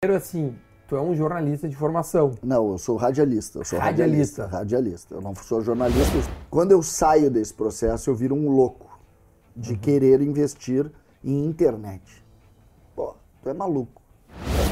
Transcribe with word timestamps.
Primeiro, 0.00 0.22
assim, 0.22 0.56
tu 0.86 0.94
é 0.94 1.00
um 1.00 1.12
jornalista 1.12 1.68
de 1.68 1.74
formação. 1.74 2.36
Não, 2.40 2.70
eu 2.70 2.78
sou 2.78 2.94
radialista. 2.96 3.58
Eu 3.58 3.64
sou 3.64 3.80
Radialista. 3.80 4.46
radialista. 4.46 5.12
Eu 5.16 5.20
não 5.20 5.34
sou 5.34 5.60
jornalista. 5.60 6.12
Quando 6.48 6.70
eu 6.70 6.84
saio 6.84 7.28
desse 7.28 7.52
processo, 7.52 8.08
eu 8.08 8.14
viro 8.14 8.32
um 8.32 8.48
louco 8.48 8.86
de 9.56 9.72
Uhum. 9.72 9.78
querer 9.80 10.20
investir 10.22 10.88
em 11.24 11.44
internet. 11.44 12.24
Pô, 12.94 13.16
tu 13.42 13.48
é 13.48 13.52
maluco. 13.52 14.00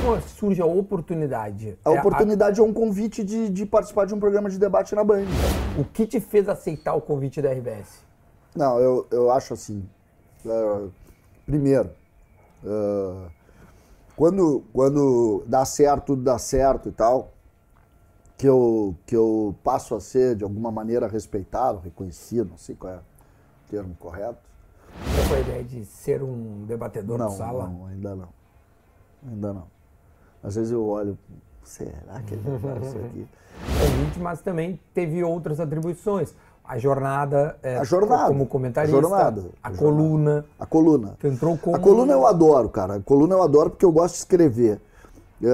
Pô, 0.05 0.21
surge 0.29 0.63
a 0.63 0.67
oportunidade. 0.67 1.77
A 1.85 1.91
É 1.91 1.99
oportunidade 1.99 2.61
é 2.61 2.63
um 2.63 2.73
convite 2.73 3.25
de, 3.25 3.49
de 3.49 3.67
participar 3.67 4.07
de 4.07 4.15
um 4.15 4.21
programa 4.21 4.49
de 4.49 4.61
debate 4.61 4.95
na 4.95 5.03
Band. 5.03 5.25
o 5.77 5.83
que 5.83 6.07
te 6.07 6.21
fez 6.21 6.49
aceitar 6.49 6.95
o 6.95 7.01
convite 7.01 7.43
da 7.43 7.51
RBS? 7.51 7.89
Não, 8.55 8.79
eu, 8.79 9.05
eu 9.11 9.29
acho 9.33 9.55
assim. 9.55 9.85
é, 10.47 10.87
primeiro, 11.45 11.91
é, 12.65 13.29
quando, 14.17 14.65
quando 14.73 15.45
dá 15.47 15.65
certo, 15.65 16.07
tudo 16.07 16.23
dá 16.23 16.39
certo 16.39 16.89
e 16.89 16.93
tal, 16.93 17.33
que 18.37 18.47
eu, 18.49 18.95
que 19.07 19.15
eu 19.15 19.55
passo 19.63 19.95
a 19.95 20.01
ser 20.01 20.35
de 20.37 20.45
alguma 20.45 20.71
maneira 20.71 21.07
respeitado, 21.07 21.79
reconhecido, 21.79 22.51
não 22.51 22.59
sei 22.59 22.75
qual 22.75 22.95
é 22.95 22.97
o 22.97 23.71
termo 23.71 23.95
correto. 23.97 24.39
Qual 25.15 25.27
foi 25.29 25.39
a 25.39 25.41
ideia 25.41 25.65
de 25.65 25.85
ser 25.85 26.23
um 26.23 26.65
debatedor 26.67 27.19
Não, 27.19 27.29
de 27.29 27.37
sala? 27.37 27.69
não, 27.69 27.87
ainda 27.87 28.15
não. 28.17 28.29
Ainda 29.27 29.53
não. 29.53 29.67
Às 30.43 30.55
vezes 30.55 30.73
eu 30.73 30.85
olho, 30.87 31.19
será 31.63 32.23
que 32.23 32.35
ele 32.35 32.59
faz 32.59 32.87
isso 32.87 32.99
aqui? 32.99 33.29
Convite, 33.81 34.19
mas 34.21 34.41
também 34.41 34.81
teve 34.95 35.23
outras 35.25 35.61
atribuições. 35.61 36.35
A 36.69 36.79
jornada, 36.79 37.57
é, 37.63 37.77
A 37.79 37.85
jornada. 37.85 38.27
como 38.29 38.47
comentarista, 38.47 38.97
A 38.97 39.01
jornada. 39.01 39.45
a, 39.63 39.69
A 39.69 39.71
coluna. 39.73 40.45
A 40.59 40.67
coluna. 40.67 41.15
Tu 41.19 41.27
entrou 41.29 41.57
como... 41.57 41.77
A 41.77 41.79
coluna 41.79 42.13
eu 42.13 42.27
adoro, 42.27 42.69
cara. 42.69 42.95
A 42.95 43.01
coluna 43.01 43.35
eu 43.35 43.43
adoro 43.43 43.71
porque 43.71 43.85
eu 43.85 43.93
gosto 43.93 44.15
de 44.15 44.19
escrever. 44.19 44.81
É, 45.43 45.47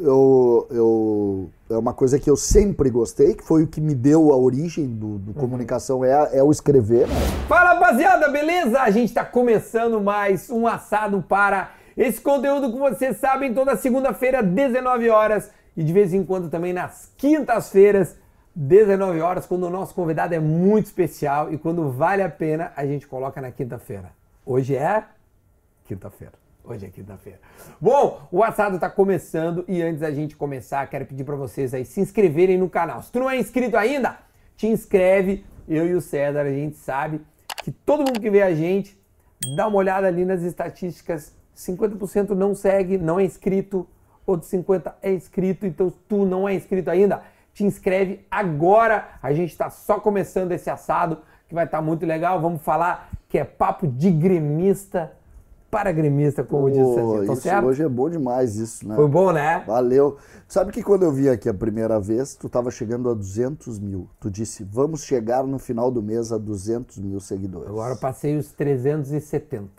eu, 0.00 0.66
eu, 0.70 1.50
é 1.70 1.76
uma 1.76 1.92
coisa 1.92 2.18
que 2.18 2.28
eu 2.30 2.36
sempre 2.36 2.88
gostei, 2.90 3.34
que 3.34 3.44
foi 3.44 3.62
o 3.62 3.66
que 3.66 3.80
me 3.80 3.94
deu 3.94 4.32
a 4.32 4.36
origem 4.36 4.86
do, 4.86 5.18
do 5.18 5.34
comunicação, 5.34 6.04
é, 6.04 6.30
é 6.38 6.42
o 6.42 6.50
escrever. 6.50 7.06
né? 7.06 7.14
Fala 7.46 7.74
rapaziada, 7.74 8.28
beleza? 8.28 8.80
A 8.80 8.90
gente 8.90 9.12
tá 9.12 9.24
começando 9.24 10.00
mais 10.00 10.48
um 10.50 10.66
assado 10.66 11.22
para 11.22 11.72
esse 11.96 12.20
conteúdo 12.20 12.72
que 12.72 12.78
vocês 12.78 13.18
sabem 13.18 13.52
toda 13.52 13.76
segunda-feira, 13.76 14.42
19 14.42 15.10
horas 15.10 15.50
e 15.76 15.84
de 15.84 15.92
vez 15.92 16.12
em 16.14 16.24
quando 16.24 16.48
também 16.48 16.72
nas 16.72 17.10
quintas-feiras, 17.18 18.16
19 18.54 19.20
horas, 19.20 19.46
quando 19.46 19.64
o 19.64 19.70
nosso 19.70 19.94
convidado 19.94 20.34
é 20.34 20.38
muito 20.38 20.86
especial 20.86 21.52
e 21.52 21.56
quando 21.56 21.90
vale 21.90 22.22
a 22.22 22.28
pena, 22.28 22.72
a 22.76 22.84
gente 22.84 23.06
coloca 23.06 23.40
na 23.40 23.50
quinta-feira. 23.50 24.10
Hoje 24.44 24.76
é 24.76 25.04
quinta-feira. 25.84 26.34
Hoje 26.64 26.86
é 26.86 26.90
quinta-feira. 26.90 27.40
Bom, 27.80 28.28
o 28.30 28.42
assado 28.44 28.78
tá 28.78 28.88
começando 28.88 29.64
e 29.66 29.82
antes 29.82 30.00
da 30.00 30.12
gente 30.12 30.36
começar, 30.36 30.86
quero 30.86 31.06
pedir 31.06 31.24
para 31.24 31.34
vocês 31.34 31.74
aí 31.74 31.84
se 31.84 32.00
inscreverem 32.00 32.58
no 32.58 32.68
canal. 32.68 33.02
Se 33.02 33.10
tu 33.10 33.18
não 33.18 33.30
é 33.30 33.36
inscrito 33.36 33.76
ainda, 33.76 34.18
te 34.56 34.66
inscreve. 34.66 35.44
Eu 35.66 35.86
e 35.86 35.94
o 35.94 36.00
César, 36.00 36.42
a 36.42 36.50
gente 36.50 36.76
sabe 36.76 37.20
que 37.64 37.72
todo 37.72 38.00
mundo 38.00 38.20
que 38.20 38.30
vê 38.30 38.42
a 38.42 38.54
gente, 38.54 39.00
dá 39.56 39.66
uma 39.66 39.78
olhada 39.78 40.06
ali 40.06 40.24
nas 40.24 40.42
estatísticas. 40.42 41.32
50% 41.56 42.30
não 42.30 42.54
segue, 42.54 42.98
não 42.98 43.18
é 43.18 43.24
inscrito, 43.24 43.86
outros 44.26 44.50
50% 44.50 44.94
é 45.02 45.12
inscrito, 45.12 45.66
então 45.66 45.92
tu 46.08 46.24
não 46.24 46.48
é 46.48 46.54
inscrito 46.54 46.90
ainda, 46.90 47.22
te 47.52 47.64
inscreve 47.64 48.26
agora. 48.30 49.08
A 49.22 49.32
gente 49.32 49.50
está 49.50 49.70
só 49.70 50.00
começando 50.00 50.52
esse 50.52 50.70
assado, 50.70 51.18
que 51.48 51.54
vai 51.54 51.64
estar 51.64 51.82
muito 51.82 52.06
legal. 52.06 52.40
Vamos 52.40 52.62
falar 52.62 53.10
que 53.28 53.38
é 53.38 53.44
papo 53.44 53.86
de 53.86 54.10
gremista 54.10 55.12
para 55.72 55.90
gremista, 55.90 56.44
como 56.44 56.70
disse 56.70 56.82
Pô, 56.82 57.16
assim. 57.16 57.26
Tô 57.26 57.32
isso 57.32 57.42
certo? 57.42 57.64
hoje 57.64 57.82
é 57.82 57.88
bom 57.88 58.10
demais, 58.10 58.56
isso, 58.56 58.86
né? 58.86 58.94
Foi 58.94 59.08
bom, 59.08 59.32
né? 59.32 59.64
Valeu. 59.66 60.18
Sabe 60.46 60.70
que 60.70 60.82
quando 60.82 61.04
eu 61.04 61.10
vim 61.10 61.28
aqui 61.28 61.48
a 61.48 61.54
primeira 61.54 61.98
vez, 61.98 62.34
tu 62.34 62.46
tava 62.46 62.70
chegando 62.70 63.08
a 63.08 63.14
200 63.14 63.78
mil. 63.78 64.06
Tu 64.20 64.30
disse, 64.30 64.62
vamos 64.64 65.02
chegar 65.02 65.42
no 65.44 65.58
final 65.58 65.90
do 65.90 66.02
mês 66.02 66.30
a 66.30 66.36
200 66.36 66.98
mil 66.98 67.20
seguidores. 67.20 67.70
Agora 67.70 67.94
eu 67.94 67.98
passei 67.98 68.36
os 68.36 68.52
370. 68.52 69.70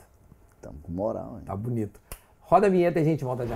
Tamo 0.60 0.80
com 0.82 0.92
moral, 0.92 1.36
hein? 1.38 1.44
Tá 1.46 1.56
bonito. 1.56 2.02
Roda 2.40 2.66
a 2.66 2.70
vinheta 2.72 2.98
e 2.98 3.04
a 3.04 3.06
gente 3.06 3.24
volta 3.24 3.46
já. 3.46 3.56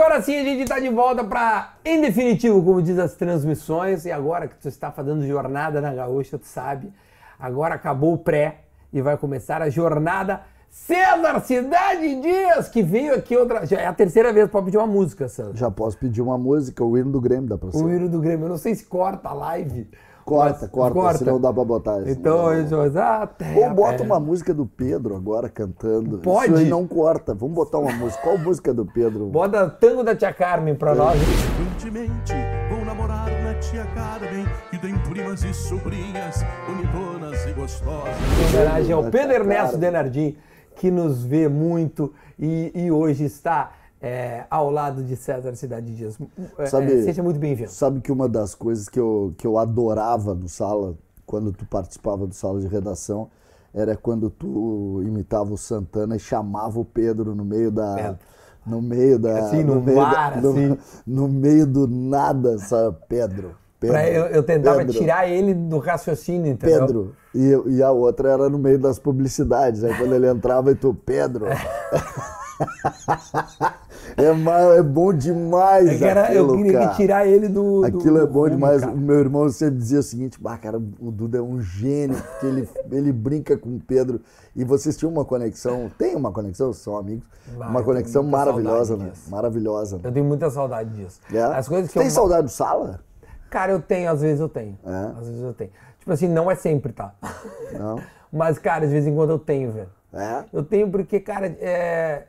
Agora 0.00 0.22
sim 0.22 0.34
a 0.34 0.42
gente 0.42 0.62
está 0.62 0.80
de 0.80 0.88
volta 0.88 1.22
para, 1.22 1.74
em 1.84 2.00
definitivo, 2.00 2.64
como 2.64 2.80
diz 2.80 2.98
as 2.98 3.12
transmissões, 3.16 4.06
e 4.06 4.10
agora 4.10 4.48
que 4.48 4.54
tu 4.56 4.66
está 4.66 4.90
fazendo 4.90 5.26
jornada 5.26 5.78
na 5.78 5.92
Gaúcha, 5.92 6.38
tu 6.38 6.46
sabe, 6.46 6.90
agora 7.38 7.74
acabou 7.74 8.14
o 8.14 8.18
pré 8.18 8.60
e 8.90 9.02
vai 9.02 9.18
começar 9.18 9.60
a 9.60 9.68
jornada 9.68 10.40
César 10.70 11.38
Cidade 11.40 12.18
Dias, 12.18 12.66
que 12.70 12.82
veio 12.82 13.14
aqui 13.14 13.36
outra. 13.36 13.66
Já 13.66 13.78
é 13.78 13.86
a 13.86 13.92
terceira 13.92 14.32
vez 14.32 14.48
para 14.48 14.62
pedir 14.62 14.78
uma 14.78 14.86
música, 14.86 15.28
César. 15.28 15.52
Já 15.54 15.70
posso 15.70 15.98
pedir 15.98 16.22
uma 16.22 16.38
música, 16.38 16.82
o 16.82 16.96
hino 16.96 17.12
do 17.12 17.20
Grêmio 17.20 17.46
dá 17.46 17.58
pra 17.58 17.70
ser. 17.70 17.84
O 17.84 17.92
hino 17.92 18.08
do 18.08 18.20
Grêmio, 18.20 18.46
eu 18.46 18.48
não 18.48 18.56
sei 18.56 18.74
se 18.74 18.86
corta 18.86 19.28
a 19.28 19.34
live. 19.34 19.86
Corta, 20.30 20.70
mas 20.72 20.92
corta, 20.92 21.18
senão 21.18 21.40
dá 21.40 21.52
pra 21.52 21.64
botar 21.64 22.00
isso. 22.02 22.10
Então, 22.10 22.36
Não, 22.38 22.46
a 22.48 22.60
gente 22.60 22.74
vai 22.74 22.86
dizer, 22.88 23.00
ah, 23.02 23.26
terra, 23.26 23.60
Ou 23.60 23.74
bota 23.74 23.96
terra. 23.98 24.04
uma 24.04 24.20
música 24.20 24.54
do 24.54 24.64
Pedro 24.64 25.16
agora 25.16 25.48
cantando. 25.48 26.18
Pode. 26.18 26.52
Isso 26.52 26.56
aí 26.62 26.68
não 26.68 26.86
corta. 26.86 27.34
Vamos 27.34 27.54
botar 27.54 27.78
uma 27.78 27.92
música. 27.92 28.22
Qual 28.22 28.38
música 28.38 28.72
do 28.72 28.86
Pedro? 28.86 29.26
Bota 29.26 29.68
tango 29.68 30.04
da 30.04 30.14
tia 30.14 30.32
Carmen 30.32 30.74
pra 30.74 30.94
nós. 30.94 31.18
Frequentemente 31.20 32.32
vou 32.70 32.84
namorar 32.84 33.26
na 33.42 33.54
tia 33.54 33.84
Carmen, 33.94 34.46
que 34.70 34.78
tem 34.78 34.96
primas 34.98 35.42
e 35.42 35.52
sobrinhas, 35.52 36.44
bonitonas 36.66 37.46
e 37.46 37.52
gostosas. 37.52 38.14
Em 38.52 38.56
homenagem 38.56 38.92
ao 38.92 39.04
Pedro 39.04 39.34
Ernesto. 39.34 39.76
Denardim, 39.76 40.36
que 40.76 40.90
nos 40.90 41.24
vê 41.24 41.48
muito 41.48 42.12
e, 42.38 42.70
e 42.74 42.90
hoje 42.92 43.24
está 43.24 43.72
é, 44.00 44.44
ao 44.50 44.70
lado 44.70 45.02
de 45.04 45.14
César 45.16 45.54
Cidade 45.54 45.94
Dias. 45.94 46.18
É, 46.58 46.66
Sabe- 46.66 47.00
é, 47.00 47.02
seja 47.02 47.22
muito 47.22 47.38
bem-vindo. 47.38 47.70
Sabe 47.70 48.00
que 48.00 48.10
uma 48.10 48.28
das 48.28 48.54
coisas 48.54 48.88
que 48.88 48.98
eu, 48.98 49.34
que 49.36 49.46
eu 49.46 49.58
adorava 49.58 50.34
no 50.34 50.48
sala, 50.48 50.94
quando 51.26 51.52
tu 51.52 51.66
participava 51.66 52.26
do 52.26 52.34
sala 52.34 52.60
de 52.60 52.66
redação, 52.66 53.28
era 53.74 53.96
quando 53.96 54.30
tu 54.30 55.02
imitava 55.04 55.52
o 55.52 55.58
Santana 55.58 56.16
e 56.16 56.18
chamava 56.18 56.80
o 56.80 56.84
Pedro 56.84 57.34
no 57.34 57.44
meio 57.44 57.70
da. 57.70 57.94
Pedro. 57.94 58.18
No 58.66 58.82
meio 58.82 59.18
da. 59.18 59.38
Assim, 59.38 59.64
no 59.64 59.80
meio 59.80 59.96
mar, 59.96 60.34
da, 60.34 60.40
no, 60.40 60.50
assim. 60.50 60.78
no 61.06 61.28
meio 61.28 61.66
do 61.66 61.86
nada, 61.86 62.58
sabe? 62.58 62.96
Pedro. 63.08 63.54
Pedro 63.78 63.96
eu, 63.96 64.26
eu 64.26 64.42
tentava 64.42 64.78
Pedro, 64.78 64.92
tirar 64.92 65.26
ele 65.26 65.54
do 65.54 65.78
raciocínio, 65.78 66.52
entendeu? 66.52 66.80
Pedro. 66.80 67.16
E, 67.34 67.76
e 67.76 67.82
a 67.82 67.90
outra 67.90 68.30
era 68.30 68.48
no 68.50 68.58
meio 68.58 68.78
das 68.78 68.98
publicidades. 68.98 69.82
Aí 69.82 69.96
quando 69.96 70.14
ele 70.14 70.28
entrava 70.28 70.70
e 70.70 70.74
tu, 70.74 70.92
Pedro. 70.92 71.46
é, 74.24 74.78
é 74.78 74.82
bom 74.82 75.12
demais. 75.12 75.88
É 75.88 75.98
que 75.98 76.04
era- 76.04 76.32
eu 76.32 76.44
aquilo, 76.44 76.56
queria 76.56 76.72
cara. 76.78 76.88
que 76.90 76.96
tirar 76.96 77.26
ele 77.26 77.48
do. 77.48 77.80
do- 77.80 77.86
Aquilo 77.86 78.18
é 78.18 78.20
do 78.20 78.26
bom 78.26 78.38
rumo, 78.40 78.50
demais. 78.50 78.80
cara. 78.80 78.92
O 78.92 78.96
meu 78.98 79.18
irmão 79.18 79.48
sempre 79.48 79.76
dizia 79.78 80.00
o 80.00 80.02
seguinte: 80.02 80.40
bah, 80.40 80.56
cara, 80.58 80.78
o 80.78 81.10
Duda 81.10 81.38
é 81.38 81.42
um 81.42 81.60
gênio, 81.60 82.16
porque 82.16 82.46
ele, 82.46 82.68
ele 82.92 83.12
brinca 83.12 83.56
com 83.56 83.70
o 83.76 83.80
Pedro. 83.80 84.20
E 84.54 84.64
vocês 84.64 84.96
tinham 84.96 85.12
uma 85.12 85.24
conexão, 85.24 85.90
tem 85.96 86.14
uma 86.16 86.32
conexão, 86.32 86.72
são 86.72 86.96
amigos, 86.96 87.24
eu 87.48 87.60
uma 87.60 87.82
conexão 87.82 88.22
maravilhosa, 88.22 88.96
né? 88.96 89.10
disso. 89.10 89.30
Maravilhosa. 89.30 89.96
né? 89.96 90.02
Eu 90.04 90.12
tenho 90.12 90.24
muita 90.26 90.50
saudade 90.50 90.90
disso. 90.90 91.20
É? 91.32 91.40
As 91.42 91.68
coisas 91.68 91.90
que 91.92 91.98
Tem 91.98 92.08
eu... 92.08 92.12
saudade 92.12 92.44
do 92.44 92.50
sala? 92.50 93.00
Cara, 93.48 93.72
eu 93.72 93.80
tenho, 93.80 94.10
às 94.10 94.20
vezes 94.20 94.40
eu 94.40 94.48
tenho. 94.48 94.78
É? 94.84 95.18
Às 95.20 95.26
vezes 95.26 95.42
eu 95.42 95.52
tenho. 95.52 95.70
Tipo 95.98 96.12
assim, 96.12 96.28
não 96.28 96.50
é 96.50 96.54
sempre, 96.54 96.92
tá? 96.92 97.12
Não? 97.78 98.00
Mas, 98.32 98.58
cara, 98.58 98.86
de 98.86 98.92
vez 98.92 99.06
em 99.06 99.14
quando 99.14 99.30
eu 99.30 99.38
tenho, 99.38 99.72
velho. 99.72 99.88
É? 100.12 100.44
Eu 100.52 100.62
tenho 100.64 100.88
porque, 100.90 101.20
cara, 101.20 101.46
é, 101.60 102.24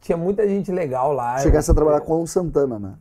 tinha 0.00 0.16
muita 0.16 0.48
gente 0.48 0.70
legal 0.72 1.12
lá. 1.12 1.38
Chegasse 1.38 1.70
a 1.70 1.74
trabalhar 1.74 2.00
com 2.00 2.22
o 2.22 2.26
Santana, 2.26 2.78
né? 2.78 2.94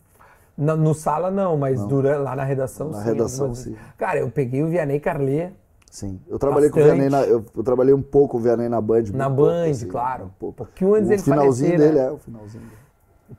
No, 0.58 0.76
no 0.76 0.94
sala 0.94 1.32
não, 1.32 1.56
mas 1.56 1.82
durante, 1.86 2.20
lá 2.22 2.36
na 2.36 2.44
redação 2.44 2.90
Na 2.90 3.00
sim. 3.00 3.06
redação, 3.06 3.56
sim. 3.56 3.76
Cara, 3.98 4.20
eu 4.20 4.30
peguei 4.30 4.62
o 4.62 4.68
Vianney 4.68 5.00
Carlê 5.00 5.52
Sim. 5.90 6.20
Eu 6.28 6.38
trabalhei 6.38 6.70
com 6.70 6.80
o 6.80 6.84
Bastante. 6.84 7.02
Vianney 7.02 7.10
na, 7.10 7.26
eu, 7.26 7.44
eu 7.56 7.64
trabalhei 7.64 7.94
um 7.94 8.02
pouco 8.02 8.34
com 8.34 8.38
o 8.38 8.42
Vianney 8.42 8.70
na 8.70 8.80
Band. 8.80 9.06
na 9.14 9.28
Band, 9.28 9.36
pouco, 9.36 9.70
assim, 9.72 9.88
claro. 9.88 10.26
um 10.26 10.30
pouco. 10.30 10.58
Pouquinho 10.58 10.94
antes 10.94 11.08
o 11.08 11.10
dele 11.10 11.22
finalzinho 11.24 11.72
falecer, 11.72 11.88
dele 11.88 12.00
né? 12.00 12.08
é 12.08 12.12
o 12.12 12.18
finalzinho 12.18 12.64
dele. 12.64 12.80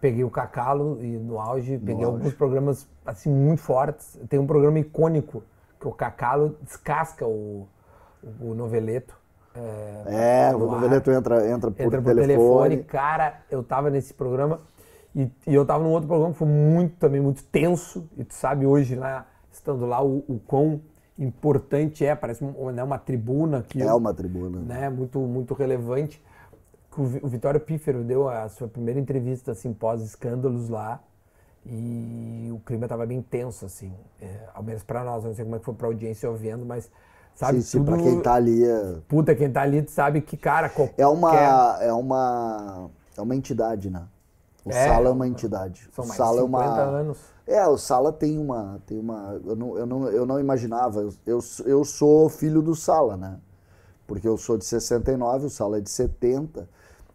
Peguei 0.00 0.24
o 0.24 0.30
Cacalo 0.30 0.98
e 1.00 1.16
no 1.16 1.38
auge, 1.38 1.78
peguei 1.78 2.04
auge. 2.04 2.16
alguns 2.16 2.34
programas 2.34 2.88
assim 3.04 3.30
muito 3.30 3.62
fortes. 3.62 4.18
Tem 4.28 4.38
um 4.38 4.46
programa 4.46 4.78
icônico 4.78 5.42
que 5.80 5.86
o 5.86 5.92
Cacalo 5.92 6.56
descasca 6.62 7.26
o, 7.26 7.66
o 8.40 8.54
noveleto. 8.54 9.14
É, 9.54 10.48
É, 10.48 10.52
no 10.52 10.58
o 10.58 10.66
noveleto 10.66 11.10
entra, 11.10 11.48
entra 11.50 11.70
por 11.70 11.82
entra 11.84 12.00
por 12.02 12.14
telefone. 12.14 12.76
telefone. 12.76 12.84
Cara, 12.84 13.40
eu 13.50 13.62
tava 13.62 13.90
nesse 13.90 14.14
programa 14.14 14.60
e, 15.14 15.30
e 15.46 15.54
eu 15.54 15.66
tava 15.66 15.82
num 15.84 15.90
outro 15.90 16.06
programa 16.08 16.32
que 16.32 16.38
foi 16.38 16.48
muito, 16.48 16.96
também 16.96 17.20
muito 17.20 17.42
tenso. 17.44 18.08
E 18.16 18.24
tu 18.24 18.34
sabe 18.34 18.66
hoje 18.66 18.94
lá, 18.94 19.26
estando 19.52 19.86
lá, 19.86 20.02
o, 20.02 20.18
o 20.28 20.40
quão 20.46 20.80
importante 21.18 22.04
é, 22.04 22.14
parece 22.14 22.42
um- 22.44 22.70
né, 22.70 22.82
uma 22.82 22.98
tribuna 22.98 23.62
que 23.62 23.82
É 23.82 23.92
uma 23.92 24.14
tribuna. 24.14 24.58
né, 24.60 24.88
muito 24.88 25.18
muito 25.20 25.54
relevante. 25.54 26.22
Que 26.92 27.00
O 27.00 27.04
o 27.26 27.28
Vitório 27.28 27.60
Pífero 27.60 28.02
deu 28.04 28.28
a 28.28 28.48
sua 28.48 28.68
primeira 28.68 28.98
entrevista 29.00 29.52
assim 29.52 29.72
pós 29.72 30.02
escândalos 30.02 30.68
lá 30.68 31.00
e 31.66 32.48
o 32.52 32.58
clima 32.60 32.86
estava 32.86 33.04
bem 33.06 33.20
tenso 33.22 33.66
assim, 33.66 33.92
é, 34.20 34.48
ao 34.54 34.62
menos 34.62 34.82
para 34.82 35.04
nós, 35.04 35.24
não 35.24 35.34
sei 35.34 35.44
como 35.44 35.56
é 35.56 35.58
que 35.58 35.64
foi 35.64 35.74
para 35.74 35.86
audiência 35.88 36.26
eu 36.26 36.34
vendo, 36.34 36.64
mas 36.64 36.90
sabe 37.40 37.62
tudo 37.64 37.84
pra 37.84 37.96
quem 37.96 38.20
tá 38.20 38.34
ali 38.34 38.64
é, 38.64 38.94
puta 39.08 39.34
quem 39.34 39.50
tá 39.50 39.62
ali 39.62 39.84
sabe 39.88 40.20
que 40.20 40.36
cara 40.36 40.68
qualquer 40.68 41.02
é 41.02 41.06
uma 41.06 41.78
é 41.80 41.92
uma 41.92 42.90
é 43.16 43.20
uma 43.22 43.34
entidade, 43.34 43.90
né? 43.90 44.02
O 44.64 44.70
É, 44.70 44.86
Sala 44.88 45.08
é 45.08 45.12
uma 45.12 45.26
entidade. 45.26 45.88
são 45.92 46.04
o 46.04 46.08
mais 46.08 46.16
Sala 46.18 46.36
de 46.36 46.38
é 46.38 46.46
50 46.46 46.68
uma 46.68 46.82
anos. 46.82 47.18
É, 47.46 47.66
o 47.66 47.76
Sala 47.78 48.12
tem 48.12 48.38
uma 48.38 48.80
tem 48.86 48.98
uma 48.98 49.40
eu 49.44 49.56
não, 49.56 49.76
eu 49.78 49.86
não, 49.86 50.08
eu 50.08 50.26
não 50.26 50.38
imaginava. 50.38 51.00
Eu, 51.00 51.12
eu, 51.26 51.40
eu 51.64 51.84
sou 51.84 52.28
filho 52.28 52.62
do 52.62 52.74
Sala, 52.76 53.16
né? 53.16 53.38
Porque 54.06 54.28
eu 54.28 54.36
sou 54.36 54.58
de 54.58 54.64
69, 54.64 55.46
o 55.46 55.50
Sala 55.50 55.78
é 55.78 55.80
de 55.80 55.90
70. 55.90 56.68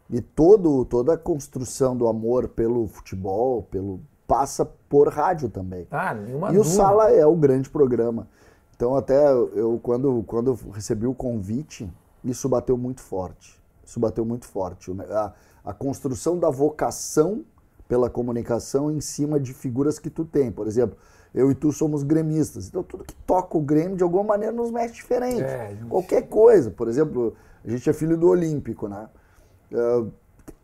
E 0.10 0.22
todo, 0.22 0.86
toda 0.86 1.14
a 1.14 1.18
construção 1.18 1.96
do 1.96 2.08
amor 2.08 2.48
pelo 2.50 2.88
futebol, 2.88 3.64
pelo 3.64 4.00
passa 4.28 4.66
por 4.90 5.08
rádio 5.10 5.50
também. 5.50 5.88
Ah, 5.92 6.14
nenhuma 6.14 6.48
E 6.48 6.58
o 6.58 6.64
dúvida. 6.64 6.76
Sala 6.76 7.12
é 7.12 7.26
o 7.26 7.36
grande 7.36 7.70
programa. 7.70 8.28
Então 8.76 8.96
até 8.96 9.32
eu 9.32 9.80
quando 9.82 10.24
quando 10.28 10.52
eu 10.52 10.72
recebi 10.72 11.08
o 11.08 11.14
convite, 11.14 11.90
isso 12.24 12.50
bateu 12.50 12.78
muito 12.78 13.02
forte. 13.02 13.60
Isso 13.86 14.00
bateu 14.00 14.26
muito 14.26 14.46
forte. 14.46 14.92
A, 15.12 15.34
a 15.64 15.74
construção 15.74 16.38
da 16.38 16.50
vocação 16.50 17.44
pela 17.88 18.10
comunicação 18.10 18.92
em 18.92 19.00
cima 19.00 19.40
de 19.40 19.54
figuras 19.54 20.00
que 20.00 20.10
tu 20.10 20.26
tem. 20.26 20.52
Por 20.52 20.66
exemplo, 20.68 20.98
eu 21.34 21.52
e 21.52 21.56
tu 21.56 21.72
somos 21.72 22.02
gremistas. 22.04 22.68
Então 22.68 22.82
tudo 22.84 23.04
que 23.04 23.14
toca 23.28 23.58
o 23.58 23.62
Grêmio 23.62 23.96
de 23.96 24.04
alguma 24.04 24.24
maneira 24.24 24.52
nos 24.54 24.72
mexe 24.72 24.96
diferente. 24.96 25.42
É, 25.44 25.70
gente. 25.70 25.86
Qualquer 25.88 26.24
coisa. 26.28 26.72
Por 26.72 26.88
exemplo, 26.88 27.36
a 27.64 27.70
gente 27.70 27.90
é 27.90 27.94
filho 27.94 28.18
do 28.18 28.28
Olímpico, 28.28 28.88
né? 28.88 29.08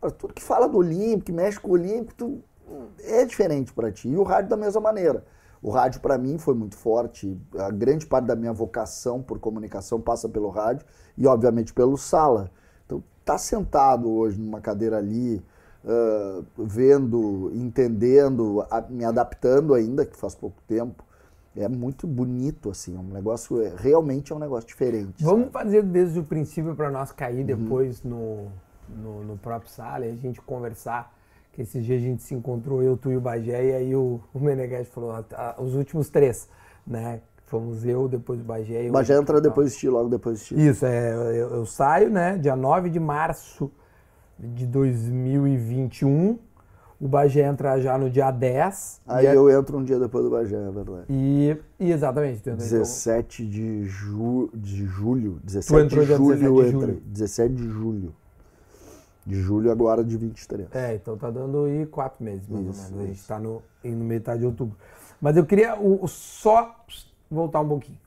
Cara, 0.00 0.12
tudo 0.12 0.34
que 0.34 0.42
fala 0.42 0.68
do 0.68 0.78
Olímpico, 0.78 1.24
que 1.26 1.32
mexe 1.32 1.58
com 1.60 1.68
o 1.68 1.72
Olímpico, 1.72 2.14
tu- 2.14 2.42
é 3.04 3.24
diferente 3.24 3.72
para 3.72 3.90
ti. 3.92 4.08
E 4.08 4.16
o 4.16 4.22
rádio 4.22 4.50
da 4.50 4.56
mesma 4.56 4.80
maneira. 4.80 5.24
O 5.62 5.70
rádio 5.70 6.00
para 6.00 6.18
mim 6.18 6.38
foi 6.38 6.54
muito 6.54 6.76
forte. 6.76 7.38
A 7.56 7.70
grande 7.70 8.04
parte 8.06 8.24
da 8.26 8.34
minha 8.34 8.52
vocação 8.52 9.22
por 9.22 9.38
comunicação 9.38 10.00
passa 10.00 10.28
pelo 10.28 10.48
rádio 10.50 10.84
e 11.16 11.26
obviamente 11.26 11.72
pelo 11.72 11.96
sala. 11.96 12.50
Então 12.84 13.02
tá 13.24 13.38
sentado 13.38 14.10
hoje 14.10 14.40
numa 14.40 14.60
cadeira 14.60 14.98
ali, 14.98 15.40
ah, 15.86 16.42
vendo, 16.58 17.50
entendendo, 17.54 18.66
a- 18.70 18.80
me 18.88 19.04
adaptando 19.04 19.74
ainda, 19.74 20.04
que 20.04 20.16
faz 20.16 20.34
pouco 20.34 20.60
tempo. 20.66 21.04
É 21.54 21.68
muito 21.68 22.06
bonito 22.06 22.70
assim, 22.70 22.96
é 22.96 22.98
um 22.98 23.02
negócio 23.12 23.60
é, 23.62 23.72
realmente 23.76 24.32
é 24.32 24.34
um 24.34 24.38
negócio 24.38 24.66
diferente. 24.66 25.22
Vamos 25.22 25.50
fazer 25.52 25.82
desde 25.82 26.18
o 26.18 26.24
princípio 26.24 26.74
para 26.74 26.90
nós 26.90 27.12
cair 27.12 27.40
Uhum. 27.40 27.44
depois 27.46 28.02
no, 28.02 28.46
no, 28.88 29.22
no 29.22 29.36
próprio 29.36 29.70
sala 29.70 30.06
e 30.06 30.10
a 30.10 30.16
gente 30.16 30.40
conversar. 30.40 31.12
Que 31.52 31.62
esses 31.62 31.84
dias 31.84 32.00
a 32.00 32.04
gente 32.04 32.22
se 32.22 32.34
encontrou, 32.34 32.82
eu, 32.82 32.96
tu 32.96 33.10
e 33.12 33.16
o 33.16 33.20
Bagé, 33.20 33.64
e 33.66 33.72
aí 33.74 33.94
o, 33.94 34.20
o 34.32 34.40
Meneghetti 34.40 34.90
falou 34.90 35.12
ah, 35.12 35.24
ah, 35.34 35.54
os 35.62 35.74
últimos 35.74 36.08
três, 36.08 36.48
né? 36.86 37.20
Fomos 37.46 37.84
eu, 37.84 38.08
depois 38.08 38.40
o 38.40 38.44
Bagé. 38.44 38.90
o- 38.90 39.02
já 39.04 39.16
entra 39.18 39.38
depois 39.38 39.72
de 39.72 39.78
ti, 39.78 39.88
logo 39.88 40.08
depois 40.08 40.38
de 40.40 40.44
ti. 40.46 40.68
Isso, 40.68 40.86
é, 40.86 41.12
eu, 41.12 41.48
eu 41.56 41.66
saio, 41.66 42.08
né? 42.08 42.38
Dia 42.38 42.56
9 42.56 42.88
de 42.88 42.98
março 42.98 43.70
de 44.38 44.66
2021. 44.66 46.38
O 46.98 47.08
Bagé 47.08 47.42
entra 47.46 47.78
já 47.80 47.98
no 47.98 48.08
dia 48.08 48.30
10. 48.30 49.00
Aí 49.06 49.22
dia- 49.26 49.34
eu 49.34 49.50
entro 49.50 49.76
um 49.76 49.84
dia 49.84 49.98
depois 49.98 50.24
do 50.24 50.30
Bagé, 50.30 50.56
é 50.56 50.70
verdade. 50.70 51.04
E, 51.10 51.56
e 51.80 51.90
exatamente. 51.92 52.40
tu 52.40 52.50
entra- 52.50 52.64
17 52.64 53.44
de, 53.44 53.84
ju... 53.84 54.48
de 54.54 54.86
julho. 54.86 55.38
17 55.44 55.66
Tu 55.68 55.84
entrou 55.84 56.00
de 56.02 56.06
dia 56.06 56.16
julho 56.16 56.36
17 56.38 56.64
de 56.64 56.70
julho. 56.72 57.02
17 57.06 57.54
de 57.54 57.68
julho. 57.68 58.14
De 59.24 59.40
julho 59.40 59.70
agora 59.70 60.02
de 60.02 60.16
23. 60.16 60.68
É, 60.74 60.94
então 60.96 61.16
tá 61.16 61.30
dando 61.30 61.64
aí 61.64 61.86
quatro 61.86 62.24
meses, 62.24 62.48
mais 62.48 62.66
Isso, 62.66 62.84
ou 62.84 62.90
menos. 62.90 63.02
A 63.02 63.06
gente 63.06 63.18
isso. 63.18 63.28
tá 63.28 63.38
no, 63.38 63.62
no 63.84 64.04
metade 64.04 64.40
de 64.40 64.46
outubro. 64.46 64.76
Mas 65.20 65.36
eu 65.36 65.46
queria 65.46 65.76
o, 65.78 66.02
o 66.04 66.08
só 66.08 66.74
voltar 67.30 67.60
um 67.60 67.68
pouquinho. 67.68 67.98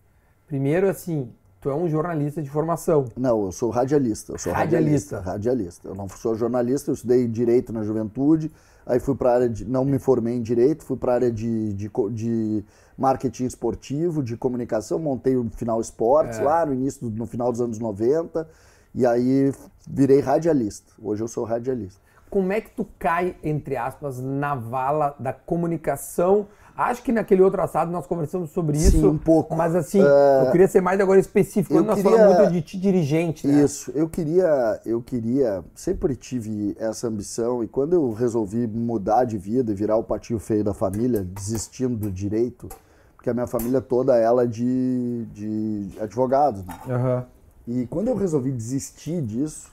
Primeiro, 0.48 0.90
assim, 0.90 1.30
tu 1.62 1.70
é 1.70 1.76
um 1.76 1.88
jornalista 1.90 2.42
de 2.42 2.50
formação. 2.50 3.06
Não, 3.16 3.46
eu 3.46 3.52
sou 3.52 3.70
radialista. 3.70 4.34
Eu 4.34 4.38
sou 4.38 4.52
Radialista. 4.54 5.18
radialista. 5.22 5.32
Radialista. 5.32 5.88
Eu 5.88 5.96
não 5.96 6.10
sou 6.10 6.36
jornalista, 6.36 6.92
eu 6.92 6.94
estudei 6.96 7.28
direito 7.28 7.72
na 7.74 7.84
juventude, 7.84 8.52
aí 8.86 9.00
fui 9.00 9.16
para 9.16 9.32
a 9.32 9.34
área 9.36 9.50
de. 9.50 9.66
Não 9.66 9.86
me 9.86 9.98
formei 9.98 10.36
em 10.36 10.42
direito, 10.42 10.84
fui 10.84 10.98
para 10.98 11.14
a 11.14 11.16
área 11.16 11.32
de, 11.32 11.74
de, 11.74 11.90
de 12.12 12.64
marketing 12.98 13.46
esportivo, 13.46 14.22
de 14.22 14.38
comunicação, 14.38 15.00
montei 15.00 15.36
o 15.36 15.50
Final 15.50 15.80
Esportes 15.82 16.40
É. 16.40 16.44
lá 16.44 16.66
no 16.66 16.74
início, 16.74 17.10
no 17.10 17.26
final 17.26 17.52
dos 17.52 17.62
anos 17.62 17.80
90, 17.80 18.48
e 18.96 19.06
aí 19.06 19.52
virei 19.88 20.22
radialista. 20.22 20.92
Hoje 21.02 21.22
eu 21.22 21.28
sou 21.28 21.44
radialista. 21.44 22.00
Como 22.30 22.52
é 22.52 22.60
que 22.62 22.70
tu 22.72 22.88
cai, 22.98 23.36
entre 23.44 23.78
aspas, 23.78 24.20
na 24.20 24.56
vala 24.56 25.16
da 25.20 25.32
comunicação? 25.32 26.48
Acho 26.78 27.02
que 27.04 27.12
naquele 27.12 27.42
outro 27.42 27.62
assado 27.62 27.90
nós 27.92 28.06
conversamos 28.06 28.50
sobre 28.50 28.78
Sim, 28.78 28.98
isso. 28.98 29.10
um 29.10 29.18
pouco. 29.18 29.56
Mas 29.56 29.74
assim, 29.76 30.02
eu 30.02 30.52
queria 30.52 30.68
ser 30.68 30.82
mais 30.82 31.00
agora 31.00 31.20
específico. 31.20 31.74
Quando 31.74 31.86
nós 31.88 31.96
queria- 31.96 32.12
falamos 32.12 32.38
muito 32.38 32.52
de 32.52 32.62
ti 32.62 32.78
dirigente, 32.78 33.48
né? 33.48 33.64
Isso, 33.64 33.92
eu 33.96 34.10
queria, 34.10 34.82
eu 34.86 35.02
queria, 35.02 35.64
sempre 35.74 36.16
tive 36.18 36.76
essa 36.78 37.08
ambição 37.08 37.64
e 37.64 37.68
quando 37.68 37.94
eu 37.94 38.12
resolvi 38.12 38.68
mudar 38.68 39.24
de 39.24 39.38
vida 39.38 39.72
e 39.72 39.76
virar 39.76 39.96
o 39.96 40.04
patinho 40.04 40.40
feio 40.40 40.64
da 40.66 40.74
família, 40.74 41.24
desistindo 41.24 41.96
do 41.96 42.12
direito, 42.12 42.68
porque 43.16 43.30
a 43.30 43.34
minha 43.34 43.48
família 43.48 43.80
toda 43.80 44.18
ela 44.18 44.44
é 44.44 44.48
de, 44.48 45.26
de 45.32 45.90
advogados, 46.02 46.66
né? 46.66 46.78
Aham. 46.90 47.26
E 47.68 47.88
quando 47.88 48.10
eu 48.10 48.16
resolvi 48.16 48.52
desistir 48.52 49.22
disso 49.22 49.72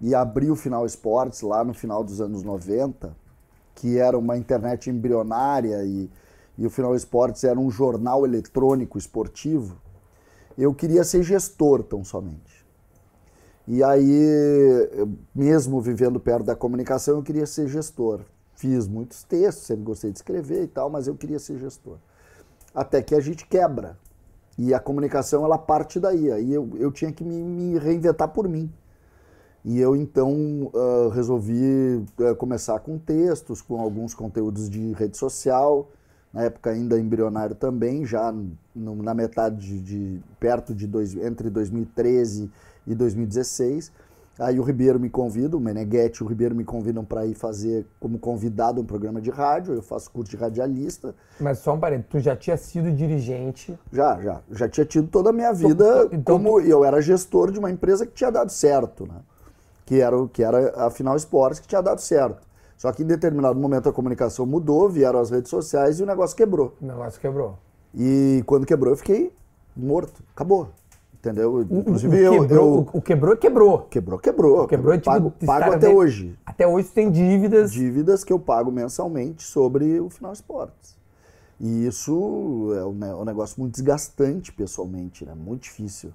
e 0.00 0.14
abrir 0.14 0.50
o 0.50 0.56
Final 0.56 0.84
Esportes 0.84 1.40
lá 1.40 1.64
no 1.64 1.72
final 1.72 2.04
dos 2.04 2.20
anos 2.20 2.42
90, 2.42 3.16
que 3.74 3.98
era 3.98 4.18
uma 4.18 4.36
internet 4.36 4.90
embrionária 4.90 5.82
e, 5.84 6.10
e 6.58 6.66
o 6.66 6.70
Final 6.70 6.94
Esportes 6.94 7.44
era 7.44 7.58
um 7.58 7.70
jornal 7.70 8.24
eletrônico 8.26 8.98
esportivo, 8.98 9.76
eu 10.58 10.74
queria 10.74 11.04
ser 11.04 11.22
gestor 11.22 11.82
tão 11.82 12.04
somente. 12.04 12.64
E 13.68 13.82
aí, 13.82 14.88
mesmo 15.34 15.80
vivendo 15.80 16.20
perto 16.20 16.44
da 16.44 16.54
comunicação, 16.54 17.16
eu 17.16 17.22
queria 17.22 17.46
ser 17.46 17.66
gestor. 17.66 18.20
Fiz 18.54 18.86
muitos 18.86 19.22
textos, 19.24 19.66
sempre 19.66 19.84
gostei 19.84 20.10
de 20.10 20.18
escrever 20.18 20.62
e 20.62 20.66
tal, 20.68 20.88
mas 20.88 21.08
eu 21.08 21.16
queria 21.16 21.38
ser 21.38 21.58
gestor. 21.58 21.98
Até 22.74 23.02
que 23.02 23.14
a 23.14 23.20
gente 23.20 23.46
quebra. 23.46 23.98
E 24.58 24.72
a 24.74 24.80
comunicação, 24.80 25.44
ela 25.44 25.58
parte 25.58 26.00
daí. 26.00 26.30
Aí 26.32 26.52
eu, 26.52 26.70
eu 26.76 26.90
tinha 26.92 27.12
que 27.12 27.24
me, 27.24 27.42
me 27.42 27.78
reinventar 27.78 28.28
por 28.28 28.48
mim. 28.48 28.70
E 29.64 29.80
eu 29.80 29.96
então 29.96 30.70
ah, 30.74 31.10
resolvi 31.14 32.04
ah, 32.20 32.34
começar 32.34 32.78
com 32.80 32.98
textos, 32.98 33.60
com 33.60 33.80
alguns 33.80 34.14
conteúdos 34.14 34.70
de 34.70 34.92
rede 34.92 35.16
social, 35.16 35.90
na 36.32 36.44
época 36.44 36.70
ainda 36.70 36.98
embrionário 36.98 37.56
também, 37.56 38.04
já 38.04 38.32
no- 38.74 39.02
na 39.02 39.12
metade 39.14 39.56
de, 39.58 39.80
de- 39.80 40.20
perto 40.38 40.74
de 40.74 40.86
dois, 40.86 41.16
entre 41.16 41.50
2013 41.50 42.50
e 42.86 42.94
2016. 42.94 43.90
Aí 44.38 44.60
o 44.60 44.62
Ribeiro 44.62 45.00
me 45.00 45.08
convida, 45.08 45.56
o 45.56 45.60
Meneghetti 45.60 46.22
e 46.22 46.24
o 46.24 46.28
Ribeiro 46.28 46.54
me 46.54 46.62
convidam 46.62 47.02
para 47.02 47.24
ir 47.24 47.34
fazer 47.34 47.86
como 47.98 48.18
convidado 48.18 48.80
um 48.80 48.84
programa 48.84 49.18
de 49.20 49.30
rádio. 49.30 49.74
Eu 49.74 49.82
faço 49.82 50.10
curso 50.10 50.30
de 50.30 50.36
radialista. 50.36 51.14
Mas 51.40 51.58
só 51.58 51.74
um 51.74 51.80
parênteses, 51.80 52.10
tu 52.10 52.20
já 52.20 52.36
tinha 52.36 52.56
sido 52.56 52.92
dirigente. 52.92 53.78
Já, 53.90 54.20
já. 54.20 54.40
Já 54.50 54.68
tinha 54.68 54.84
tido 54.84 55.08
toda 55.08 55.30
a 55.30 55.32
minha 55.32 55.52
vida 55.54 56.08
então 56.12 56.38
como 56.38 56.60
eu 56.60 56.84
era 56.84 57.00
gestor 57.00 57.50
de 57.50 57.58
uma 57.58 57.70
empresa 57.70 58.04
que 58.04 58.12
tinha 58.12 58.30
dado 58.30 58.50
certo, 58.50 59.06
né? 59.06 59.20
Que 59.86 60.00
era, 60.00 60.16
que 60.28 60.42
era 60.42 60.86
a 60.86 60.90
Final 60.90 61.16
Esportes 61.16 61.60
que 61.60 61.66
tinha 61.66 61.80
dado 61.80 62.00
certo. 62.00 62.46
Só 62.76 62.92
que 62.92 63.02
em 63.02 63.06
determinado 63.06 63.58
momento 63.58 63.88
a 63.88 63.92
comunicação 63.92 64.44
mudou, 64.44 64.88
vieram 64.88 65.18
as 65.18 65.30
redes 65.30 65.48
sociais 65.48 65.98
e 65.98 66.02
o 66.02 66.06
negócio 66.06 66.36
quebrou. 66.36 66.74
O 66.82 66.86
negócio 66.86 67.18
quebrou. 67.18 67.58
E 67.94 68.42
quando 68.44 68.66
quebrou 68.66 68.92
eu 68.92 68.98
fiquei 68.98 69.32
morto. 69.74 70.22
Acabou. 70.34 70.68
Entendeu? 71.18 71.54
O, 71.54 71.62
Inclusive 71.62 72.16
o 72.16 72.20
eu, 72.20 72.40
quebrou, 72.42 72.66
eu- 72.74 72.80
o- 72.92 72.98
o 72.98 73.02
quebrou, 73.02 73.36
quebrou. 73.36 73.78
Quebrou, 73.90 74.18
quebrou. 74.18 74.66
Quebrou, 74.66 74.92
é 74.94 74.98
tipo, 74.98 75.10
pago, 75.10 75.32
pago 75.46 75.72
até 75.74 75.88
hoje. 75.88 76.38
Até 76.44 76.66
hoje 76.66 76.88
tem 76.88 77.10
dívidas. 77.10 77.72
Dívidas 77.72 78.22
que 78.22 78.32
eu 78.32 78.38
pago 78.38 78.70
mensalmente 78.70 79.42
sobre 79.42 79.98
o 80.00 80.08
Final 80.10 80.32
Esportes. 80.32 80.96
E 81.58 81.86
isso 81.86 82.72
é 82.78 82.84
um, 82.84 82.92
ne- 82.92 83.14
um 83.14 83.24
negócio 83.24 83.58
muito 83.58 83.72
desgastante 83.74 84.52
pessoalmente, 84.52 85.24
né? 85.24 85.32
Muito 85.34 85.62
difícil. 85.62 86.10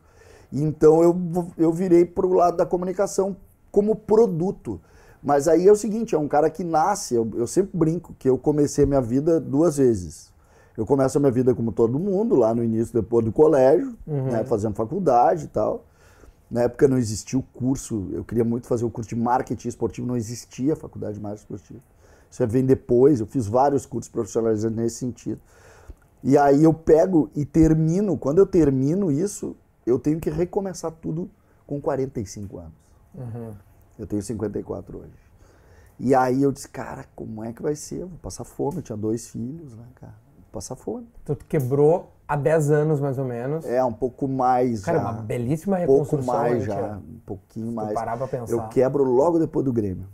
Então 0.54 1.02
eu, 1.02 1.18
eu 1.58 1.72
virei 1.74 2.06
para 2.06 2.26
o 2.28 2.34
lado 2.34 2.58
da 2.58 2.66
comunicação 2.66 3.36
como 3.72 3.96
produto. 3.96 4.80
Mas 5.24 5.48
aí 5.48 5.68
é 5.68 5.72
o 5.72 5.76
seguinte, 5.76 6.16
é 6.16 6.18
um 6.18 6.28
cara 6.28 6.50
que 6.50 6.64
nasce, 6.64 7.14
eu, 7.16 7.30
eu 7.36 7.46
sempre 7.48 7.78
brinco 7.78 8.16
que 8.18 8.28
eu 8.30 8.38
comecei 8.38 8.84
a 8.84 8.88
minha 8.88 9.02
vida 9.02 9.40
duas 9.40 9.78
vezes. 9.78 10.31
Eu 10.78 10.86
começo 10.86 11.18
a 11.18 11.22
minha 11.22 11.32
vida 11.32 11.54
como 11.54 11.72
todo 11.72 12.00
mundo, 12.00 12.36
lá 12.36 12.56
no 12.56 12.64
início, 12.64 12.94
depois 12.94 13.26
do 13.26 13.32
colégio, 13.32 13.96
né, 14.08 14.44
fazendo 14.46 14.74
faculdade 14.74 15.46
e 15.46 15.48
tal. 15.48 15.86
Na 16.50 16.64
época 16.64 16.88
não 16.88 16.98
existia 16.98 17.40
o 17.40 17.44
curso, 17.44 18.10
eu 18.12 18.24
queria 18.24 18.44
muito 18.44 18.68
fazer 18.68 18.84
o 18.84 18.90
curso 18.90 19.10
de 19.10 19.16
marketing 19.16 19.68
esportivo, 19.68 20.08
não 20.08 20.18
existia 20.18 20.74
a 20.74 20.76
faculdade 20.76 21.16
de 21.16 21.22
marketing 21.22 21.44
esportivo. 21.44 21.82
Isso 22.30 22.48
vem 22.48 22.66
depois, 22.66 23.20
eu 23.20 23.28
fiz 23.28 23.48
vários 23.48 23.86
cursos 23.86 24.12
profissionalizantes 24.12 24.78
nesse 24.78 24.96
sentido. 24.98 25.40
E 26.24 26.38
aí 26.38 26.64
eu 26.64 26.74
pego 26.74 27.30
e 27.36 27.46
termino. 27.46 28.18
Quando 28.18 28.38
eu 28.38 28.46
termino 28.46 29.12
isso, 29.12 29.56
eu 29.86 29.98
tenho 30.00 30.20
que 30.20 30.30
recomeçar 30.30 30.92
tudo 30.92 31.30
com 31.66 31.82
45 31.82 32.58
anos. 32.58 32.74
Eu 33.98 34.08
tenho 34.08 34.22
54 34.22 34.98
hoje. 34.98 35.12
E 36.00 36.16
aí 36.16 36.42
eu 36.42 36.52
disse, 36.52 36.68
cara, 36.68 37.06
como 37.16 37.44
é 37.44 37.52
que 37.54 37.62
vai 37.62 37.76
ser? 37.76 38.02
Eu 38.02 38.08
vou 38.08 38.18
passar 38.20 38.44
fome. 38.44 38.78
Eu 38.78 38.82
tinha 38.82 38.98
dois 38.98 39.30
filhos, 39.30 39.76
né, 39.76 39.86
cara? 39.96 40.16
Passar 40.52 40.76
fome. 40.76 41.08
Então 41.24 41.36
tu 41.36 41.46
quebrou 41.46 42.12
há 42.28 42.36
10 42.36 42.72
anos, 42.72 43.00
mais 43.00 43.18
ou 43.18 43.26
menos. 43.26 43.66
É, 43.66 43.84
um 43.84 43.94
pouco 43.94 44.28
mais 44.28 44.84
Cara, 44.84 45.00
já. 45.00 45.04
uma 45.12 45.14
belíssima 45.22 45.78
um 45.80 45.86
pouco 45.86 46.04
reconstrução. 46.04 46.34
mais 46.36 46.64
já, 46.66 46.98
um 46.98 47.20
pouquinho 47.26 47.72
mais. 47.72 47.94
parar 47.94 48.18
pra 48.18 48.28
pensar. 48.28 48.54
Eu 48.54 48.68
quebro 48.68 49.04
logo 49.04 49.40
depois 49.40 49.64
do 49.66 49.72
Grêmio. 49.72 50.08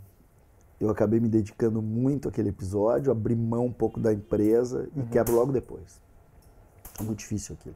Eu 0.80 0.90
acabei 0.90 1.18
me 1.18 1.28
dedicando 1.28 1.82
muito 1.82 2.28
àquele 2.28 2.50
episódio, 2.50 3.10
abri 3.10 3.34
mão 3.34 3.64
um 3.66 3.72
pouco 3.72 3.98
da 3.98 4.12
empresa 4.12 4.88
Uhum. 4.94 5.02
e 5.02 5.06
quebro 5.08 5.34
logo 5.34 5.50
depois. 5.50 6.00
Foi 6.94 7.04
muito 7.04 7.18
difícil 7.18 7.56
aquilo. 7.58 7.74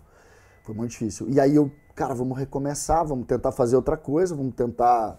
Foi 0.62 0.73
muito 0.75 0.92
difícil. 0.92 1.28
E 1.28 1.40
aí 1.40 1.57
eu, 1.57 1.69
cara, 1.97 2.14
vamos 2.14 2.38
recomeçar, 2.38 3.04
vamos 3.04 3.26
tentar 3.26 3.50
fazer 3.50 3.75
outra 3.75 3.97
coisa, 3.97 4.37
vamos 4.37 4.54
tentar. 4.54 5.19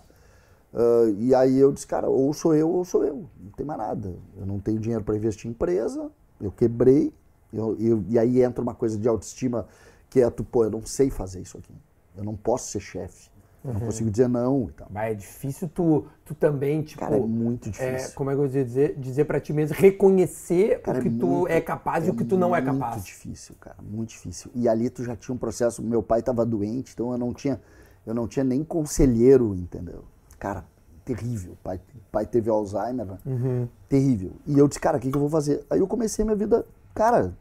ah, 0.73 1.13
e 1.17 1.35
aí 1.35 1.59
eu 1.59 1.73
disse, 1.73 1.85
cara, 1.85 2.09
ou 2.09 2.31
sou 2.33 2.55
eu 2.55 2.69
ou 2.69 2.85
sou 2.85 3.03
eu. 3.03 3.25
Não 3.37 3.51
tem 3.51 3.65
mais 3.65 3.79
nada. 3.79 4.15
Eu 4.37 4.45
não 4.45 4.59
tenho 4.61 4.79
dinheiro 4.79 5.03
para 5.03 5.17
investir 5.17 5.49
em 5.49 5.51
empresa, 5.51 6.09
eu 6.39 6.51
quebrei. 6.53 7.13
Eu- 7.53 7.75
eu- 7.79 8.03
e 8.09 8.17
aí 8.19 8.41
entra 8.41 8.61
uma 8.61 8.73
coisa 8.75 8.97
de 8.97 9.07
autoestima 9.07 9.67
que 10.09 10.19
é 10.21 10.29
tu, 10.29 10.43
pô, 10.43 10.63
eu 10.65 10.71
não 10.71 10.85
sei 10.85 11.09
fazer 11.09 11.41
isso 11.41 11.57
aqui. 11.57 11.73
Eu 12.15 12.23
não 12.23 12.35
posso 12.35 12.71
ser 12.71 12.79
chefe. 12.79 13.31
Eu 13.63 13.69
Uhum. 13.71 13.79
não 13.79 13.85
consigo 13.85 14.11
dizer 14.11 14.27
não 14.27 14.67
e 14.69 14.73
tal. 14.73 14.87
Mas 14.91 15.11
é 15.11 15.15
difícil 15.15 15.69
tu, 15.73 16.05
tu 16.25 16.35
também, 16.35 16.81
tipo. 16.81 16.99
Cara, 16.99 17.15
é 17.15 17.19
muito 17.21 17.69
é, 17.69 17.71
difícil. 17.71 18.13
como 18.13 18.29
é 18.29 18.33
que 18.33 18.41
eu 18.41 18.47
vou 18.49 18.63
dizer? 18.63 18.95
Dizer 18.99 19.23
pra 19.23 19.39
ti 19.39 19.53
mesmo, 19.53 19.73
reconhecer 19.77 20.81
Cara, 20.81 20.99
o 20.99 21.01
que 21.01 21.09
tu 21.09 21.25
muito- 21.27 21.47
é 21.47 21.61
capaz 21.61 22.05
e 22.05 22.09
o 22.11 22.13
que 22.13 22.25
tu 22.25 22.37
não 22.37 22.53
é 22.53 22.59
Muito 22.61 22.79
capaz. 22.79 23.03
difícil, 23.05 23.55
cara, 23.61 23.77
muito 23.81 24.09
difícil. 24.09 24.51
E 24.53 24.67
ali 24.67 24.89
tu 24.89 25.01
já 25.03 25.15
tinha 25.15 25.33
um 25.33 25.37
processo, 25.37 25.81
meu 25.81 26.03
pai 26.03 26.19
estava 26.19 26.45
doente, 26.45 26.91
então 26.93 27.13
eu 27.13 27.17
não 27.17 27.33
tinha, 27.33 27.59
eu 28.05 28.13
não 28.13 28.27
tinha 28.27 28.43
nem 28.43 28.63
conselheiro, 28.65 29.55
entendeu? 29.55 30.03
Cara, 30.37 30.65
terrível. 31.05 31.55
Pai, 31.63 31.79
pai 32.11 32.25
teve 32.25 32.49
Alzheimer, 32.49 33.05
né? 33.05 33.17
Uhum. 33.25 33.67
terrível. 33.87 34.31
E 34.45 34.59
eu 34.59 34.67
disse, 34.67 34.79
cara, 34.79 34.97
o 34.97 34.99
que, 34.99 35.09
que 35.09 35.15
eu 35.15 35.21
vou 35.21 35.29
fazer? 35.29 35.63
Aí 35.69 35.79
eu 35.79 35.87
comecei 35.87 36.25
minha 36.25 36.35
vida, 36.35 36.65
cara, 36.93 37.33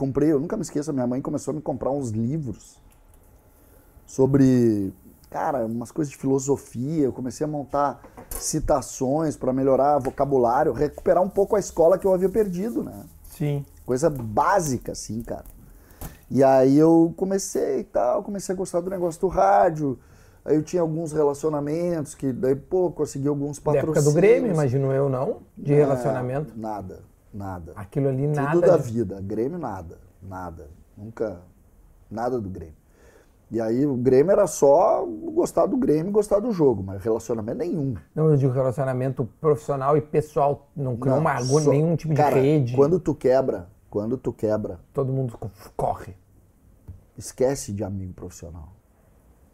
comprei, 0.00 0.32
eu 0.32 0.40
nunca 0.40 0.56
me 0.56 0.62
esqueço, 0.62 0.90
minha 0.94 1.06
mãe 1.06 1.20
começou 1.20 1.52
a 1.52 1.54
me 1.54 1.60
comprar 1.60 1.90
uns 1.90 2.08
livros 2.08 2.80
sobre, 4.06 4.92
cara, 5.28 5.66
umas 5.66 5.92
coisas 5.92 6.10
de 6.10 6.16
filosofia. 6.16 7.04
Eu 7.04 7.12
comecei 7.12 7.44
a 7.44 7.48
montar 7.48 8.00
citações 8.30 9.36
para 9.36 9.52
melhorar 9.52 9.98
vocabulário, 9.98 10.72
recuperar 10.72 11.22
um 11.22 11.28
pouco 11.28 11.54
a 11.54 11.60
escola 11.60 11.98
que 11.98 12.06
eu 12.06 12.14
havia 12.14 12.30
perdido, 12.30 12.82
né? 12.82 13.04
Sim. 13.28 13.64
Coisa 13.84 14.08
básica, 14.08 14.92
assim, 14.92 15.22
cara. 15.22 15.44
E 16.30 16.42
aí 16.42 16.78
eu 16.78 17.12
comecei 17.16 17.80
e 17.80 17.84
tal, 17.84 18.22
comecei 18.22 18.54
a 18.54 18.56
gostar 18.58 18.80
do 18.80 18.88
negócio 18.88 19.20
do 19.20 19.28
rádio. 19.28 19.98
Aí 20.44 20.56
eu 20.56 20.62
tinha 20.62 20.80
alguns 20.80 21.12
relacionamentos 21.12 22.14
que 22.14 22.32
daí, 22.32 22.56
pô, 22.56 22.90
consegui 22.90 23.28
alguns 23.28 23.58
Da 23.58 23.64
patrocínios. 23.64 23.98
época 23.98 24.10
do 24.10 24.14
Grêmio, 24.14 24.50
imagino 24.52 24.92
eu, 24.92 25.08
não? 25.10 25.38
De 25.58 25.74
É, 25.74 25.76
relacionamento. 25.76 26.54
Nada, 26.56 27.00
nada. 27.32 27.72
Aquilo 27.76 28.08
ali 28.08 28.26
nada. 28.26 28.52
Tudo 28.52 28.66
da 28.66 28.76
vida. 28.76 29.20
Grêmio, 29.20 29.58
nada. 29.58 29.98
Nada. 30.22 30.68
Nunca. 30.96 31.40
Nada 32.10 32.40
do 32.40 32.48
Grêmio. 32.48 32.74
E 33.50 33.60
aí 33.60 33.84
o 33.84 33.96
Grêmio 33.96 34.30
era 34.30 34.46
só 34.46 35.04
gostar 35.04 35.66
do 35.66 35.76
Grêmio 35.76 36.10
e 36.10 36.12
gostar 36.12 36.38
do 36.38 36.52
jogo, 36.52 36.82
mas 36.84 37.02
relacionamento 37.02 37.58
nenhum. 37.58 37.94
Não, 38.14 38.30
eu 38.30 38.36
digo 38.36 38.52
relacionamento 38.52 39.28
profissional 39.40 39.96
e 39.96 40.00
pessoal. 40.00 40.68
Não 40.76 40.96
criou 40.96 41.16
Não, 41.16 41.20
uma, 41.22 41.40
só- 41.42 41.70
nenhum 41.70 41.96
tipo 41.96 42.14
Cara, 42.14 42.36
de 42.36 42.40
rede. 42.40 42.76
Quando 42.76 43.00
tu 43.00 43.12
quebra, 43.12 43.68
quando 43.88 44.16
tu 44.16 44.32
quebra, 44.32 44.78
Todo 44.92 45.12
mundo 45.12 45.36
co- 45.36 45.50
corre. 45.76 46.14
esquece 47.18 47.72
de 47.72 47.82
amigo 47.84 48.12
profissional. 48.12 48.68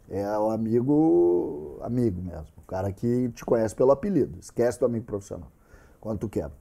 É 0.09 0.37
o 0.37 0.51
amigo, 0.51 1.79
amigo 1.81 2.21
mesmo. 2.21 2.47
O 2.57 2.61
cara 2.67 2.91
que 2.91 3.29
te 3.29 3.43
conhece 3.43 3.75
pelo 3.75 3.91
apelido. 3.91 4.39
Esquece 4.39 4.79
do 4.79 4.85
amigo 4.85 5.05
profissional. 5.05 5.51
Quando 5.99 6.19
tu 6.19 6.29
quebra. 6.29 6.53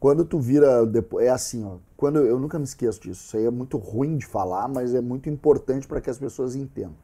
Quando 0.00 0.24
tu 0.24 0.38
vira 0.38 0.86
depois, 0.86 1.26
é 1.26 1.28
assim, 1.28 1.62
ó. 1.62 1.76
Quando 1.94 2.20
eu 2.20 2.40
nunca 2.40 2.58
me 2.58 2.64
esqueço 2.64 2.98
disso. 3.02 3.22
Isso 3.22 3.36
aí 3.36 3.44
é 3.44 3.50
muito 3.50 3.76
ruim 3.76 4.16
de 4.16 4.24
falar, 4.24 4.66
mas 4.66 4.94
é 4.94 5.00
muito 5.02 5.28
importante 5.28 5.86
para 5.86 6.00
que 6.00 6.08
as 6.08 6.18
pessoas 6.18 6.56
entendam. 6.56 6.96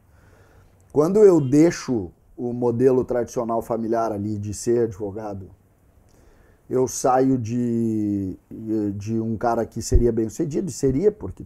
Quando 0.91 1.19
eu 1.19 1.39
deixo 1.39 2.11
o 2.35 2.51
modelo 2.51 3.05
tradicional 3.05 3.61
familiar 3.61 4.11
ali 4.11 4.39
de 4.39 4.51
ser 4.51 4.85
advogado, 4.85 5.47
eu 6.67 6.87
saio 6.87 7.37
de, 7.37 8.35
de 8.95 9.19
um 9.19 9.37
cara 9.37 9.63
que 9.63 9.79
seria 9.79 10.11
bem 10.11 10.27
sucedido, 10.27 10.71
seria, 10.71 11.11
porque 11.11 11.45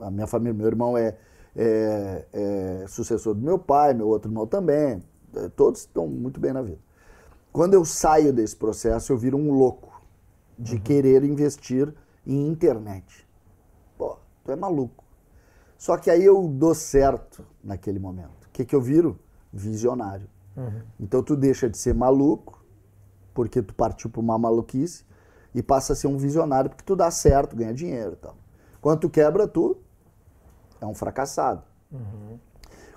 a 0.00 0.10
minha 0.10 0.26
família, 0.26 0.52
meu 0.52 0.66
irmão 0.66 0.98
é, 0.98 1.16
é, 1.54 2.26
é 2.32 2.84
sucessor 2.88 3.34
do 3.34 3.40
meu 3.40 3.58
pai, 3.58 3.94
meu 3.94 4.08
outro 4.08 4.28
irmão 4.28 4.48
também, 4.48 5.00
é, 5.36 5.48
todos 5.56 5.82
estão 5.82 6.08
muito 6.08 6.40
bem 6.40 6.52
na 6.52 6.60
vida. 6.60 6.80
Quando 7.52 7.74
eu 7.74 7.84
saio 7.84 8.32
desse 8.32 8.56
processo, 8.56 9.12
eu 9.12 9.16
viro 9.16 9.36
um 9.36 9.52
louco 9.52 9.91
de 10.62 10.78
querer 10.78 11.24
investir 11.24 11.92
em 12.26 12.46
internet. 12.48 13.26
Pô, 13.98 14.16
tu 14.44 14.52
é 14.52 14.56
maluco. 14.56 15.04
Só 15.76 15.96
que 15.96 16.10
aí 16.10 16.24
eu 16.24 16.46
dou 16.46 16.74
certo 16.74 17.44
naquele 17.62 17.98
momento. 17.98 18.46
O 18.46 18.50
que, 18.52 18.64
que 18.64 18.74
eu 18.74 18.80
viro? 18.80 19.18
Visionário. 19.52 20.28
Então 21.00 21.22
tu 21.22 21.34
deixa 21.34 21.68
de 21.68 21.76
ser 21.76 21.94
maluco, 21.94 22.62
porque 23.34 23.62
tu 23.62 23.74
partiu 23.74 24.08
para 24.08 24.20
uma 24.20 24.38
maluquice, 24.38 25.04
e 25.54 25.62
passa 25.62 25.92
a 25.92 25.96
ser 25.96 26.06
um 26.06 26.16
visionário, 26.16 26.70
porque 26.70 26.84
tu 26.84 26.94
dá 26.96 27.10
certo, 27.10 27.56
ganha 27.56 27.74
dinheiro 27.74 28.12
e 28.12 28.16
tal. 28.16 28.36
Quando 28.80 29.00
tu 29.00 29.10
quebra, 29.10 29.46
tu 29.46 29.76
é 30.80 30.86
um 30.86 30.94
fracassado. 30.94 31.62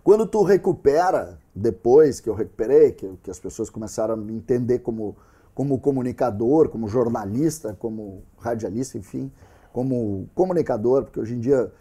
Quando 0.04 0.26
tu 0.28 0.44
recupera, 0.44 1.40
depois 1.54 2.20
que 2.20 2.30
eu 2.30 2.36
recuperei, 2.36 2.92
que, 2.92 3.12
que 3.24 3.32
as 3.32 3.40
pessoas 3.40 3.70
começaram 3.70 4.14
a 4.14 4.18
me 4.18 4.34
entender 4.34 4.80
como, 4.80 5.18
como 5.56 5.80
comunicador, 5.80 6.70
como 6.70 6.88
jornalista, 6.88 7.74
como 7.80 8.22
radialista, 8.38 8.98
enfim, 8.98 9.32
como 9.74 10.30
comunicador, 10.36 11.06
porque 11.06 11.20
hoje 11.20 11.34
em 11.36 11.40
dia 11.40 11.72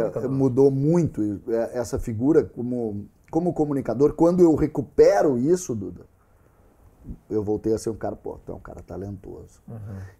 É, 0.00 0.02
é, 0.26 0.28
mudou 0.38 0.70
muito 0.70 1.40
é, 1.48 1.78
essa 1.78 1.98
figura 1.98 2.44
como, 2.44 3.04
como 3.30 3.52
comunicador. 3.52 4.14
Quando 4.14 4.40
eu 4.40 4.54
recupero 4.54 5.36
isso, 5.36 5.74
Duda, 5.74 6.02
eu 7.28 7.42
voltei 7.42 7.74
a 7.74 7.78
ser 7.78 7.90
um 7.90 7.94
cara, 7.96 8.16
pô, 8.16 8.38
tu 8.46 8.52
é 8.52 8.54
um 8.54 8.60
cara 8.60 8.80
talentoso. 8.82 9.60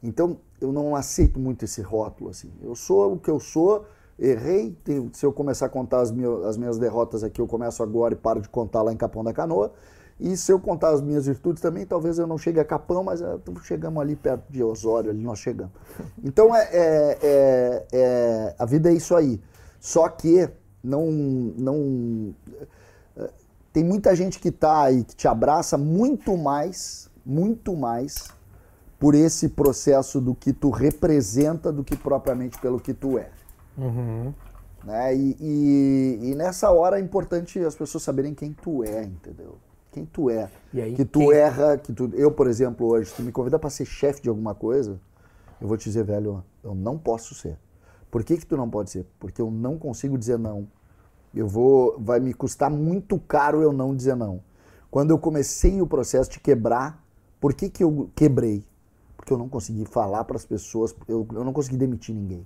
Então, 0.02 0.36
eu 0.60 0.72
não 0.72 0.94
aceito 0.94 1.38
muito 1.40 1.64
esse 1.64 1.80
rótulo, 1.80 2.30
assim. 2.30 2.50
Eu 2.62 2.74
sou 2.74 3.14
o 3.14 3.18
que 3.18 3.30
eu 3.30 3.40
sou, 3.40 3.86
errei. 4.18 4.76
Se 5.12 5.24
eu 5.24 5.32
começar 5.32 5.66
a 5.66 5.68
contar 5.68 6.00
as, 6.00 6.10
minhas- 6.10 6.44
as 6.44 6.56
minhas 6.56 6.78
derrotas 6.78 7.24
aqui, 7.24 7.40
eu 7.40 7.46
começo 7.46 7.82
agora 7.82 8.12
e 8.12 8.16
paro 8.16 8.40
de 8.40 8.48
contar 8.48 8.82
lá 8.82 8.92
em 8.92 8.96
Capão 8.96 9.24
da 9.24 9.32
Canoa. 9.32 9.72
E 10.18 10.36
se 10.36 10.52
eu 10.52 10.60
contar 10.60 10.90
as 10.90 11.00
minhas 11.02 11.26
virtudes 11.26 11.60
também, 11.60 11.84
talvez 11.84 12.18
eu 12.18 12.26
não 12.26 12.38
chegue 12.38 12.60
a 12.60 12.64
Capão, 12.64 13.02
mas 13.02 13.20
é, 13.20 13.36
chegamos 13.64 14.00
ali 14.00 14.14
perto 14.14 14.44
de 14.50 14.62
Osório, 14.62 15.10
ali 15.10 15.22
nós 15.22 15.38
chegamos. 15.38 15.72
Então, 16.22 16.54
é, 16.54 16.68
é- 16.72 17.18
é- 17.22 17.86
é- 17.92 18.54
a 18.58 18.64
vida 18.64 18.90
é 18.90 18.94
isso 18.94 19.14
aí. 19.14 19.40
Só 19.80 20.08
que 20.08 20.48
não, 20.82 21.10
não 21.10 22.34
tem 23.72 23.82
muita 23.82 24.14
gente 24.14 24.38
que 24.38 24.52
tá 24.52 24.82
aí, 24.84 25.02
que 25.02 25.16
te 25.16 25.26
abraça 25.26 25.76
muito 25.76 26.36
mais, 26.36 27.10
muito 27.26 27.74
mais 27.76 28.28
por 29.00 29.14
esse 29.16 29.48
processo 29.48 30.20
do 30.20 30.34
que 30.34 30.52
tu 30.52 30.70
representa 30.70 31.72
do 31.72 31.82
que 31.82 31.96
propriamente 31.96 32.56
pelo 32.60 32.78
que 32.78 32.94
tu 32.94 33.18
é. 33.18 33.28
Né? 34.84 35.16
E, 35.16 35.36
e- 35.40 36.18
e 36.30 36.34
nessa 36.36 36.70
hora 36.70 36.98
é 36.98 37.02
importante 37.02 37.58
as 37.58 37.74
pessoas 37.74 38.04
saberem 38.04 38.32
quem 38.34 38.52
tu 38.52 38.84
é, 38.84 39.02
entendeu? 39.02 39.56
Quem 39.94 40.04
tu 40.04 40.28
é. 40.28 40.50
Aí, 40.74 40.92
que 40.92 41.04
tu 41.04 41.20
quem- 41.20 41.32
erra, 41.32 41.78
que 41.78 41.92
tu. 41.92 42.10
Eu, 42.14 42.32
por 42.32 42.48
exemplo, 42.48 42.84
hoje, 42.88 43.10
se 43.10 43.14
tu 43.16 43.22
me 43.22 43.30
convida 43.30 43.60
para 43.60 43.70
ser 43.70 43.84
chefe 43.84 44.20
de 44.20 44.28
alguma 44.28 44.52
coisa, 44.52 45.00
eu 45.60 45.68
vou 45.68 45.76
te 45.76 45.84
dizer, 45.84 46.02
velho, 46.02 46.42
eu 46.64 46.74
não 46.74 46.98
posso 46.98 47.32
ser. 47.32 47.56
Por 48.10 48.24
que, 48.24 48.36
que 48.36 48.44
tu 48.44 48.56
não 48.56 48.68
pode 48.68 48.90
ser? 48.90 49.06
Porque 49.20 49.40
eu 49.40 49.52
não 49.52 49.78
consigo 49.78 50.18
dizer 50.18 50.36
não. 50.36 50.66
Eu 51.32 51.46
vou. 51.46 51.96
Vai 52.00 52.18
me 52.18 52.34
custar 52.34 52.68
muito 52.70 53.20
caro 53.20 53.62
eu 53.62 53.72
não 53.72 53.94
dizer 53.94 54.16
não. 54.16 54.40
Quando 54.90 55.12
eu 55.12 55.18
comecei 55.18 55.80
o 55.80 55.86
processo 55.86 56.28
de 56.28 56.40
quebrar, 56.40 57.00
por 57.40 57.54
que, 57.54 57.70
que 57.70 57.84
eu 57.84 58.10
quebrei? 58.16 58.64
Porque 59.16 59.32
eu 59.32 59.38
não 59.38 59.48
consegui 59.48 59.84
falar 59.84 60.24
para 60.24 60.36
as 60.36 60.44
pessoas, 60.44 60.92
eu, 61.06 61.24
eu 61.32 61.44
não 61.44 61.52
consegui 61.52 61.76
demitir 61.76 62.14
ninguém. 62.14 62.44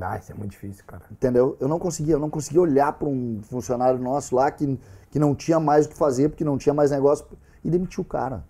Ah, 0.00 0.18
isso 0.18 0.32
é 0.32 0.34
muito 0.34 0.50
difícil, 0.50 0.84
cara. 0.86 1.02
Entendeu? 1.10 1.56
Eu 1.60 1.68
não 1.68 1.78
conseguia, 1.78 2.14
eu 2.14 2.18
não 2.18 2.28
conseguia 2.28 2.60
olhar 2.60 2.92
para 2.92 3.08
um 3.08 3.40
funcionário 3.42 3.98
nosso 3.98 4.34
lá 4.34 4.50
que, 4.50 4.78
que 5.10 5.18
não 5.18 5.34
tinha 5.34 5.58
mais 5.58 5.86
o 5.86 5.88
que 5.88 5.96
fazer, 5.96 6.28
porque 6.28 6.44
não 6.44 6.58
tinha 6.58 6.74
mais 6.74 6.90
negócio, 6.90 7.26
e 7.64 7.70
demitir 7.70 8.00
o 8.00 8.04
cara. 8.04 8.44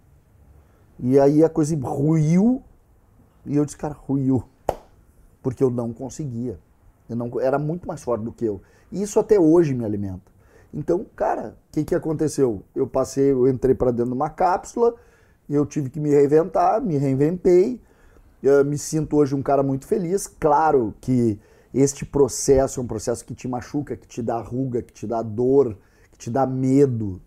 E 0.98 1.18
aí 1.18 1.44
a 1.44 1.48
coisa 1.48 1.76
ruiu, 1.80 2.62
e 3.46 3.56
eu 3.56 3.64
disse, 3.64 3.76
cara, 3.76 3.94
ruiu. 3.94 4.42
Porque 5.42 5.62
eu 5.62 5.70
não 5.70 5.92
conseguia. 5.92 6.58
Eu 7.08 7.16
não, 7.16 7.40
era 7.40 7.58
muito 7.58 7.86
mais 7.86 8.02
forte 8.02 8.24
do 8.24 8.32
que 8.32 8.44
eu. 8.44 8.60
E 8.90 9.00
isso 9.00 9.18
até 9.18 9.38
hoje 9.38 9.74
me 9.74 9.84
alimenta. 9.84 10.30
Então, 10.74 11.06
cara, 11.16 11.56
o 11.68 11.72
que, 11.72 11.84
que 11.84 11.94
aconteceu? 11.94 12.62
Eu 12.74 12.86
passei, 12.86 13.30
eu 13.30 13.48
entrei 13.48 13.74
para 13.74 13.90
dentro 13.90 14.10
de 14.10 14.16
uma 14.16 14.28
cápsula, 14.28 14.94
eu 15.48 15.64
tive 15.64 15.88
que 15.88 15.98
me 15.98 16.10
reinventar, 16.10 16.82
me 16.82 16.98
reinventei. 16.98 17.80
Eu 18.42 18.64
me 18.64 18.78
sinto 18.78 19.16
hoje 19.16 19.34
um 19.34 19.42
cara 19.42 19.62
muito 19.62 19.86
feliz. 19.86 20.26
Claro 20.26 20.94
que 21.00 21.38
este 21.74 22.04
processo 22.04 22.80
é 22.80 22.82
um 22.82 22.86
processo 22.86 23.24
que 23.24 23.34
te 23.34 23.48
machuca, 23.48 23.96
que 23.96 24.06
te 24.06 24.22
dá 24.22 24.40
ruga, 24.40 24.82
que 24.82 24.92
te 24.92 25.06
dá 25.06 25.22
dor, 25.22 25.76
que 26.12 26.18
te 26.18 26.30
dá 26.30 26.46
medo. 26.46 27.20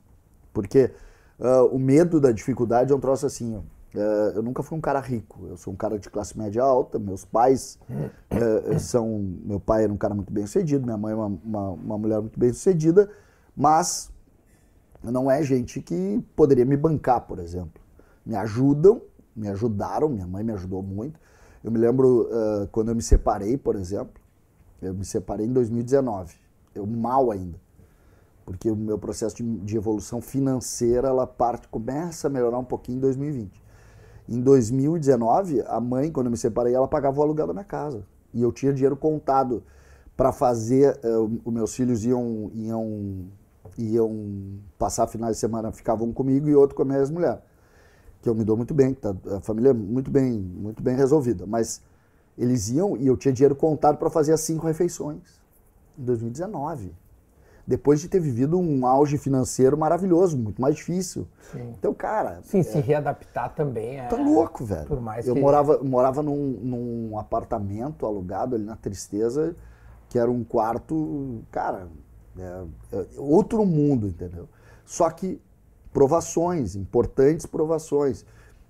Porque 0.53 0.91
uh, 1.39 1.65
o 1.65 1.77
medo 1.77 2.20
da 2.20 2.32
dificuldade 2.32 2.91
é 2.91 2.96
um 2.96 3.00
troço 3.00 3.25
assim. 3.25 3.56
Uh, 3.56 4.00
eu 4.36 4.41
nunca 4.41 4.63
fui 4.63 4.77
um 4.77 4.82
cara 4.82 5.01
rico, 5.01 5.48
eu 5.50 5.58
sou 5.58 5.74
um 5.74 5.75
cara 5.75 6.00
de 6.00 6.10
classe 6.10 6.38
média 6.38 6.63
alta, 6.63 6.98
meus 6.98 7.25
pais 7.25 7.77
uh, 7.89 8.80
são... 8.80 9.38
Meu 9.44 9.60
pai 9.60 9.84
era 9.84 9.91
um 9.91 9.98
cara 9.98 10.13
muito 10.13 10.32
bem 10.32 10.46
sucedido, 10.46 10.86
minha 10.86 10.98
mãe 10.98 11.12
é 11.12 11.15
uma, 11.15 11.27
uma, 11.44 11.70
uma 11.72 11.98
mulher 11.98 12.22
muito 12.22 12.39
bem 12.39 12.53
sucedida, 12.53 13.10
mas 13.53 14.10
não 15.03 15.30
é 15.30 15.44
gente 15.44 15.82
que 15.82 16.24
poderia 16.38 16.63
me 16.63 16.77
bancar, 16.77 17.27
por 17.27 17.38
exemplo. 17.39 17.82
Me 18.25 18.36
ajudam, 18.36 19.01
me 19.36 19.48
ajudaram, 19.48 20.10
minha 20.10 20.28
mãe 20.28 20.44
me 20.44 20.52
ajudou 20.54 20.82
muito. 20.82 21.20
Eu 21.64 21.72
me 21.72 21.78
lembro 21.78 22.30
uh, 22.32 22.68
quando 22.72 22.90
eu 22.90 22.96
me 22.96 23.02
separei, 23.02 23.58
por 23.58 23.76
exemplo, 23.76 24.22
eu 24.82 24.94
me 24.94 25.06
separei 25.06 25.46
em 25.46 25.54
2019, 25.54 26.36
eu 26.74 26.86
mal 26.88 27.32
ainda 27.32 27.60
porque 28.46 28.70
o 28.70 28.76
meu 28.76 28.98
processo 28.98 29.38
de, 29.38 29.44
de, 29.60 29.78
evolução 29.78 30.22
financeira 30.22 31.08
ela 31.08 31.26
parte 31.26 31.68
começa 31.68 32.28
a 32.28 32.30
melhorar 32.30 32.58
um 32.58 32.64
pouquinho 32.64 32.98
em 32.98 33.02
2020. 33.02 33.62
Em 34.28 34.42
2019, 34.42 35.62
a 35.62 35.80
mãe, 35.80 36.12
quando 36.12 36.28
eu 36.28 36.32
me 36.32 36.38
separei, 36.38 36.74
ela 36.74 36.88
pagava 36.88 37.20
o 37.20 37.24
aluguel 37.24 37.48
da 37.48 37.54
minha 37.54 37.66
casa. 37.66 38.06
E 38.34 38.42
eu 38.42 38.52
tinha 38.52 38.74
dinheiro 38.74 38.96
contado 38.96 39.64
para 40.16 40.32
fazer. 40.32 41.00
Uh, 41.04 41.42
os 41.44 41.54
meus 41.54 41.76
filhos 41.76 42.06
iam, 42.06 42.52
iam, 42.54 43.26
iam 43.78 44.60
passar 44.78 45.08
finais 45.08 45.36
de 45.36 45.40
semana, 45.40 45.72
ficavam 45.72 46.12
comigo 46.14 46.48
e 46.48 46.56
outro 46.56 46.76
com 46.76 46.84
a 46.84 46.86
minha 46.86 47.00
ex-mulher. 47.00 47.44
Que 48.22 48.30
eu 48.30 48.36
me 48.36 48.44
dou 48.44 48.56
muito 48.56 48.74
bem, 48.74 48.94
tá, 48.94 49.16
a 49.36 49.42
família 49.42 49.70
é 49.70 49.74
muito 49.74 50.12
bem, 50.12 50.32
muito 50.32 50.82
bem 50.82 50.96
resolvida. 50.96 51.46
Mas 51.46 51.82
eles 52.38 52.70
iam 52.70 52.96
e 52.98 53.08
eu 53.08 53.18
tinha 53.18 53.34
dinheiro 53.34 53.56
contado 53.56 53.98
para 53.98 54.10
fazer 54.10 54.34
as 54.34 54.42
cinco 54.42 54.68
refeições. 54.68 55.40
Em 55.98 56.04
2019 56.04 56.94
depois 57.66 58.01
de 58.01 58.10
ter 58.10 58.20
vivido 58.20 58.60
um 58.60 58.86
auge 58.86 59.18
financeiro 59.18 59.78
maravilhoso, 59.78 60.38
muito 60.38 60.62
mais 60.62 60.75
difícil. 60.75 61.28
Sim. 61.51 61.74
Então, 61.78 61.94
cara. 61.94 62.42
Sim, 62.44 62.60
é, 62.60 62.63
se 62.63 62.80
readaptar 62.80 63.54
também 63.56 64.00
é. 64.00 64.08
Tá 64.08 64.18
louco, 64.18 64.66
velho. 64.66 64.86
Por 64.86 65.00
mais 65.00 65.28
eu 65.28 65.36
que... 65.36 65.40
morava, 65.40 65.80
morava 65.84 66.22
num, 66.24 66.60
num 66.62 67.18
apartamento 67.18 68.06
alugado 68.06 68.56
ali 68.56 68.66
na 68.66 68.75
Tristeza, 68.75 69.56
que 70.10 70.18
era 70.20 70.30
um 70.30 70.44
quarto, 70.44 71.44
cara, 71.51 71.88
é, 72.38 72.63
é 72.92 73.06
outro 73.18 73.66
mundo, 73.66 74.08
entendeu? 74.08 74.50
Só 74.86 75.10
que 75.10 75.40
provações, 75.94 76.76
importantes 76.76 77.46
provações. 77.46 78.26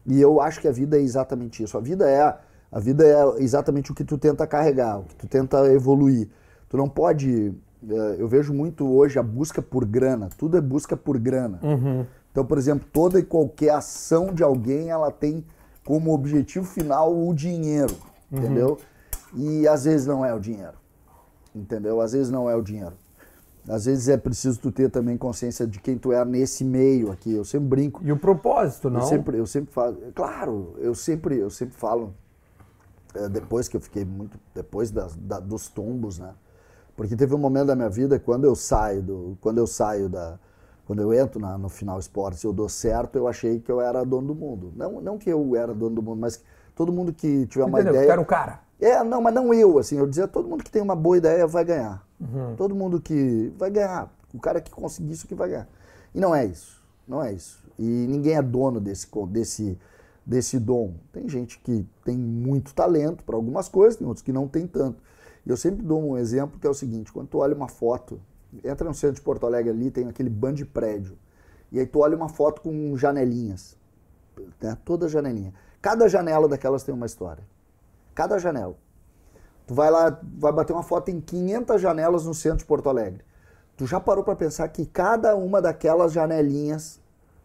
E 0.05 0.19
eu 0.19 0.41
acho 0.41 0.59
que 0.59 0.67
a 0.67 0.71
vida 0.71 0.97
é 0.97 1.01
exatamente 1.01 1.63
isso. 1.63 1.77
A 1.77 1.81
vida 1.81 2.09
é 2.09 2.37
a 2.71 2.79
vida 2.79 3.05
é 3.05 3.43
exatamente 3.43 3.91
o 3.91 3.95
que 3.95 4.03
tu 4.03 4.17
tenta 4.17 4.47
carregar, 4.47 4.99
o 4.99 5.03
que 5.03 5.15
tu 5.15 5.27
tenta 5.27 5.67
evoluir. 5.73 6.29
Tu 6.69 6.77
não 6.77 6.87
pode 6.87 7.53
é, 7.89 8.15
eu 8.19 8.27
vejo 8.27 8.53
muito 8.53 8.87
hoje 8.87 9.17
a 9.17 9.23
busca 9.23 9.61
por 9.61 9.85
grana. 9.85 10.29
Tudo 10.37 10.57
é 10.57 10.61
busca 10.61 10.95
por 10.95 11.17
grana. 11.17 11.59
Uhum. 11.63 12.05
Então, 12.31 12.45
por 12.45 12.57
exemplo, 12.57 12.87
toda 12.91 13.19
e 13.19 13.23
qualquer 13.23 13.71
ação 13.71 14.33
de 14.33 14.43
alguém, 14.43 14.89
ela 14.89 15.11
tem 15.11 15.43
como 15.85 16.13
objetivo 16.13 16.65
final 16.65 17.13
o 17.13 17.33
dinheiro, 17.33 17.95
uhum. 18.31 18.37
entendeu? 18.37 18.77
E 19.33 19.67
às 19.67 19.85
vezes 19.85 20.05
não 20.05 20.23
é 20.23 20.33
o 20.33 20.39
dinheiro, 20.39 20.77
entendeu? 21.55 21.99
Às 21.99 22.13
vezes 22.13 22.29
não 22.29 22.49
é 22.49 22.55
o 22.55 22.61
dinheiro. 22.61 22.93
Às 23.67 23.85
vezes 23.85 24.09
é 24.09 24.17
preciso 24.17 24.59
tu 24.59 24.71
ter 24.71 24.89
também 24.89 25.17
consciência 25.17 25.67
de 25.67 25.79
quem 25.79 25.97
tu 25.97 26.11
é 26.11 26.23
nesse 26.25 26.63
meio 26.63 27.11
aqui. 27.11 27.31
Eu 27.33 27.45
sempre 27.45 27.67
brinco. 27.67 28.01
E 28.03 28.11
o 28.11 28.17
propósito, 28.17 28.89
não? 28.89 29.01
Eu 29.01 29.05
sempre, 29.05 29.37
eu 29.37 29.45
sempre 29.45 29.71
falo. 29.71 29.97
Claro, 30.15 30.75
eu 30.79 30.95
sempre, 30.95 31.37
eu 31.37 31.49
sempre 31.49 31.75
falo. 31.75 32.13
É, 33.13 33.29
depois 33.29 33.67
que 33.67 33.77
eu 33.77 33.81
fiquei 33.81 34.05
muito, 34.05 34.39
depois 34.55 34.89
das, 34.89 35.15
da, 35.15 35.39
dos 35.39 35.67
tombos, 35.67 36.17
né? 36.17 36.33
Porque 36.95 37.15
teve 37.15 37.35
um 37.35 37.37
momento 37.37 37.67
da 37.67 37.75
minha 37.75 37.89
vida 37.89 38.17
quando 38.19 38.45
eu 38.45 38.55
saio 38.55 39.01
do, 39.01 39.37
quando 39.41 39.57
eu 39.57 39.67
saio 39.67 40.07
da, 40.07 40.39
quando 40.85 41.01
eu 41.01 41.13
entro 41.13 41.39
na, 41.39 41.57
no 41.57 41.69
final 41.69 41.99
esportes, 41.99 42.43
eu 42.43 42.51
dou 42.51 42.67
certo, 42.67 43.17
eu 43.17 43.27
achei 43.27 43.59
que 43.59 43.71
eu 43.71 43.79
era 43.79 44.03
dono 44.03 44.27
do 44.27 44.35
mundo. 44.35 44.73
Não, 44.75 45.01
não 45.01 45.17
que 45.17 45.29
eu 45.29 45.55
era 45.55 45.73
dono 45.73 45.95
do 45.95 46.01
mundo, 46.01 46.19
mas 46.19 46.43
todo 46.75 46.91
mundo 46.91 47.13
que 47.13 47.45
tiver 47.47 47.65
uma 47.65 47.79
Entendeu? 47.79 47.95
ideia. 47.95 48.07
Eu 48.07 48.11
era 48.13 48.21
o 48.21 48.25
cara. 48.25 48.59
É, 48.79 49.03
não, 49.03 49.21
mas 49.21 49.33
não 49.33 49.53
eu, 49.53 49.77
assim, 49.77 49.97
eu 49.97 50.07
dizia, 50.07 50.27
todo 50.27 50.47
mundo 50.47 50.63
que 50.63 50.71
tem 50.71 50.81
uma 50.81 50.95
boa 50.95 51.17
ideia 51.17 51.45
vai 51.45 51.63
ganhar. 51.63 52.05
Uhum. 52.21 52.55
Todo 52.55 52.75
mundo 52.75 53.01
que 53.01 53.51
vai 53.57 53.71
ganhar. 53.71 54.13
O 54.33 54.39
cara 54.39 54.61
que 54.61 54.69
conseguir 54.69 55.11
isso 55.11 55.27
que 55.27 55.35
vai 55.35 55.49
ganhar. 55.49 55.67
E 56.13 56.19
não 56.19 56.33
é 56.33 56.45
isso. 56.45 56.81
Não 57.07 57.21
é 57.21 57.33
isso. 57.33 57.61
E 57.77 57.83
ninguém 57.83 58.35
é 58.35 58.41
dono 58.41 58.79
desse, 58.79 59.07
desse, 59.27 59.77
desse 60.25 60.59
dom. 60.59 60.93
Tem 61.11 61.27
gente 61.27 61.59
que 61.59 61.85
tem 62.05 62.17
muito 62.17 62.73
talento 62.73 63.23
para 63.23 63.35
algumas 63.35 63.67
coisas, 63.67 63.97
tem 63.97 64.07
outros 64.07 64.23
que 64.23 64.31
não 64.31 64.47
tem 64.47 64.67
tanto. 64.67 65.01
E 65.45 65.49
eu 65.49 65.57
sempre 65.57 65.83
dou 65.83 66.01
um 66.01 66.17
exemplo 66.17 66.59
que 66.59 66.67
é 66.67 66.69
o 66.69 66.73
seguinte: 66.73 67.11
quando 67.11 67.27
tu 67.27 67.39
olha 67.39 67.55
uma 67.55 67.67
foto, 67.67 68.21
entra 68.63 68.87
no 68.87 68.93
centro 68.93 69.15
de 69.15 69.21
Porto 69.21 69.45
Alegre 69.45 69.71
ali, 69.71 69.89
tem 69.89 70.07
aquele 70.07 70.29
bando 70.29 70.57
de 70.57 70.65
prédio. 70.65 71.17
E 71.71 71.79
aí 71.79 71.85
tu 71.85 71.99
olha 71.99 72.15
uma 72.15 72.29
foto 72.29 72.61
com 72.61 72.95
janelinhas. 72.97 73.75
Né? 74.61 74.77
Toda 74.85 75.07
janelinha. 75.07 75.53
Cada 75.81 76.07
janela 76.07 76.47
daquelas 76.47 76.83
tem 76.83 76.93
uma 76.93 77.05
história. 77.05 77.43
Cada 78.13 78.37
janela. 78.37 78.75
Tu 79.71 79.75
vai 79.75 79.89
lá, 79.89 80.19
vai 80.37 80.51
bater 80.51 80.73
uma 80.73 80.83
foto 80.83 81.11
em 81.11 81.21
500 81.21 81.81
janelas 81.81 82.25
no 82.25 82.33
centro 82.33 82.57
de 82.57 82.65
Porto 82.65 82.89
Alegre. 82.89 83.23
Tu 83.77 83.87
já 83.87 84.01
parou 84.01 84.21
para 84.21 84.35
pensar 84.35 84.67
que 84.67 84.85
cada 84.85 85.33
uma 85.33 85.61
daquelas 85.61 86.11
janelinhas 86.11 86.99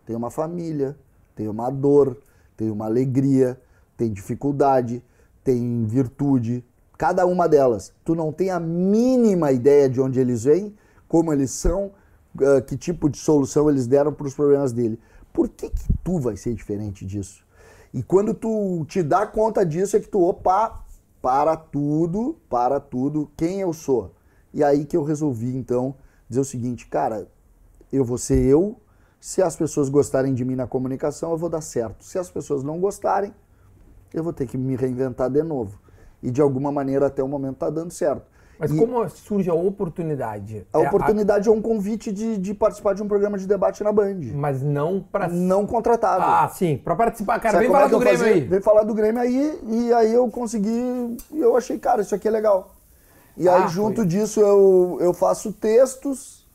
tem 0.04 0.16
uma 0.16 0.28
família, 0.28 0.96
tem 1.36 1.46
uma 1.46 1.70
dor, 1.70 2.18
tem 2.56 2.68
uma 2.68 2.86
alegria, 2.86 3.56
tem 3.96 4.12
dificuldade, 4.12 5.04
tem 5.44 5.84
virtude, 5.84 6.64
cada 6.98 7.24
uma 7.26 7.48
delas. 7.48 7.92
Tu 8.04 8.12
não 8.12 8.32
tem 8.32 8.50
a 8.50 8.58
mínima 8.58 9.52
ideia 9.52 9.88
de 9.88 10.00
onde 10.00 10.18
eles 10.18 10.42
vêm, 10.42 10.74
como 11.06 11.32
eles 11.32 11.52
são, 11.52 11.92
uh, 12.40 12.60
que 12.66 12.76
tipo 12.76 13.08
de 13.08 13.18
solução 13.18 13.70
eles 13.70 13.86
deram 13.86 14.12
para 14.12 14.26
os 14.26 14.34
problemas 14.34 14.72
dele. 14.72 14.98
Por 15.32 15.48
que, 15.48 15.70
que 15.70 15.92
tu 16.02 16.18
vai 16.18 16.36
ser 16.36 16.54
diferente 16.54 17.06
disso? 17.06 17.46
E 17.94 18.02
quando 18.02 18.34
tu 18.34 18.84
te 18.88 19.00
dá 19.00 19.24
conta 19.28 19.64
disso, 19.64 19.96
é 19.96 20.00
que 20.00 20.08
tu, 20.08 20.20
opa, 20.20 20.84
para 21.26 21.56
tudo, 21.56 22.38
para 22.48 22.78
tudo, 22.78 23.28
quem 23.36 23.60
eu 23.60 23.72
sou. 23.72 24.14
E 24.54 24.62
aí 24.62 24.84
que 24.84 24.96
eu 24.96 25.02
resolvi, 25.02 25.56
então, 25.56 25.96
dizer 26.28 26.40
o 26.40 26.44
seguinte, 26.44 26.86
cara, 26.86 27.26
eu 27.92 28.04
vou 28.04 28.16
ser 28.16 28.44
eu, 28.44 28.80
se 29.18 29.42
as 29.42 29.56
pessoas 29.56 29.88
gostarem 29.88 30.32
de 30.32 30.44
mim 30.44 30.54
na 30.54 30.68
comunicação, 30.68 31.32
eu 31.32 31.36
vou 31.36 31.48
dar 31.48 31.62
certo. 31.62 32.04
Se 32.04 32.16
as 32.16 32.30
pessoas 32.30 32.62
não 32.62 32.78
gostarem, 32.78 33.34
eu 34.14 34.22
vou 34.22 34.32
ter 34.32 34.46
que 34.46 34.56
me 34.56 34.76
reinventar 34.76 35.28
de 35.28 35.42
novo 35.42 35.80
e 36.22 36.30
de 36.30 36.40
alguma 36.40 36.70
maneira 36.70 37.08
até 37.08 37.24
o 37.24 37.28
momento 37.28 37.54
está 37.54 37.70
dando 37.70 37.90
certo. 37.90 38.24
Mas 38.58 38.70
e 38.70 38.76
como 38.76 39.08
surge 39.08 39.50
a 39.50 39.54
oportunidade? 39.54 40.66
A 40.72 40.80
é 40.80 40.86
oportunidade 40.88 41.48
a... 41.48 41.52
é 41.52 41.54
um 41.54 41.60
convite 41.60 42.10
de, 42.10 42.38
de, 42.38 42.54
participar 42.54 42.94
de 42.94 43.02
um 43.02 43.08
programa 43.08 43.36
de 43.36 43.46
debate 43.46 43.82
na 43.84 43.92
Band. 43.92 44.20
Mas 44.34 44.62
não 44.62 45.00
para. 45.00 45.28
Não 45.28 45.66
contratado. 45.66 46.22
Ah, 46.22 46.48
sim, 46.48 46.76
para 46.76 46.96
participar. 46.96 47.38
Cara, 47.38 47.54
Sabe 47.54 47.64
vem 47.64 47.72
falar 47.72 47.86
é 47.86 47.88
do 47.88 47.98
Grêmio 47.98 48.18
fazia? 48.18 48.34
aí. 48.34 48.40
Vem 48.40 48.60
falar 48.60 48.82
do 48.82 48.94
Grêmio 48.94 49.20
aí, 49.20 49.60
e 49.64 49.92
aí 49.92 50.12
eu 50.14 50.28
consegui. 50.30 51.16
E 51.32 51.40
eu 51.40 51.56
achei, 51.56 51.78
cara, 51.78 52.02
isso 52.02 52.14
aqui 52.14 52.28
é 52.28 52.30
legal. 52.30 52.74
E 53.36 53.48
aí, 53.48 53.64
ah, 53.64 53.66
junto 53.66 53.96
foi. 53.96 54.06
disso, 54.06 54.40
eu, 54.40 54.98
eu 55.00 55.12
faço 55.12 55.52
textos, 55.52 56.46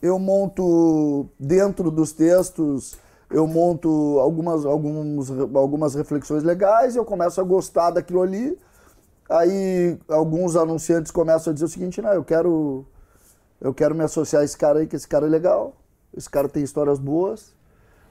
eu 0.00 0.18
monto 0.18 1.28
dentro 1.38 1.90
dos 1.90 2.12
textos 2.12 2.96
eu 3.34 3.46
monto 3.46 4.18
algumas, 4.20 4.64
alguns, 4.64 5.30
algumas 5.54 5.94
reflexões 5.94 6.44
legais, 6.44 6.94
eu 6.94 7.04
começo 7.04 7.40
a 7.40 7.44
gostar 7.44 7.90
daquilo 7.90 8.22
ali, 8.22 8.56
Aí 9.28 9.98
alguns 10.08 10.54
anunciantes 10.56 11.10
começam 11.10 11.50
a 11.50 11.54
dizer 11.54 11.66
o 11.66 11.68
seguinte, 11.68 12.02
não, 12.02 12.12
eu 12.12 12.24
quero 12.24 12.86
eu 13.60 13.72
quero 13.72 13.94
me 13.94 14.04
associar 14.04 14.42
a 14.42 14.44
esse 14.44 14.56
cara 14.56 14.80
aí, 14.80 14.86
que 14.86 14.94
esse 14.94 15.08
cara 15.08 15.26
é 15.26 15.28
legal, 15.28 15.74
esse 16.14 16.28
cara 16.28 16.48
tem 16.48 16.62
histórias 16.62 16.98
boas. 16.98 17.54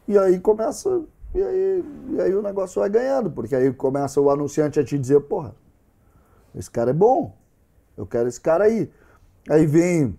E 0.08 0.17
aí 0.17 0.39
começa, 0.39 1.04
e 1.34 1.41
aí, 1.41 1.86
e 2.10 2.21
aí 2.21 2.34
o 2.34 2.41
negócio 2.41 2.82
vai 2.82 2.89
ganhando, 2.89 3.30
porque 3.30 3.56
aí 3.56 3.71
começa 3.71 4.19
o 4.19 4.30
anunciante 4.32 4.80
a 4.80 4.84
te 4.84 4.97
dizer, 4.97 5.19
porra, 5.21 5.56
esse 6.56 6.71
cara 6.71 6.89
é 6.89 6.93
bom, 6.93 7.38
eu 7.95 8.06
quero 8.06 8.28
esse 8.28 8.41
cara 8.41 8.63
aí. 8.65 8.91
Aí 9.47 9.67
vem 9.67 10.17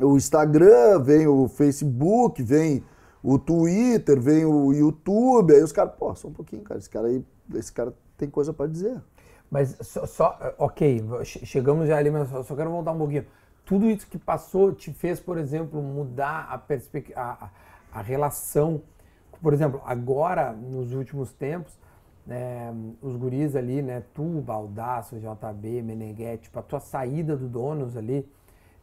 o 0.00 0.16
Instagram, 0.16 1.00
vem 1.02 1.26
o 1.26 1.48
Facebook, 1.48 2.42
vem 2.42 2.82
o 3.22 3.38
Twitter, 3.38 4.20
vem 4.20 4.44
o 4.44 4.72
YouTube, 4.72 5.52
aí 5.52 5.62
os 5.62 5.72
caras, 5.72 5.94
pô, 5.98 6.14
só 6.14 6.28
um 6.28 6.32
pouquinho, 6.32 6.62
cara, 6.62 6.78
esse 6.78 6.88
cara 6.88 7.08
aí, 7.08 7.24
esse 7.54 7.72
cara 7.72 7.92
tem 8.16 8.30
coisa 8.30 8.52
para 8.52 8.66
dizer. 8.66 9.02
Mas 9.50 9.76
só, 9.80 10.06
só, 10.06 10.54
ok, 10.58 11.02
chegamos 11.24 11.88
já 11.88 11.96
ali, 11.96 12.10
mas 12.10 12.28
só, 12.28 12.42
só, 12.42 12.56
quero 12.56 12.70
voltar 12.70 12.92
um 12.92 12.98
pouquinho. 12.98 13.26
Tudo 13.64 13.88
isso 13.88 14.06
que 14.06 14.18
passou 14.18 14.72
te 14.72 14.92
fez, 14.92 15.20
por 15.20 15.38
exemplo, 15.38 15.80
mudar 15.82 16.48
a, 16.50 17.20
a, 17.20 17.50
a 17.92 18.02
relação. 18.02 18.82
Por 19.40 19.52
exemplo, 19.52 19.80
agora, 19.84 20.52
nos 20.52 20.92
últimos 20.92 21.32
tempos, 21.32 21.78
é, 22.28 22.72
os 23.00 23.16
guris 23.16 23.54
ali, 23.54 23.82
né, 23.82 24.02
tu, 24.14 24.40
Baldaço, 24.40 25.16
JB, 25.18 25.82
Meneghetti, 25.82 26.44
tipo, 26.44 26.58
a 26.58 26.62
tua 26.62 26.80
saída 26.80 27.36
do 27.36 27.48
Donos 27.48 27.96
ali, 27.96 28.28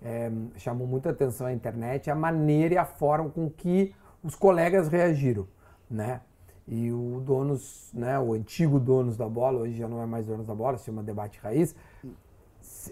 é, 0.02 0.32
chamou 0.58 0.88
muita 0.88 1.10
atenção 1.10 1.48
a 1.48 1.54
internet, 1.54 2.10
a 2.10 2.16
maneira 2.16 2.74
e 2.76 2.78
a 2.78 2.86
forma 2.86 3.30
com 3.30 3.50
que 3.50 3.94
os 4.24 4.36
colegas 4.36 4.88
reagiram, 4.88 5.48
né? 5.90 6.22
E 6.68 6.92
o 6.92 7.22
donos, 7.26 7.92
né, 7.94 8.18
o 8.20 8.34
antigo 8.34 8.80
donos 8.80 9.18
da 9.18 9.28
bola, 9.28 9.62
hoje 9.62 9.76
já 9.76 9.88
não 9.88 10.02
é 10.02 10.06
mais 10.06 10.28
donos 10.28 10.46
da 10.46 10.56
bola, 10.56 10.78
se 10.78 10.86
chama 10.86 11.04
Debate 11.04 11.40
Raiz, 11.40 11.76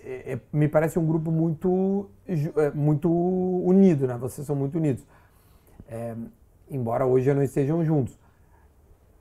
é, 0.03 0.33
é, 0.33 0.39
me 0.51 0.67
parece 0.67 0.99
um 0.99 1.05
grupo 1.05 1.31
muito, 1.31 2.09
é, 2.27 2.71
muito 2.71 3.09
unido, 3.09 4.07
né? 4.07 4.17
Vocês 4.17 4.45
são 4.45 4.55
muito 4.55 4.77
unidos. 4.77 5.05
É, 5.87 6.15
embora 6.69 7.05
hoje 7.05 7.25
já 7.25 7.33
não 7.33 7.43
estejam 7.43 7.83
juntos. 7.83 8.17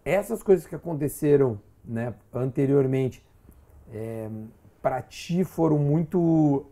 Essas 0.05 0.43
coisas 0.43 0.67
que 0.67 0.75
aconteceram 0.75 1.61
né, 1.85 2.15
anteriormente, 2.33 3.25
é, 3.93 4.29
para 4.81 5.03
ti 5.03 5.45
foram 5.45 5.79
muito, 5.79 6.67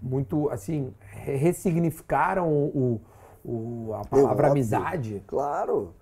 muito 0.00 0.48
assim, 0.50 0.92
ressignificaram 1.00 2.48
o, 2.48 3.00
o 3.44 3.94
a 3.94 4.04
palavra 4.04 4.50
amizade? 4.50 5.22
Claro. 5.26 5.94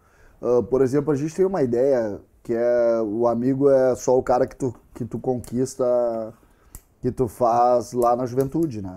Uh, 0.43 0.61
por 0.61 0.83
exemplo, 0.83 1.13
a 1.13 1.17
gente 1.17 1.33
tem 1.37 1.47
uma 1.47 1.63
ideia 1.63 2.21
que 2.43 2.53
é 2.53 3.01
o 3.01 3.29
amigo 3.29 3.71
é 3.71 3.95
só 3.95 4.19
o 4.19 4.23
cara 4.23 4.45
que 4.45 4.57
tu, 4.57 4.75
que 4.93 5.05
tu 5.05 5.17
conquista, 5.21 5.85
que 7.01 7.13
tu 7.13 7.29
faz 7.29 7.93
lá 7.93 8.17
na 8.17 8.27
juventude, 8.27 8.83
né? 8.83 8.97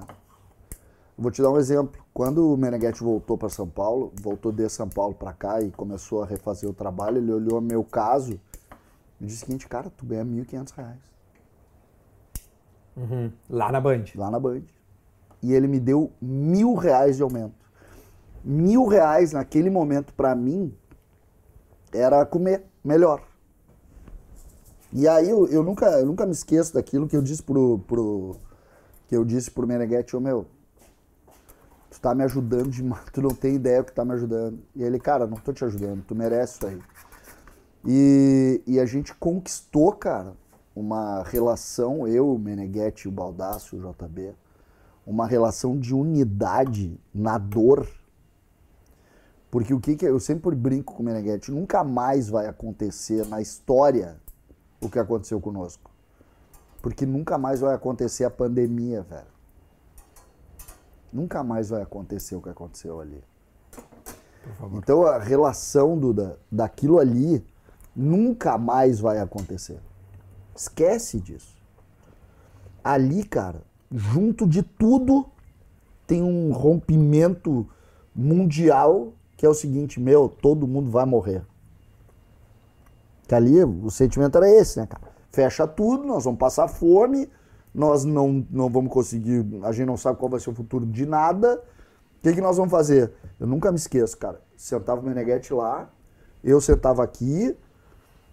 Vou 1.15 1.29
te 1.29 1.43
dar 1.43 1.51
um 1.51 1.57
exemplo. 1.57 2.03
Quando 2.11 2.51
o 2.51 2.57
Meneghetti 2.57 3.03
voltou 3.03 3.37
para 3.37 3.47
São 3.49 3.67
Paulo, 3.67 4.11
voltou 4.19 4.51
de 4.51 4.67
São 4.69 4.89
Paulo 4.89 5.13
para 5.13 5.33
cá 5.33 5.61
e 5.61 5.69
começou 5.69 6.23
a 6.23 6.25
refazer 6.25 6.67
o 6.67 6.73
trabalho, 6.73 7.19
ele 7.19 7.31
olhou 7.31 7.61
meu 7.61 7.83
caso 7.83 8.39
e 9.21 9.25
disse 9.25 9.43
o 9.43 9.45
seguinte, 9.45 9.67
cara, 9.67 9.91
tu 9.95 10.03
ganha 10.03 10.23
R$ 10.23 10.29
1.500. 10.29 10.95
Uhum. 12.97 13.31
Lá 13.47 13.71
na 13.71 13.79
Band? 13.79 14.05
Lá 14.15 14.31
na 14.31 14.39
Band. 14.39 14.63
E 15.43 15.53
ele 15.53 15.67
me 15.67 15.79
deu 15.79 16.11
mil 16.19 16.73
reais 16.73 17.17
de 17.17 17.21
aumento. 17.21 17.53
Mil 18.43 18.87
reais 18.87 19.31
naquele 19.31 19.69
momento 19.69 20.11
para 20.13 20.33
mim 20.33 20.75
era 21.95 22.25
comer 22.25 22.63
melhor. 22.83 23.21
E 24.93 25.07
aí 25.07 25.29
eu, 25.29 25.47
eu, 25.47 25.63
nunca, 25.63 25.85
eu 25.99 26.05
nunca 26.05 26.25
me 26.25 26.31
esqueço 26.31 26.73
daquilo 26.73 27.07
que 27.07 27.15
eu 27.15 27.21
disse 27.21 27.43
pro, 27.43 27.79
pro 27.79 28.35
que 29.07 29.15
eu 29.15 29.25
disse 29.25 29.51
pro 29.51 29.67
Meneghetti, 29.67 30.15
ô 30.15 30.19
meu, 30.19 30.45
tu 31.89 31.99
tá 31.99 32.15
me 32.15 32.23
ajudando 32.23 32.69
demais, 32.69 33.03
tu 33.11 33.21
não 33.21 33.31
tem 33.31 33.55
ideia 33.55 33.81
o 33.81 33.83
que 33.83 33.91
tá 33.91 34.05
me 34.05 34.13
ajudando. 34.13 34.59
E 34.75 34.83
ele, 34.83 34.99
cara, 34.99 35.27
não 35.27 35.37
tô 35.37 35.51
te 35.51 35.63
ajudando, 35.65 36.03
tu 36.03 36.15
merece 36.15 36.55
isso 36.55 36.67
aí. 36.67 36.81
E, 37.85 38.61
e 38.65 38.79
a 38.79 38.85
gente 38.85 39.13
conquistou, 39.13 39.91
cara, 39.91 40.33
uma 40.75 41.23
relação, 41.23 42.07
eu, 42.07 42.33
o 42.33 42.39
Meneghetti, 42.39 43.07
o 43.07 43.11
Baldaço, 43.11 43.77
o 43.77 43.79
JB, 43.79 44.33
uma 45.05 45.27
relação 45.27 45.77
de 45.79 45.93
unidade 45.93 46.99
na 47.13 47.37
dor. 47.37 47.87
Porque 49.55 49.73
o 49.73 49.79
que, 49.79 49.95
que 49.95 50.03
eu 50.03 50.19
sempre 50.19 50.53
brinco 50.53 50.95
com 50.95 51.01
o 51.01 51.05
Meneghetti, 51.05 51.49
nunca 51.49 51.81
mais 51.81 52.27
vai 52.27 52.45
acontecer 52.45 53.25
na 53.27 53.41
história 53.41 54.17
o 54.81 54.89
que 54.89 54.99
aconteceu 54.99 55.39
conosco. 55.39 55.89
Porque 56.81 57.05
nunca 57.05 57.37
mais 57.37 57.61
vai 57.61 57.73
acontecer 57.73 58.25
a 58.25 58.29
pandemia, 58.29 59.01
velho. 59.03 59.29
Nunca 61.09 61.41
mais 61.41 61.69
vai 61.69 61.81
acontecer 61.81 62.35
o 62.35 62.41
que 62.41 62.49
aconteceu 62.49 62.99
ali. 62.99 63.23
Então 64.73 65.07
a 65.07 65.19
relação 65.19 65.97
do, 65.97 66.11
da, 66.11 66.35
daquilo 66.51 66.99
ali 66.99 67.41
nunca 67.95 68.57
mais 68.57 68.99
vai 68.99 69.19
acontecer. 69.19 69.79
Esquece 70.53 71.17
disso. 71.17 71.55
Ali, 72.83 73.23
cara, 73.23 73.61
junto 73.89 74.45
de 74.45 74.63
tudo, 74.63 75.25
tem 76.05 76.21
um 76.21 76.51
rompimento 76.51 77.65
mundial 78.13 79.13
que 79.37 79.45
é 79.45 79.49
o 79.49 79.53
seguinte, 79.53 79.99
meu, 79.99 80.29
todo 80.29 80.67
mundo 80.67 80.89
vai 80.89 81.05
morrer. 81.05 81.43
Que 83.27 83.35
ali 83.35 83.63
o 83.63 83.89
sentimento 83.89 84.37
era 84.37 84.49
esse, 84.49 84.79
né, 84.79 84.87
cara? 84.87 85.03
Fecha 85.31 85.67
tudo, 85.67 86.05
nós 86.05 86.23
vamos 86.23 86.39
passar 86.39 86.67
fome, 86.67 87.29
nós 87.73 88.05
não, 88.05 88.45
não 88.49 88.69
vamos 88.69 88.91
conseguir, 88.91 89.45
a 89.63 89.71
gente 89.71 89.87
não 89.87 89.97
sabe 89.97 90.17
qual 90.17 90.29
vai 90.29 90.39
ser 90.39 90.49
o 90.49 90.53
futuro 90.53 90.85
de 90.85 91.05
nada. 91.05 91.61
O 92.17 92.21
que, 92.21 92.33
que 92.33 92.41
nós 92.41 92.55
vamos 92.55 92.71
fazer? 92.71 93.11
Eu 93.39 93.47
nunca 93.47 93.71
me 93.71 93.77
esqueço, 93.77 94.17
cara. 94.17 94.39
Sentava 94.55 95.01
o 95.01 95.03
Meneghete 95.03 95.53
lá, 95.53 95.89
eu 96.43 96.61
sentava 96.61 97.03
aqui, 97.03 97.55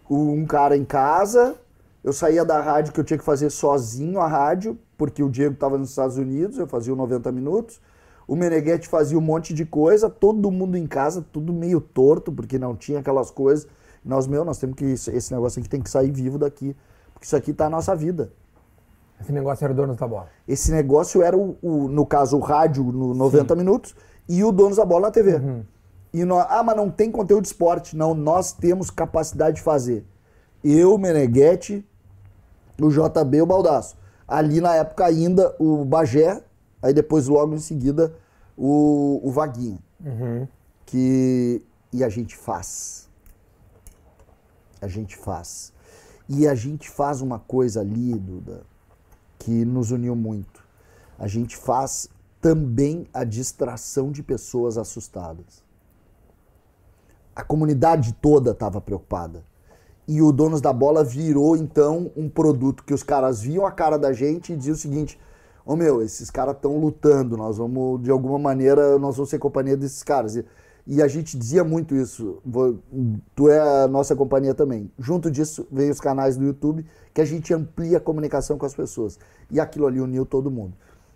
um 0.09 0.47
cara 0.47 0.77
em 0.77 0.85
casa, 0.85 1.57
eu 2.05 2.12
saía 2.12 2.45
da 2.45 2.61
rádio 2.61 2.93
que 2.93 3.01
eu 3.01 3.05
tinha 3.05 3.19
que 3.19 3.25
fazer 3.25 3.51
sozinho 3.51 4.21
a 4.21 4.29
rádio, 4.29 4.79
porque 4.97 5.23
o 5.23 5.29
Diego 5.29 5.55
estava 5.55 5.79
nos 5.79 5.91
Estados 5.91 6.17
Unidos, 6.17 6.59
eu 6.59 6.67
fazia 6.67 6.95
90 6.95 7.33
minutos. 7.33 7.81
O 8.33 8.35
Meneghetti 8.35 8.88
fazia 8.88 9.18
um 9.18 9.21
monte 9.21 9.53
de 9.53 9.66
coisa, 9.66 10.09
todo 10.09 10.51
mundo 10.51 10.79
em 10.79 10.87
casa, 10.87 11.23
tudo 11.31 11.53
meio 11.53 11.83
torto, 11.83 12.33
porque 12.33 12.59
não 12.59 12.75
tinha 12.75 13.01
aquelas 13.01 13.31
coisas. 13.31 13.68
Nós, 14.03 14.27
meu, 14.27 14.42
nós 14.42 14.57
temos 14.57 14.75
que. 14.75 14.87
Esse 14.87 15.35
negócio 15.35 15.61
aqui 15.61 15.68
tem 15.68 15.83
que 15.83 15.90
sair 15.90 16.11
vivo 16.11 16.38
daqui. 16.38 16.75
Porque 17.12 17.27
isso 17.27 17.37
aqui 17.37 17.53
tá 17.53 17.66
a 17.66 17.68
nossa 17.68 17.95
vida. 17.95 18.33
Esse 19.21 19.33
negócio 19.33 19.62
era 19.62 19.75
o 19.75 19.77
Donos 19.77 19.99
da 19.99 20.09
Bola. 20.09 20.29
Esse 20.49 20.73
negócio 20.73 21.21
era, 21.21 21.37
o, 21.37 21.59
o 21.61 21.88
no 21.88 22.07
caso, 22.07 22.38
o 22.38 22.40
rádio 22.40 22.85
no 22.85 23.12
90 23.12 23.53
Sim. 23.53 23.59
minutos 23.59 23.95
e 24.27 24.42
o 24.42 24.51
Donos 24.51 24.79
da 24.79 24.85
Bola 24.87 25.09
na 25.09 25.11
TV. 25.11 25.35
Uhum. 25.35 25.62
E 26.14 26.25
nós, 26.25 26.47
ah, 26.49 26.62
mas 26.62 26.75
não 26.75 26.90
tem 26.90 27.11
conteúdo 27.11 27.42
de 27.42 27.49
esporte. 27.49 27.95
Não, 27.95 28.14
nós 28.14 28.51
temos 28.51 28.88
capacidade 28.88 29.57
de 29.57 29.62
fazer. 29.62 30.07
Eu, 30.64 30.97
Meneghetti, 30.97 31.87
o 32.81 32.88
JB 32.88 33.37
e 33.37 33.42
o 33.42 33.47
Baldaço. 33.47 33.95
Ali 34.27 34.59
na 34.59 34.75
época 34.75 35.05
ainda 35.05 35.55
o 35.59 35.85
Bagé, 35.85 36.42
aí 36.81 36.95
depois 36.95 37.29
logo 37.29 37.55
em 37.55 37.59
seguida 37.59 38.22
o, 38.57 39.21
o 39.23 39.31
Vaguinha. 39.31 39.79
Uhum. 40.05 40.47
Que, 40.87 41.62
e 41.93 42.05
a 42.05 42.09
gente 42.09 42.37
faz 42.37 43.03
a 44.83 44.88
gente 44.88 45.17
faz. 45.17 45.73
E 46.29 46.47
a 46.49 46.55
gente 46.55 46.91
faz 46.91 47.21
uma 47.21 47.38
coisa 47.38 47.81
ali, 47.81 48.19
Duda, 48.19 48.65
que 49.38 49.65
nos 49.65 49.93
uniu 49.93 50.17
muito. 50.17 50.62
A 51.17 51.29
gente 51.29 51.57
faz 51.57 52.09
também 52.41 53.07
a 53.15 53.23
distração 53.23 54.11
de 54.11 54.23
pessoas 54.23 54.77
assustadas. 54.77 55.62
A 57.35 57.45
comunidade 57.45 58.12
toda 58.15 58.51
estava 58.51 58.81
preocupada. 58.81 59.45
E 60.07 60.21
o 60.21 60.33
Donos 60.33 60.61
da 60.61 60.73
Bola 60.73 61.05
virou, 61.05 61.57
então, 61.57 62.11
um 62.17 62.29
produto 62.29 62.83
que 62.83 62.93
os 62.93 63.05
caras 63.05 63.41
viam 63.41 63.65
a 63.65 63.71
cara 63.71 63.97
da 63.97 64.12
gente 64.12 64.53
e 64.53 64.57
diziam 64.57 64.75
o 64.75 64.79
seguinte: 64.79 65.19
Ô 65.64 65.72
oh, 65.72 65.77
meu, 65.77 66.03
esses 66.03 66.31
caras 66.31 66.57
estão 66.57 66.79
lutando, 66.79 67.37
nós 67.37 67.59
vamos, 67.59 68.03
de 68.03 68.11
alguma 68.11 68.38
maneira, 68.38 68.98
nós 68.98 69.16
vamos 69.16 69.31
ser 69.31 69.38
companhia 69.38 69.77
desses 69.77 70.03
caras. 70.03 70.37
E 70.37 70.44
e 70.87 71.01
a 71.01 71.07
gente 71.07 71.38
dizia 71.38 71.62
muito 71.62 71.94
isso. 71.94 72.42
Tu 73.35 73.48
é 73.48 73.85
a 73.85 73.87
nossa 73.87 74.16
companhia 74.16 74.53
também. 74.53 74.90
Junto 74.98 75.31
disso, 75.31 75.66
veio 75.70 75.92
os 75.92 76.01
canais 76.01 76.37
do 76.37 76.44
YouTube, 76.44 76.85
que 77.14 77.20
a 77.20 77.25
gente 77.25 77.55
amplia 77.55 77.98
a 77.98 78.01
comunicação 78.01 78.59
com 78.59 78.66
as 78.66 78.75
pessoas. 78.75 79.18
E 79.51 79.61
aquilo 79.61 79.87
ali 79.87 80.01
uniu 80.01 80.27
todo 80.27 80.51
mundo. 80.51 80.75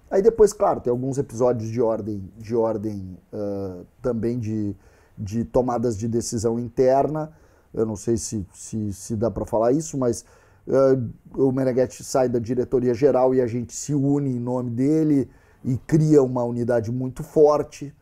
Aí 0.08 0.22
depois, 0.22 0.52
claro, 0.52 0.80
tem 0.80 0.90
alguns 0.90 1.18
episódios 1.18 1.68
de 1.68 1.80
ordem, 1.80 2.30
de 2.38 2.54
ordem 2.54 3.18
uh, 3.32 3.84
também 4.00 4.38
de, 4.38 4.76
de 5.18 5.44
tomadas 5.44 5.98
de 5.98 6.06
decisão 6.06 6.60
interna. 6.60 7.32
Eu 7.74 7.84
não 7.84 7.96
sei 7.96 8.16
se, 8.16 8.46
se, 8.54 8.92
se 8.92 9.16
dá 9.16 9.32
para 9.32 9.44
falar 9.44 9.72
isso, 9.72 9.98
mas 9.98 10.24
o 11.34 11.52
Meneghetti 11.52 12.02
sai 12.02 12.28
da 12.28 12.38
diretoria 12.38 12.92
geral 12.92 13.34
e 13.34 13.40
a 13.40 13.46
gente 13.46 13.72
se 13.72 13.94
une 13.94 14.30
em 14.30 14.40
nome 14.40 14.70
dele 14.70 15.30
e 15.64 15.76
cria 15.78 16.22
uma 16.22 16.44
unidade 16.44 16.90
muito 16.90 17.22
forte. 17.22 17.94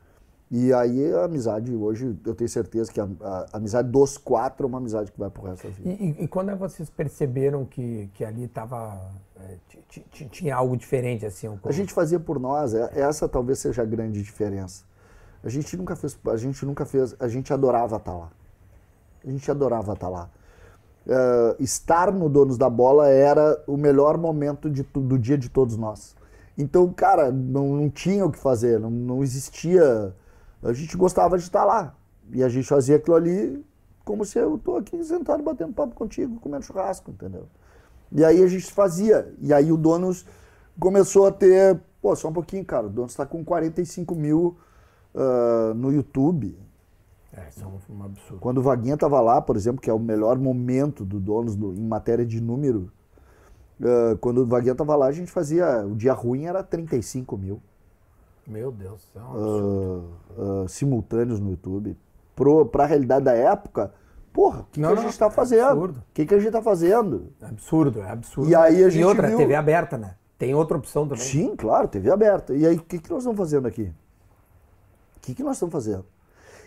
E 0.51 0.73
aí 0.73 1.13
a 1.13 1.25
amizade, 1.25 1.75
hoje 1.75 2.17
eu 2.25 2.35
tenho 2.35 2.49
certeza 2.49 2.93
que 2.93 3.01
a, 3.01 3.09
a, 3.21 3.47
a 3.53 3.57
amizade 3.57 3.89
dos 3.91 4.17
quatro 4.17 4.65
é 4.65 4.69
uma 4.69 4.79
amizade 4.79 5.11
que 5.11 5.19
vai 5.19 5.29
pro 5.29 5.43
resto 5.43 5.67
da 5.67 5.71
vida. 5.75 5.91
E, 5.91 6.25
e, 6.25 6.29
quando 6.29 6.55
vocês 6.57 6.89
perceberam 6.89 7.65
que, 7.65 8.09
que 8.15 8.25
ali 8.25 8.47
tava, 8.47 9.11
é, 9.41 9.57
tinha 10.31 10.55
algo 10.55 10.77
diferente 10.77 11.27
assim? 11.27 11.49
A 11.65 11.73
gente 11.73 11.93
fazia 11.93 12.21
por 12.21 12.39
nós, 12.39 12.75
é, 12.75 12.91
essa 12.95 13.29
talvez 13.29 13.59
seja 13.59 13.83
a 13.83 13.85
grande 13.85 14.23
diferença. 14.23 14.85
A 15.43 15.49
gente 15.49 15.77
nunca 15.77 15.97
fez, 15.97 16.17
a 16.27 16.37
gente 16.37 16.65
nunca 16.65 16.87
fez, 16.87 17.17
a 17.19 17.27
gente 17.27 17.53
adorava 17.53 17.97
estar 17.97 18.15
lá. 18.15 18.31
A 19.27 19.31
gente 19.31 19.51
adorava 19.51 19.93
estar 19.95 20.09
lá. 20.09 20.31
Uh, 21.07 21.63
estar 21.63 22.11
no 22.11 22.29
Donos 22.29 22.57
da 22.57 22.71
Bola 22.71 23.09
era 23.09 23.63
o 23.67 23.77
melhor 23.77 24.17
momento 24.17 24.71
de, 24.71 24.83
do 24.83 25.19
dia 25.19 25.37
de 25.37 25.49
todos 25.49 25.77
nós. 25.77 26.17
Então, 26.57 26.91
cara, 26.93 27.31
não, 27.31 27.77
não 27.77 27.91
tinha 27.91 28.25
o 28.25 28.31
que 28.31 28.39
fazer, 28.39 28.81
não, 28.81 28.91
não 28.91 29.23
existia 29.23 30.15
a 30.65 30.73
gente 30.73 30.97
gostava 30.97 31.37
de 31.37 31.45
estar 31.45 31.65
lá. 31.65 31.95
E 32.33 32.43
a 32.43 32.49
gente 32.49 32.67
fazia 32.67 32.97
aquilo 32.97 33.15
ali 33.15 33.63
como 34.03 34.25
se 34.25 34.39
eu 34.39 34.57
estou 34.57 34.79
aqui 34.79 35.03
sentado 35.05 35.43
batendo 35.43 35.75
papo 35.75 35.95
contigo, 35.95 36.41
comendo 36.41 36.65
churrasco, 36.65 37.11
entendeu? 37.11 37.47
E 38.11 38.25
aí 38.25 38.43
a 38.43 38.47
gente 38.47 38.73
fazia. 38.73 39.33
E 39.41 39.53
aí 39.53 39.71
o 39.71 39.77
Donos 39.77 40.25
começou 40.81 41.27
a 41.27 41.33
ter. 41.33 41.79
Pô, 42.01 42.17
só 42.17 42.29
um 42.29 42.33
pouquinho, 42.33 42.65
cara. 42.65 42.87
O 42.87 42.91
Donos 42.91 43.13
está 43.13 43.27
com 43.27 43.45
45 43.45 44.15
mil 44.15 44.57
uh, 45.15 45.75
no 45.75 45.93
YouTube. 45.93 46.59
É, 47.37 47.49
isso 47.49 47.65
é 47.65 47.67
um, 47.67 47.99
um, 47.99 48.05
absurdo. 48.05 48.41
Quando 48.41 48.59
o 48.59 48.63
Vaguinha 48.63 48.95
estava 48.95 49.21
lá, 49.21 49.41
por 49.41 49.57
exemplo, 49.57 49.81
que 49.81 49.91
é 49.91 49.93
o 49.93 49.99
melhor 49.99 50.39
momento 50.39 51.05
do 51.05 51.19
Donos 51.19 51.57
do, 51.57 51.73
em 51.73 51.87
matéria 51.87 52.25
de 52.25 52.41
número, 52.41 52.93
uh, 53.81 54.17
quando 54.19 54.39
o 54.39 54.47
Vaguinha 54.47 54.73
estava 54.73 54.95
lá, 54.95 55.07
a 55.07 55.13
gente 55.13 55.31
fazia. 55.31 55.85
O 55.85 55.97
dia 55.97 56.13
ruim 56.13 56.45
era 56.45 56.63
35 56.63 57.37
mil. 57.37 57.61
Meu 58.47 58.71
Deus 58.71 59.01
do 59.01 59.13
céu. 59.13 59.25
Uh, 59.35 60.63
uh, 60.63 60.69
simultâneos 60.69 61.41
no 61.41 61.51
YouTube. 61.51 61.97
Pro, 62.37 62.67
pra 62.67 62.85
realidade 62.85 63.25
da 63.25 63.33
época, 63.33 63.93
porra, 64.33 64.61
o 64.61 64.65
que, 64.65 64.81
que, 64.81 64.87
a 64.87 64.97
gente 64.97 65.19
tá 65.19 65.27
é 65.27 65.31
fazendo? 65.31 65.85
O 65.85 65.95
que, 66.13 66.27
que 66.27 66.35
a 66.35 66.39
gente 66.39 66.53
tá 66.53 66.63
fazendo? 66.63 67.33
É 67.41 67.47
absurdo, 67.47 68.01
é 68.01 68.11
absurdo. 68.11 68.51
E 68.51 68.55
aí 68.55 68.85
a 68.85 68.89
gente. 68.89 69.03
E 69.03 69.05
outra, 69.05 69.29
viu... 69.29 69.39
TV 69.39 69.55
aberta, 69.55 69.97
né? 69.97 70.17
Tem 70.37 70.55
outra 70.55 70.77
opção 70.77 71.07
também. 71.07 71.25
Sim, 71.25 71.55
claro, 71.57 71.89
TV 71.89 72.11
aberta. 72.11 72.55
E 72.55 72.67
aí, 72.67 72.77
o 72.77 72.83
que, 72.83 72.99
que 72.99 73.11
nós 73.11 73.21
estamos 73.21 73.39
fazendo 73.39 73.67
aqui? 73.67 73.93
O 75.17 75.21
que, 75.21 75.35
que 75.35 75.43
nós 75.43 75.57
estamos 75.57 75.73
fazendo? 75.73 76.05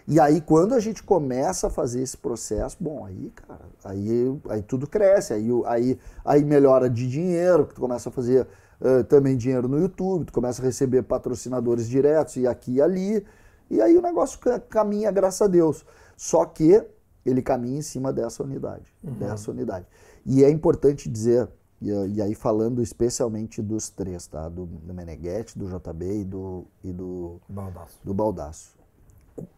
E 0.08 0.22
aí, 0.22 0.40
quando 0.40 0.74
a 0.74 0.80
gente 0.80 1.04
começa 1.04 1.68
a 1.68 1.70
fazer 1.70 2.02
esse 2.02 2.16
processo, 2.16 2.78
bom, 2.80 3.04
aí, 3.04 3.30
cara, 3.36 3.66
aí, 3.84 4.40
aí 4.50 4.62
tudo 4.62 4.88
cresce, 4.88 5.34
aí, 5.34 5.50
aí, 5.66 6.00
aí 6.24 6.46
melhora 6.46 6.90
de 6.90 7.10
dinheiro, 7.10 7.66
tu 7.66 7.82
começa 7.82 8.08
a 8.08 8.12
fazer 8.12 8.48
uh, 8.80 9.04
também 9.04 9.36
dinheiro 9.36 9.68
no 9.68 9.78
YouTube, 9.78 10.24
tu 10.24 10.32
começa 10.32 10.62
a 10.62 10.66
receber 10.66 11.04
patrocinadores 11.04 11.90
diretos 11.90 12.38
e 12.38 12.48
aqui 12.48 12.76
e 12.76 12.82
ali, 12.82 13.26
e 13.70 13.82
aí 13.82 13.98
o 13.98 14.02
negócio 14.02 14.40
caminha, 14.70 15.12
graças 15.12 15.42
a 15.42 15.48
Deus. 15.48 15.86
Só 16.16 16.46
que 16.46 16.82
ele 17.26 17.42
caminha 17.42 17.80
em 17.80 17.82
cima 17.82 18.14
dessa 18.14 18.42
unidade, 18.42 18.86
uhum. 19.04 19.12
dessa 19.16 19.52
unidade. 19.52 19.86
E 20.26 20.42
é 20.42 20.50
importante 20.50 21.10
dizer, 21.10 21.50
e, 21.82 21.90
e, 21.90 22.22
aí 22.22 22.34
falando 22.34 22.82
especialmente 22.82 23.62
dos 23.62 23.90
três, 23.90 24.26
tá? 24.26 24.48
Do, 24.48 24.68
do 24.68 24.94
Meneghetti, 24.94 25.60
do 25.60 25.68
JB 25.68 26.22
e 26.22 26.24
do, 26.24 26.66
e 26.82 26.94
do 26.94 27.42
Baldaço. 27.50 28.00
Do 28.06 28.14
Baldaço 28.14 28.77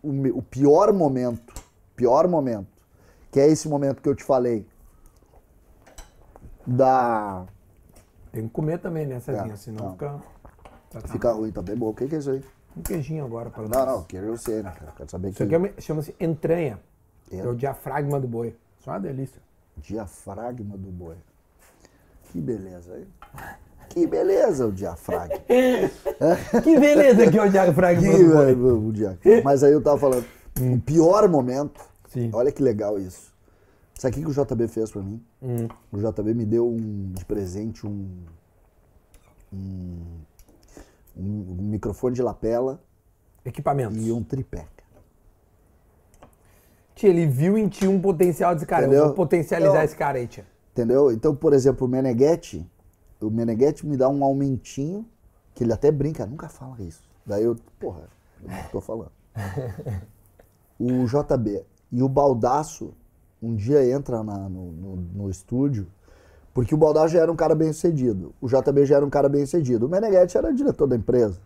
o, 0.01 0.37
o 0.37 0.41
pior 0.41 0.93
momento, 0.93 1.53
pior 1.95 2.27
momento, 2.27 2.67
que 3.31 3.39
é 3.39 3.47
esse 3.47 3.67
momento 3.67 4.01
que 4.01 4.09
eu 4.09 4.15
te 4.15 4.23
falei, 4.23 4.67
da... 6.65 7.45
Tem 8.31 8.47
que 8.47 8.49
comer 8.49 8.79
também, 8.79 9.07
né, 9.07 9.19
Cezinha? 9.19 9.53
É, 9.53 9.55
senão 9.55 9.85
não. 9.85 9.91
fica... 9.93 10.19
Tá, 10.89 11.01
tá. 11.01 11.07
Fica 11.07 11.31
ruim, 11.31 11.51
tá 11.51 11.61
bem 11.61 11.75
bom. 11.75 11.89
O 11.89 11.93
que, 11.93 12.07
que 12.07 12.15
é 12.15 12.17
isso 12.19 12.31
aí? 12.31 12.43
Um 12.75 12.81
queijinho 12.81 13.25
agora 13.25 13.49
para 13.49 13.63
nós. 13.63 13.71
Não, 13.71 13.85
não, 13.85 14.03
queijo 14.03 14.25
eu 14.25 14.37
sei, 14.37 14.63
né, 14.63 14.71
cara? 14.71 14.91
Quero 14.95 15.09
saber 15.09 15.29
isso 15.29 15.37
que... 15.45 15.55
aqui 15.55 15.73
é, 15.77 15.81
chama-se 15.81 16.15
entranha. 16.19 16.79
É. 17.31 17.37
é 17.37 17.47
o 17.47 17.55
diafragma 17.55 18.19
do 18.19 18.27
boi. 18.27 18.55
Só 18.79 18.91
uma 18.91 18.99
delícia. 18.99 19.41
Diafragma 19.77 20.77
do 20.77 20.91
boi. 20.91 21.15
Que 22.23 22.39
beleza, 22.39 22.97
hein? 22.97 23.07
Que 23.89 24.07
beleza 24.07 24.67
o 24.67 24.71
diafragma. 24.71 25.37
que 26.63 26.79
beleza 26.79 27.29
que 27.29 27.37
é 27.37 27.43
o 27.43 27.49
diafragma. 27.49 28.01
Que, 28.09 28.23
o 28.23 28.91
diafragma. 28.91 29.41
Mas 29.43 29.63
aí 29.63 29.73
eu 29.73 29.81
tava 29.81 29.97
falando, 29.97 30.25
hum. 30.59 30.75
o 30.75 30.79
pior 30.79 31.27
momento, 31.27 31.81
Sim. 32.07 32.29
olha 32.33 32.51
que 32.51 32.61
legal 32.61 32.99
isso. 32.99 33.33
Sabe 33.97 34.15
o 34.15 34.31
que, 34.31 34.39
o 34.39 34.45
JB 34.45 34.67
fez 34.67 34.91
pra 34.91 35.01
mim? 35.01 35.21
Hum. 35.41 35.67
O 35.91 35.97
JB 35.97 36.33
me 36.33 36.45
deu 36.45 36.67
um, 36.67 37.11
de 37.13 37.25
presente 37.25 37.85
um, 37.85 38.07
um, 39.51 39.97
um, 41.17 41.57
um 41.59 41.63
microfone 41.63 42.15
de 42.15 42.21
lapela. 42.21 42.81
Equipamentos. 43.43 44.05
E 44.05 44.11
um 44.11 44.23
tripé. 44.23 44.67
Ele 47.01 47.25
viu 47.25 47.57
em 47.57 47.67
ti 47.67 47.87
um 47.87 47.99
potencial 47.99 48.53
desse 48.53 48.65
cara. 48.65 48.83
Entendeu? 48.83 48.99
Eu 48.99 49.05
vou 49.07 49.15
potencializar 49.15 49.83
esse 49.83 49.95
cara 49.95 50.17
aí, 50.17 50.27
tia. 50.27 50.45
Entendeu? 50.71 51.11
Então, 51.11 51.35
por 51.35 51.53
exemplo, 51.53 51.87
o 51.87 51.89
Meneghetti, 51.89 52.65
o 53.21 53.29
Meneghetti 53.29 53.85
me 53.85 53.97
dá 53.97 54.07
um 54.09 54.23
aumentinho, 54.23 55.05
que 55.53 55.63
ele 55.63 55.73
até 55.73 55.91
brinca, 55.91 56.25
nunca 56.25 56.47
fala 56.47 56.81
isso. 56.81 57.03
Daí 57.25 57.43
eu, 57.43 57.55
porra, 57.79 58.09
eu 58.41 58.49
não 58.49 58.63
tô 58.71 58.81
falando. 58.81 59.11
o 60.79 61.05
JB 61.05 61.63
e 61.91 62.01
o 62.01 62.09
Baldaço 62.09 62.93
um 63.41 63.55
dia 63.55 63.89
entra 63.89 64.23
na, 64.23 64.49
no, 64.49 64.71
no, 64.71 64.95
no, 64.95 65.29
estúdio, 65.29 65.87
porque 66.53 66.75
o 66.75 66.77
Baldaço 66.77 67.13
já 67.13 67.21
era 67.21 67.31
um 67.31 67.35
cara 67.35 67.55
bem 67.55 67.71
sucedido, 67.71 68.33
o 68.41 68.47
JB 68.47 68.85
já 68.85 68.97
era 68.97 69.05
um 69.05 69.09
cara 69.09 69.29
bem 69.29 69.45
sucedido, 69.45 69.85
o 69.85 69.89
Meneghetti 69.89 70.37
era 70.37 70.53
diretor 70.53 70.87
da 70.87 70.95
empresa. 70.95 71.39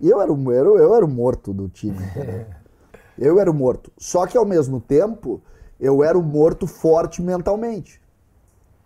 E 0.00 0.08
eu 0.08 0.20
era, 0.20 0.32
o, 0.32 0.52
eu, 0.52 0.78
eu 0.78 0.94
era 0.94 1.04
o 1.04 1.08
morto 1.08 1.52
do 1.52 1.68
time. 1.68 1.98
eu 3.18 3.40
era 3.40 3.50
o 3.50 3.54
morto. 3.54 3.92
Só 3.98 4.26
que 4.26 4.38
ao 4.38 4.44
mesmo 4.44 4.80
tempo, 4.80 5.42
eu 5.80 6.04
era 6.04 6.16
o 6.16 6.22
morto 6.22 6.68
forte 6.68 7.20
mentalmente. 7.20 8.00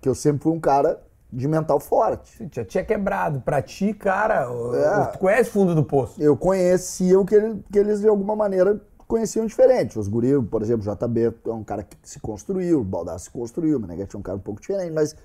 Que 0.01 0.09
eu 0.09 0.14
sempre 0.14 0.42
fui 0.42 0.53
um 0.53 0.61
cara 0.61 1.03
de 1.33 1.49
mental 1.49 1.81
forte. 1.81 2.49
Já 2.53 2.64
tinha 2.64 2.85
quebrado. 2.85 3.40
Pra 3.40 3.62
ti, 3.62 3.95
cara, 3.95 4.47
é, 4.75 5.05
tu 5.12 5.18
conhece 5.18 5.49
o 5.49 5.53
fundo 5.53 5.75
do 5.75 5.83
poço? 5.83 6.23
Eu 6.23 6.37
conhecia 6.37 7.18
o 7.18 7.25
que, 7.25 7.35
ele, 7.35 7.64
que 7.73 7.79
eles, 7.79 8.01
de 8.01 8.09
alguma 8.09 8.37
maneira, 8.37 8.79
conheciam 9.09 9.47
diferente. 9.47 9.99
Os 9.99 10.07
guri, 10.09 10.40
por 10.42 10.61
exemplo, 10.62 10.87
o 10.87 10.95
JB 10.95 11.35
é 11.47 11.53
um 11.53 11.64
cara 11.64 11.83
que 11.83 11.97
se 12.03 12.21
construiu, 12.21 12.81
o 12.81 12.85
Baldassi 12.85 13.25
se 13.25 13.31
construiu, 13.31 13.79
o 13.79 13.81
Meneghete 13.81 14.14
é 14.14 14.18
um 14.18 14.23
cara 14.23 14.37
um 14.37 14.42
pouco 14.42 14.61
diferente, 14.61 14.92
mas... 14.92 15.16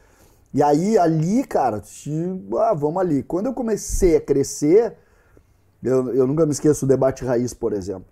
E 0.54 0.64
aí, 0.64 0.98
ali, 0.98 1.44
cara, 1.44 1.82
se, 1.84 2.10
ah, 2.58 2.74
vamos 2.74 3.02
ali. 3.02 3.22
Quando 3.22 3.48
eu 3.48 3.54
comecei 3.54 4.16
a 4.16 4.22
crescer, 4.22 4.96
eu, 5.84 6.14
eu 6.16 6.26
nunca 6.26 6.46
me 6.46 6.54
esqueço 6.54 6.86
do 6.86 6.90
debate 6.90 7.26
raiz, 7.26 7.54
por 7.54 7.74
exemplo. 7.74 8.06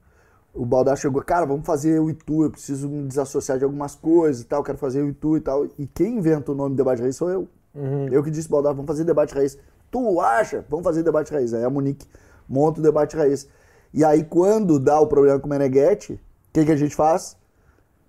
O 0.54 0.66
Baldassi 0.66 1.04
chegou, 1.04 1.24
cara, 1.24 1.46
vamos 1.46 1.66
fazer 1.66 2.00
o 2.00 2.10
Itu, 2.10 2.44
eu 2.44 2.52
preciso 2.52 2.90
me 2.90 3.08
desassociar 3.08 3.58
de 3.58 3.64
algumas 3.64 3.96
coisas 3.96 4.44
e 4.44 4.46
tal, 4.46 4.64
quero 4.64 4.78
fazer 4.78 5.02
o 5.02 5.10
Itu 5.10 5.38
e 5.38 5.42
tal. 5.42 5.66
E 5.80 5.88
quem 5.88 6.18
inventa 6.18 6.52
o 6.52 6.56
nome 6.56 6.76
debate 6.76 7.02
raiz 7.02 7.16
sou 7.16 7.30
eu. 7.30 7.48
Uhum. 7.76 8.08
Eu 8.10 8.24
que 8.24 8.32
disse, 8.32 8.50
Baldar, 8.50 8.74
vamos 8.74 8.88
fazer 8.88 9.04
debate 9.04 9.34
raiz. 9.34 9.58
Tu 9.92 10.22
acha? 10.22 10.66
Vamos 10.70 10.84
fazer 10.84 11.04
debate 11.04 11.34
raiz. 11.34 11.54
Aí 11.54 11.64
a 11.64 11.70
Monique 11.70 12.08
monta 12.48 12.80
o 12.80 12.84
debate 12.84 13.16
raiz. 13.16 13.48
E 13.94 14.04
aí, 14.04 14.24
quando 14.24 14.80
dá 14.80 15.00
o 15.00 15.08
problema 15.08 15.40
com 15.40 15.48
o 15.48 15.50
Meneghetti, 15.50 16.14
o 16.14 16.20
que, 16.54 16.66
que 16.66 16.72
a 16.72 16.76
gente 16.76 16.96
faz? 16.96 17.38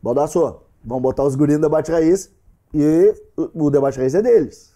Baldaço, 0.03 0.61
vamos 0.85 1.03
botar 1.03 1.25
os 1.25 1.35
gurinhos 1.35 1.61
no 1.61 1.69
debate 1.69 1.91
raiz 1.91 2.31
e 2.73 3.15
o 3.55 3.71
debate 3.71 3.99
raiz 3.99 4.15
é 4.15 4.23
deles. 4.23 4.75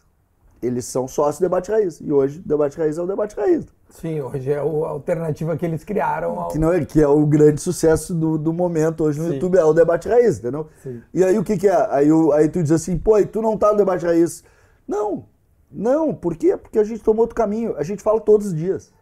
Eles 0.62 0.84
são 0.84 1.08
sócios 1.08 1.38
do 1.38 1.42
debate 1.42 1.70
raiz. 1.70 2.00
E 2.00 2.12
hoje 2.12 2.38
o 2.38 2.48
debate 2.48 2.76
raiz 2.78 2.98
é 2.98 3.02
o 3.02 3.06
debate 3.06 3.34
raiz. 3.34 3.64
Sim, 3.88 4.20
hoje 4.20 4.52
é 4.52 4.58
a 4.58 4.60
alternativa 4.60 5.56
que 5.56 5.64
eles 5.64 5.82
criaram. 5.82 6.38
Ao... 6.38 6.48
Que, 6.48 6.58
não 6.58 6.72
é, 6.72 6.84
que 6.84 7.00
é 7.00 7.08
o 7.08 7.26
grande 7.26 7.60
sucesso 7.60 8.14
do, 8.14 8.38
do 8.38 8.52
momento 8.52 9.04
hoje 9.04 9.18
no 9.18 9.26
Sim. 9.26 9.34
YouTube, 9.34 9.56
é 9.56 9.64
o 9.64 9.72
debate 9.72 10.08
raiz, 10.08 10.38
entendeu? 10.38 10.68
Sim. 10.82 11.00
E 11.12 11.24
aí 11.24 11.38
o 11.38 11.42
que, 11.42 11.56
que 11.56 11.66
é? 11.66 11.86
Aí, 11.90 12.08
aí 12.34 12.48
tu 12.48 12.62
diz 12.62 12.72
assim, 12.72 12.96
pô, 12.96 13.18
e 13.18 13.26
tu 13.26 13.42
não 13.42 13.56
tá 13.56 13.72
no 13.72 13.78
debate 13.78 14.04
raiz. 14.04 14.44
Não, 14.90 15.26
não, 15.70 16.12
por 16.12 16.36
quê? 16.36 16.56
Porque 16.56 16.76
a 16.76 16.82
gente 16.82 17.00
tomou 17.04 17.22
outro 17.22 17.36
caminho. 17.36 17.76
A 17.76 17.84
gente 17.84 18.02
fala 18.02 18.20
todos 18.20 18.48
os 18.48 18.54
dias. 18.54 18.92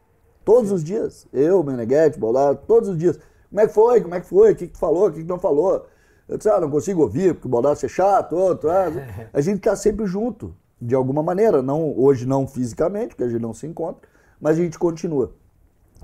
Todos 0.45 0.69
Sim. 0.69 0.75
os 0.75 0.85
dias. 0.85 1.27
Eu, 1.33 1.63
Meneghetti, 1.63 2.19
Bolado, 2.19 2.61
todos 2.67 2.91
os 2.91 2.99
dias. 2.99 3.19
Como 3.49 3.61
é 3.61 3.67
que 3.67 3.73
foi? 3.73 4.01
Como 4.03 4.15
é 4.15 4.21
que 4.21 4.27
foi? 4.27 4.53
O 4.53 4.57
que, 4.57 4.69
que 4.69 4.77
falou? 4.77 5.09
O 5.09 5.13
que, 5.13 5.21
que 5.21 5.29
não 5.29 5.39
falou? 5.39 5.87
Eu 6.29 6.37
disse, 6.37 6.51
ah, 6.51 6.61
não 6.61 6.71
consigo 6.71 7.01
ouvir, 7.01 7.33
porque 7.33 7.49
o 7.49 7.51
Bolado 7.51 7.79
é 7.83 7.89
chato, 7.89 8.37
outro. 8.37 8.71
Ah. 8.71 8.85
A 9.33 9.41
gente 9.41 9.57
está 9.59 9.75
sempre 9.75 10.05
junto, 10.05 10.55
de 10.79 10.95
alguma 10.95 11.23
maneira. 11.23 11.63
Não, 11.63 11.99
hoje 11.99 12.27
não 12.27 12.47
fisicamente, 12.47 13.09
porque 13.09 13.25
a 13.25 13.29
gente 13.29 13.41
não 13.41 13.55
se 13.55 13.67
encontra, 13.67 14.07
mas 14.39 14.59
a 14.59 14.63
gente 14.63 14.79
continua. 14.79 15.33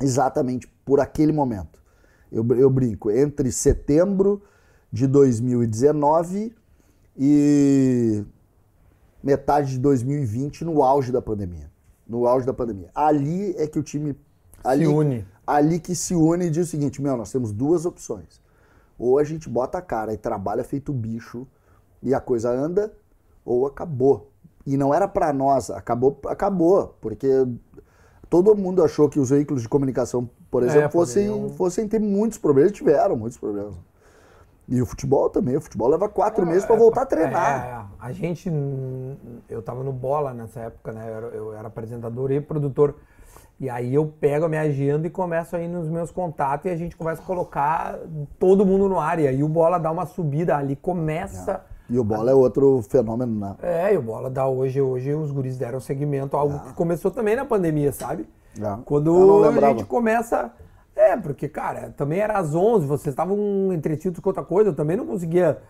Exatamente 0.01 0.67
por 0.83 0.99
aquele 0.99 1.33
momento. 1.33 1.79
Eu, 2.33 2.43
eu 2.57 2.71
brinco, 2.71 3.11
entre 3.11 3.53
setembro 3.53 4.43
de 4.91 5.07
2019 5.07 6.55
e 7.17 8.25
metade 9.25 9.73
de 9.73 9.79
2020, 9.79 10.65
no 10.65 10.83
auge 10.83 11.11
da 11.11 11.23
pandemia. 11.23 11.71
No 12.07 12.27
auge 12.27 12.47
da 12.47 12.53
pandemia. 12.53 12.91
Ali 12.95 13.57
é 13.57 13.67
que 13.67 13.79
o 13.79 13.83
time. 13.83 14.15
Ali, 14.63 14.85
se 14.85 14.93
une. 14.93 15.27
Ali 15.47 15.81
que 15.81 15.95
se 15.95 16.15
une 16.15 16.47
e 16.47 16.51
diz 16.51 16.69
o 16.69 16.71
seguinte: 16.71 17.01
meu, 17.01 17.17
nós 17.17 17.33
temos 17.33 17.51
duas 17.51 17.87
opções. 17.87 18.43
Ou 18.99 19.19
a 19.19 19.25
gente 19.25 19.49
bota 19.49 19.79
a 19.79 19.83
cara 19.83 20.13
e 20.13 20.19
trabalha 20.19 20.63
feito 20.63 20.93
bicho 20.93 21.47
e 22.03 22.13
a 22.13 22.21
coisa 22.21 22.51
anda, 22.51 22.93
ou 23.45 23.67
acabou. 23.67 24.31
E 24.67 24.77
não 24.77 24.95
era 24.95 25.09
para 25.09 25.33
nós, 25.33 25.71
acabou, 25.71 26.21
acabou, 26.27 26.95
porque 27.01 27.29
todo 28.31 28.55
mundo 28.55 28.83
achou 28.83 29.09
que 29.09 29.19
os 29.19 29.31
veículos 29.31 29.63
de 29.63 29.69
comunicação, 29.69 30.29
por 30.51 30.63
é, 30.63 30.67
exemplo, 30.67 30.87
é, 30.87 30.91
fossem, 30.91 31.49
fossem 31.51 31.89
ter 31.89 31.99
muitos 31.99 32.39
problemas, 32.39 32.73
tiveram 32.73 33.17
muitos 33.17 33.39
problemas. 33.39 33.75
E 34.67 34.81
o 34.81 34.87
futebol 34.87 35.29
também. 35.29 35.57
O 35.57 35.61
futebol 35.61 35.89
leva 35.89 36.09
quatro 36.09 36.45
é, 36.45 36.47
meses 36.47 36.65
para 36.65 36.77
voltar 36.77 37.03
a 37.03 37.07
treinar. 37.07 37.67
É, 37.67 37.71
é, 37.71 38.07
a 38.07 38.13
gente. 38.13 38.51
Eu 39.49 39.63
tava 39.63 39.83
no 39.83 39.93
bola 39.93 40.33
nessa 40.33 40.61
época, 40.61 40.93
né? 40.93 41.07
Eu 41.07 41.15
era, 41.15 41.27
eu 41.27 41.55
era, 41.55 41.69
apresentador 41.69 42.31
e 42.33 42.41
produtor. 42.41 42.97
E 43.61 43.71
aí 43.71 43.95
eu 43.95 44.07
pego 44.07 44.47
a 44.47 44.49
minha 44.49 44.63
agenda 44.63 45.07
e 45.07 45.11
começo 45.11 45.55
aí 45.55 45.69
nos 45.69 45.89
meus 45.89 46.11
contatos 46.11 46.67
e 46.67 46.71
a 46.71 46.77
gente 46.77 46.97
começa 46.97 47.23
a 47.23 47.25
colocar 47.25 47.99
todo 48.39 48.67
mundo 48.67 48.89
no 48.89 48.99
ar. 48.99 49.19
E 49.21 49.29
aí 49.29 49.45
o 49.45 49.49
bola 49.49 49.79
dá 49.79 49.91
uma 49.91 50.07
subida 50.07 50.57
ali, 50.57 50.75
começa. 50.75 51.65
É. 51.71 51.75
E 51.91 51.99
o 51.99 52.03
bola 52.03 52.31
a... 52.31 52.33
é 52.33 52.35
outro 52.35 52.83
fenômeno, 52.89 53.39
né? 53.39 53.57
É, 53.63 53.95
e 53.95 53.97
o 53.97 54.03
bola 54.03 54.31
dá 54.31 54.49
hoje, 54.49 54.81
hoje 54.81 55.15
os 55.15 55.31
guris 55.31 55.57
deram 55.57 55.79
segmento, 55.79 56.37
algo 56.37 56.57
é. 56.57 56.59
que 56.61 56.73
começou 56.73 57.11
também 57.11 57.37
na 57.37 57.45
pandemia, 57.45 57.93
sabe? 57.93 58.27
É. 58.59 58.79
Quando 58.85 59.45
a 59.45 59.69
gente 59.69 59.85
começa 59.85 60.51
é, 61.13 61.17
porque, 61.17 61.49
cara, 61.49 61.91
também 61.91 62.21
era 62.21 62.39
às 62.39 62.55
11, 62.55 62.87
vocês 62.87 63.13
estavam 63.13 63.73
entretidos 63.73 64.21
com 64.21 64.29
outra 64.29 64.45
coisa, 64.45 64.71
eu 64.71 64.75
também 64.75 64.97
não 64.97 65.07
conseguia. 65.07 65.61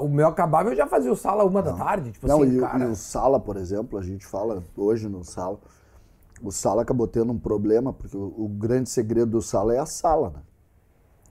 O 0.00 0.08
meu 0.08 0.28
acabava, 0.28 0.70
eu 0.70 0.76
já 0.76 0.86
fazia 0.86 1.12
o 1.12 1.16
sala 1.16 1.44
uma 1.44 1.60
não. 1.62 1.72
da 1.72 1.84
tarde. 1.84 2.12
Tipo 2.12 2.26
não, 2.26 2.42
assim, 2.42 2.56
e, 2.56 2.60
cara... 2.60 2.84
e 2.84 2.86
o 2.88 2.96
sala, 2.96 3.38
por 3.38 3.56
exemplo, 3.56 3.98
a 3.98 4.02
gente 4.02 4.24
fala 4.24 4.62
hoje 4.76 5.08
no 5.08 5.22
sala. 5.22 5.58
O 6.42 6.50
sala 6.50 6.82
acabou 6.82 7.06
tendo 7.06 7.32
um 7.32 7.38
problema, 7.38 7.92
porque 7.92 8.16
o, 8.16 8.34
o 8.36 8.48
grande 8.48 8.88
segredo 8.88 9.32
do 9.32 9.42
sala 9.42 9.74
é 9.74 9.78
a 9.78 9.86
sala, 9.86 10.30
né? 10.30 10.40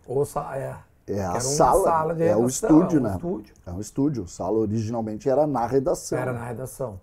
Ou 0.08 0.26
sala, 0.26 0.58
é. 0.58 0.76
É 1.08 1.24
a 1.24 1.40
sala, 1.40 1.84
sala 1.84 2.24
é 2.24 2.36
o 2.36 2.48
estúdio, 2.48 2.98
é 2.98 3.02
um 3.02 3.04
né? 3.04 3.12
Estúdio. 3.12 3.54
É 3.66 3.72
um 3.72 3.80
estúdio. 3.80 4.24
O 4.24 4.28
sala 4.28 4.58
originalmente 4.58 5.30
era 5.30 5.46
na 5.46 5.68
redação. 5.68 6.18
Era 6.18 6.34
na 6.34 6.46
redação. 6.46 7.00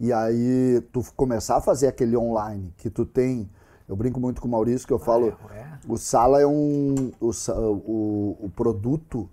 E 0.00 0.12
aí 0.12 0.80
tu 0.92 1.02
começar 1.16 1.56
a 1.56 1.60
fazer 1.60 1.86
aquele 1.86 2.16
online 2.16 2.74
que 2.76 2.90
tu 2.90 3.06
tem 3.06 3.48
eu 3.88 3.94
brinco 3.96 4.18
muito 4.18 4.40
com 4.40 4.48
o 4.48 4.50
Maurício 4.50 4.86
que 4.86 4.92
eu 4.92 4.98
falo, 4.98 5.28
é, 5.50 5.58
é. 5.58 5.66
o 5.88 5.96
Sala 5.96 6.40
é 6.40 6.46
um 6.46 7.12
o, 7.20 7.30
o, 7.30 8.36
o, 8.46 8.50
produto, 8.54 9.28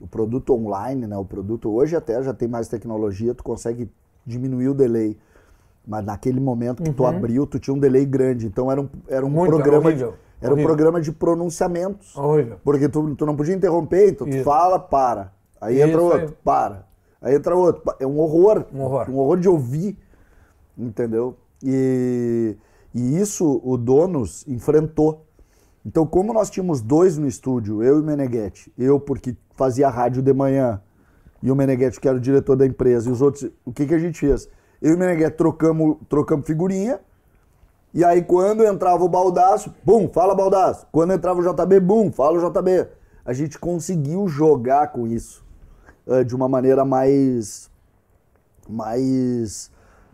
o 0.00 0.06
produto 0.06 0.54
online, 0.54 1.06
né? 1.06 1.16
O 1.16 1.24
produto 1.24 1.70
hoje 1.70 1.96
até 1.96 2.22
já 2.22 2.32
tem 2.32 2.46
mais 2.46 2.68
tecnologia, 2.68 3.34
tu 3.34 3.42
consegue 3.42 3.90
diminuir 4.24 4.68
o 4.68 4.74
delay. 4.74 5.16
Mas 5.86 6.04
naquele 6.04 6.38
momento 6.38 6.82
que 6.82 6.92
tu 6.92 7.06
abriu, 7.06 7.46
tu 7.46 7.58
tinha 7.58 7.74
um 7.74 7.78
delay 7.78 8.04
grande. 8.04 8.46
Então 8.46 8.70
era 8.70 8.80
um, 8.80 8.88
era 9.08 9.24
um 9.24 9.28
Uhum. 9.28 9.34
Muito, 9.34 9.54
programa. 9.54 9.80
de, 9.80 10.04
horrível, 10.04 10.14
era 10.40 10.50
um 10.50 10.52
horrível. 10.52 10.68
programa 10.68 11.00
de 11.00 11.12
pronunciamentos. 11.12 12.14
Horrível. 12.14 12.58
Porque 12.62 12.88
tu, 12.90 13.14
tu 13.16 13.24
não 13.24 13.34
podia 13.34 13.54
interromper, 13.54 14.10
então 14.10 14.26
tu 14.26 14.34
Isso. 14.34 14.44
fala, 14.44 14.78
para. 14.78 15.32
Aí 15.60 15.76
Isso 15.78 15.88
entra 15.88 16.02
outro, 16.02 16.20
aí. 16.20 16.34
para. 16.44 16.86
Aí 17.22 17.34
entra 17.34 17.56
outro. 17.56 17.82
É 17.98 18.06
um 18.06 18.18
horror. 18.20 18.66
Um 18.72 18.82
horror. 18.82 19.10
Um 19.10 19.16
horror 19.16 19.38
de 19.40 19.48
ouvir. 19.48 19.96
Entendeu? 20.76 21.36
E, 21.64 22.54
e 22.94 23.18
isso 23.18 23.60
o 23.64 23.76
Donos 23.76 24.46
enfrentou. 24.46 25.24
Então, 25.84 26.06
como 26.06 26.32
nós 26.32 26.50
tínhamos 26.50 26.80
dois 26.80 27.16
no 27.16 27.26
estúdio, 27.26 27.82
eu 27.82 27.98
e 27.98 28.00
o 28.00 28.04
Meneghetti, 28.04 28.72
eu 28.76 28.98
porque 28.98 29.36
fazia 29.54 29.88
rádio 29.88 30.22
de 30.22 30.32
manhã, 30.32 30.80
e 31.42 31.50
o 31.50 31.56
Meneghetti, 31.56 32.00
que 32.00 32.08
era 32.08 32.16
o 32.16 32.20
diretor 32.20 32.56
da 32.56 32.66
empresa, 32.66 33.08
e 33.08 33.12
os 33.12 33.22
outros, 33.22 33.50
o 33.64 33.72
que, 33.72 33.86
que 33.86 33.94
a 33.94 33.98
gente 33.98 34.18
fez? 34.18 34.48
Eu 34.82 34.92
e 34.92 34.94
o 34.94 34.98
Meneghetti 34.98 35.36
trocamos, 35.36 35.96
trocamos 36.08 36.46
figurinha, 36.46 37.00
e 37.94 38.04
aí 38.04 38.22
quando 38.22 38.64
entrava 38.64 39.02
o 39.02 39.08
Baldaço, 39.08 39.74
bum, 39.84 40.08
fala 40.08 40.34
Baldaço. 40.34 40.86
Quando 40.92 41.12
entrava 41.12 41.40
o 41.40 41.42
JB, 41.42 41.80
bum, 41.80 42.12
fala 42.12 42.38
o 42.38 42.50
JB. 42.50 42.86
A 43.24 43.32
gente 43.32 43.58
conseguiu 43.58 44.28
jogar 44.28 44.92
com 44.92 45.06
isso 45.06 45.44
eh, 46.06 46.22
de 46.22 46.34
uma 46.34 46.48
maneira 46.48 46.84
mais 46.84 47.70
mais 48.68 49.70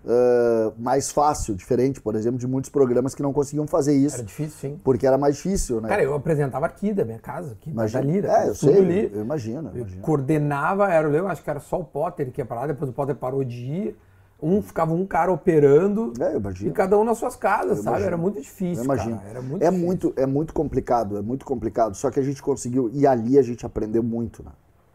eh, 0.06 0.72
mais 0.78 1.10
fácil, 1.10 1.54
diferente, 1.54 2.00
por 2.00 2.14
exemplo, 2.14 2.38
de 2.38 2.46
muitos 2.46 2.70
programas 2.70 3.14
que 3.14 3.22
não 3.22 3.32
conseguiam 3.32 3.66
fazer 3.66 3.94
isso, 3.96 4.16
Era 4.16 4.24
difícil, 4.24 4.58
sim. 4.70 4.80
porque 4.84 5.06
era 5.06 5.16
mais 5.16 5.36
difícil, 5.36 5.80
né? 5.80 5.88
Cara, 5.88 6.02
eu 6.02 6.14
apresentava 6.14 6.66
aqui 6.66 6.92
da 6.92 7.04
minha 7.04 7.18
casa, 7.18 7.52
aqui 7.52 7.70
Imagina- 7.70 8.02
da 8.04 8.06
Lira. 8.12 8.28
é, 8.32 8.48
eu 8.48 8.54
sei, 8.54 8.76
ali. 8.78 9.10
eu 9.14 9.22
imagino, 9.22 9.68
eu 9.70 9.72
Eu 9.74 9.80
imagino. 9.80 10.02
coordenava, 10.02 10.92
era, 10.92 11.08
eu 11.08 11.26
acho 11.28 11.42
que 11.42 11.48
era 11.50 11.60
só 11.60 11.80
o 11.80 11.84
Potter 11.84 12.30
que 12.30 12.40
ia 12.40 12.44
pra 12.44 12.56
lá, 12.60 12.66
depois 12.66 12.90
o 12.90 12.92
Potter 12.92 13.14
parou 13.16 13.42
de 13.44 13.56
ir. 13.64 13.98
Um 14.42 14.60
ficava 14.60 14.92
um 14.92 15.06
cara 15.06 15.32
operando 15.32 16.12
É, 16.20 16.34
eu 16.34 16.38
imagino. 16.40 16.70
e 16.70 16.74
cada 16.74 16.98
um 16.98 17.04
nas 17.04 17.16
suas 17.16 17.34
casas, 17.34 17.78
sabe? 17.78 17.86
imagino. 17.88 18.06
Era 18.08 18.16
muito 18.18 18.40
difícil, 18.42 18.80
Eu 18.82 18.84
imagino. 18.84 19.16
cara. 19.16 19.28
Era 19.30 19.40
muito 19.40 19.62
é 19.62 19.66
difícil. 19.70 19.86
muito, 19.86 20.12
é 20.16 20.26
muito 20.26 20.52
complicado, 20.52 21.16
é 21.16 21.22
muito 21.22 21.46
complicado. 21.46 21.94
Só 21.94 22.10
que 22.10 22.20
a 22.20 22.22
gente 22.22 22.42
conseguiu 22.42 22.90
e 22.92 23.06
ali 23.06 23.38
a 23.38 23.42
gente 23.42 23.64
aprendeu 23.64 24.02
muito, 24.02 24.42
né? 24.42 24.50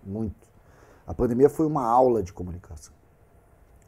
Muito. 0.05 0.35
A 1.07 1.13
pandemia 1.15 1.49
foi 1.49 1.65
uma 1.65 1.83
aula 1.83 2.21
de 2.21 2.31
comunicação, 2.31 2.93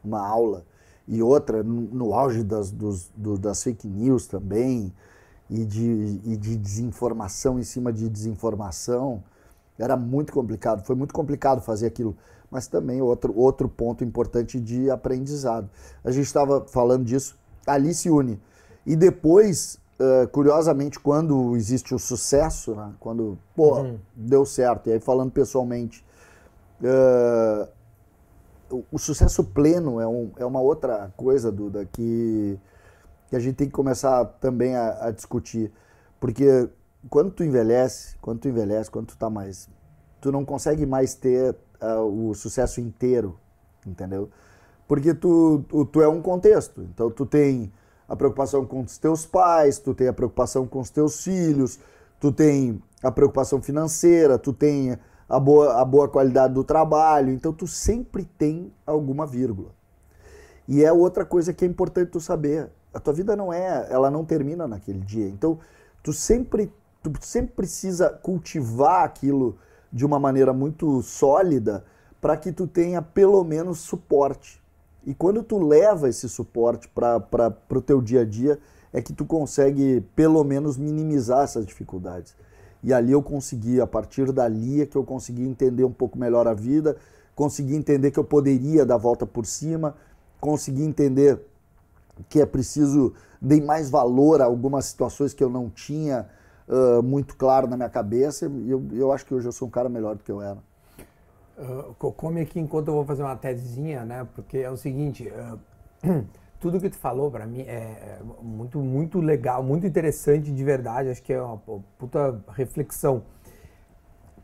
uma 0.02 0.26
aula 0.26 0.64
e 1.08 1.22
outra 1.22 1.62
no, 1.62 2.14
auge 2.14 2.42
das, 2.42 2.70
dos, 2.70 3.10
do- 3.16 3.38
das 3.38 3.62
fake 3.62 3.88
news 3.88 4.26
também 4.26 4.92
e 5.50 5.64
de, 5.64 6.20
e 6.24 6.36
de 6.36 6.56
desinformação 6.56 7.58
em 7.58 7.64
cima 7.64 7.92
de 7.92 8.08
desinformação. 8.08 9.22
Era 9.78 9.96
muito 9.96 10.32
complicado, 10.32 10.84
foi 10.84 10.94
muito 10.96 11.12
complicado 11.14 11.60
fazer 11.60 11.86
aquilo. 11.86 12.16
Mas 12.50 12.66
também 12.66 13.00
outro, 13.00 13.32
outro 13.36 13.68
ponto 13.68 14.04
importante 14.04 14.60
de 14.60 14.90
aprendizado. 14.90 15.68
A 16.04 16.10
gente 16.10 16.26
estava 16.26 16.60
falando 16.66 17.04
disso, 17.04 17.36
ali 17.66 17.94
se 17.94 18.10
une. 18.10 18.38
E 18.84 18.94
depois, 18.94 19.78
eh, 19.98 20.26
curiosamente, 20.26 21.00
quando 21.00 21.56
existe 21.56 21.94
o 21.94 21.98
sucesso, 21.98 22.74
né? 22.74 22.92
quando 23.00 23.38
pô, 23.56 23.86
deu 24.14 24.44
certo, 24.44 24.88
e 24.90 24.92
aí 24.92 25.00
falando 25.00 25.30
pessoalmente, 25.32 26.04
eh, 26.82 27.68
o, 28.92 28.98
sucesso 28.98 29.44
pleno 29.44 30.00
é, 30.00 30.06
um- 30.06 30.32
é 30.36 30.44
uma 30.44 30.60
outra 30.60 31.12
coisa, 31.16 31.52
Duda, 31.52 31.84
que, 31.84 32.58
que 33.28 33.36
a 33.36 33.38
gente 33.40 33.56
tem 33.56 33.66
que 33.66 33.72
começar 33.72 34.24
também 34.40 34.74
a, 34.76 35.06
a 35.06 35.10
discutir. 35.10 35.72
Porque 36.20 36.68
quando 37.10 37.30
tu 37.30 37.44
envelhece, 37.44 38.16
quando 38.20 38.40
tu 38.40 38.48
envelhece, 38.48 38.90
quando 38.90 39.06
tu 39.08 39.16
tá 39.16 39.28
mais. 39.28 39.68
Tu 40.20 40.30
não 40.30 40.44
consegue 40.44 40.86
mais 40.86 41.14
ter 41.14 41.56
ah, 41.80 42.00
o 42.00 42.32
sucesso 42.34 42.80
inteiro, 42.80 43.38
entendeu? 43.86 44.30
Porque 44.86 45.12
tu, 45.14 45.64
tu, 45.68 45.84
tu 45.86 46.00
é 46.00 46.08
um 46.08 46.22
contexto. 46.22 46.82
Então 46.82 47.10
tu 47.10 47.26
tem 47.26 47.72
a 48.08 48.14
preocupação 48.14 48.64
com 48.64 48.82
os 48.82 48.98
teus 48.98 49.26
pais, 49.26 49.78
tu 49.78 49.94
tem 49.94 50.08
a 50.08 50.12
preocupação 50.12 50.66
com 50.66 50.80
os 50.80 50.90
teus 50.90 51.24
filhos, 51.24 51.78
tu 52.20 52.30
tem 52.30 52.80
a 53.02 53.10
preocupação 53.10 53.60
financeira, 53.60 54.38
tu 54.38 54.52
tem 54.52 54.96
a 55.32 55.40
boa, 55.40 55.80
a 55.80 55.84
boa 55.84 56.06
qualidade 56.08 56.52
do 56.52 56.62
trabalho. 56.62 57.32
Então 57.32 57.54
tu 57.54 57.66
sempre 57.66 58.26
tem 58.36 58.70
alguma 58.86 59.26
vírgula. 59.26 59.70
E 60.68 60.84
é 60.84 60.92
outra 60.92 61.24
coisa 61.24 61.54
que 61.54 61.64
é 61.64 61.68
importante 61.68 62.10
tu 62.10 62.20
saber. 62.20 62.68
A 62.92 63.00
tua 63.00 63.14
vida 63.14 63.34
não 63.34 63.50
é, 63.50 63.86
ela 63.90 64.10
não 64.10 64.26
termina 64.26 64.68
naquele 64.68 65.00
dia. 65.00 65.26
Então, 65.26 65.58
tu 66.02 66.12
sempre, 66.12 66.70
tu 67.02 67.10
sempre 67.22 67.52
precisa 67.52 68.10
cultivar 68.10 69.04
aquilo 69.04 69.56
de 69.90 70.04
uma 70.04 70.20
maneira 70.20 70.52
muito 70.52 71.00
sólida 71.00 71.82
para 72.20 72.36
que 72.36 72.52
tu 72.52 72.66
tenha 72.66 73.00
pelo 73.00 73.42
menos 73.42 73.80
suporte. 73.80 74.62
E 75.04 75.14
quando 75.14 75.42
tu 75.42 75.58
leva 75.58 76.10
esse 76.10 76.28
suporte 76.28 76.88
para 76.88 77.56
o 77.70 77.80
teu 77.80 78.02
dia 78.02 78.20
a 78.20 78.24
dia, 78.24 78.58
é 78.92 79.00
que 79.00 79.14
tu 79.14 79.24
consegue 79.24 80.02
pelo 80.14 80.44
menos 80.44 80.76
minimizar 80.76 81.42
essas 81.44 81.64
dificuldades. 81.64 82.36
E 82.82 82.92
ali 82.92 83.12
eu 83.12 83.22
consegui, 83.22 83.80
a 83.80 83.86
partir 83.86 84.32
dali 84.32 84.82
é 84.82 84.86
que 84.86 84.96
eu 84.96 85.04
consegui 85.04 85.44
entender 85.44 85.84
um 85.84 85.92
pouco 85.92 86.18
melhor 86.18 86.48
a 86.48 86.54
vida, 86.54 86.96
consegui 87.34 87.76
entender 87.76 88.10
que 88.10 88.18
eu 88.18 88.24
poderia 88.24 88.84
dar 88.84 88.96
a 88.96 88.98
volta 88.98 89.26
por 89.26 89.46
cima, 89.46 89.94
consegui 90.40 90.82
entender 90.82 91.40
que 92.28 92.40
é 92.40 92.46
preciso 92.46 93.14
dar 93.40 93.60
mais 93.62 93.88
valor 93.88 94.42
a 94.42 94.44
algumas 94.44 94.86
situações 94.86 95.32
que 95.32 95.42
eu 95.42 95.48
não 95.48 95.70
tinha 95.70 96.28
ah, 96.68 97.02
muito 97.02 97.36
claro 97.36 97.66
na 97.66 97.76
minha 97.76 97.88
cabeça. 97.88 98.46
E 98.46 98.70
eu, 98.70 98.82
eu 98.92 99.12
acho 99.12 99.26
que 99.26 99.34
hoje 99.34 99.46
eu 99.46 99.52
sou 99.52 99.68
um 99.68 99.70
cara 99.70 99.88
melhor 99.88 100.16
do 100.16 100.22
que 100.22 100.30
eu 100.32 100.40
era. 100.40 100.58
Uh, 101.58 101.94
co- 101.98 102.12
come 102.12 102.40
aqui 102.40 102.58
enquanto 102.58 102.88
eu 102.88 102.94
vou 102.94 103.04
fazer 103.04 103.22
uma 103.22 103.36
tesezinha, 103.36 104.04
né? 104.04 104.26
Porque 104.34 104.58
é 104.58 104.70
o 104.70 104.76
seguinte, 104.76 105.30
uh, 105.30 105.58
tudo 106.62 106.80
que 106.80 106.90
tu 106.90 106.98
falou 106.98 107.30
pra 107.30 107.46
mim 107.46 107.62
é 107.62 108.18
é 108.20 108.20
muito, 108.42 108.78
muito 108.80 109.20
legal, 109.20 109.62
muito 109.64 109.86
interessante 109.86 110.52
de 110.52 110.64
verdade. 110.64 111.10
Acho 111.10 111.22
que 111.22 111.32
é 111.34 111.42
uma 111.42 111.58
pu- 111.58 111.84
puta 111.98 112.42
reflexão. 112.50 113.24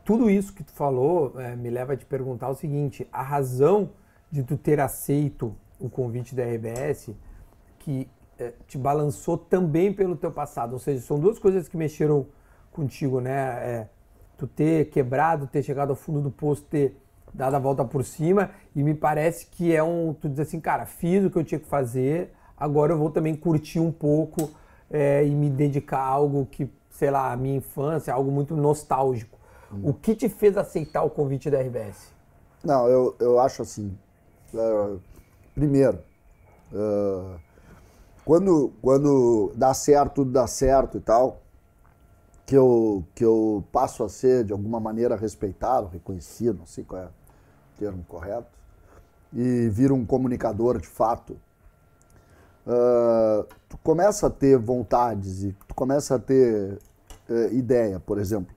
Tudo 0.04 0.30
isso 0.30 0.52
que 0.54 0.64
tu 0.64 0.72
falou 0.72 1.38
eh, 1.38 1.54
me 1.56 1.70
leva 1.70 1.92
a 1.92 1.96
te 1.96 2.06
perguntar 2.06 2.48
o 2.48 2.54
seguinte: 2.54 3.06
a 3.12 3.22
razão 3.22 3.90
de 4.30 4.42
tu 4.42 4.56
ter 4.56 4.80
aceito 4.80 5.54
o 5.78 5.88
convite 5.88 6.34
da 6.34 6.42
RBS 6.44 7.14
que 7.78 8.08
eh, 8.38 8.52
te 8.66 8.78
balançou 8.78 9.36
também 9.38 9.92
pelo 9.92 10.16
teu 10.16 10.32
passado, 10.32 10.72
ou 10.72 10.78
seja, 10.78 11.00
são 11.02 11.18
duas 11.18 11.38
coisas 11.38 11.68
que 11.68 11.76
mexeram 11.76 12.26
contigo, 12.72 13.20
né? 13.20 13.32
É, 13.32 13.88
tu 14.36 14.46
ter 14.46 14.86
quebrado, 14.90 15.46
ter 15.46 15.62
chegado 15.62 15.90
ao 15.90 15.96
fundo 15.96 16.20
do 16.22 16.30
poço, 16.30 16.62
ter 16.64 16.96
dado 17.32 17.54
a 17.54 17.58
volta 17.58 17.84
por 17.84 18.04
cima, 18.04 18.50
e 18.74 18.82
me 18.82 18.94
parece 18.94 19.46
que 19.46 19.74
é 19.74 19.82
um. 19.82 20.14
Tu 20.14 20.28
diz 20.28 20.40
assim, 20.40 20.60
cara, 20.60 20.86
fiz 20.86 21.24
o 21.24 21.30
que 21.30 21.38
eu 21.38 21.44
tinha 21.44 21.58
que 21.58 21.66
fazer, 21.66 22.32
agora 22.56 22.92
eu 22.92 22.98
vou 22.98 23.10
também 23.10 23.34
curtir 23.34 23.80
um 23.80 23.92
pouco 23.92 24.50
é, 24.90 25.24
e 25.24 25.34
me 25.34 25.50
dedicar 25.50 25.98
a 25.98 26.06
algo 26.06 26.46
que, 26.46 26.70
sei 26.90 27.10
lá, 27.10 27.32
a 27.32 27.36
minha 27.36 27.56
infância, 27.56 28.12
algo 28.12 28.30
muito 28.30 28.56
nostálgico. 28.56 29.38
O 29.82 29.92
que 29.92 30.14
te 30.14 30.28
fez 30.28 30.56
aceitar 30.56 31.02
o 31.02 31.10
convite 31.10 31.50
da 31.50 31.60
RBS? 31.60 32.12
Não, 32.64 32.88
eu, 32.88 33.14
eu 33.20 33.38
acho 33.38 33.62
assim. 33.62 33.96
eh, 34.54 34.96
primeiro, 35.54 35.98
eh, 36.72 37.36
quando, 38.24 38.72
quando 38.80 39.52
dá 39.54 39.74
certo, 39.74 40.14
tudo 40.14 40.32
dá 40.32 40.46
certo 40.46 40.96
e 40.96 41.00
tal, 41.00 41.42
que 42.46 42.56
eu, 42.56 43.04
que 43.14 43.24
eu 43.24 43.62
passo 43.70 44.02
a 44.02 44.08
ser 44.08 44.44
de 44.44 44.52
alguma 44.52 44.80
maneira 44.80 45.16
respeitado, 45.16 45.88
reconhecido, 45.88 46.58
não 46.58 46.66
sei 46.66 46.82
qual 46.82 47.02
é 47.02 47.08
termo 47.78 48.04
correto, 48.08 48.58
e 49.32 49.68
viro 49.68 49.94
um 49.94 50.04
comunicador 50.04 50.80
de 50.80 50.88
fato, 50.88 51.36
eh, 52.66 53.46
tu 53.68 53.78
começa 53.78 54.26
a 54.26 54.30
ter 54.30 54.58
vontades 54.58 55.42
e 55.44 55.52
tu 55.66 55.74
começa 55.74 56.16
a 56.16 56.18
ter 56.18 56.78
eh, 57.28 57.48
ideia, 57.52 58.00
por 58.00 58.18
exemplo. 58.18 58.54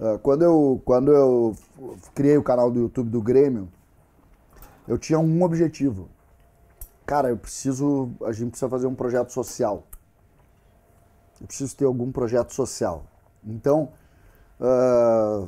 Ah, 0.00 0.18
quando 0.22 0.42
eu, 0.42 0.82
quando 0.84 1.12
eu 1.12 1.56
criei 2.14 2.36
o 2.36 2.42
canal 2.42 2.70
do 2.70 2.80
YouTube 2.80 3.10
do 3.10 3.22
Grêmio, 3.22 3.68
eu 4.88 4.98
tinha 4.98 5.18
um 5.18 5.42
objetivo. 5.42 6.08
Cara, 7.06 7.28
eu 7.28 7.36
preciso, 7.36 8.10
a 8.24 8.32
gente 8.32 8.50
precisa 8.50 8.68
fazer 8.68 8.86
um 8.86 8.94
projeto 8.94 9.32
social. 9.32 9.84
Eu 11.40 11.46
preciso 11.46 11.76
ter 11.76 11.84
algum 11.84 12.10
projeto 12.12 12.52
social. 12.52 13.04
Então, 13.44 13.92
ah, 14.60 15.46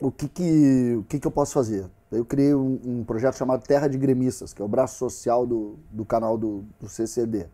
o 0.00 0.10
que 0.10 0.28
que, 0.28 0.96
o 0.98 1.02
que 1.04 1.18
que 1.20 1.26
eu 1.26 1.30
posso 1.30 1.52
fazer? 1.54 1.88
Eu 2.10 2.24
criei 2.24 2.54
um, 2.54 2.80
um 2.84 3.04
projeto 3.04 3.36
chamado 3.36 3.62
Terra 3.64 3.88
de 3.88 3.98
Gremistas, 3.98 4.52
que 4.52 4.62
é 4.62 4.64
o 4.64 4.68
braço 4.68 4.98
social 4.98 5.46
do, 5.46 5.76
do 5.90 6.04
canal 6.04 6.38
do, 6.38 6.64
do 6.80 6.88
CCD. 6.88 7.46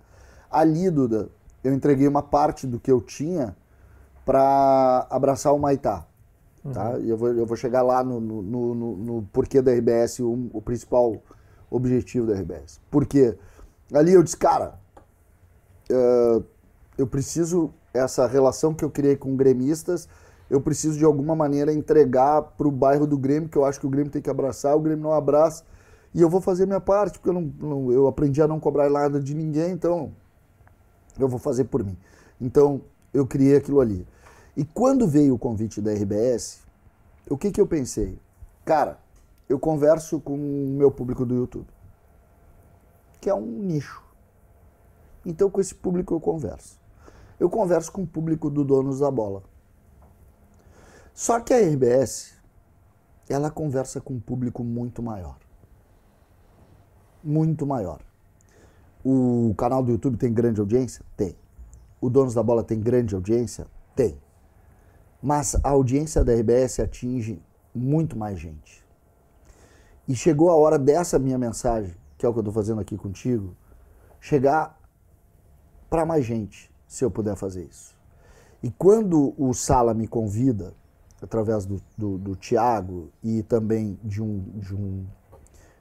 Ali, 0.51 0.91
Duda, 0.91 1.31
eu 1.63 1.73
entreguei 1.73 2.07
uma 2.07 2.23
parte 2.23 2.67
do 2.67 2.79
que 2.79 2.91
eu 2.91 3.01
tinha 3.01 3.57
para 4.25 5.07
abraçar 5.11 5.55
o 5.55 5.59
Maitá. 5.59 6.07
Tá? 6.75 6.99
E 6.99 7.09
eu 7.09 7.17
vou, 7.17 7.29
eu 7.33 7.47
vou 7.47 7.57
chegar 7.57 7.83
lá 7.83 8.05
no, 8.05 8.21
no, 8.21 8.43
no, 8.43 8.97
no- 8.97 9.23
porquê 9.33 9.63
da 9.63 9.73
RBS, 9.73 10.21
o, 10.21 10.51
o 10.53 10.61
principal 10.61 11.17
objetivo 11.71 12.27
da 12.27 12.35
RBS. 12.35 12.81
Porque 12.91 13.35
ali 13.95 14.13
eu 14.13 14.23
disse, 14.23 14.37
cara, 14.37 14.79
eh, 15.89 16.43
eu 16.99 17.07
preciso, 17.07 17.73
essa 17.95 18.27
relação 18.27 18.75
que 18.75 18.85
eu 18.85 18.91
criei 18.91 19.17
com 19.17 19.35
gremistas, 19.37 20.07
eu 20.51 20.61
preciso 20.61 20.99
de 20.99 21.05
alguma 21.05 21.35
maneira 21.37 21.73
entregar 21.73 22.43
para 22.43 22.67
o 22.69 22.73
bairro 22.73 23.07
do 23.07 23.17
Grêmio, 23.17 23.49
que 23.49 23.57
eu 23.57 23.65
acho 23.65 23.79
que 23.81 23.87
o 23.87 23.91
Grêmio 23.91 24.11
tem 24.11 24.21
que 24.21 24.29
abraçar, 24.29 24.77
o 24.77 24.81
Grêmio 24.81 25.05
não 25.05 25.13
abraça. 25.13 25.65
E 26.13 26.21
eu 26.21 26.29
vou 26.29 26.41
fazer 26.41 26.67
minha 26.67 26.81
parte, 26.81 27.19
porque 27.19 27.29
eu, 27.29 27.35
não, 27.35 27.43
não- 27.43 27.93
eu 27.93 28.09
aprendi 28.09 28.43
a 28.43 28.49
não 28.49 28.59
cobrar 28.59 28.91
nada 28.91 29.21
de 29.21 29.33
ninguém, 29.33 29.71
então 29.73 30.11
eu 31.19 31.29
vou 31.29 31.39
fazer 31.39 31.65
por 31.65 31.85
mim. 31.85 31.97
Então, 32.41 32.81
eu 33.15 33.27
criei 33.27 33.57
aquilo 33.57 33.81
ali. 33.81 34.07
E 34.57 34.65
quando 34.65 35.07
veio 35.07 35.35
o 35.35 35.39
convite 35.39 35.81
da 35.81 35.93
RBS, 35.93 36.61
o 37.29 37.37
que, 37.39 37.53
que 37.53 37.61
eu 37.61 37.67
pensei? 37.67 38.19
Cara, 38.65 38.99
eu 39.49 39.59
converso 39.59 40.21
com 40.21 40.35
o 40.35 40.77
meu 40.77 40.91
público 40.91 41.25
do 41.25 41.35
YouTube, 41.35 41.67
que 43.21 43.31
é 43.31 43.35
um 43.35 43.47
nicho. 43.47 44.03
Então, 45.25 45.51
com 45.51 45.61
esse 45.61 45.75
público 45.75 46.15
eu 46.15 46.21
converso. 46.21 46.79
Eu 47.39 47.49
converso 47.49 47.93
com 47.93 48.03
o 48.03 48.07
público 48.07 48.51
do 48.51 48.65
Donos 48.65 49.01
da 49.01 49.11
Bola. 49.11 49.43
Só 51.21 51.39
que 51.39 51.53
a 51.53 51.59
RBS, 51.59 52.33
ela 53.29 53.51
conversa 53.51 54.01
com 54.01 54.15
um 54.15 54.19
público 54.19 54.65
muito 54.65 55.03
maior. 55.03 55.37
Muito 57.23 57.67
maior. 57.67 58.01
O 59.05 59.55
canal 59.55 59.83
do 59.83 59.93
YouTube 59.93 60.17
tem 60.17 60.33
grande 60.33 60.61
audiência? 60.61 61.05
Tem. 61.19 61.37
O 62.01 62.09
Donos 62.09 62.33
da 62.33 62.43
Bola 62.43 62.65
tem 62.65 62.81
grande 62.81 63.15
audiência? 63.15 63.67
Tem. 63.95 64.19
Mas 65.23 65.55
a 65.63 65.69
audiência 65.69 66.25
da 66.25 66.33
RBS 66.33 66.81
atinge 66.81 67.43
muito 67.75 68.17
mais 68.17 68.41
gente. 68.41 68.83
E 70.09 70.15
chegou 70.15 70.49
a 70.49 70.55
hora 70.55 70.79
dessa 70.79 71.19
minha 71.19 71.37
mensagem, 71.37 71.95
que 72.17 72.25
é 72.25 72.29
o 72.31 72.33
que 72.33 72.39
eu 72.39 72.45
estou 72.45 72.55
fazendo 72.55 72.81
aqui 72.81 72.97
contigo, 72.97 73.55
chegar 74.23 74.81
para 75.91 76.07
mais 76.07 76.25
gente, 76.25 76.73
se 76.89 77.05
eu 77.05 77.11
puder 77.11 77.37
fazer 77.37 77.67
isso. 77.67 77.95
E 78.63 78.71
quando 78.71 79.35
o 79.37 79.53
Sala 79.53 79.93
me 79.93 80.09
convida, 80.09 80.73
através 81.23 81.67
do, 81.67 81.81
do, 81.97 82.19
do 82.19 82.37
Tiago 82.37 83.11
e 83.23 83.43
também 83.43 83.99
de 84.03 84.23
um, 84.23 84.41
de, 84.59 84.75
um, 84.75 85.07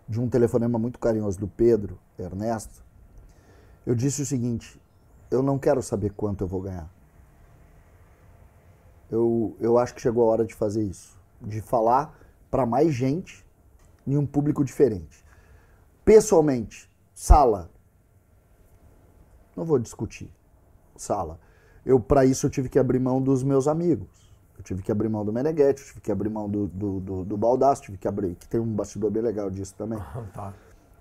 de 0.08 0.20
um 0.20 0.30
telefonema 0.30 0.78
muito 0.78 1.00
carinhoso 1.00 1.40
do 1.40 1.48
Pedro 1.48 1.98
Ernesto, 2.18 2.84
eu 3.86 3.96
disse 3.96 4.22
o 4.22 4.26
seguinte: 4.26 4.80
eu 5.32 5.42
não 5.42 5.58
quero 5.58 5.82
saber 5.82 6.12
quanto 6.12 6.44
eu 6.44 6.48
vou 6.48 6.62
ganhar. 6.62 6.90
Eu, 9.10 9.56
eu 9.60 9.78
acho 9.78 9.96
que 9.96 10.02
chegou 10.02 10.24
a 10.24 10.32
hora 10.32 10.46
de 10.46 10.54
fazer 10.54 10.84
isso, 10.84 11.18
de 11.42 11.62
falar 11.62 12.16
para 12.52 12.66
mais 12.66 12.94
gente 12.94 13.46
em 14.06 14.18
um 14.18 14.26
público 14.26 14.64
diferente. 14.64 15.26
Pessoalmente, 16.06 16.90
Sala, 17.14 17.70
não 19.56 19.66
vou 19.66 19.80
discutir. 19.80 20.32
Sala. 20.96 21.40
Eu, 21.86 22.00
para 22.00 22.26
isso, 22.26 22.46
eu 22.46 22.50
tive 22.50 22.70
que 22.70 22.78
abrir 22.78 23.00
mão 23.00 23.22
dos 23.22 23.42
meus 23.44 23.68
amigos. 23.68 24.19
Eu 24.60 24.64
tive 24.64 24.84
que 24.84 24.92
abrir 24.92 25.08
mão 25.08 25.24
do 25.24 25.32
Meneghetti, 25.32 25.84
tive 25.84 26.02
que 26.02 26.12
abrir 26.12 26.30
mão 26.30 26.48
do, 26.50 26.68
do, 26.68 27.00
do, 27.00 27.26
do 27.26 27.38
Baldasso, 27.38 27.82
tive 27.82 27.98
que 27.98 28.08
abrir, 28.08 28.36
que 28.36 28.48
tem 28.48 28.60
um 28.60 28.68
bastidor 28.68 29.10
bem 29.10 29.24
legal 29.24 29.50
disso 29.50 29.74
também. 29.76 29.98
Tá. 30.34 30.54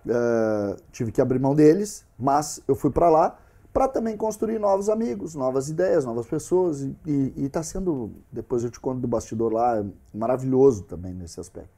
Eh, 0.08 0.76
tive 0.92 1.12
que 1.12 1.20
abrir 1.20 1.38
mão 1.38 1.54
deles, 1.54 2.06
mas 2.18 2.62
eu 2.66 2.74
fui 2.74 2.90
para 2.90 3.10
lá 3.10 3.36
para 3.72 3.86
também 3.86 4.16
construir 4.16 4.58
novos 4.58 4.88
amigos, 4.88 5.34
novas 5.34 5.68
ideias, 5.68 6.04
novas 6.04 6.26
pessoas. 6.26 6.80
E, 6.80 6.96
e, 7.06 7.44
e 7.44 7.48
tá 7.48 7.62
sendo, 7.62 8.12
depois 8.32 8.64
eu 8.64 8.70
te 8.70 8.80
conto 8.80 9.00
do 9.00 9.08
bastidor 9.08 9.52
lá, 9.52 9.84
maravilhoso 10.14 10.84
também 10.84 11.12
nesse 11.12 11.38
aspecto. 11.38 11.70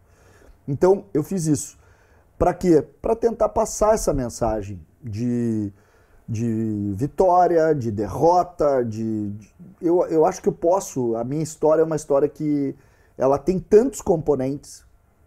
Então, 0.68 1.04
eu 1.12 1.22
fiz 1.22 1.46
isso. 1.46 1.78
Para 2.38 2.54
quê? 2.54 2.86
Para 3.02 3.16
tentar 3.16 3.48
passar 3.48 3.94
essa 3.94 4.14
mensagem 4.14 4.80
de, 5.02 5.72
de 6.30 6.92
vitória, 6.94 7.74
de 7.74 7.90
derrota, 7.90 8.84
de, 8.84 9.32
eu, 9.82 10.06
eu 10.06 10.24
acho 10.24 10.40
que 10.40 10.48
eu 10.48 10.52
posso, 10.52 11.16
a 11.16 11.24
minha 11.24 11.42
história 11.42 11.82
é 11.82 11.84
uma 11.84 11.96
história 11.96 12.28
que 12.28 12.72
ela 13.18 13.36
tem 13.36 13.58
tantos 13.58 14.00
componentes, 14.00 14.84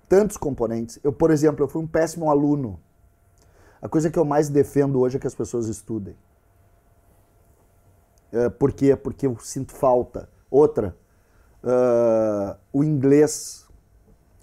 tantos 0.07 0.37
componentes. 0.37 0.97
Eu, 1.03 1.11
por 1.11 1.29
exemplo, 1.29 1.61
eu 1.61 1.67
fui 1.67 1.81
um 1.81 1.87
péssimo 1.87 2.29
aluno. 2.29 2.79
A 3.81 3.89
coisa 3.89 4.09
que 4.09 4.17
eu 4.17 4.23
mais 4.23 4.47
defendo 4.47 4.97
hoje 5.01 5.17
é 5.17 5.19
que 5.19 5.27
as 5.27 5.35
pessoas 5.35 5.67
estudem. 5.67 6.15
É, 8.31 8.47
por 8.47 8.71
quê? 8.71 8.95
Porque 8.95 9.27
eu 9.27 9.37
sinto 9.39 9.73
falta. 9.73 10.29
Outra, 10.49 10.95
ah, 11.61 12.57
o 12.71 12.81
inglês, 12.81 13.67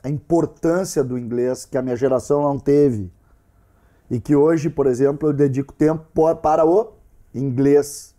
a 0.03 0.11
importância 0.11 1.03
do 1.03 1.17
inglês 1.17 1.65
que 1.65 1.79
a 1.79 1.83
minha 1.83 1.97
geração 1.97 2.43
não 2.43 2.59
teve. 2.59 3.11
E 4.11 4.19
que 4.21 4.35
hoje, 4.35 4.69
por 4.69 4.87
exemplo, 4.87 5.29
eu 5.29 5.33
dedico 5.33 5.73
tempo 5.73 6.05
po- 6.13 6.35
para 6.37 6.67
o 6.67 6.93
inglês. 7.35 8.15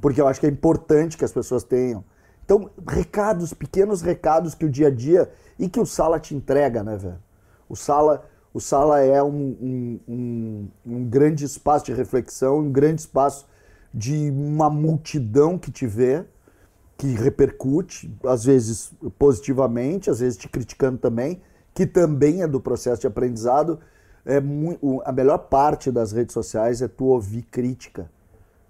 Porque 0.00 0.20
eu 0.20 0.26
acho 0.28 0.40
que 0.40 0.46
é 0.46 0.50
importante 0.50 1.16
que 1.16 1.24
as 1.24 1.32
pessoas 1.32 1.62
tenham. 1.62 2.04
Então, 2.44 2.70
recados, 2.86 3.52
pequenos 3.52 4.02
recados 4.02 4.54
que 4.54 4.64
o 4.64 4.70
dia 4.70 4.88
a 4.88 4.90
dia 4.90 5.28
e 5.58 5.68
que 5.68 5.80
o 5.80 5.86
Sala 5.86 6.20
te 6.20 6.34
entrega, 6.34 6.82
né, 6.82 6.96
velho? 6.96 7.18
O 7.68 7.74
Sala, 7.74 8.24
o 8.54 8.60
Sala 8.60 9.00
é 9.00 9.20
um, 9.22 9.28
um, 9.60 10.00
um, 10.08 10.68
um 10.86 11.04
grande 11.04 11.44
espaço 11.44 11.86
de 11.86 11.92
reflexão, 11.92 12.58
um 12.60 12.70
grande 12.70 13.00
espaço 13.00 13.46
de 13.92 14.30
uma 14.30 14.70
multidão 14.70 15.58
que 15.58 15.72
te 15.72 15.86
vê, 15.86 16.24
que 16.96 17.08
repercute, 17.08 18.14
às 18.24 18.44
vezes 18.44 18.92
positivamente, 19.18 20.08
às 20.08 20.20
vezes 20.20 20.38
te 20.38 20.48
criticando 20.48 20.98
também, 20.98 21.40
que 21.74 21.84
também 21.86 22.42
é 22.42 22.46
do 22.46 22.60
processo 22.60 23.00
de 23.00 23.06
aprendizado. 23.08 23.80
É 24.26 24.40
mui- 24.40 24.78
o- 24.82 25.00
a 25.04 25.12
melhor 25.12 25.38
parte 25.38 25.90
das 25.90 26.10
redes 26.12 26.34
sociais 26.34 26.82
é 26.82 26.88
tu 26.88 27.04
ouvir 27.04 27.42
crítica 27.42 28.10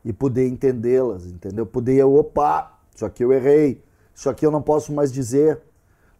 e 0.04 0.12
poder 0.12 0.46
entendê-las, 0.46 1.24
entendeu? 1.26 1.64
Poder, 1.64 2.04
opa, 2.04 2.78
isso 2.94 3.04
aqui 3.06 3.24
eu 3.24 3.32
errei, 3.32 3.82
isso 4.14 4.28
aqui 4.28 4.44
eu 4.46 4.50
não 4.50 4.60
posso 4.62 4.92
mais 4.92 5.10
dizer. 5.10 5.58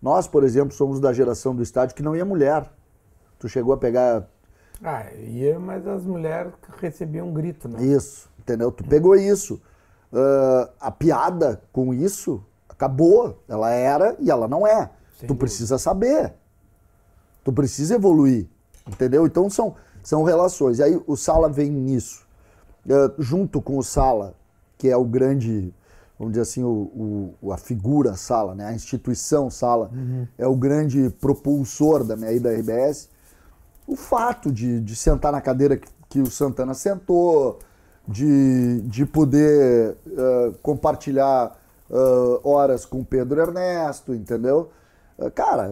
Nós, 0.01 0.26
por 0.26 0.43
exemplo, 0.43 0.72
somos 0.74 0.99
da 1.01 1.12
geração 1.12 1.55
do 1.55 1.62
estádio 1.62 1.95
que 1.95 2.03
não 2.03 2.16
ia 2.16 2.24
mulher. 2.24 2.70
Tu 3.39 3.49
chegou 3.49 3.74
a 3.74 3.76
pegar 3.76 4.26
Ah, 4.82 5.05
ia, 5.14 5.59
mas 5.59 5.87
as 5.87 6.05
mulheres 6.05 6.53
recebiam 6.80 7.28
um 7.28 7.32
grito, 7.32 7.68
né? 7.68 7.82
isso, 7.82 8.28
entendeu? 8.39 8.72
Tu 8.72 8.84
pegou 8.84 9.14
isso. 9.14 9.61
Ah, 10.12 10.70
a 10.80 10.91
piada 10.91 11.62
com 11.72 11.93
isso 11.93 12.43
acabou. 12.68 13.43
Ela 13.49 13.70
era 13.70 14.16
e 14.18 14.30
ela 14.30 14.49
não 14.49 14.66
é. 14.66 14.91
Sem 15.18 15.26
tu 15.26 15.28
dúvida. 15.28 15.37
precisa 15.41 15.78
saber. 15.78 16.32
Tu 17.45 17.53
precisa 17.53 17.95
evoluir, 17.95 18.49
entendeu? 18.89 19.26
Então 19.26 19.49
são, 19.51 19.74
são 20.03 20.22
relações. 20.22 20.78
E 20.78 20.82
aí 20.82 21.01
o 21.07 21.16
Sala 21.16 21.49
vem 21.49 21.70
nisso. 21.70 22.26
Ah, 22.89 23.12
junto 23.18 23.61
com 23.61 23.78
o 23.78 23.82
Sala, 23.82 24.34
que 24.78 24.89
é 24.89 24.97
o 24.97 25.05
grande, 25.05 25.74
vamos 26.18 26.32
dizer 26.32 26.43
assim, 26.43 26.62
o, 26.62 27.34
o- 27.43 27.53
a 27.53 27.57
figura 27.57 28.14
Sala, 28.14 28.55
né? 28.55 28.66
a 28.66 28.72
instituição 28.72 29.51
Sala, 29.51 29.91
é 30.39 30.47
o 30.47 30.55
grande 30.55 31.11
propulsor 31.20 32.05
da 32.05 32.16
minha 32.16 32.32
ida 32.32 32.51
à 32.51 32.53
RBS. 32.53 33.09
O 33.87 33.97
fato 33.97 34.51
de, 34.53 34.80
de 34.80 34.95
sentar 34.97 35.30
na 35.32 35.41
cadeira 35.41 35.76
que, 35.76 35.89
que 36.09 36.20
o 36.20 36.30
Santana 36.30 36.74
sentou, 36.74 37.59
de, 38.09 38.80
de 38.82 39.05
poder 39.05 39.97
ah, 40.16 40.53
compartilhar 40.62 41.57
ah, 41.91 42.41
horas 42.45 42.84
com 42.84 43.01
o 43.01 43.05
Pedro 43.05 43.41
Ernesto, 43.41 44.14
entendeu? 44.14 44.70
Cara, 45.34 45.70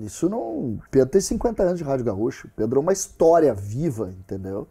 isso 0.00 0.28
não. 0.28 0.78
Pedro 0.90 1.08
tem 1.10 1.20
50 1.20 1.62
anos 1.62 1.78
de 1.78 1.84
Rádio 1.84 2.04
Gaúcho. 2.04 2.48
Pedro 2.56 2.78
é 2.78 2.82
uma 2.82 2.92
história 2.92 3.54
viva, 3.54 4.10
entendeu? 4.18 4.66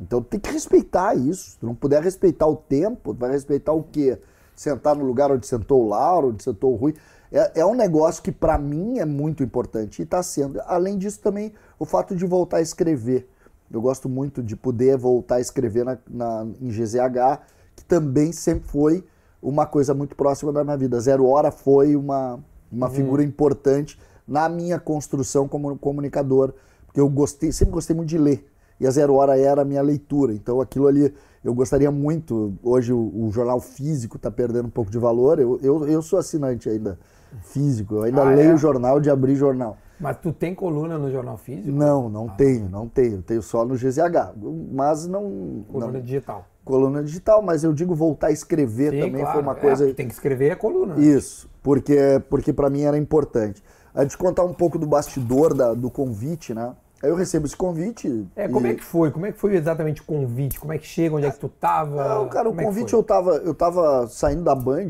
Então 0.00 0.22
tem 0.22 0.40
que 0.40 0.50
respeitar 0.50 1.14
isso. 1.14 1.50
Se 1.52 1.58
não 1.64 1.74
puder 1.74 2.02
respeitar 2.02 2.46
o 2.46 2.56
tempo, 2.56 3.12
vai 3.14 3.30
respeitar 3.32 3.72
o 3.72 3.82
quê? 3.82 4.18
Sentar 4.56 4.94
no 4.96 5.04
lugar 5.04 5.30
onde 5.30 5.46
sentou 5.46 5.84
o 5.84 5.88
Lauro, 5.88 6.28
onde 6.28 6.42
sentou 6.42 6.72
o 6.72 6.76
Rui. 6.76 6.94
É, 7.32 7.60
é 7.60 7.66
um 7.66 7.74
negócio 7.74 8.22
que 8.22 8.32
pra 8.32 8.58
mim 8.58 8.98
é 8.98 9.04
muito 9.04 9.42
importante 9.42 10.00
e 10.00 10.02
está 10.02 10.22
sendo. 10.22 10.60
Além 10.66 10.98
disso, 10.98 11.20
também 11.20 11.52
o 11.78 11.84
fato 11.84 12.16
de 12.16 12.26
voltar 12.26 12.58
a 12.58 12.60
escrever. 12.62 13.28
Eu 13.70 13.80
gosto 13.80 14.08
muito 14.08 14.42
de 14.42 14.56
poder 14.56 14.96
voltar 14.96 15.36
a 15.36 15.40
escrever 15.40 15.84
na, 15.84 15.96
na- 16.08 16.46
em 16.60 16.68
GZH, 16.70 17.40
que 17.76 17.84
também 17.84 18.32
sempre 18.32 18.68
foi 18.68 19.04
uma 19.40 19.64
coisa 19.64 19.94
muito 19.94 20.16
próxima 20.16 20.52
da 20.52 20.64
minha 20.64 20.76
vida. 20.76 20.98
Zero 21.00 21.24
Hora 21.26 21.50
foi 21.52 21.94
uma, 21.94 22.40
uma 22.70 22.88
figura 22.90 23.22
importante 23.22 23.98
na 24.30 24.48
minha 24.48 24.78
construção 24.78 25.48
como 25.48 25.76
comunicador, 25.76 26.54
porque 26.86 27.00
eu 27.00 27.08
gostei, 27.08 27.50
sempre 27.52 27.74
gostei 27.74 27.94
muito 27.96 28.08
de 28.08 28.16
ler. 28.18 28.46
E 28.78 28.86
a 28.86 28.90
Zero 28.90 29.14
Hora 29.14 29.36
era 29.38 29.62
a 29.62 29.64
minha 29.64 29.82
leitura. 29.82 30.32
Então 30.32 30.60
aquilo 30.60 30.86
ali 30.86 31.12
eu 31.44 31.52
gostaria 31.52 31.90
muito. 31.90 32.54
Hoje 32.62 32.92
o, 32.92 32.98
o 33.26 33.30
jornal 33.32 33.60
físico 33.60 34.16
está 34.16 34.30
perdendo 34.30 34.66
um 34.66 34.70
pouco 34.70 34.90
de 34.90 34.98
valor. 34.98 35.38
Eu, 35.38 35.58
eu, 35.62 35.86
eu 35.86 36.00
sou 36.00 36.18
assinante 36.18 36.68
ainda 36.68 36.98
físico. 37.42 37.96
Eu 37.96 38.02
ainda 38.04 38.22
Ah, 38.22 38.30
leio 38.34 38.52
é? 38.52 38.56
jornal 38.56 39.00
de 39.00 39.10
abrir 39.10 39.34
jornal. 39.36 39.76
Mas 39.98 40.16
tu 40.16 40.32
tem 40.32 40.54
coluna 40.54 40.96
no 40.96 41.10
Jornal 41.10 41.36
Físico? 41.36 41.70
Não, 41.70 42.08
não 42.08 42.26
tenho, 42.26 42.70
não 42.70 42.88
tenho. 42.88 43.20
Tenho 43.20 43.42
só 43.42 43.66
no 43.66 43.74
GZH. 43.76 44.32
Mas 44.72 45.06
não. 45.06 45.62
Coluna 45.70 45.92
não- 45.92 46.00
digital. 46.00 46.46
coluna 46.64 47.02
digital, 47.04 47.42
mas 47.42 47.62
eu 47.64 47.72
digo 47.74 47.94
voltar 47.94 48.28
a 48.28 48.32
escrever 48.32 48.92
Sim, 48.92 49.00
também 49.00 49.20
claro. 49.20 49.32
foi 49.34 49.42
uma 49.42 49.52
É, 49.52 49.60
coisa. 49.60 49.86
tu 49.88 49.94
tem 49.94 50.08
que 50.08 50.14
escrever 50.14 50.52
a 50.52 50.56
coluna. 50.56 50.94
né? 50.94 51.02
Isso, 51.04 51.50
porque, 51.62 51.98
porque 52.30 52.50
para 52.50 52.70
mim 52.70 52.80
era 52.80 52.96
importante. 52.96 53.62
A 53.94 54.02
gente 54.02 54.16
contar 54.16 54.44
um 54.44 54.52
pouco 54.54 54.78
do 54.78 54.86
bastidor 54.86 55.52
da- 55.54 55.74
do 55.74 55.90
convite, 55.90 56.54
né? 56.54 56.74
Aí 57.02 57.08
eu 57.08 57.16
recebo 57.16 57.46
esse 57.46 57.56
convite. 57.56 58.26
É, 58.36 58.46
como 58.46 58.66
e- 58.66 58.70
é 58.70 58.74
que 58.74 58.84
foi? 58.84 59.10
Como 59.10 59.26
é 59.26 59.32
que 59.32 59.38
foi 59.38 59.54
exatamente 59.56 60.00
o 60.02 60.04
convite? 60.04 60.60
Como 60.60 60.72
é 60.72 60.78
que 60.78 60.86
chega? 60.86 61.16
Onde 61.16 61.26
é 61.26 61.30
que 61.30 61.38
tu 61.38 61.48
tava? 61.48 61.96
Não, 62.08 62.28
cara, 62.28 62.48
o 62.48 62.50
Como 62.52 62.60
é 62.60 62.64
que 62.64 62.68
convite 62.68 62.90
foi? 62.90 62.98
eu 62.98 63.02
tava, 63.02 63.30
eu 63.36 63.54
tava 63.54 64.06
saindo 64.06 64.42
da 64.44 64.54
Band 64.54 64.88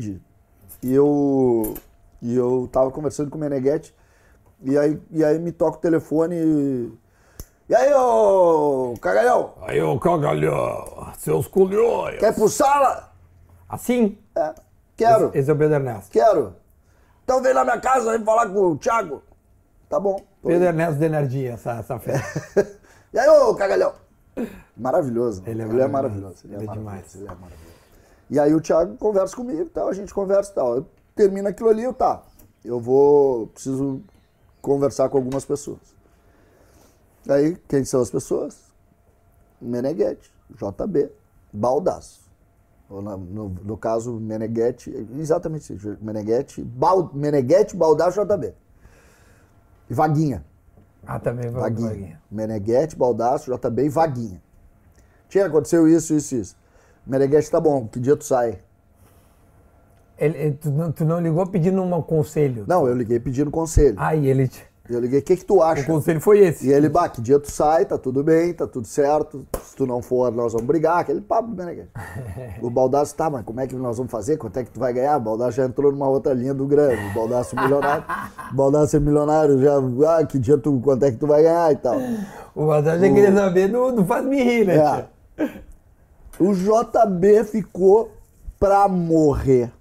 e 0.83 0.93
eu, 0.93 1.73
e 2.21 2.35
eu 2.35 2.67
tava 2.71 2.91
conversando 2.91 3.29
com 3.29 3.37
o 3.37 3.41
Meneghetti 3.41 3.93
e 4.61 4.77
aí, 4.77 5.01
e 5.09 5.23
aí 5.23 5.39
me 5.39 5.51
toca 5.51 5.77
o 5.77 5.81
telefone 5.81 6.35
e, 6.35 6.91
E 7.69 7.75
aí, 7.75 7.93
ô 7.93 8.93
cagalhão, 9.01 9.53
Aí, 9.61 9.81
ô 9.81 9.97
cagalhão, 9.97 11.07
seus 11.17 11.47
culhões. 11.47 12.19
quer 12.19 12.35
pro 12.35 12.49
sala? 12.49 13.09
Assim? 13.69 14.17
É, 14.35 14.53
quero, 14.97 15.27
Esse, 15.29 15.37
esse 15.39 15.49
é 15.49 15.53
o 15.53 15.57
Pedro 15.57 15.75
Ernesto. 15.75 16.11
quero. 16.11 16.53
Então 17.23 17.41
vem 17.41 17.53
na 17.53 17.63
minha 17.63 17.79
casa, 17.79 18.11
vem 18.11 18.25
falar 18.25 18.49
com 18.49 18.59
o 18.71 18.77
Thiago. 18.77 19.21
Tá 19.89 19.99
bom. 19.99 20.21
Pedro. 20.43 20.63
Ernesto 20.65 20.99
de 20.99 21.05
Energia, 21.05 21.53
essa, 21.53 21.71
essa. 21.73 21.99
E 23.13 23.19
aí, 23.19 23.27
ô 23.27 23.53
cagalhão. 23.55 23.93
Maravilhoso. 24.77 25.43
Ele 25.45 25.61
é 25.61 25.65
Ele 25.65 25.81
é 25.81 25.87
maravilhoso. 25.87 25.91
maravilhoso. 25.91 26.47
Ele 26.47 26.53
é 26.53 26.57
maravilhoso, 26.65 26.79
demais. 26.79 27.15
Ele 27.15 27.23
é 27.23 27.27
maravilhoso. 27.27 27.71
E 28.29 28.39
aí 28.39 28.53
o 28.55 28.61
Thiago 28.61 28.95
conversa 28.95 29.35
comigo 29.35 29.61
e 29.63 29.69
tal, 29.69 29.89
a 29.89 29.93
gente 29.93 30.13
conversa 30.13 30.51
e 30.51 30.55
tal. 30.55 30.75
Eu 30.77 30.85
termino 31.13 31.49
aquilo 31.49 31.67
ali, 31.69 31.83
eu 31.83 31.93
tá. 31.93 32.23
Eu 32.63 32.79
vou. 32.79 33.47
Preciso 33.47 34.01
conversar 34.61 35.09
com 35.09 35.17
algumas 35.17 35.43
pessoas. 35.43 35.93
Aí, 37.27 37.57
quem 37.67 37.83
são 37.83 38.01
as 38.01 38.09
pessoas? 38.09 38.57
Meneghetti, 39.59 40.31
JB, 40.49 41.11
Baldaço. 41.51 42.20
Ou 42.91 43.01
na- 43.01 43.15
No, 43.17 43.47
no 43.63 43.77
caso, 43.77 44.19
Meneghetti, 44.19 44.91
exatamente 45.17 45.73
isso. 45.73 45.97
Meneghetti, 46.01 46.61
Bal, 46.61 47.09
Meneghetti, 47.13 47.75
Baldaço, 47.75 48.19
JB. 48.21 48.53
E 49.89 49.93
Vaguinha. 49.93 50.43
Ah, 51.07 51.17
também 51.19 51.49
Vaguinha. 51.49 51.89
Vaguinha. 51.89 52.21
Meneghetti, 52.29 52.95
Baldaço, 52.97 53.49
JB 53.51 53.85
e 53.85 53.89
Vaguinha. 53.89 54.41
Tinha 55.29 55.45
aconteceu 55.45 55.87
isso, 55.87 56.13
isso, 56.13 56.35
isso. 56.35 56.57
Meneghetti, 57.07 57.49
tá 57.49 57.59
bom, 57.61 57.87
que 57.87 57.99
dia 57.99 58.15
tu 58.17 58.25
sai? 58.25 58.59
Ele, 60.17 60.51
tu, 60.51 60.69
não- 60.69 60.91
tu 60.91 61.03
não 61.05 61.19
ligou 61.19 61.47
pedindo 61.47 61.81
um 61.81 62.01
conselho? 62.01 62.65
Não, 62.67 62.87
eu 62.87 62.93
liguei 62.93 63.19
pedindo 63.19 63.49
conselho. 63.49 63.95
Aí 63.97 64.27
ele. 64.27 64.47
te- 64.47 64.69
Eu 64.93 64.99
liguei, 65.01 65.19
o 65.19 65.23
que 65.23 65.37
que 65.37 65.45
tu 65.45 65.57
O 65.57 65.63
acha? 65.63 65.83
conselho 65.83 66.19
foi 66.21 66.39
esse. 66.39 66.67
E 66.67 66.71
ele, 66.73 66.89
bah, 66.89 67.07
que 67.09 67.21
dia 67.21 67.39
tu 67.39 67.49
sai, 67.49 67.85
tá 67.85 67.97
tudo 67.97 68.23
bem, 68.23 68.53
tá 68.53 68.67
tudo 68.67 68.85
certo. 68.87 69.45
Se 69.63 69.75
tu 69.75 69.85
não 69.87 70.01
for, 70.01 70.31
nós 70.31 70.53
vamos 70.53 70.67
brigar. 70.67 70.99
Aquele 70.99 71.21
papo 71.21 71.49
Meneghetti. 71.49 71.89
O 72.61 72.69
Baldaço, 72.69 73.15
tá, 73.15 73.29
mas 73.29 73.43
como 73.43 73.59
é 73.59 73.67
que 73.67 73.75
nós 73.75 73.97
vamos 73.97 74.11
fazer? 74.11 74.37
Quanto 74.37 74.57
é 74.57 74.63
que 74.63 74.71
tu 74.71 74.79
vai 74.79 74.93
ganhar? 74.93 75.17
O 75.17 75.21
Baldaço 75.21 75.57
já 75.57 75.65
entrou 75.65 75.91
numa 75.91 76.07
outra 76.09 76.33
linha 76.33 76.53
do 76.53 76.65
Grêmio. 76.67 77.09
O 77.11 77.13
Baldaço 77.13 77.55
milionário. 77.55 78.03
O 78.51 78.55
Baldaço 78.55 78.95
é 78.95 78.99
milionário, 78.99 79.59
já, 79.61 79.73
ah, 80.17 80.25
que 80.25 80.37
dia 80.37 80.57
tu, 80.57 80.79
quanto 80.83 81.03
é 81.05 81.11
que 81.11 81.17
tu 81.17 81.27
vai 81.27 81.43
ganhar 81.43 81.71
e 81.71 81.75
tal. 81.77 81.97
O 82.53 82.67
Badal 82.67 82.99
já 82.99 83.07
queria 83.07 83.33
saber, 83.33 83.69
não, 83.69 83.91
não 83.91 84.05
faz 84.05 84.25
me 84.25 84.43
rir, 84.43 84.65
né? 84.65 84.75
É. 85.37 85.49
O 86.39 86.53
JB 86.53 87.43
ficou 87.45 88.11
pra 88.59 88.87
morrer. 88.87 89.71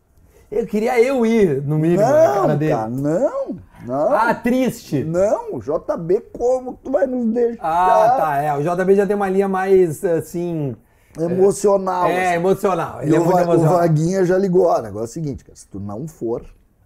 Eu 0.51 0.67
queria 0.67 1.01
eu 1.01 1.25
ir, 1.25 1.63
no 1.63 1.79
mínimo, 1.79 2.01
na 2.03 2.09
cara 2.13 2.47
Não, 2.49 2.57
dele. 2.57 2.73
cara, 2.73 2.89
não, 2.89 3.57
não. 3.91 4.15
Ah, 4.15 4.35
triste. 4.35 5.03
Não, 5.05 5.59
JB, 5.59 6.21
como 6.33 6.77
que 6.77 6.85
tu 6.85 6.91
vai 6.93 7.07
nos 7.07 7.27
deixar? 7.33 7.61
Ah, 7.63 8.17
tá, 8.17 8.37
é. 8.43 8.57
O 8.57 8.63
JB 8.63 8.95
já 8.95 9.07
tem 9.07 9.17
uma 9.17 9.29
linha 9.29 9.49
mais, 9.49 10.05
assim... 10.05 10.77
Emocional. 11.19 12.07
É, 12.07 12.29
assim. 12.29 12.37
emocional. 12.37 13.03
E 13.03 13.07
Ele 13.07 13.17
é 13.17 13.21
o, 13.21 13.25
muito 13.25 13.35
Va- 13.37 13.41
o 13.41 13.45
emocional. 13.55 13.79
Vaguinha 13.79 14.25
já 14.25 14.39
ligou, 14.39 14.67
ó, 14.67 14.79
o 14.79 14.83
negócio 14.83 15.07
é 15.07 15.11
o 15.11 15.13
seguinte, 15.25 15.45
cara, 15.45 15.57
se 15.57 15.67
tu 15.67 15.81
não 15.81 16.07
for, 16.07 16.45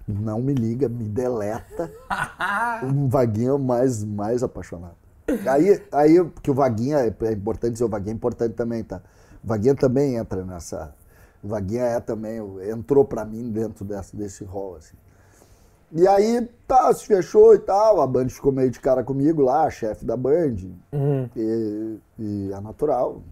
não 0.08 0.40
me 0.40 0.54
liga, 0.54 0.88
me 0.88 1.04
deleta. 1.04 1.90
o 2.82 3.06
Vaguinha 3.08 3.50
é 3.50 3.52
o 3.52 3.58
mais, 3.58 4.02
mais 4.02 4.42
apaixonado. 4.42 4.96
Aí, 5.46 5.82
aí, 5.92 6.24
porque 6.24 6.50
o 6.50 6.54
Vaguinha, 6.54 6.98
é 6.98 7.14
é 7.26 7.32
importante 7.32 7.72
dizer, 7.74 7.84
o 7.84 7.88
Vaguinha 7.88 8.12
é 8.12 8.16
importante 8.16 8.54
também, 8.54 8.82
tá? 8.82 9.00
O 9.42 9.46
Vaguinha 9.46 9.74
também 9.74 10.16
entra 10.16 10.44
nessa... 10.44 10.94
O 11.42 11.48
Vaguinha 11.48 11.82
é 11.84 12.00
também, 12.00 12.38
entrou 12.70 13.04
pra 13.04 13.24
mim 13.26 13.50
dentro 13.50 13.84
dessa, 13.84 14.16
desse 14.16 14.42
rol, 14.44 14.76
assim. 14.76 14.96
E 15.92 16.08
aí, 16.08 16.48
tá, 16.66 16.92
se 16.92 17.06
fechou 17.06 17.54
e 17.54 17.58
tal, 17.58 18.00
a 18.00 18.06
Band 18.06 18.28
ficou 18.28 18.50
meio 18.50 18.70
de 18.70 18.80
cara 18.80 19.04
comigo 19.04 19.42
lá, 19.42 19.70
chefe 19.70 20.04
da 20.04 20.16
Band, 20.16 20.56
Uhum. 20.92 21.28
e, 21.36 21.98
e 22.18 22.52
a 22.52 22.60
natural, 22.60 23.22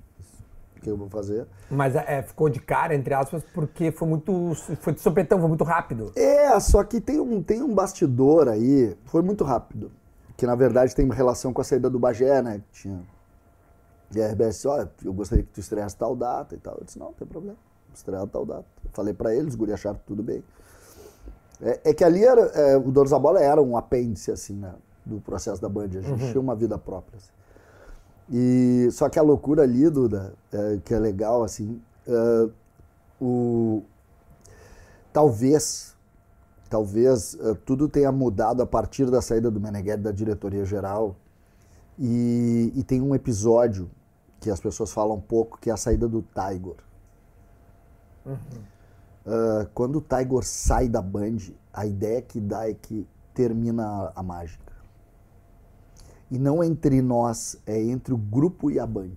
o 0.77 0.81
que 0.81 0.89
eu 0.91 0.97
vou 0.97 1.09
fazer. 1.09 1.47
Mas 1.71 1.95
é, 1.97 2.23
ficou 2.23 2.49
de 2.49 2.61
cara, 2.61 2.95
entre 2.95 3.15
aspas, 3.15 3.43
porque 3.53 3.91
foi 3.91 4.07
muito... 4.09 4.53
Foi 4.81 4.93
de 4.93 5.01
sopetão, 5.01 5.39
foi 5.41 5.49
muito 5.49 5.65
rápido. 5.65 6.13
É, 6.15 6.59
só 6.61 6.85
que 6.85 7.01
tem 7.01 7.19
um, 7.19 7.43
tem 7.43 7.63
um 7.63 7.75
bastidor 7.75 8.49
aí, 8.49 8.97
foi 9.07 9.23
muito 9.23 9.43
rápido, 9.43 9.91
que 10.37 10.47
na 10.47 10.55
verdade 10.55 10.95
tem 10.95 11.09
relação 11.11 11.53
com 11.53 11.61
a 11.61 11.65
saída 11.65 11.91
do 11.91 11.99
Bagé, 11.99 12.41
né? 12.43 12.63
que 12.73 12.83
Tinha. 12.83 13.03
E 14.15 14.21
a 14.21 14.29
RBS 14.29 14.57
disse, 14.57 14.69
olha, 14.69 14.91
eu 15.03 15.13
gostaria 15.13 15.43
que 15.43 15.51
tu 15.51 15.59
estreasse 15.61 15.97
tal 15.97 16.15
data 16.15 16.55
e 16.55 16.59
tal. 16.59 16.77
Eu 16.79 16.85
disse, 16.85 16.99
não, 16.99 17.07
não 17.07 17.13
tem 17.15 17.27
problema, 17.27 17.57
estrear 17.95 18.27
tal 18.27 18.45
data. 18.45 18.67
Eu 18.85 18.91
falei 18.93 19.15
pra 19.15 19.35
eles, 19.35 19.49
os 19.49 19.55
guri 19.55 19.73
acharam 19.73 19.99
tudo 20.07 20.23
bem. 20.23 20.45
É, 21.63 21.91
é 21.91 21.95
que 21.95 22.03
ali 22.03 22.25
era, 22.25 22.43
é, 22.43 22.77
o 22.77 22.91
Donos 22.91 23.11
da 23.11 23.19
Bola 23.19 23.41
era 23.41 23.63
um 23.63 23.77
apêndice, 23.77 24.31
assim, 24.31 24.55
né? 24.55 24.75
Do 25.07 25.21
processo 25.21 25.63
da 25.63 25.69
Band. 25.69 25.91
A 25.97 26.01
gente 26.01 26.31
tinha 26.31 26.41
uma 26.41 26.55
vida 26.55 26.77
própria. 26.77 27.17
assim. 27.17 27.31
E, 28.31 28.89
só 28.91 29.09
que 29.09 29.19
a 29.19 29.23
loucura 29.23 29.63
ali, 29.63 29.89
Duda, 29.89 30.35
é, 30.53 30.79
que 30.85 30.93
é 30.93 30.99
legal, 30.99 31.43
assim, 31.43 31.81
é, 32.07 32.49
o, 33.21 33.83
talvez, 35.13 35.95
talvez 36.69 37.37
eh, 37.39 37.55
tudo 37.65 37.89
tenha 37.89 38.11
mudado 38.11 38.63
a 38.63 38.67
partir 38.67 39.11
da 39.11 39.21
saída 39.21 39.51
do 39.51 39.61
Meneghetti 39.61 40.03
da 40.03 40.11
diretoria 40.11 40.65
geral. 40.65 41.15
E, 41.99 42.73
e 42.75 42.83
tem 42.83 43.01
um 43.01 43.15
episódio 43.15 43.91
que 44.41 44.51
as 44.51 44.59
pessoas 44.59 44.91
falam 44.91 45.21
pouco, 45.21 45.59
que 45.61 45.71
é 45.71 45.73
a 45.73 45.77
saída 45.77 46.09
do 46.09 46.25
Tiger. 46.35 46.77
Ah, 49.27 49.67
quando 49.75 49.97
o 49.97 50.01
Tiger 50.01 50.43
sai 50.43 50.89
da 50.89 51.01
Band, 51.01 51.39
a 51.73 51.87
ideia 51.87 52.21
que 52.21 52.41
dá 52.41 52.69
é 52.69 52.75
que 52.75 53.07
termina 53.35 53.87
a, 53.87 54.13
a 54.17 54.23
mágica. 54.23 54.73
E 56.31 56.39
não 56.39 56.65
entre 56.65 57.03
nós, 57.03 57.61
é 57.67 57.81
entre 57.81 58.15
o 58.15 58.17
grupo 58.17 58.71
e 58.71 58.79
a 58.79 58.87
Band. 58.87 59.17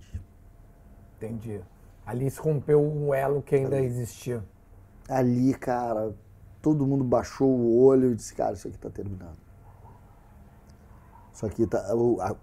Entendi. 1.16 1.60
Ali 2.04 2.30
se 2.30 2.38
rompeu 2.40 2.80
um 2.80 3.12
elo 3.12 3.42
que 3.42 3.54
ainda 3.56 3.80
existia. 3.80 4.44
ali, 5.08 5.54
cara, 5.54 6.14
todo 6.62 6.86
mundo 6.86 7.04
baixou 7.04 7.48
o 7.48 7.78
olho 7.78 8.12
e 8.12 8.14
disse, 8.14 8.34
cara, 8.34 8.52
isso 8.52 8.68
aqui 8.68 8.78
tá 8.78 8.90
terminando. 8.90 9.36
Isso 11.32 11.46
aqui 11.46 11.66
tá. 11.66 11.84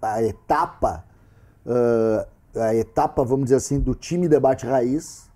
A, 0.00 0.14
a 0.14 0.22
etapa, 0.22 1.04
ah, 1.66 2.26
a 2.56 2.74
etapa, 2.74 3.24
vamos 3.24 3.44
dizer 3.44 3.56
assim, 3.56 3.80
do 3.80 3.94
time 3.94 4.28
debate 4.28 4.66
raiz, 4.66 5.30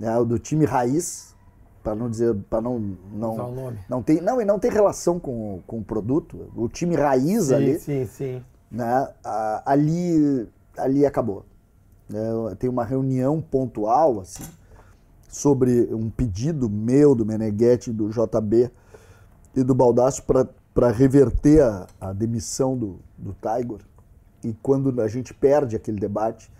né, 0.00 0.16
o 0.18 0.24
do 0.24 0.38
time 0.38 0.64
raiz, 0.64 1.31
para 1.82 1.94
não 1.94 2.08
dizer, 2.08 2.34
para 2.48 2.60
não. 2.60 2.96
Não, 3.12 3.32
Usar 3.34 3.44
o 3.44 3.54
nome. 3.54 3.78
não 3.88 4.02
tem, 4.02 4.20
não, 4.20 4.40
e 4.40 4.44
não 4.44 4.58
tem 4.58 4.70
relação 4.70 5.18
com, 5.18 5.60
com 5.66 5.78
o 5.78 5.84
produto. 5.84 6.50
O 6.54 6.68
time 6.68 6.94
raiz 6.94 7.46
Sim, 7.46 7.54
ali 7.54 7.78
sim, 7.78 8.06
sim. 8.06 8.44
né, 8.70 9.08
ali, 9.64 10.48
ali 10.76 11.04
acabou. 11.04 11.44
né? 12.08 12.20
Tem 12.58 12.70
uma 12.70 12.84
reunião 12.84 13.40
pontual 13.40 14.20
assim, 14.20 14.44
sobre 15.28 15.92
um 15.92 16.08
pedido 16.10 16.68
meu, 16.70 17.14
do 17.14 17.26
Meneghetti, 17.26 17.90
do 17.92 18.08
JB 18.10 18.70
e 19.56 19.62
do 19.62 19.74
Baldasso 19.74 20.22
para 20.22 20.88
reverter 20.90 21.62
a, 21.62 21.86
a 22.00 22.12
demissão 22.12 22.76
do, 22.76 23.00
do 23.18 23.34
Tiger. 23.34 23.80
E 24.44 24.52
quando 24.62 25.00
a 25.00 25.08
gente 25.08 25.32
perde 25.32 25.76
aquele 25.76 25.98
debate, 25.98 26.50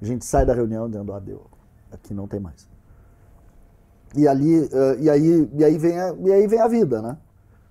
a 0.00 0.04
gente 0.04 0.24
sai 0.24 0.46
da 0.46 0.54
reunião 0.54 0.88
dizendo, 0.88 1.12
ah, 1.12 1.18
deu, 1.18 1.42
aqui 1.90 2.14
não 2.14 2.26
tem 2.28 2.38
mais. 2.40 2.69
E 4.16 4.26
ali, 4.26 4.64
eh, 4.72 4.96
e 5.00 5.10
aí, 5.10 5.48
e 5.54 5.64
aí 5.64 5.78
vem 5.78 5.98
a, 6.00 6.14
e 6.24 6.32
aí 6.32 6.46
vem 6.46 6.60
a 6.60 6.68
vida, 6.68 7.00
né? 7.00 7.16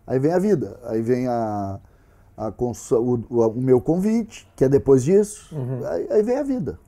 Aí 0.07 0.17
vem 0.19 0.31
a 0.33 0.39
vida, 0.39 0.79
aí 0.83 1.01
vem 1.01 1.27
a, 1.27 1.79
a 2.37 2.47
o, 2.57 3.19
o- 3.29 3.47
o 3.47 3.61
meu 3.61 3.79
convite, 3.81 4.47
que 4.55 4.63
é 4.65 4.69
depois 4.69 5.03
disso, 5.03 5.55
aí, 5.89 6.07
aí 6.09 6.23
vem 6.23 6.37
a 6.37 6.43
vida. 6.43 6.79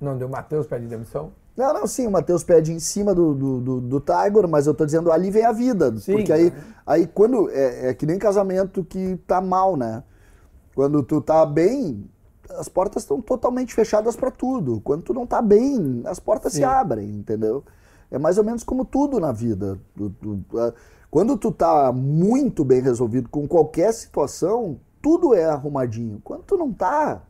Não 0.00 0.16
deu 0.16 0.28
Matheus 0.28 0.66
pede 0.66 0.86
demissão? 0.86 1.32
Não, 1.56 1.74
não, 1.74 1.86
sim, 1.88 2.06
o 2.06 2.10
Matheus 2.10 2.44
pede 2.44 2.72
em 2.72 2.78
cima 2.78 3.12
do, 3.12 3.34
do, 3.34 3.60
do, 3.60 3.80
do 3.80 4.00
Tiger, 4.00 4.46
mas 4.46 4.68
eu 4.68 4.74
tô 4.74 4.86
dizendo, 4.86 5.10
ali 5.10 5.28
vem 5.28 5.44
a 5.44 5.50
vida. 5.50 5.96
Sim, 5.98 6.12
porque 6.12 6.32
aí, 6.32 6.50
cara. 6.52 6.62
aí 6.86 7.06
quando. 7.08 7.50
É, 7.50 7.88
é 7.88 7.94
que 7.94 8.06
nem 8.06 8.16
casamento 8.16 8.84
que 8.84 9.16
tá 9.26 9.40
mal, 9.40 9.76
né? 9.76 10.04
Quando 10.72 11.02
tu 11.02 11.20
tá 11.20 11.44
bem, 11.44 12.08
as 12.50 12.68
portas 12.68 13.02
estão 13.02 13.20
totalmente 13.20 13.74
fechadas 13.74 14.14
para 14.14 14.30
tudo. 14.30 14.80
Quando 14.82 15.02
tu 15.02 15.12
não 15.12 15.26
tá 15.26 15.42
bem, 15.42 16.02
as 16.04 16.20
portas 16.20 16.52
se 16.52 16.58
Sim. 16.58 16.64
abrem, 16.64 17.10
entendeu? 17.10 17.64
É 18.10 18.18
mais 18.18 18.38
ou 18.38 18.44
menos 18.44 18.64
como 18.64 18.84
tudo 18.84 19.20
na 19.20 19.32
vida. 19.32 19.78
Quando 21.10 21.36
tu 21.36 21.52
tá 21.52 21.92
muito 21.92 22.64
bem 22.64 22.80
resolvido 22.80 23.28
com 23.28 23.46
qualquer 23.46 23.92
situação, 23.92 24.80
tudo 25.00 25.34
é 25.34 25.44
arrumadinho. 25.44 26.20
Quando 26.24 26.42
tu 26.42 26.56
não 26.56 26.72
tá, 26.72 27.22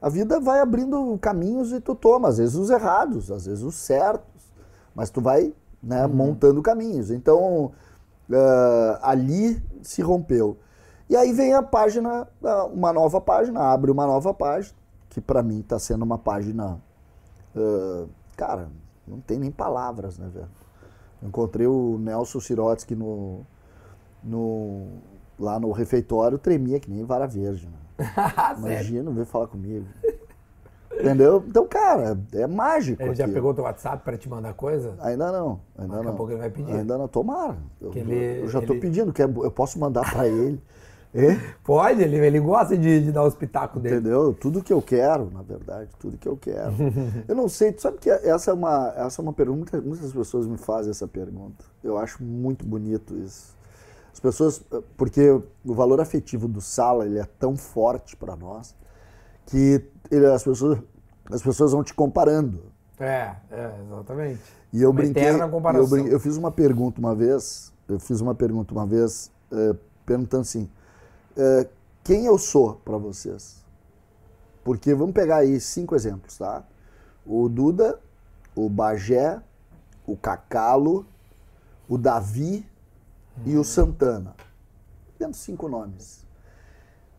a 0.00 0.08
vida 0.08 0.40
vai 0.40 0.60
abrindo 0.60 1.18
caminhos 1.18 1.72
e 1.72 1.80
tu 1.80 1.94
toma, 1.94 2.28
às 2.28 2.38
vezes 2.38 2.54
os 2.54 2.70
errados, 2.70 3.30
às 3.30 3.46
vezes 3.46 3.62
os 3.62 3.74
certos, 3.74 4.52
mas 4.94 5.10
tu 5.10 5.20
vai 5.20 5.52
né, 5.82 6.06
montando 6.06 6.62
caminhos. 6.62 7.10
Então, 7.10 7.72
ah, 8.32 8.98
ali 9.02 9.62
se 9.82 10.02
rompeu. 10.02 10.56
E 11.08 11.16
aí 11.16 11.32
vem 11.32 11.54
a 11.54 11.62
página, 11.62 12.28
uma 12.72 12.92
nova 12.92 13.20
página, 13.20 13.60
abre 13.72 13.90
uma 13.90 14.06
nova 14.06 14.32
página, 14.32 14.74
que 15.08 15.20
para 15.20 15.42
mim 15.42 15.60
está 15.60 15.78
sendo 15.78 16.02
uma 16.02 16.18
página, 16.18 16.80
ah, 17.56 18.06
cara, 18.36 18.68
não 19.10 19.20
tem 19.20 19.38
nem 19.38 19.50
palavras, 19.50 20.18
né, 20.18 20.28
velho? 20.32 20.48
Eu 21.22 21.28
Encontrei 21.28 21.66
o 21.66 21.98
Nelson 21.98 22.40
Sirotsky 22.40 22.94
no, 22.94 23.40
no, 24.22 24.86
lá 25.38 25.58
no 25.60 25.70
refeitório, 25.72 26.38
tremia 26.38 26.80
que 26.80 26.90
nem 26.90 27.04
vara 27.04 27.26
verde, 27.26 27.68
né? 27.68 27.78
Imagina, 28.56 29.10
vem 29.10 29.24
falar 29.24 29.46
comigo. 29.48 29.84
Entendeu? 30.92 31.42
Então, 31.46 31.66
cara, 31.66 32.18
é 32.32 32.46
mágico. 32.46 33.00
Ele 33.02 33.14
já 33.14 33.24
aquilo. 33.24 33.34
pegou 33.34 33.54
teu 33.54 33.64
WhatsApp 33.64 34.02
pra 34.04 34.18
te 34.18 34.28
mandar 34.28 34.52
coisa? 34.54 34.94
Ainda 35.00 35.30
não, 35.32 35.60
ainda 35.78 35.94
Daqui 35.96 36.06
a 36.06 36.10
não. 36.10 36.16
pouco 36.16 36.32
ele 36.32 36.40
vai 36.40 36.50
pedir. 36.50 36.72
Ainda 36.74 36.98
não, 36.98 37.08
tomara. 37.08 37.56
Eu, 37.80 37.90
ele- 37.94 38.42
eu 38.42 38.48
já 38.48 38.60
tô 38.60 38.72
ele- 38.74 38.80
pedindo, 38.80 39.12
que 39.12 39.22
eu 39.22 39.50
posso 39.50 39.78
mandar 39.78 40.10
pra 40.10 40.26
ele. 40.26 40.60
É? 41.12 41.36
Pode, 41.64 42.02
ele, 42.02 42.16
ele 42.24 42.38
gosta 42.38 42.76
de, 42.78 43.02
de 43.02 43.10
dar 43.10 43.24
os 43.24 43.34
pitacos 43.34 43.82
dele. 43.82 43.96
Entendeu? 43.96 44.32
Tudo 44.32 44.62
que 44.62 44.72
eu 44.72 44.80
quero, 44.80 45.28
na 45.32 45.42
verdade, 45.42 45.90
tudo 45.98 46.16
que 46.16 46.28
eu 46.28 46.36
quero. 46.36 46.72
eu 47.26 47.34
não 47.34 47.48
sei, 47.48 47.72
tu 47.72 47.82
sabe 47.82 47.98
que 47.98 48.08
essa 48.08 48.52
é 48.52 48.54
uma, 48.54 48.92
essa 48.96 49.20
é 49.20 49.22
uma 49.22 49.32
pergunta, 49.32 49.80
muitas 49.80 50.12
pessoas 50.12 50.46
me 50.46 50.56
fazem 50.56 50.90
essa 50.90 51.08
pergunta. 51.08 51.64
Eu 51.82 51.98
acho 51.98 52.22
muito 52.22 52.64
bonito 52.64 53.16
isso. 53.16 53.56
As 54.12 54.20
pessoas, 54.20 54.62
porque 54.96 55.30
o 55.64 55.74
valor 55.74 56.00
afetivo 56.00 56.46
do 56.46 56.60
Sala, 56.60 57.06
ele 57.06 57.18
é 57.18 57.24
tão 57.38 57.56
forte 57.56 58.16
para 58.16 58.36
nós, 58.36 58.74
que 59.46 59.82
ele- 60.10 60.26
as, 60.26 60.44
pessoas, 60.44 60.78
as 61.30 61.42
pessoas 61.42 61.72
vão 61.72 61.82
te 61.82 61.92
comparando. 61.94 62.60
É, 63.00 63.34
é, 63.50 63.70
exatamente. 63.84 64.40
E 64.72 64.82
eu 64.82 64.90
Uma 64.90 65.00
brinquei, 65.00 65.28
eu, 65.28 65.48
comparação. 65.48 65.88
brin- 65.88 66.06
eu 66.08 66.20
fiz 66.20 66.36
uma 66.36 66.50
pergunta 66.52 67.00
uma 67.00 67.14
vez, 67.14 67.72
eu 67.88 67.98
fiz 67.98 68.20
uma 68.20 68.34
pergunta 68.34 68.72
uma 68.72 68.86
vez, 68.86 69.32
eh, 69.50 69.74
perguntando 70.06 70.42
assim, 70.42 70.68
eh, 71.36 71.68
quem 72.02 72.26
eu 72.26 72.38
sou 72.38 72.74
para 72.76 72.96
vocês? 72.96 73.64
Porque 74.64 74.94
vamos 74.94 75.14
pegar 75.14 75.38
aí 75.38 75.60
cinco 75.60 75.94
exemplos, 75.94 76.36
tá? 76.38 76.64
O 77.26 77.48
Duda, 77.48 78.00
o 78.54 78.68
Bagé, 78.68 79.40
o 80.06 80.16
Cacalo, 80.16 81.06
o 81.88 81.96
Davi 81.96 82.66
e 83.44 83.56
o 83.56 83.64
Santana. 83.64 84.34
Tendo 85.18 85.34
cinco 85.34 85.68
nomes. 85.68 86.26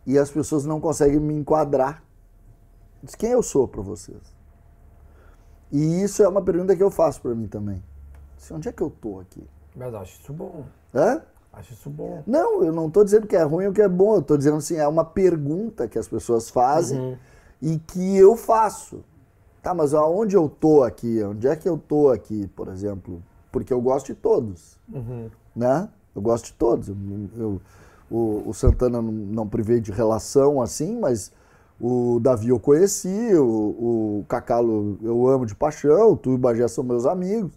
E 0.06 0.18
as 0.18 0.30
pessoas 0.32 0.66
não 0.66 0.80
conseguem 0.80 1.20
me 1.20 1.34
enquadrar. 1.34 2.04
Diz 3.04 3.16
quem 3.16 3.32
eu 3.32 3.44
sou 3.44 3.68
para 3.68 3.82
vocês? 3.82 4.22
E 5.72 6.04
isso 6.04 6.22
é 6.22 6.28
uma 6.28 6.42
pergunta 6.42 6.76
que 6.76 6.84
eu 6.84 6.92
faço 6.92 7.22
para 7.22 7.34
mim 7.34 7.48
também. 7.48 7.82
Assim, 8.38 8.54
onde 8.54 8.68
é 8.68 8.72
que 8.72 8.82
eu 8.82 8.90
tô 8.90 9.20
aqui? 9.20 9.48
Mas 9.76 9.94
acho 9.94 10.20
isso 10.20 10.34
bom. 10.34 10.66
Hã? 10.94 11.22
Acho 11.54 11.74
isso 11.74 11.90
bom. 11.90 12.24
Não, 12.26 12.64
eu 12.64 12.72
não 12.72 12.88
estou 12.88 13.04
dizendo 13.04 13.28
que 13.28 13.36
é 13.36 13.44
ruim 13.44 13.68
ou 13.68 13.74
que 13.74 13.82
é 13.82 13.88
bom. 13.90 14.16
Eu 14.16 14.20
estou 14.22 14.38
dizendo 14.38 14.58
assim, 14.58 14.76
é 14.78 14.88
uma 14.88 15.04
pergunta 15.04 15.88
que 15.88 16.00
as 16.00 16.08
pessoas 16.08 16.50
fazem 16.50 16.98
e 17.62 17.78
que 17.80 18.18
eu 18.18 18.36
faço. 18.38 19.04
Tá, 19.62 19.74
mas 19.74 19.94
aonde 19.94 20.36
eu 20.36 20.50
tô 20.50 20.82
aqui? 20.84 21.22
Onde 21.24 21.48
é 21.48 21.56
que 21.56 21.68
eu 21.70 21.78
tô 21.78 22.10
aqui, 22.10 22.48
por 22.56 22.68
exemplo? 22.70 23.22
Porque 23.52 23.72
eu 23.74 23.82
gosto 23.82 24.08
de 24.08 24.16
todos, 24.16 24.80
né? 25.56 25.90
Eu 26.16 26.22
gosto 26.22 26.46
de 26.46 26.54
todos. 26.54 26.88
Eu, 26.90 26.96
eu- 27.38 27.62
o, 28.10 28.44
o 28.50 28.54
Santana 28.54 29.02
não, 29.02 29.12
não 29.12 29.48
privei 29.48 29.80
de 29.80 29.92
relação 29.92 30.62
assim, 30.62 31.00
mas 31.00 31.32
o 31.80 32.20
Davi 32.20 32.50
eu 32.50 32.60
conheci, 32.60 33.34
o, 33.36 34.20
o 34.22 34.26
Cacalo 34.28 34.98
eu 35.02 35.28
amo 35.28 35.46
de 35.46 35.56
paixão, 35.56 36.16
tu 36.18 36.32
e 36.32 36.36
o 36.36 36.38
Bagé 36.38 36.68
são 36.68 36.84
meus 36.84 37.06
amigos. 37.06 37.52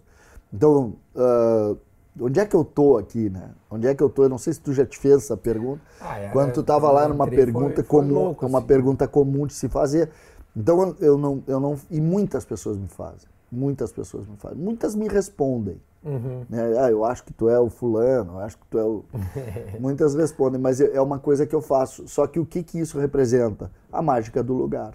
Então, 0.53 0.93
ah, 1.15 1.75
onde 2.19 2.39
é 2.39 2.45
que 2.45 2.55
eu 2.55 2.63
tô 2.63 2.97
aqui, 2.97 3.29
né? 3.29 3.51
Onde 3.69 3.87
é 3.87 3.95
que 3.95 4.01
eu 4.03 4.09
tô? 4.09 4.23
Eu 4.23 4.29
não 4.29 4.37
sei 4.37 4.53
se 4.53 4.59
tu 4.61 4.73
já 4.73 4.85
te 4.85 4.97
fez 4.97 5.15
essa 5.23 5.35
pergunta. 5.37 5.81
Ah, 5.99 6.17
é, 6.19 6.29
Quando 6.29 6.53
tu 6.53 6.63
tava 6.63 6.87
quando 6.87 6.93
lá 6.95 7.07
numa 7.07 7.25
entrei, 7.25 7.43
pergunta 7.45 7.75
foi- 7.75 7.83
foi 7.83 8.01
comum, 8.01 8.13
louco, 8.13 8.45
uma 8.45 8.59
assim. 8.59 8.67
pergunta 8.67 9.07
comum 9.07 9.45
de 9.47 9.53
se 9.53 9.67
fazer. 9.69 10.09
Então 10.55 10.81
eu- 10.81 10.95
eu 10.99 11.17
não, 11.17 11.43
eu 11.47 11.59
não, 11.59 11.77
e 11.91 11.99
muitas 11.99 12.45
pessoas 12.45 12.77
me 12.77 12.87
fazem, 12.87 13.27
muitas 13.51 13.91
pessoas 13.91 14.25
me 14.27 14.37
fazem, 14.37 14.57
muitas 14.57 14.95
me 14.95 15.07
respondem. 15.07 15.81
Uhum. 16.03 16.45
né? 16.47 16.61
Ah, 16.79 16.91
eu 16.91 17.03
acho 17.03 17.23
que 17.23 17.33
tu 17.33 17.49
é 17.49 17.59
o 17.59 17.67
fulano, 17.67 18.33
eu 18.33 18.39
acho 18.39 18.57
que 18.59 18.65
tu 18.69 18.77
é 18.77 18.83
o. 18.83 19.03
muitas 19.79 20.13
respondem, 20.13 20.61
mas 20.61 20.79
é 20.79 21.01
uma 21.01 21.17
coisa 21.17 21.47
que 21.47 21.55
eu 21.55 21.61
faço. 21.61 22.07
Só 22.07 22.27
que 22.27 22.39
o 22.39 22.45
que 22.45 22.61
que 22.61 22.79
isso 22.79 22.99
representa? 22.99 23.71
A 23.91 24.01
mágica 24.03 24.43
do 24.43 24.53
lugar. 24.53 24.93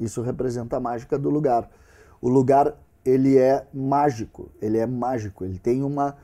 Isso 0.00 0.22
representa 0.22 0.78
a 0.78 0.80
mágica 0.80 1.18
do 1.18 1.28
lugar. 1.28 1.68
O 2.22 2.28
lugar 2.30 2.74
ele 3.04 3.36
é 3.36 3.66
mágico, 3.72 4.48
ele 4.62 4.78
é 4.78 4.86
mágico, 4.86 5.44
ele 5.44 5.58
tem 5.58 5.82
uma 5.82 6.16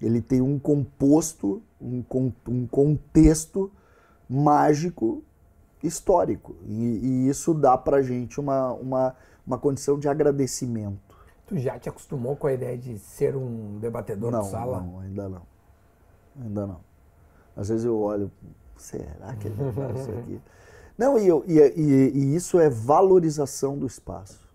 ele 0.00 0.20
tem 0.20 0.40
um 0.40 0.58
composto, 0.58 1.62
um, 1.80 2.02
um 2.48 2.66
contexto 2.66 3.70
mágico 4.28 5.22
histórico. 5.82 6.56
E, 6.66 6.72
e 7.26 7.28
isso 7.28 7.54
dá 7.54 7.76
pra 7.78 8.02
gente 8.02 8.40
uma, 8.40 8.72
uma, 8.72 9.14
uma 9.46 9.58
condição 9.58 9.98
de 9.98 10.08
agradecimento. 10.08 11.16
Tu 11.46 11.58
já 11.58 11.78
te 11.78 11.88
acostumou 11.88 12.34
com 12.36 12.46
a 12.48 12.52
ideia 12.52 12.76
de 12.76 12.98
ser 12.98 13.36
um 13.36 13.78
debatedor 13.78 14.30
Não, 14.32 14.40
de 14.42 14.48
sala? 14.48 14.80
não, 14.80 15.00
ainda 15.00 15.28
não. 15.28 15.42
Ainda 16.42 16.66
não. 16.66 16.80
Às 17.56 17.68
vezes 17.68 17.84
eu 17.86 17.96
olho, 17.98 18.30
será 18.76 19.34
que 19.36 19.46
ele 19.48 19.54
vai 19.54 19.72
fazer 19.72 20.00
isso 20.00 20.10
aqui? 20.18 20.40
Não, 20.98 21.18
e, 21.18 21.28
eu- 21.28 21.44
e- 21.46 21.58
e- 21.76 22.10
e 22.14 22.34
isso 22.34 22.58
é 22.58 22.70
valorização 22.70 23.76
do 23.78 23.86
espaço. 23.86 24.48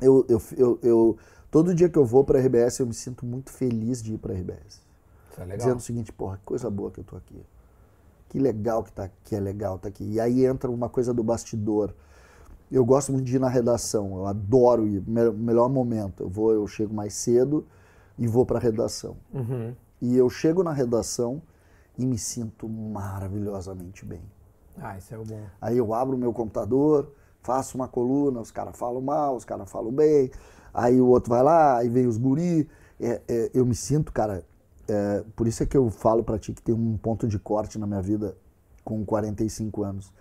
Eu, 0.00 0.26
eu, 0.28 0.42
eu, 0.56 0.78
eu- 0.82 1.16
todo 1.52 1.72
dia 1.72 1.88
que 1.88 1.96
eu 1.98 2.04
vou 2.04 2.24
para 2.24 2.40
a 2.40 2.42
RBS, 2.42 2.80
eu 2.80 2.86
me 2.86 2.94
sinto 2.94 3.24
muito 3.24 3.52
feliz 3.52 4.02
de 4.02 4.14
ir 4.14 4.18
para 4.18 4.32
a 4.32 4.36
RBS. 4.36 4.80
Isso 5.30 5.40
é 5.40 5.44
legal. 5.44 5.58
Dizendo 5.58 5.76
o 5.76 5.82
seguinte, 5.82 6.12
porra, 6.12 6.38
que 6.38 6.44
coisa 6.44 6.68
boa 6.68 6.90
que 6.90 6.98
eu 6.98 7.04
tô 7.04 7.14
aqui. 7.14 7.40
Que 8.28 8.38
legal 8.40 8.82
que, 8.82 8.90
tá, 8.92 9.08
que 9.24 9.36
é 9.36 9.40
legal 9.40 9.78
tá 9.78 9.88
aqui. 9.88 10.02
E 10.04 10.18
aí 10.18 10.44
entra 10.44 10.70
uma 10.70 10.88
coisa 10.88 11.12
do 11.14 11.22
bastidor. 11.22 11.94
Eu 12.70 12.84
gosto 12.84 13.12
muito 13.12 13.26
de 13.26 13.36
ir 13.36 13.38
na 13.38 13.50
redação, 13.50 14.16
eu 14.16 14.26
adoro 14.26 14.88
ir, 14.88 15.02
me- 15.06 15.30
melhor 15.30 15.68
momento. 15.68 16.22
Eu 16.22 16.28
vou, 16.30 16.52
eu 16.52 16.66
chego 16.66 16.94
mais 16.94 17.12
cedo 17.12 17.66
e 18.18 18.26
vou 18.26 18.46
para 18.46 18.58
a 18.58 18.60
redação. 18.60 19.16
Uhum. 19.32 19.74
E 20.00 20.16
eu 20.16 20.30
chego 20.30 20.62
na 20.64 20.72
redação 20.72 21.42
e 21.98 22.06
me 22.06 22.16
sinto 22.16 22.66
maravilhosamente 22.68 24.04
bem. 24.06 24.22
Ah, 24.78 24.96
isso 24.96 25.14
é 25.14 25.18
o 25.18 25.24
bom. 25.24 25.42
Aí 25.60 25.76
eu 25.76 25.92
abro 25.92 26.16
o 26.16 26.18
meu 26.18 26.32
computador, 26.32 27.12
faço 27.42 27.76
uma 27.76 27.86
coluna, 27.86 28.40
os 28.40 28.50
caras 28.50 28.74
falam 28.76 29.02
mal, 29.02 29.36
os 29.36 29.44
caras 29.44 29.70
falam 29.70 29.92
bem, 29.92 30.30
aí 30.72 31.00
o 31.00 31.06
outro 31.06 31.30
vai 31.30 31.42
lá, 31.42 31.78
aí 31.78 31.88
vem 31.88 32.06
os 32.06 32.16
guri. 32.16 32.68
É, 33.00 33.20
é, 33.28 33.50
eu 33.52 33.66
me 33.66 33.74
sinto, 33.74 34.12
cara, 34.12 34.44
é, 34.88 35.24
por 35.34 35.46
isso 35.46 35.62
é 35.62 35.66
que 35.66 35.76
eu 35.76 35.90
falo 35.90 36.22
pra 36.22 36.38
ti 36.38 36.52
que 36.52 36.62
tem 36.62 36.74
um 36.74 36.96
ponto 36.96 37.26
de 37.26 37.38
corte 37.38 37.78
na 37.78 37.86
minha 37.86 38.02
vida 38.02 38.36
com 38.84 39.04
45 39.04 39.82
anos. 39.82 40.12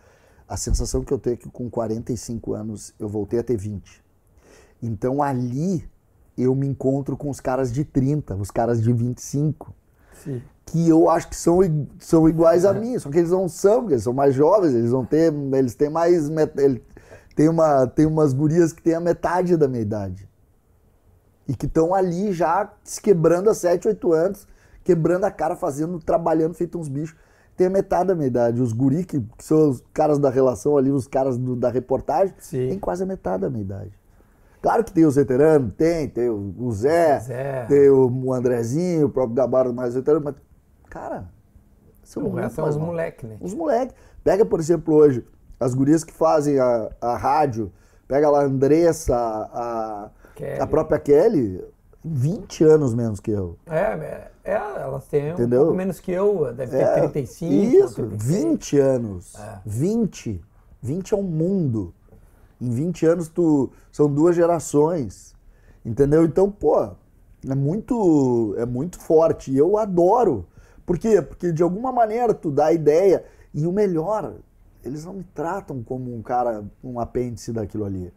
A 0.48 0.58
sensação 0.58 1.04
que 1.04 1.12
eu 1.14 1.20
tenho 1.20 1.36
é 1.36 1.38
que 1.38 1.50
com 1.50 1.70
45 1.70 2.54
anos 2.54 2.94
eu 3.00 3.08
voltei 3.08 3.40
a 3.40 3.44
ter 3.44 3.56
20. 3.58 4.04
Então 4.82 5.22
ali 5.22 5.88
eu 6.38 6.56
me 6.56 6.68
encontro 6.68 7.16
com 7.16 7.30
os 7.30 7.40
caras 7.40 7.72
de 7.72 7.84
30, 7.86 8.36
os 8.36 8.50
caras 8.50 8.82
de 8.82 8.92
25 8.92 9.74
Sim. 10.24 10.42
que 10.66 10.90
eu 10.90 11.10
acho 11.10 11.30
que 11.30 11.36
são, 11.36 11.60
são 12.00 12.28
iguais 12.28 12.66
a 12.66 12.74
mim, 12.74 12.98
só 12.98 13.10
que 13.10 13.18
eles 13.20 13.32
não 13.32 13.48
são, 13.48 13.82
porque 13.82 13.94
eles 13.94 14.04
são 14.04 14.14
mais 14.14 14.34
jovens, 14.34 14.74
eles 14.74 14.92
vão 14.92 15.06
ter, 15.06 15.32
eles 15.54 15.76
têm 15.76 15.90
mais, 15.90 16.30
ele- 16.58 16.84
tem, 17.36 17.48
uma, 17.50 17.86
tem 17.88 18.06
umas 18.06 18.34
gurias 18.34 18.74
que 18.74 18.82
têm 18.82 18.94
a 18.96 19.00
metade 19.00 19.56
da 19.56 19.68
minha 19.68 19.82
idade. 19.82 20.28
E 21.48 21.56
que 21.56 21.66
estão 21.66 21.94
ali 21.94 22.32
já 22.32 22.72
se 22.84 23.02
quebrando 23.02 23.50
há 23.50 23.54
7, 23.54 23.88
8 23.88 24.14
anos, 24.14 24.48
quebrando 24.84 25.26
a 25.26 25.32
cara, 25.32 25.56
fazendo, 25.56 26.00
trabalhando, 26.00 26.54
feito 26.54 26.78
uns 26.80 26.88
bichos. 26.88 27.16
Tem 27.58 27.68
a 27.68 27.70
metade 27.70 28.08
da 28.08 28.16
minha 28.16 28.28
idade. 28.28 28.62
Os 28.62 28.72
guri, 28.74 29.04
que, 29.04 29.20
que 29.20 29.44
são 29.44 29.70
os 29.70 29.84
caras 29.94 30.18
da 30.18 30.30
relação 30.30 30.78
ali, 30.78 30.90
os 30.90 31.08
caras 31.08 31.38
do- 31.38 31.56
da 31.56 31.70
reportagem, 31.70 32.34
Sim. 32.40 32.70
tem 32.70 32.80
quase 32.80 33.04
a 33.04 33.06
metade 33.06 33.42
da 33.42 33.50
minha 33.50 33.62
idade. 33.64 33.92
Claro 34.62 34.84
que 34.84 34.92
tem 34.92 35.06
os 35.06 35.16
veteranos, 35.16 35.74
tem, 35.76 36.08
tem 36.08 36.30
o, 36.30 36.72
Zé, 36.72 37.20
Zé. 37.20 37.66
tem 37.66 37.90
o 37.90 38.32
Andrezinho, 38.32 39.08
o 39.08 39.10
próprio 39.10 39.36
Gabardo 39.36 39.74
mais 39.74 39.96
veterano, 39.96 40.24
mas, 40.24 40.36
cara, 40.90 41.28
são 42.04 42.32
resto 42.34 42.64
os 42.64 42.78
moleques, 42.78 43.28
né? 43.28 43.38
Os 43.42 43.54
moleques. 43.56 43.96
Pega, 44.24 44.46
por 44.46 44.60
exemplo, 44.60 44.94
hoje, 44.94 45.26
as 45.60 45.74
gurias 45.74 46.04
que 46.04 46.14
fazem 46.14 46.60
a, 46.60 46.90
a 47.02 47.18
rádio, 47.18 47.72
pega 48.08 48.30
lá 48.30 48.42
a 48.42 48.46
Andressa, 48.46 49.16
a, 49.16 50.10
Kelly. 50.42 50.60
a 50.60 50.68
própria 50.68 51.00
Kelly, 51.00 51.64
20 52.04 52.64
anos 52.64 52.94
menos 52.96 53.20
que 53.20 53.30
eu. 53.32 53.58
É, 53.68 54.30
é, 54.44 54.54
elas 54.82 55.06
têm 55.06 55.30
Entendeu? 55.30 55.62
um 55.62 55.64
pouco 55.66 55.78
menos 55.78 56.00
que 56.00 56.12
eu, 56.12 56.52
deve 56.54 56.72
ter 56.72 56.84
É, 56.84 57.00
35. 57.00 57.54
Isso, 57.54 57.96
36. 58.08 58.44
20 58.44 58.80
anos. 58.80 59.36
É. 59.36 59.60
20. 59.66 60.42
20 60.82 61.14
é 61.14 61.18
um 61.18 61.22
mundo. 61.24 61.94
Em 62.60 62.70
20 62.70 63.06
anos 63.06 63.28
tu 63.28 63.70
são 63.92 64.12
duas 64.12 64.36
gerações. 64.36 65.36
Entendeu? 65.86 66.26
Então, 66.26 66.50
pô, 66.52 66.90
é 67.48 67.56
muito 67.56 68.56
é 68.58 68.66
muito 68.66 69.00
forte 69.00 69.52
e 69.52 69.58
eu 69.58 69.78
adoro. 69.78 70.48
Por 70.86 70.98
quê? 70.98 71.22
Porque 71.22 71.52
de 71.52 71.62
alguma 71.62 71.92
maneira 71.92 72.34
tu 72.34 72.50
dá 72.52 72.68
a 72.68 72.74
ideia 72.74 73.24
e 73.54 73.66
o 73.68 73.72
melhor, 73.72 74.34
eles 74.84 75.06
não 75.06 75.14
me 75.14 75.24
tratam 75.36 75.84
como 75.84 76.16
um 76.16 76.22
cara, 76.22 76.64
um 76.84 77.00
apêndice 77.00 77.52
daquilo 77.52 77.86
ali. 77.86 78.12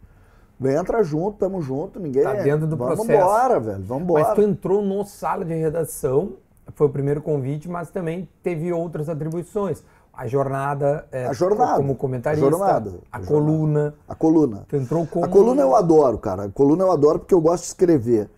Entra 0.63 1.03
junto, 1.03 1.37
tamo 1.37 1.61
junto, 1.61 1.99
ninguém. 1.99 2.23
Tá 2.23 2.33
dentro 2.33 2.65
do 2.65 2.77
vamos 2.77 2.95
processo. 2.95 3.19
embora, 3.19 3.59
velho. 3.59 3.83
Vamos 3.83 4.03
embora. 4.03 4.23
Mas 4.23 4.33
tu 4.35 4.41
entrou 4.41 4.81
no 4.81 5.03
sala 5.03 5.43
de 5.43 5.53
redação, 5.53 6.33
foi 6.73 6.87
o 6.87 6.89
primeiro 6.89 7.21
convite, 7.21 7.69
mas 7.69 7.89
também 7.89 8.27
teve 8.41 8.71
outras 8.71 9.09
atribuições. 9.09 9.83
A 10.13 10.27
jornada, 10.27 11.05
é, 11.11 11.25
A 11.27 11.33
jornada. 11.33 11.75
como 11.75 11.93
comentarista, 11.93 12.47
A 12.47 12.49
jornada. 12.49 12.93
a, 13.11 13.17
A 13.17 13.19
coluna. 13.21 13.93
A 14.07 14.15
coluna. 14.15 14.63
Tu 14.69 14.77
entrou 14.77 15.05
como... 15.05 15.25
A 15.25 15.27
coluna 15.27 15.61
eu 15.61 15.75
adoro, 15.75 16.17
cara. 16.17 16.43
A 16.43 16.49
coluna 16.49 16.83
eu 16.83 16.91
adoro 16.91 17.19
porque 17.19 17.33
eu 17.33 17.41
gosto 17.41 17.63
de 17.63 17.67
escrever. 17.67 18.29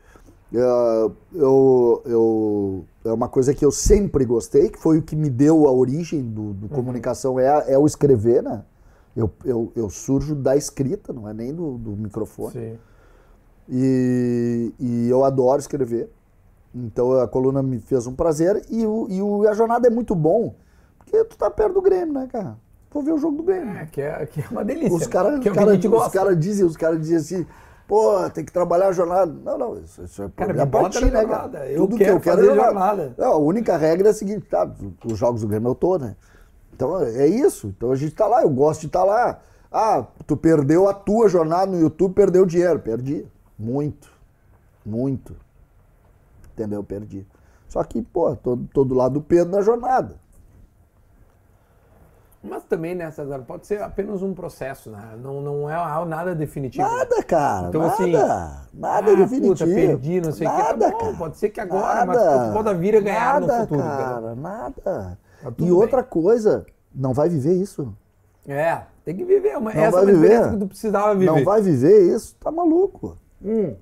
É, 0.51 0.57
eu, 1.35 2.01
eu, 2.05 2.85
é 3.05 3.11
uma 3.11 3.27
coisa 3.27 3.53
que 3.53 3.63
eu 3.63 3.71
sempre 3.71 4.25
gostei, 4.25 4.69
que 4.69 4.79
foi 4.79 4.97
o 4.97 5.03
que 5.03 5.15
me 5.15 5.29
deu 5.29 5.67
a 5.67 5.71
origem 5.71 6.23
do, 6.23 6.53
do 6.53 6.69
comunicação, 6.69 7.39
é, 7.39 7.65
é 7.67 7.77
o 7.77 7.85
escrever, 7.85 8.41
né? 8.41 8.63
Eu, 9.17 9.31
eu, 9.43 9.71
eu 9.75 9.89
surjo 9.89 10.35
da 10.35 10.55
escrita, 10.55 11.11
não 11.11 11.27
é 11.27 11.33
nem 11.33 11.51
do, 11.51 11.75
do 11.79 11.91
microfone. 11.97 12.51
Sim. 12.51 12.77
E, 13.67 14.71
e 14.79 15.09
eu 15.09 15.23
adoro 15.25 15.59
escrever. 15.59 16.11
Então 16.73 17.13
a 17.13 17.27
coluna 17.27 17.63
me 17.63 17.79
fez 17.79 18.05
um 18.05 18.13
prazer 18.13 18.63
e, 18.69 18.85
o, 18.85 19.07
e 19.09 19.19
o, 19.19 19.47
a 19.47 19.53
jornada 19.53 19.87
é 19.87 19.89
muito 19.89 20.13
bom, 20.13 20.53
porque 20.99 21.23
tu 21.25 21.35
tá 21.35 21.49
perto 21.49 21.73
do 21.73 21.81
Grêmio, 21.81 22.13
né, 22.13 22.27
cara? 22.31 22.57
Vou 22.91 23.01
ver 23.01 23.13
o 23.13 23.17
jogo 23.17 23.37
do 23.37 23.43
Grêmio. 23.43 23.75
É, 23.75 23.85
que 23.87 24.01
é, 24.01 24.23
que 24.27 24.39
é 24.39 24.45
uma 24.51 24.63
delícia. 24.63 24.95
Os 24.95 25.07
caras 25.07 25.39
que 25.39 25.49
é 25.49 25.51
cara, 25.51 25.73
os 25.73 26.07
cara 26.09 26.35
dizem, 26.35 26.63
os 26.63 26.77
caras 26.77 26.99
dizem 26.99 27.17
assim, 27.17 27.45
pô, 27.87 28.29
tem 28.29 28.45
que 28.45 28.51
trabalhar 28.51 28.89
a 28.89 28.91
jornada. 28.91 29.33
Não, 29.43 29.57
não, 29.57 29.79
isso, 29.79 30.03
isso 30.03 30.21
é 30.21 30.29
Cara, 30.29 30.53
problema 30.53 30.67
pra 30.67 30.89
ti, 30.91 31.05
né, 31.05 31.21
jornada. 31.21 31.57
cara? 31.57 31.71
Eu 31.71 31.87
Tudo 31.87 31.97
quero 31.97 32.19
que 32.19 32.29
eu 32.29 32.35
quero 32.35 32.51
é 32.51 32.55
jornada. 32.55 33.15
Não, 33.17 33.33
a 33.33 33.37
única 33.37 33.75
regra 33.77 34.09
é 34.09 34.11
a 34.11 34.13
seguinte, 34.13 34.45
tá, 34.47 34.71
os 35.03 35.17
jogos 35.17 35.41
do 35.41 35.47
Grêmio 35.47 35.69
eu 35.69 35.75
tô, 35.75 35.97
né? 35.97 36.15
Então 36.77 37.01
é 37.01 37.25
isso. 37.25 37.73
Então 37.75 37.91
a 37.91 37.95
gente 37.95 38.13
tá 38.13 38.27
lá, 38.27 38.43
eu 38.43 38.49
gosto 38.51 38.81
de 38.81 38.87
estar 38.87 39.03
lá. 39.03 39.39
Ah, 39.71 40.05
tu 40.27 40.37
perdeu 40.37 40.87
a 40.87 40.93
tua 40.93 41.27
jornada 41.27 41.65
no 41.71 41.79
YouTube, 41.79 42.13
perdeu 42.13 42.45
dinheiro. 42.45 42.79
Perdi. 42.79 43.25
Muito. 43.57 44.07
Muito. 44.85 45.35
Entendeu? 46.53 46.83
Perdi. 46.83 47.25
Só 47.67 47.83
que, 47.83 48.01
pô, 48.03 48.35
tô, 48.35 48.59
tô 48.71 48.83
do 48.85 48.93
lado 48.93 49.15
do 49.15 49.21
Pedro 49.21 49.51
na 49.51 49.61
jornada. 49.61 50.15
Mas 52.43 52.63
também, 52.65 52.93
né, 52.93 53.09
César, 53.09 53.39
pode 53.39 53.65
ser 53.65 53.81
apenas 53.81 54.21
um 54.21 54.33
processo, 54.33 54.91
né? 54.91 55.17
Não, 55.21 55.41
não 55.41 55.69
é 55.69 56.05
nada 56.05 56.35
definitivo. 56.35 56.87
Nada, 56.87 57.23
cara. 57.23 57.67
Então, 57.69 57.81
nada. 57.81 57.93
assim, 57.93 58.11
nada 58.73 59.11
ah, 59.11 59.15
definitivo. 59.15 59.53
puta, 59.53 59.65
perdi, 59.65 60.21
não 60.21 60.31
sei 60.31 60.47
o 60.47 60.51
que, 60.51 60.57
tá 60.57 60.63
nada, 60.63 60.91
bom, 60.91 60.97
cara. 60.99 61.13
pode 61.13 61.37
ser 61.37 61.49
que 61.49 61.59
agora, 61.59 62.05
mas 62.05 62.17
Nada. 62.17 62.47
tu 62.47 62.53
pode 62.53 62.77
vir 62.77 62.95
a 62.95 63.01
ganhar 63.01 63.41
no 63.41 63.47
Nada, 63.47 63.59
futuro, 63.61 63.81
Cara, 63.81 64.35
nada. 64.35 65.17
Tá 65.41 65.53
e 65.59 65.71
outra 65.71 66.01
bem. 66.01 66.09
coisa, 66.09 66.65
não 66.93 67.13
vai 67.13 67.29
viver 67.29 67.53
isso. 67.53 67.93
É, 68.47 68.81
tem 69.03 69.15
que 69.15 69.25
viver. 69.25 69.57
Uma, 69.57 69.73
Não 69.73 69.81
essa 69.81 69.87
é 69.87 69.91
vai 69.91 70.03
uma 70.03 70.05
viver. 70.13 70.25
experiência 70.25 70.51
que 70.53 70.57
tu 70.59 70.67
precisava 70.67 71.13
viver. 71.13 71.25
Não 71.31 71.43
vai 71.43 71.61
viver 71.61 72.15
isso, 72.15 72.35
tá 72.39 72.49
maluco. 72.51 73.17
Hum. 73.43 73.75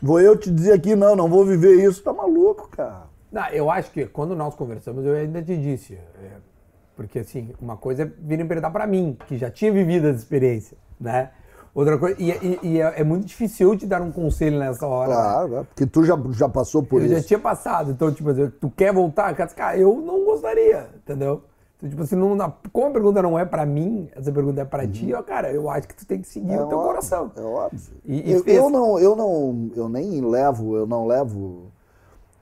Vou 0.00 0.20
eu 0.20 0.36
te 0.36 0.50
dizer 0.50 0.72
aqui, 0.72 0.94
não, 0.94 1.16
não 1.16 1.28
vou 1.28 1.44
viver 1.44 1.74
isso, 1.84 2.02
tá 2.02 2.12
maluco, 2.12 2.68
cara. 2.68 3.06
Não, 3.30 3.46
eu 3.48 3.70
acho 3.70 3.90
que 3.90 4.06
quando 4.06 4.34
nós 4.36 4.54
conversamos, 4.54 5.04
eu 5.04 5.14
ainda 5.14 5.42
te 5.42 5.56
disse. 5.56 5.94
é, 5.94 6.30
porque, 6.96 7.18
assim, 7.20 7.52
uma 7.60 7.76
coisa 7.76 8.02
é 8.04 8.06
virem 8.06 8.46
perguntar 8.46 8.70
pra 8.70 8.86
mim, 8.86 9.16
que 9.26 9.36
já 9.36 9.50
tinha 9.50 9.70
vivido 9.72 10.08
essa 10.08 10.18
experiência, 10.18 10.76
né? 11.00 11.30
Outra 11.78 11.96
coisa, 11.96 12.16
e, 12.20 12.30
e- 12.32 12.58
e 12.64 12.80
é, 12.80 13.02
é 13.02 13.04
muito 13.04 13.24
difícil 13.24 13.70
eu 13.72 13.78
te 13.78 13.86
dar 13.86 14.02
um 14.02 14.10
conselho 14.10 14.58
nessa 14.58 14.84
hora. 14.84 15.12
Claro, 15.12 15.48
né? 15.48 15.62
porque 15.68 15.86
tu 15.86 16.04
já, 16.04 16.18
já 16.32 16.48
passou 16.48 16.82
por 16.82 17.00
Eu 17.00 17.06
isso. 17.06 17.14
já 17.14 17.22
tinha 17.22 17.38
passado, 17.38 17.92
então, 17.92 18.12
tipo 18.12 18.28
assim, 18.30 18.50
tu 18.60 18.68
quer 18.68 18.92
voltar? 18.92 19.32
Cara, 19.54 19.78
eu 19.78 19.96
não 20.00 20.24
gostaria, 20.24 20.88
entendeu? 20.96 21.40
Então, 21.76 21.88
tipo 21.88 22.02
assim, 22.02 22.16
não, 22.16 22.52
como 22.72 22.88
a 22.88 22.90
pergunta 22.90 23.22
não 23.22 23.38
é 23.38 23.44
pra 23.44 23.64
mim, 23.64 24.08
essa 24.16 24.32
pergunta 24.32 24.60
é 24.60 24.64
pra 24.64 24.88
ti, 24.88 25.14
ó, 25.14 25.22
cara, 25.22 25.52
eu 25.52 25.70
acho 25.70 25.86
que 25.86 25.94
tu 25.94 26.04
tem 26.04 26.20
que 26.20 26.26
seguir 26.26 26.52
É 26.52 26.60
o 26.60 26.66
teu 26.66 26.78
óbvio, 26.78 26.88
coração. 26.90 27.30
É 27.36 27.40
óbvio. 27.42 27.80
E- 28.04 28.32
eu, 28.32 28.42
eu 28.44 28.68
não, 28.70 28.98
eu 28.98 29.14
não, 29.14 29.70
eu 29.76 29.88
nem 29.88 30.20
levo, 30.20 30.76
eu 30.76 30.84
não 30.84 31.06
levo. 31.06 31.70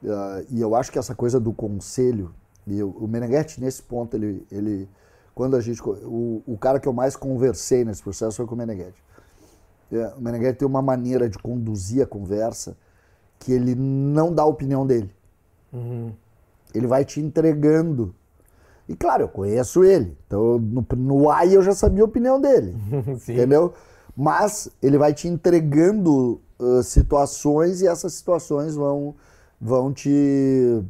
ah, 0.09 0.43
e 0.49 0.63
eu 0.63 0.75
acho 0.75 0.91
que 0.91 0.99
essa 0.99 1.15
coisa 1.15 1.39
do 1.39 1.53
conselho, 1.53 2.31
e 2.67 2.79
eu- 2.79 2.89
o 2.99 3.07
Meneghetti 3.07 3.61
nesse 3.61 3.83
ponto 3.83 4.17
ele, 4.17 4.47
ele, 4.51 4.89
quando 5.35 5.57
a 5.57 5.61
gente, 5.61 5.83
o, 5.83 6.43
o 6.47 6.57
cara 6.59 6.81
que 6.81 6.89
eu 6.89 6.95
mais 6.95 7.15
conversei 7.17 7.85
nesse 7.85 8.03
processo 8.03 8.35
foi 8.39 8.47
com 8.47 8.55
o 8.55 8.59
Meneghetti. 8.59 9.05
É, 9.93 10.13
o 10.17 10.21
Meneghetti 10.21 10.61
tem 10.61 10.69
uma 10.69 10.83
maneira 10.83 11.29
de 11.29 11.39
conduzir 11.39 12.03
a 12.03 12.07
conversa 12.07 12.77
que 13.39 13.53
ele 13.53 13.75
não 13.75 14.33
dá 14.33 14.43
a 14.43 14.47
opinião 14.47 14.87
dele. 14.87 15.11
Ele 16.75 16.87
vai 16.87 17.05
te 17.05 17.21
entregando. 17.21 18.15
E 18.89 18.97
claro, 18.97 19.25
eu 19.25 19.29
conheço 19.29 19.85
ele. 19.85 20.17
Então, 20.27 20.59
no, 20.59 20.87
no 20.97 21.31
AI 21.31 21.55
eu 21.55 21.63
já 21.63 21.73
sabia 21.73 22.03
a 22.03 22.07
opinião 22.07 22.41
dele. 22.41 22.75
Sim. 23.21 23.35
Entendeu? 23.35 23.75
Mas 24.17 24.71
ele 24.83 24.97
vai 24.97 25.13
te 25.13 25.29
entregando 25.29 26.41
ah, 26.59 26.83
situações 26.83 27.83
e 27.83 27.87
essas 27.87 28.15
situações 28.15 28.75
vão, 28.75 29.15
vão 29.61 29.93
te 29.93 30.83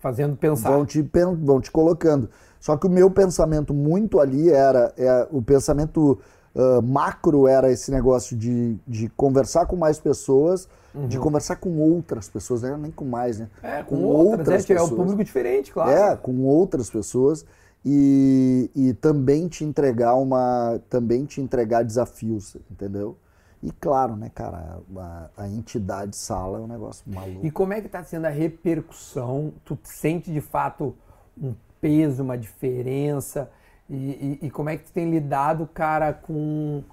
Fazendo 0.00 0.36
pensar. 0.36 0.70
vão 0.70 0.86
te, 0.86 1.02
vão 1.42 1.60
te 1.60 1.70
colocando. 1.70 2.30
Só 2.60 2.76
que 2.76 2.86
o 2.86 2.90
meu 2.90 3.10
pensamento 3.10 3.74
muito 3.74 4.20
ali 4.20 4.50
era, 4.50 4.92
é, 4.96 5.26
o 5.30 5.42
pensamento 5.42 6.18
ah, 6.54 6.80
macro 6.82 7.46
era 7.46 7.70
esse 7.70 7.90
negócio 7.90 8.36
de, 8.36 8.76
de 8.86 9.08
conversar 9.10 9.66
com 9.66 9.76
mais 9.76 9.98
pessoas, 9.98 10.68
de 11.06 11.18
conversar 11.18 11.56
com 11.56 11.78
outras 11.78 12.28
pessoas, 12.28 12.62
não 12.62 12.70
era 12.70 12.78
nem 12.78 12.90
com 12.90 13.04
mais, 13.04 13.38
né? 13.38 13.48
É, 13.62 13.82
com, 13.84 14.02
outras, 14.02 14.66
né? 14.66 14.76
É 14.76 14.82
um 14.82 14.88
público 14.88 15.22
diferente, 15.22 15.72
claro. 15.72 15.90
É, 15.90 16.16
com 16.16 16.44
outras 16.44 16.90
pessoas 16.90 17.46
e, 17.84 18.68
e 18.74 18.92
também 18.94 19.46
te 19.46 19.64
entregar 19.64 20.16
uma, 20.16 20.80
também 20.90 21.24
te 21.24 21.40
entregar 21.40 21.84
desafios, 21.84 22.56
entendeu? 22.68 23.16
E 23.62 23.70
claro, 23.70 24.16
né, 24.16 24.30
cara, 24.34 24.80
a, 24.96 25.30
a 25.36 25.48
entidade 25.48 26.16
sala 26.16 26.58
é 26.58 26.60
um 26.60 26.66
negócio 26.66 27.04
maluco. 27.06 27.46
E 27.46 27.50
como 27.50 27.72
é 27.72 27.80
que 27.80 27.88
tá 27.88 28.02
sendo 28.02 28.24
a 28.24 28.30
repercussão? 28.30 29.52
Tu 29.64 29.78
sente 29.84 30.32
de 30.32 30.40
fato 30.40 30.96
um 31.40 31.54
peso, 31.80 32.22
uma 32.22 32.36
diferença? 32.36 33.50
E, 33.90 34.38
e- 34.42 34.46
e 34.46 34.50
como 34.52 34.70
é 34.70 34.78
que 34.78 34.84
tu 34.84 34.92
tem 34.92 35.10
lidado, 35.10 35.66
cara, 35.68 36.14
com. 36.14 36.84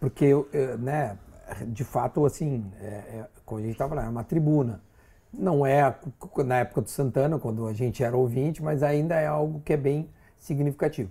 Porque, 0.00 0.24
eu, 0.26 0.48
eh, 0.52 0.76
né, 0.78 1.18
de 1.68 1.84
fato, 1.84 2.24
assim, 2.26 2.64
é, 2.80 2.86
é, 2.86 3.28
como 3.44 3.60
a 3.60 3.62
gente 3.64 3.72
estava 3.72 3.90
falando, 3.90 4.06
é 4.08 4.10
uma 4.10 4.24
tribuna. 4.24 4.80
Não 5.32 5.66
é 5.66 5.82
na 6.46 6.58
época 6.60 6.82
do 6.82 6.90
Santana, 6.90 7.38
quando 7.38 7.66
a 7.66 7.72
gente 7.72 8.04
era 8.04 8.16
ouvinte, 8.16 8.62
mas 8.62 8.82
ainda 8.82 9.16
é 9.16 9.26
algo 9.26 9.60
que 9.64 9.72
é 9.72 9.76
bem 9.76 10.08
significativo. 10.38 11.10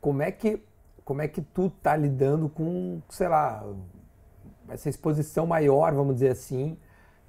Como 0.00 0.22
é 0.22 0.32
que, 0.32 0.62
como 1.04 1.22
é 1.22 1.28
que 1.28 1.42
tu 1.42 1.70
tá 1.82 1.96
lidando 1.96 2.48
com, 2.48 3.00
sei 3.10 3.28
lá, 3.28 3.64
essa 4.68 4.88
exposição 4.88 5.46
maior, 5.46 5.92
vamos 5.94 6.14
dizer 6.14 6.30
assim? 6.30 6.76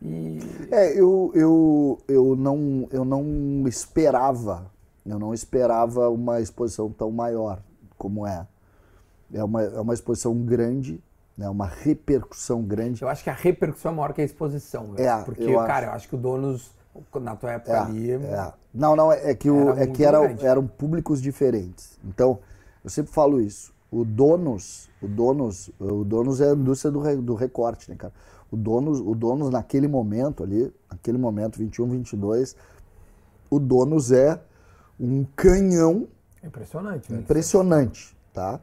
E 0.02 0.40
É, 0.72 0.94
eu, 1.00 1.32
eu, 1.36 1.98
eu, 2.08 2.36
não, 2.36 2.88
eu 2.92 3.06
não 3.06 3.68
esperava, 3.68 4.72
eu 5.06 5.20
não 5.20 5.34
esperava 5.34 6.10
uma 6.10 6.42
exposição 6.42 6.90
tão 6.90 7.12
maior 7.12 7.62
como 7.98 8.26
é. 8.26 8.46
É 9.34 9.44
uma, 9.44 9.62
é 9.64 9.80
uma 9.80 9.94
exposição 9.94 10.34
grande, 10.42 11.02
né, 11.38 11.50
uma 11.50 11.68
repercussão 11.68 12.62
grande. 12.64 13.02
Eu 13.02 13.10
acho 13.10 13.24
que 13.24 13.30
a 13.30 13.34
repercussão 13.34 13.92
é 13.92 13.96
maior 13.96 14.14
que 14.14 14.22
a 14.22 14.26
exposição, 14.26 14.94
velho. 14.94 15.08
É, 15.08 15.24
Porque, 15.24 15.44
eu 15.44 15.56
cara, 15.66 15.74
acho. 15.78 15.86
eu 15.86 15.92
acho 15.92 16.10
que 16.10 16.16
o 16.16 16.18
Donos, 16.18 16.72
na 17.20 17.36
tua 17.36 17.54
época 17.54 17.72
É, 17.72 17.78
ali. 17.78 18.12
é. 18.12 18.54
Não, 18.74 18.96
não, 18.96 19.12
é 19.12 19.34
que, 19.36 19.50
o, 19.50 19.70
Era 19.70 19.84
é 19.84 19.88
que 19.88 20.04
eram, 20.04 20.24
grande. 20.24 20.46
eram 20.46 20.68
públicos 20.68 21.22
diferentes. 21.22 21.98
Então, 22.04 22.40
eu 22.84 22.90
sempre 22.90 23.12
falo 23.12 23.40
isso. 23.42 23.74
O 23.92 24.04
donos, 24.04 24.90
o 25.02 25.08
donos, 25.08 25.70
o 25.80 26.04
donos 26.04 26.42
é 26.42 26.52
a 26.52 26.54
indústria 26.54 26.92
do, 26.92 27.22
do 27.22 27.36
recorte, 27.36 27.90
né, 27.90 27.96
cara? 27.98 28.14
O 28.52 28.58
donos, 28.58 29.00
o 29.00 29.16
donos 29.16 29.50
naquele 29.50 29.88
momento 29.88 30.44
ali, 30.44 30.74
naquele 30.92 31.18
momento 31.18 31.58
21, 31.58 31.88
22, 31.90 32.56
o 33.50 33.60
donos 33.60 34.12
é 34.12 34.40
um 35.00 35.26
canhão 35.36 36.08
impressionante, 36.44 37.10
velho. 37.10 37.22
impressionante, 37.22 38.18
tá? 38.34 38.60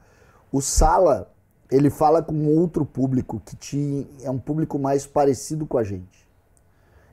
O 0.51 0.61
Sala, 0.61 1.31
ele 1.71 1.91
fala 1.91 2.23
com 2.23 2.47
outro 2.47 2.85
público 2.85 3.41
que 3.45 3.57
te, 3.57 4.07
é 4.23 4.31
um 4.31 4.39
público 4.39 4.79
mais 4.79 5.07
parecido 5.07 5.67
com 5.67 5.79
a 5.79 5.85
gente. 5.85 6.29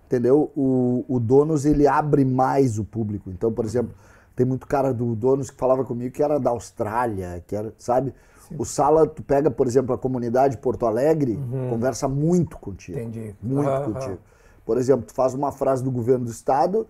Entendeu? 0.06 0.52
O, 0.56 1.06
o 1.08 1.20
Donos, 1.20 1.66
ele 1.66 1.88
abre 1.88 2.26
mais 2.26 2.80
o 2.80 2.84
público. 2.84 3.30
Então, 3.30 3.52
por 3.54 3.64
exemplo, 3.64 3.94
tem 4.36 4.46
muito 4.46 4.66
cara 4.68 4.94
do 4.94 5.16
Donos 5.16 5.50
que 5.50 5.58
falava 5.58 5.86
comigo 5.86 6.14
que 6.14 6.24
era 6.24 6.40
da 6.40 6.50
Austrália, 6.50 7.44
que 7.46 7.56
era, 7.56 7.74
sabe? 7.78 8.14
O 8.58 8.66
Sala, 8.66 9.06
tu 9.06 9.22
pega, 9.22 9.52
por 9.52 9.68
exemplo, 9.68 9.94
a 9.94 9.98
comunidade 9.98 10.56
de 10.56 10.62
Porto 10.62 10.88
Alegre, 10.88 11.40
conversa 11.70 12.08
muito 12.08 12.58
contigo. 12.58 12.98
Entendi. 12.98 13.36
Muito 13.42 13.70
Aham, 13.70 13.94
contigo. 13.94 14.18
Por 14.66 14.78
exemplo, 14.78 15.06
tu 15.06 15.14
faz 15.14 15.34
uma 15.34 15.52
frase 15.52 15.84
do 15.84 15.92
governo 15.92 16.26
do 16.26 16.32
estado, 16.32 16.88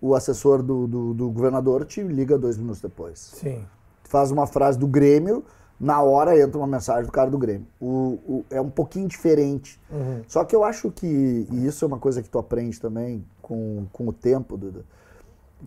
o 0.00 0.14
assessor 0.14 0.62
do, 0.62 0.86
do, 0.86 1.14
do 1.14 1.30
governador 1.30 1.84
te 1.84 2.02
liga 2.02 2.38
dois 2.38 2.56
minutos 2.56 2.80
depois 2.80 3.18
Sim. 3.18 3.64
faz 4.04 4.30
uma 4.30 4.46
frase 4.46 4.78
do 4.78 4.86
Grêmio, 4.86 5.44
na 5.78 6.02
hora 6.02 6.38
entra 6.38 6.58
uma 6.58 6.66
mensagem 6.66 7.04
do 7.06 7.12
cara 7.12 7.30
do 7.30 7.38
Grêmio. 7.38 7.66
O, 7.80 8.18
o- 8.26 8.44
é 8.50 8.60
um 8.60 8.68
pouquinho 8.70 9.08
diferente. 9.08 9.80
Só 10.28 10.44
que 10.44 10.54
eu 10.54 10.62
acho 10.64 10.90
que, 10.90 11.06
e 11.50 11.66
isso 11.66 11.84
é 11.84 11.88
uma 11.88 11.98
coisa 11.98 12.22
que 12.22 12.28
tu 12.28 12.38
aprende 12.38 12.78
também 12.80 13.24
com, 13.40 13.86
com 13.92 14.06
o 14.08 14.12
tempo, 14.12 14.56
Duda. 14.58 14.84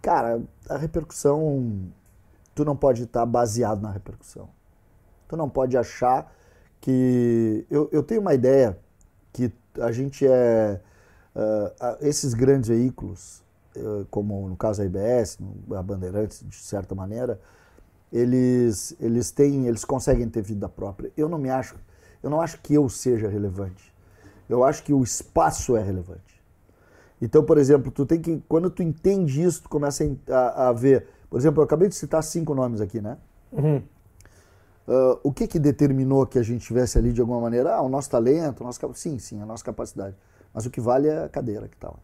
Cara, 0.01 0.41
a 0.69 0.77
repercussão, 0.77 1.71
tu 2.55 2.63
não 2.65 2.75
pode 2.75 3.03
estar 3.03 3.25
baseado 3.25 3.81
na 3.81 3.91
repercussão. 3.91 4.49
Tu 5.27 5.35
não 5.37 5.49
pode 5.49 5.77
achar 5.77 6.31
que. 6.81 7.65
Eu, 7.69 7.89
eu 7.91 8.01
tenho 8.03 8.21
uma 8.21 8.33
ideia 8.33 8.77
que 9.31 9.51
a 9.79 9.91
gente 9.91 10.25
é. 10.27 10.79
ah, 11.79 11.97
esses 12.01 12.33
grandes 12.33 12.69
veículos, 12.69 13.42
como 14.09 14.47
no 14.47 14.55
caso 14.55 14.81
a 14.81 14.85
IBS, 14.85 15.37
a 15.75 15.81
Bandeirantes, 15.81 16.43
de 16.47 16.55
certa 16.55 16.93
maneira, 16.93 17.39
eles, 18.11 18.95
eles 18.99 19.31
têm, 19.31 19.67
eles 19.67 19.83
conseguem 19.83 20.29
ter 20.29 20.41
vida 20.41 20.69
própria. 20.69 21.11
Eu 21.17 21.27
não 21.27 21.37
me 21.37 21.49
acho, 21.49 21.75
eu 22.21 22.29
não 22.29 22.41
acho 22.41 22.59
que 22.61 22.73
eu 22.73 22.87
seja 22.87 23.27
relevante. 23.27 23.93
Eu 24.47 24.63
acho 24.63 24.83
que 24.83 24.93
o 24.93 25.03
espaço 25.03 25.75
é 25.75 25.81
relevante. 25.81 26.41
Então, 27.21 27.43
por 27.43 27.57
exemplo, 27.57 27.91
tu 27.91 28.05
tem 28.05 28.21
que 28.21 28.43
quando 28.47 28.69
tu 28.69 28.83
entende 28.83 29.41
isso, 29.41 29.63
tu 29.63 29.69
começa 29.69 30.03
a 30.29 30.33
a, 30.33 30.69
a 30.69 30.73
ver. 30.73 31.07
Por 31.29 31.39
exemplo, 31.39 31.61
eu 31.61 31.63
acabei 31.63 31.87
de 31.87 31.95
citar 31.95 32.21
cinco 32.21 32.53
nomes 32.53 32.81
aqui, 32.81 33.01
né? 33.01 33.17
Uhum. 33.51 33.81
Ah, 34.87 35.19
o 35.23 35.31
que 35.31 35.47
que 35.47 35.59
determinou 35.59 36.25
que 36.25 36.37
a 36.37 36.43
gente 36.43 36.61
estivesse 36.61 36.97
ali 36.97 37.11
de 37.11 37.21
alguma 37.21 37.39
maneira? 37.39 37.75
Ah, 37.75 37.81
o 37.81 37.89
nosso 37.89 38.09
talento, 38.09 38.61
o 38.61 38.63
nosso, 38.63 38.79
sim, 38.93 39.17
sim, 39.19 39.41
a 39.41 39.45
nossa 39.45 39.63
capacidade. 39.63 40.15
Mas 40.53 40.65
o 40.65 40.69
que 40.69 40.81
vale 40.81 41.07
é 41.07 41.23
a 41.23 41.29
cadeira 41.29 41.67
que 41.67 41.77
tá 41.77 41.89
lá. 41.89 41.99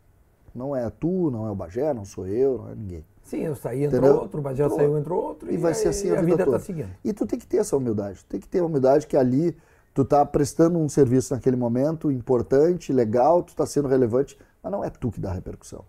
Não 0.54 0.76
é 0.76 0.90
tu, 0.90 1.30
não 1.32 1.48
é 1.48 1.52
o 1.52 1.56
Bagé, 1.56 1.94
não 1.94 2.06
sou 2.06 2.28
eu, 2.28 2.58
não 2.60 2.72
é 2.72 2.76
ninguém. 2.76 3.06
Sim, 3.24 3.42
eu 3.42 3.56
saí, 3.56 3.84
entrou 3.84 4.00
Entendeu? 4.02 4.22
outro, 4.22 4.40
o 4.40 4.42
Bagé 4.42 4.64
Entrou 4.64 4.80
saiu, 4.80 4.98
entrou 4.98 5.24
outro. 5.24 5.52
E 5.52 5.58
vai 5.58 5.74
ser 5.74 5.90
assim 5.90 6.10
a, 6.10 6.14
a 6.14 6.16
vida, 6.16 6.32
vida 6.32 6.46
toda. 6.46 6.58
tá 6.58 6.66
seguindo. 6.66 6.90
E 7.04 7.14
tu 7.14 7.26
tem 7.28 7.38
que 7.38 7.46
ter 7.46 7.58
essa 7.58 7.78
humildade. 7.78 8.20
Tu 8.20 8.26
tem 8.26 8.40
que 8.40 8.48
ter 8.48 8.60
a 8.60 8.66
humildade 8.66 9.06
que 9.06 9.16
ali 9.16 9.56
tu 9.94 10.04
tá 10.04 10.26
prestando 10.26 10.80
um 10.80 10.90
serviço 10.90 11.34
naquele 11.34 11.56
momento 11.56 12.12
importante, 12.12 12.92
legal, 12.94 13.44
tu 13.44 13.56
tá 13.56 13.66
sendo 13.66 13.88
relevante, 13.88 14.38
mas 14.64 14.72
não 14.72 14.84
é 14.84 14.90
tu 14.90 15.12
que 15.12 15.20
dá 15.20 15.32
repercussão. 15.32 15.84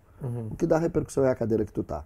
O 0.51 0.55
que 0.55 0.67
dá 0.67 0.79
repercussão 0.79 1.25
é 1.25 1.31
a 1.31 1.35
cadeira 1.35 1.65
que 1.65 1.73
tu 1.73 1.83
tá. 1.83 2.05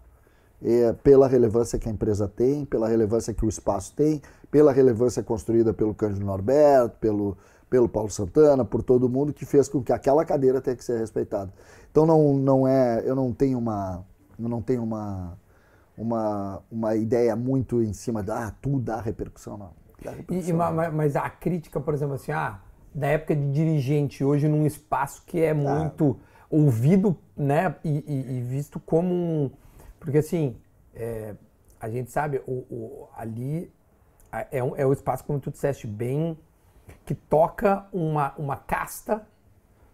É 0.63 0.93
pela 0.93 1.27
relevância 1.27 1.79
que 1.79 1.89
a 1.89 1.93
empresa 1.93 2.29
tem, 2.29 2.65
pela 2.65 2.89
relevância 2.89 3.35
que 3.35 3.45
o 3.45 3.49
espaço 3.49 3.93
tem, 3.95 4.23
pela 4.51 4.73
relevância 4.73 5.23
construída 5.23 5.75
pelo 5.75 5.93
Cândido 5.95 6.25
Norberto, 6.25 6.97
pelo, 7.01 7.37
pelo 7.69 7.89
Paulo 7.89 8.11
Santana, 8.11 8.65
por 8.65 8.83
todo 8.83 9.09
mundo 9.09 9.33
que 9.33 9.45
fez 9.45 9.69
com 9.69 9.83
que 9.83 9.93
aquela 9.93 10.25
cadeira 10.25 10.61
tenha 10.61 10.77
que 10.77 10.85
ser 10.85 10.99
respeitada. 10.99 11.53
Então 11.91 12.07
não, 12.07 12.35
não 12.35 12.69
é, 12.69 13.03
eu 13.05 13.15
não 13.15 13.33
tenho 13.33 13.59
uma, 13.59 14.05
eu 14.39 14.49
não 14.49 14.63
tenho 14.63 14.83
uma, 14.83 15.39
uma, 15.97 16.63
uma 16.71 16.95
ideia 16.97 17.35
muito 17.37 17.83
em 17.83 17.93
cima 17.93 18.23
da, 18.23 18.47
ah, 18.49 18.51
tu 18.63 18.79
dá 18.79 19.01
repercussão, 19.01 19.57
não. 19.57 19.71
Dá 20.03 20.11
repercussão, 20.11 20.51
e 20.51 20.53
não. 20.53 20.73
ma- 20.75 20.91
mas 20.91 21.17
a 21.17 21.29
crítica, 21.31 21.81
por 21.81 21.95
exemplo, 21.95 22.15
assim, 22.15 22.33
ah, 22.33 22.61
da 22.95 23.09
época 23.09 23.35
de 23.35 23.51
dirigente, 23.53 24.23
hoje 24.23 24.47
num 24.49 24.67
espaço 24.67 25.23
que 25.27 25.41
é 25.41 25.53
muito 25.55 26.17
ouvido, 26.51 27.17
né, 27.37 27.75
e, 27.85 27.91
e- 28.07 28.39
e 28.39 28.41
visto 28.43 28.79
como 28.79 29.13
um... 29.13 29.51
Porque, 29.99 30.19
assim, 30.19 30.57
é, 30.95 31.35
a 31.81 31.89
gente 31.89 32.11
sabe, 32.13 32.41
o, 32.47 32.53
o- 32.71 33.09
ali 33.17 33.73
é, 34.51 34.63
um, 34.63 34.77
é 34.77 34.87
o 34.87 34.93
espaço, 34.93 35.25
como 35.25 35.41
tu 35.41 35.51
disseste 35.51 35.87
bem, 35.87 36.39
que 37.05 37.15
toca 37.15 37.87
uma, 37.93 38.35
uma 38.39 38.57
casta, 38.57 39.23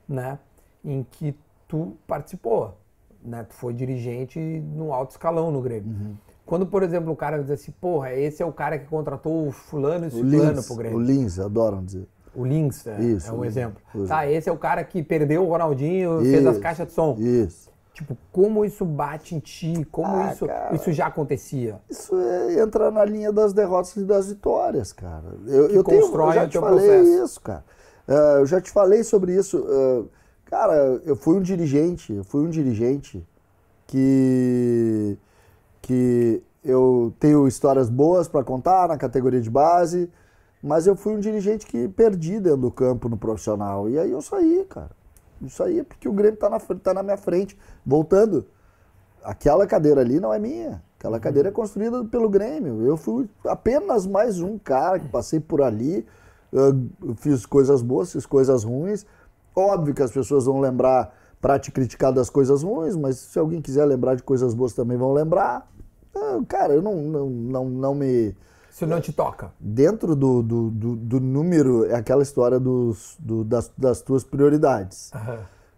né, 0.09 0.38
em 0.84 1.05
que 1.11 1.36
tu 1.68 1.97
participou, 2.07 2.76
né, 3.22 3.45
tu 3.45 3.55
foi 3.55 3.72
dirigente 3.72 4.38
no 4.38 4.93
alto 4.93 5.11
escalão 5.11 5.51
no 5.51 5.61
Grêmio. 5.61 5.91
Uhum. 5.91 6.14
Quando, 6.45 6.66
por 6.66 6.82
exemplo, 6.82 7.12
o 7.12 7.16
cara 7.16 7.41
diz 7.41 7.51
assim, 7.51 7.72
porra, 7.80 8.12
esse 8.12 8.43
é 8.43 8.47
o 8.47 8.53
cara 8.53 8.78
que 8.78 8.86
contratou 8.86 9.47
o 9.47 9.53
fulano 9.53 10.09
e 10.09 10.20
O 10.20 10.22
Lins, 10.22 10.66
pro 10.66 10.74
o 10.74 10.78
Grêmio. 10.78 10.99
Lins, 10.99 11.38
adoram 11.38 11.84
dizer. 11.84 12.09
O 12.34 12.45
Lins 12.45 12.86
é, 12.86 13.01
Isso, 13.01 13.30
é 13.30 13.32
o 13.32 13.38
um 13.38 13.45
exemplo. 13.45 13.80
Isso. 13.95 14.07
Tá, 14.07 14.28
esse 14.28 14.49
é 14.49 14.53
o 14.53 14.57
cara 14.57 14.82
que 14.82 15.03
perdeu 15.03 15.45
o 15.45 15.49
Ronaldinho 15.49 16.22
e 16.22 16.24
fez 16.24 16.47
as 16.47 16.59
caixas 16.59 16.88
de 16.88 16.93
som. 16.93 17.16
Isso. 17.18 17.69
Tipo, 18.01 18.16
como 18.32 18.64
isso 18.64 18.82
bate 18.82 19.34
em 19.34 19.38
ti? 19.40 19.86
Como 19.92 20.09
Ah, 20.09 20.32
isso, 20.32 20.46
cara. 20.46 20.74
isso 20.74 20.90
já 20.90 21.09
acontecia? 21.09 21.78
Isso 21.90 22.16
é, 22.16 22.62
entra 22.62 22.90
na 22.90 23.05
linha 23.05 23.30
das 23.30 23.53
derrotas 23.53 23.94
e 23.94 24.05
das 24.05 24.28
vitórias, 24.30 24.90
cara. 24.90 25.34
Eu, 25.46 25.68
Que 25.68 25.76
eu, 25.76 25.84
tenho, 25.84 26.01
eu 26.07 26.32
já 26.32 26.48
te 26.48 26.59
falei 26.59 26.86
processo. 26.86 27.24
isso, 27.24 27.40
cara. 27.42 27.64
Ah, 28.09 28.36
eu 28.38 28.46
já 28.46 28.59
te 28.59 28.70
falei 28.70 29.05
sobre 29.05 29.34
isso. 29.36 29.62
Ah, 29.68 30.05
cara, 30.46 30.74
eu 31.05 31.14
fui 31.14 31.36
um 31.36 31.42
dirigente, 31.42 32.11
eu 32.14 32.24
fui 32.24 32.40
um 32.42 32.48
dirigente 32.48 33.22
que, 33.86 35.18
que 35.82 36.42
eu 36.64 37.12
tenho 37.20 37.46
histórias 37.46 37.90
boas 37.90 38.28
para 38.28 38.42
contar 38.42 38.88
na 38.88 38.96
categoria 38.96 39.42
de 39.42 39.51
base, 39.51 40.11
mas 40.62 40.86
eu 40.86 40.96
fui 40.96 41.14
um 41.14 41.20
dirigente 41.20 41.66
que 41.66 41.86
perdi 41.86 42.40
dentro 42.40 42.62
do 42.62 42.70
campo 42.70 43.11
no 43.11 43.18
profissional. 43.18 43.90
E 43.90 43.98
aí 43.98 44.11
eu 44.11 44.22
saí, 44.22 44.64
cara. 44.70 44.98
Isso 45.43 45.62
aí 45.62 45.80
é 45.80 45.84
porque 45.84 46.09
o 46.09 46.12
Grêmio 46.12 46.38
tá 46.38 46.49
na, 46.49 46.59
tá 46.59 46.95
na 46.95 47.03
minha 47.03 47.16
frente. 47.16 47.57
Voltando, 47.84 48.47
aquela 49.24 49.66
cadeira 49.66 50.01
ali 50.01 50.20
não 50.20 50.32
é 50.32 50.38
minha. 50.38 50.82
Aquela 50.99 51.18
cadeira 51.18 51.49
é 51.49 51.53
construída 51.53 52.05
pelo 52.05 52.28
Grêmio. 52.28 52.82
Eu 52.86 52.97
fui 52.97 53.28
apenas 53.47 54.07
mais 54.07 54.41
um 54.41 54.59
cara 54.59 54.99
que 54.99 55.09
passei 55.09 55.41
por 55.41 55.62
ali, 55.62 56.07
fiz 57.16 57.47
coisas 57.47 57.80
boas, 57.80 58.12
fiz 58.12 58.26
coisas 58.26 58.64
ruins. 58.64 59.07
Óbvio 59.57 59.95
que 59.95 60.03
as 60.03 60.11
pessoas 60.11 60.45
vão 60.45 60.61
lembrar 60.61 61.14
para 61.41 61.59
te 61.59 61.72
criticar 61.72 62.12
das 62.12 62.28
coisas 62.28 62.62
ruins, 62.62 62.95
mas 62.97 63.16
se 63.16 63.38
alguém 63.38 63.62
quiser 63.62 63.84
lembrar 63.86 64.14
de 64.14 64.22
coisas 64.22 64.53
boas 64.53 64.74
também 64.74 64.99
vão 64.99 65.12
lembrar. 65.12 65.66
Ah, 66.14 66.41
Cara, 66.47 66.74
eu 66.74 66.82
não, 66.82 66.97
não, 66.97 67.30
não, 67.30 67.64
não 67.64 67.95
me. 67.95 68.36
Isso 68.70 68.86
não 68.86 69.00
te 69.00 69.12
toca. 69.12 69.50
Dentro 69.58 70.14
do, 70.14 70.42
do, 70.42 70.70
do, 70.70 70.96
do 70.96 71.20
número, 71.20 71.84
é 71.86 71.94
aquela 71.94 72.22
história 72.22 72.58
dos, 72.60 73.16
do- 73.18 73.42
das, 73.44 73.70
das 73.76 74.00
tuas 74.00 74.22
prioridades. 74.24 75.10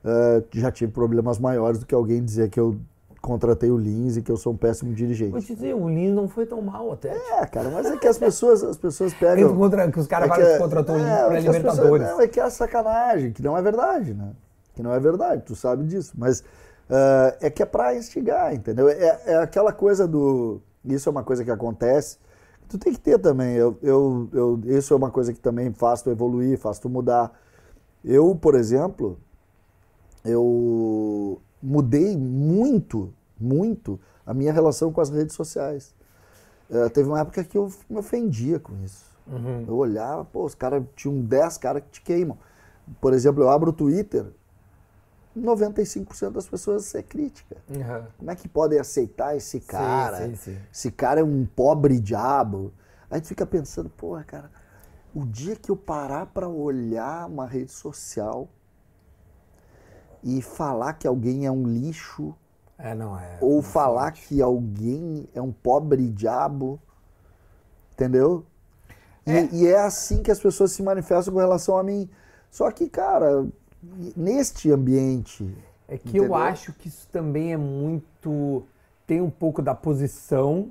Ah, 0.04 0.42
já 0.52 0.70
tive 0.70 0.92
problemas 0.92 1.38
maiores 1.38 1.78
do 1.78 1.86
que 1.86 1.94
alguém 1.94 2.22
dizer 2.24 2.50
que 2.50 2.58
eu 2.60 2.76
contratei 3.20 3.70
o 3.70 3.78
Lins 3.78 4.16
e 4.16 4.22
que 4.22 4.30
eu 4.32 4.36
sou 4.36 4.52
um 4.52 4.56
péssimo 4.56 4.92
dirigente. 4.92 5.30
Vou 5.30 5.40
te 5.40 5.54
dizer, 5.54 5.74
o 5.74 5.88
Lins 5.88 6.12
não 6.12 6.28
foi 6.28 6.44
tão 6.44 6.60
mal 6.60 6.90
até. 6.92 7.16
É, 7.16 7.46
cara, 7.46 7.70
mas 7.70 7.86
é 7.86 7.96
que 7.96 8.08
as 8.08 8.18
pessoas, 8.18 8.64
as 8.64 8.76
pessoas 8.76 9.14
pegam. 9.14 9.56
contra, 9.56 9.90
que 9.90 10.00
os 10.00 10.06
caras 10.08 10.28
é 10.30 10.52
que- 10.54 10.58
contratou 10.58 10.96
o 10.96 10.98
Lins 10.98 11.06
é, 11.08 11.16
pra 11.16 11.38
as 11.38 11.44
pessoas- 11.44 11.56
Libertadores. 11.56 12.06
não, 12.08 12.20
é 12.20 12.26
que 12.28 12.40
é 12.40 12.50
sacanagem, 12.50 13.32
que 13.32 13.42
não 13.42 13.56
é 13.56 13.62
verdade, 13.62 14.12
né? 14.12 14.32
Que 14.74 14.82
não 14.82 14.92
é 14.92 14.98
verdade, 14.98 15.42
tu 15.46 15.54
sabe 15.54 15.84
disso. 15.84 16.12
Mas 16.16 16.42
ah, 16.90 17.36
é 17.40 17.48
que 17.48 17.62
é 17.62 17.66
pra 17.66 17.94
instigar, 17.96 18.52
entendeu? 18.52 18.88
É, 18.88 19.20
é 19.24 19.36
aquela 19.36 19.72
coisa 19.72 20.06
do. 20.06 20.60
Isso 20.84 21.08
é 21.08 21.12
uma 21.12 21.22
coisa 21.22 21.44
que 21.44 21.50
acontece. 21.50 22.18
Tu 22.72 22.78
tem 22.78 22.94
que 22.94 23.00
ter 23.00 23.18
também. 23.18 23.54
Eu, 23.54 23.76
eu, 23.82 24.30
eu, 24.32 24.60
isso 24.64 24.94
é 24.94 24.96
uma 24.96 25.10
coisa 25.10 25.30
que 25.30 25.38
também 25.38 25.70
faz 25.74 26.00
tu 26.00 26.08
evoluir, 26.08 26.56
faz 26.56 26.78
tu 26.78 26.88
mudar. 26.88 27.30
Eu, 28.02 28.34
por 28.34 28.54
exemplo, 28.54 29.18
eu 30.24 31.38
mudei 31.62 32.16
muito, 32.16 33.12
muito 33.38 34.00
a 34.24 34.32
minha 34.32 34.54
relação 34.54 34.90
com 34.90 35.02
as 35.02 35.10
redes 35.10 35.36
sociais. 35.36 35.94
Eh, 36.70 36.88
teve 36.88 37.10
uma 37.10 37.20
época 37.20 37.44
que 37.44 37.58
eu 37.58 37.70
me 37.90 37.98
ofendia 37.98 38.58
com 38.58 38.72
isso. 38.82 39.04
Eu 39.68 39.76
olhava, 39.76 40.24
pô, 40.24 40.42
os 40.46 40.54
caras 40.54 40.82
tinham 40.96 41.20
10 41.20 41.58
caras 41.58 41.82
que 41.82 41.90
te 41.90 42.00
queimam. 42.00 42.38
Por 43.02 43.12
exemplo, 43.12 43.42
eu 43.42 43.50
abro 43.50 43.68
o 43.68 43.74
Twitter, 43.74 44.24
95% 45.36 46.30
das 46.30 46.46
pessoas 46.48 46.94
é 46.94 47.02
crítica. 47.02 47.56
Uhum. 47.68 48.06
Como 48.18 48.30
é 48.30 48.36
que 48.36 48.48
podem 48.48 48.78
aceitar 48.78 49.36
esse 49.36 49.60
cara? 49.60 50.26
sim, 50.26 50.34
sim. 50.36 50.58
Esse 50.72 50.90
cara 50.90 51.20
é 51.20 51.24
um 51.24 51.46
pobre 51.46 51.98
diabo. 51.98 52.72
Aí 53.10 53.20
tu 53.20 53.28
fica 53.28 53.46
pensando, 53.46 53.90
porra, 53.90 54.24
cara, 54.24 54.50
o 55.14 55.24
dia 55.26 55.56
que 55.56 55.70
eu 55.70 55.76
parar 55.76 56.26
pra 56.26 56.48
olhar 56.48 57.26
uma 57.28 57.46
rede 57.46 57.72
social 57.72 58.48
e 60.22 60.40
falar 60.40 60.94
que 60.94 61.06
alguém 61.06 61.46
é 61.46 61.50
um 61.50 61.66
lixo, 61.66 62.34
É, 62.78 62.94
não, 62.94 63.18
é. 63.18 63.38
ou 63.40 63.60
falar 63.62 64.12
que 64.12 64.40
alguém 64.40 65.28
é 65.34 65.42
um 65.42 65.52
pobre 65.52 66.08
diabo, 66.08 66.80
entendeu? 67.92 68.46
E, 69.26 69.62
e 69.62 69.66
é 69.66 69.78
assim 69.78 70.22
que 70.22 70.30
as 70.30 70.40
pessoas 70.40 70.72
se 70.72 70.82
manifestam 70.82 71.34
com 71.34 71.40
relação 71.40 71.76
a 71.76 71.82
mim. 71.82 72.08
Só 72.50 72.70
que, 72.70 72.88
cara, 72.88 73.46
neste 74.16 74.70
ambiente. 74.70 75.54
É 75.88 75.98
que 75.98 76.16
eu 76.16 76.24
entendeu? 76.24 76.34
acho 76.34 76.72
que 76.72 76.88
isso 76.88 77.08
também 77.10 77.52
é 77.52 77.56
muito. 77.56 78.64
Tem 79.06 79.20
um 79.20 79.30
pouco 79.30 79.60
da 79.60 79.74
posição. 79.74 80.70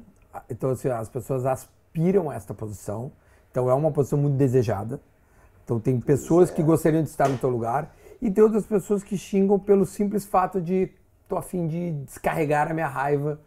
Então, 0.50 0.70
assim, 0.70 0.88
as 0.88 1.10
pessoas 1.10 1.46
aspiram 1.46 2.30
a 2.30 2.36
esta 2.36 2.54
posição. 2.54 3.12
Então, 3.52 3.70
é 3.70 3.74
uma 3.74 3.92
posição 3.92 4.18
muito 4.18 4.38
desejada. 4.38 5.00
Então, 5.64 5.80
tem 5.80 6.00
pessoas 6.00 6.50
é. 6.50 6.54
que 6.54 6.64
gostariam 6.64 7.04
de 7.04 7.10
estar 7.10 7.28
no 7.28 7.38
teu 7.38 7.50
lugar. 7.50 7.94
E 8.22 8.32
tem 8.32 8.44
outras 8.44 8.66
pessoas 8.66 9.04
que 9.04 9.18
xingam 9.18 9.60
pelo 9.60 9.86
simples 9.86 10.26
fato 10.26 10.62
de 10.62 10.90
tô 11.28 11.38
a 11.38 11.42
fim 11.42 11.68
de 11.68 11.92
descarregar 11.92 12.70
a 12.70 12.74
minha 12.74 12.88
raiva 12.88 13.40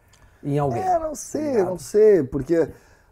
em 0.43 0.59
alguém. 0.59 0.83
É, 0.83 0.99
não 0.99 1.15
sei, 1.15 1.51
Ligado? 1.51 1.67
não 1.67 1.79
sei, 1.79 2.25
porque 2.25 2.69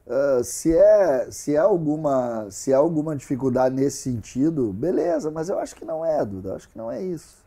ah, 0.09 0.40
se, 0.42 0.76
é, 0.76 1.30
se, 1.30 1.55
é 1.55 1.59
alguma, 1.59 2.46
se 2.50 2.72
é 2.72 2.74
alguma 2.74 3.14
dificuldade 3.16 3.74
nesse 3.74 3.98
sentido, 3.98 4.72
beleza, 4.72 5.30
mas 5.30 5.48
eu 5.48 5.59
acho 5.59 5.74
que 5.76 5.84
não 5.84 6.05
é, 6.05 6.24
Duda, 6.24 6.55
acho 6.55 6.68
que 6.68 6.76
não 6.78 6.90
é 6.90 7.03
isso. 7.03 7.42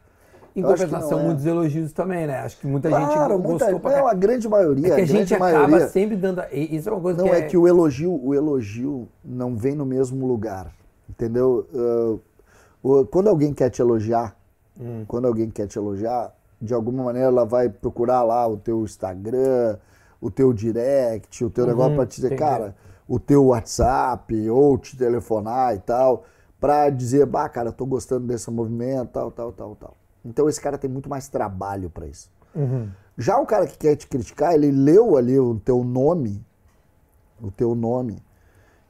Em 0.55 0.61
eu 0.61 0.67
compensação, 0.69 1.11
não 1.11 1.19
é. 1.19 1.25
muitos 1.25 1.45
elogios 1.45 1.91
também, 1.91 2.25
né? 2.25 2.39
Acho 2.39 2.57
que 2.57 2.65
muita 2.65 2.89
Claro, 2.89 3.07
gente 3.07 3.19
muita, 3.39 3.65
gostou 3.65 3.79
pra 3.81 3.91
não, 3.99 4.07
a 4.07 4.13
grande 4.13 4.47
maioria, 4.47 4.87
É 4.87 4.95
que 4.95 5.01
a 5.01 5.03
a 5.03 5.05
gente 5.05 5.33
acaba 5.35 5.49
maioria. 5.51 5.87
sempre 5.87 6.15
dando. 6.15 6.41
Isso 6.51 6.87
é 6.87 6.91
uma 6.93 7.01
coisa 7.01 7.19
Não, 7.19 7.27
que 7.27 7.35
é 7.35 7.41
que 7.41 7.57
o 7.57 7.67
elogio, 7.67 8.13
o 8.23 8.33
elogio 8.33 9.07
não 9.23 9.55
vem 9.57 9.75
no 9.75 9.85
mesmo 9.85 10.25
lugar, 10.25 10.71
entendeu? 11.09 11.67
O- 12.81 13.05
quando 13.05 13.27
alguém 13.29 13.53
quer 13.53 13.69
te 13.69 13.81
elogiar, 13.81 14.35
Hum. 14.79 15.03
quando 15.07 15.25
alguém 15.27 15.49
quer 15.49 15.67
te 15.67 15.77
elogiar, 15.77 16.33
de 16.61 16.73
alguma 16.73 17.03
maneira 17.03 17.27
ela 17.27 17.45
vai 17.45 17.67
procurar 17.69 18.23
lá 18.23 18.47
o 18.47 18.57
teu 18.57 18.83
Instagram, 18.83 19.77
o 20.19 20.31
teu 20.31 20.53
direct, 20.53 21.43
o 21.43 21.49
teu 21.49 21.65
negócio 21.65 21.95
para 21.95 22.05
te 22.05 22.15
dizer, 22.15 22.27
entendi. 22.33 22.41
cara, 22.41 22.75
o 23.07 23.19
teu 23.19 23.45
WhatsApp, 23.45 24.49
ou 24.49 24.77
te 24.77 24.97
telefonar 24.97 25.75
e 25.75 25.79
tal, 25.79 26.25
para 26.59 26.89
dizer, 26.89 27.25
bah, 27.25 27.47
cara, 27.49 27.71
tô 27.71 27.85
gostando 27.85 28.25
desse 28.27 28.49
movimento, 28.49 29.11
tal, 29.11 29.31
tal, 29.31 29.51
tal, 29.51 29.75
tal. 29.75 29.97
Então 30.23 30.49
esse 30.49 30.59
cara 30.59 30.77
tem 30.77 30.89
muito 30.89 31.09
mais 31.09 31.27
trabalho 31.27 31.89
para 31.89 32.07
isso. 32.07 32.29
Já 33.17 33.37
o 33.37 33.45
cara 33.45 33.67
que 33.67 33.77
quer 33.77 33.95
te 33.95 34.07
criticar, 34.07 34.53
ele 34.53 34.71
leu 34.71 35.17
ali 35.17 35.37
o 35.39 35.59
teu 35.59 35.83
nome, 35.83 36.43
o 37.41 37.51
teu 37.51 37.75
nome, 37.75 38.17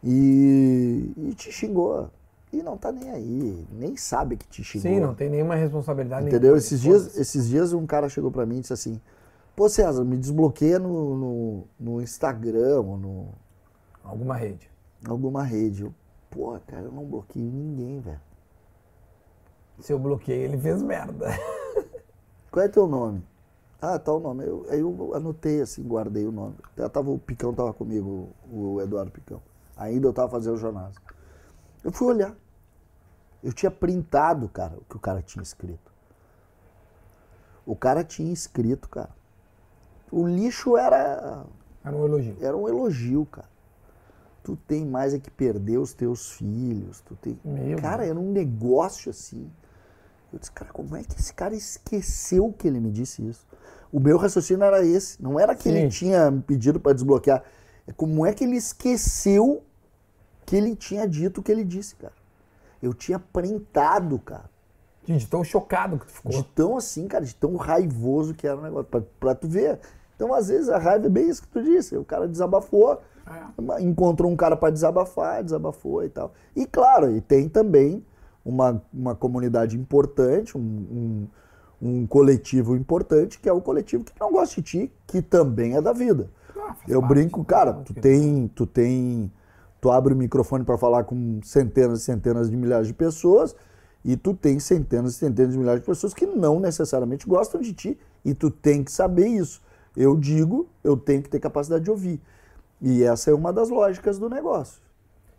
e, 0.04 1.12
e 1.18 1.34
te 1.34 1.52
xingou. 1.52 2.10
e 2.54 2.62
não 2.62 2.78
tá 2.78 2.92
nem 2.92 3.10
aí, 3.10 3.68
nem 3.72 3.98
sabe 3.98 4.38
que 4.38 4.48
te 4.48 4.64
xingou. 4.64 4.92
Sim, 4.92 5.00
não 5.00 5.16
tem 5.16 5.30
nenhuma 5.30 5.56
responsabilidade. 5.56 6.28
Entendeu? 6.28 6.54
nenhuma. 6.54 6.58
Esses 6.60 6.82
dias, 6.82 7.18
esses 7.18 7.48
dias 7.48 7.74
um 7.74 7.86
cara 7.86 8.08
chegou 8.08 8.32
pra 8.32 8.46
mim 8.46 8.58
e 8.58 8.62
disse 8.62 8.74
assim: 8.74 9.02
Pô, 9.56 9.70
César, 9.70 10.04
me 10.04 10.18
desbloqueia 10.18 10.78
no, 10.80 11.16
no, 11.16 11.68
no 11.80 12.02
Instagram 12.02 12.82
ou 12.82 12.98
no 12.98 13.30
Alguma 14.04 14.36
rede. 14.36 14.70
alguma 15.08 15.44
rede. 15.44 15.84
Eu, 15.84 15.94
Pô, 16.30 16.60
cara, 16.68 16.84
eu 16.84 16.92
não 16.92 17.06
bloqueio 17.06 17.50
ninguém, 17.50 18.02
velho. 18.02 18.20
Se 19.80 19.94
eu 19.94 20.00
bloqueei, 20.00 20.44
ele 20.44 20.58
fez 20.58 20.82
merda. 20.82 21.28
Qual 22.52 22.66
é 22.66 22.68
teu 22.68 22.88
nome? 22.88 23.26
Ah, 23.82 23.98
tá 23.98 24.12
o 24.12 24.20
nome. 24.20 24.46
Eu, 24.46 24.66
aí 24.70 24.80
eu 24.82 25.14
anotei 25.14 25.62
assim, 25.62 25.84
guardei 25.84 26.26
o 26.26 26.32
nome. 26.32 26.56
Até 26.74 26.88
tava, 26.90 27.10
o 27.10 27.20
Picão 27.20 27.54
tava 27.54 27.74
comigo, 27.74 28.30
o 28.52 28.82
Eduardo 28.82 29.12
Picão. 29.12 29.42
Ainda 29.78 30.08
eu 30.08 30.14
tava 30.14 30.30
fazendo 30.30 30.58
jornada. 30.58 30.94
Eu 31.84 31.92
fui 31.92 32.08
olhar. 32.08 32.36
Eu 33.42 33.54
tinha 33.54 33.72
printado, 33.72 34.50
cara, 34.50 34.76
o 34.78 34.84
que 34.84 34.96
o 34.98 35.00
cara 35.00 35.22
tinha 35.22 35.44
escrito. 35.44 35.94
O 37.66 37.76
cara 37.76 38.04
tinha 38.04 38.32
escrito, 38.34 38.90
cara. 38.90 39.10
O 40.16 40.26
lixo 40.26 40.78
era 40.78 41.46
Era 41.84 41.94
um 41.94 42.06
elogio. 42.06 42.38
era 42.40 42.56
um 42.56 42.70
elogio, 42.70 43.26
cara. 43.26 43.50
Tu 44.42 44.56
tem 44.66 44.86
mais 44.86 45.14
é 45.14 45.20
que 45.20 45.30
perder 45.30 45.78
os 45.78 45.94
teus 45.94 46.32
filhos. 46.32 47.02
Tu 47.02 47.16
tem... 47.18 47.38
Meu 47.44 47.78
cara, 47.80 48.06
era 48.06 48.18
um 48.18 48.32
negócio 48.32 49.10
assim. 49.10 49.52
Eu 50.32 50.40
disse, 50.40 50.54
cara, 50.54 50.72
como 50.72 50.96
é 50.96 51.04
que 51.04 51.20
esse 51.20 51.34
cara 51.34 51.54
esqueceu 51.54 52.54
que 52.58 52.66
ele 52.66 52.80
me 52.80 52.92
disse 52.92 53.28
isso? 53.28 53.46
O 53.92 54.00
meu 54.00 54.18
raciocínio 54.18 54.64
era 54.64 54.86
esse. 54.86 55.22
Não 55.22 55.38
era 55.38 55.54
que 55.54 55.64
Sim. 55.64 55.72
ele 55.72 55.90
tinha 55.90 56.32
me 56.32 56.42
pedido 56.42 56.80
para 56.80 56.94
desbloquear. 56.94 57.44
É 57.86 57.92
como 57.92 58.26
é 58.26 58.34
que 58.34 58.46
ele 58.46 58.56
esqueceu 58.56 59.64
que 60.46 60.56
ele 60.56 60.78
tinha 60.78 61.06
dito 61.06 61.42
o 61.42 61.44
que 61.44 61.52
ele 61.52 61.66
disse, 61.66 61.94
cara. 61.98 62.14
Eu 62.82 62.94
tinha 62.94 63.20
printado, 63.20 64.18
cara. 64.20 64.50
Gente, 65.06 65.28
tão 65.28 65.44
chocado 65.44 66.00
que 66.00 66.06
tu 66.06 66.14
ficou. 66.14 66.32
De 66.32 66.44
tão 66.44 66.78
assim, 66.78 67.06
cara, 67.06 67.26
de 67.26 67.36
tão 67.36 67.58
raivoso 67.58 68.34
que 68.34 68.48
era 68.48 68.58
o 68.58 68.62
negócio, 68.62 68.86
pra, 68.86 69.02
pra 69.20 69.36
tu 69.36 69.50
ver. 69.50 69.80
Então, 70.16 70.34
às 70.34 70.48
vezes, 70.48 70.70
a 70.70 70.78
raiva 70.78 71.08
é 71.08 71.10
bem 71.10 71.30
isso 71.30 71.42
que 71.42 71.48
tu 71.50 71.62
disse. 71.62 71.98
O 71.98 72.06
cara 72.06 72.28
desabafou, 72.28 73.02
encontrou 73.80 74.32
um 74.32 74.36
cara 74.36 74.56
pra 74.56 74.70
desabafar, 74.70 75.44
desabafou 75.44 76.04
e 76.04 76.10
tal. 76.10 76.34
E 76.56 76.66
claro, 76.66 77.12
e 77.12 77.22
tem 77.22 77.50
também 77.50 78.04
uma, 78.44 78.82
uma 78.94 79.16
comunidade 79.16 79.78
importante, 79.78 80.58
um, 80.58 80.62
um, 80.62 81.28
um 81.82 82.08
coletivo 82.08 82.76
importante, 82.76 83.40
que 83.40 83.50
é 83.50 83.54
o 83.54 83.62
coletivo 83.62 84.04
que 84.04 84.14
não 84.20 84.32
gosta 84.32 84.56
de 84.56 84.62
ti, 84.62 84.92
que 85.08 85.22
também 85.22 85.76
é 85.76 85.82
da 85.82 85.92
vida. 85.92 86.30
Ah, 86.58 86.76
Eu 86.88 87.02
parte, 87.02 87.14
brinco, 87.14 87.44
cara, 87.44 87.74
faz 87.74 87.86
tu 87.86 87.94
tem, 87.96 88.48
tu 88.48 88.66
tem, 88.66 89.32
tu 89.82 89.92
abre 89.92 90.14
o 90.14 90.18
microfone 90.18 90.64
para 90.64 90.78
falar 90.78 91.04
com 91.04 91.40
centenas 91.44 92.02
e 92.02 92.04
centenas 92.04 92.50
de 92.50 92.56
milhares 92.56 92.88
de 92.88 92.94
pessoas 92.94 93.56
e 94.04 94.16
tu 94.16 94.36
tem 94.36 94.60
centenas 94.60 95.14
e 95.14 95.18
centenas 95.18 95.54
de 95.54 95.58
milhares 95.58 95.82
de 95.82 95.86
pessoas 95.88 96.14
que 96.14 96.28
não 96.28 96.60
necessariamente 96.60 97.28
gostam 97.28 97.60
de 97.60 97.74
ti 97.74 97.98
e 98.24 98.34
tu 98.36 98.52
tem 98.52 98.84
que 98.84 98.92
saber 98.92 99.28
isso. 99.28 99.62
Eu 99.96 100.16
digo, 100.18 100.68
eu 100.84 100.98
tenho 100.98 101.22
que 101.24 101.30
ter 101.30 101.40
capacidade 101.40 101.84
de 101.84 101.92
ouvir. 101.92 102.22
E 102.82 103.04
essa 103.04 103.32
é 103.32 103.34
uma 103.34 103.52
das 103.54 103.70
lógicas 103.70 104.20
do 104.20 104.30
negócio. 104.30 104.82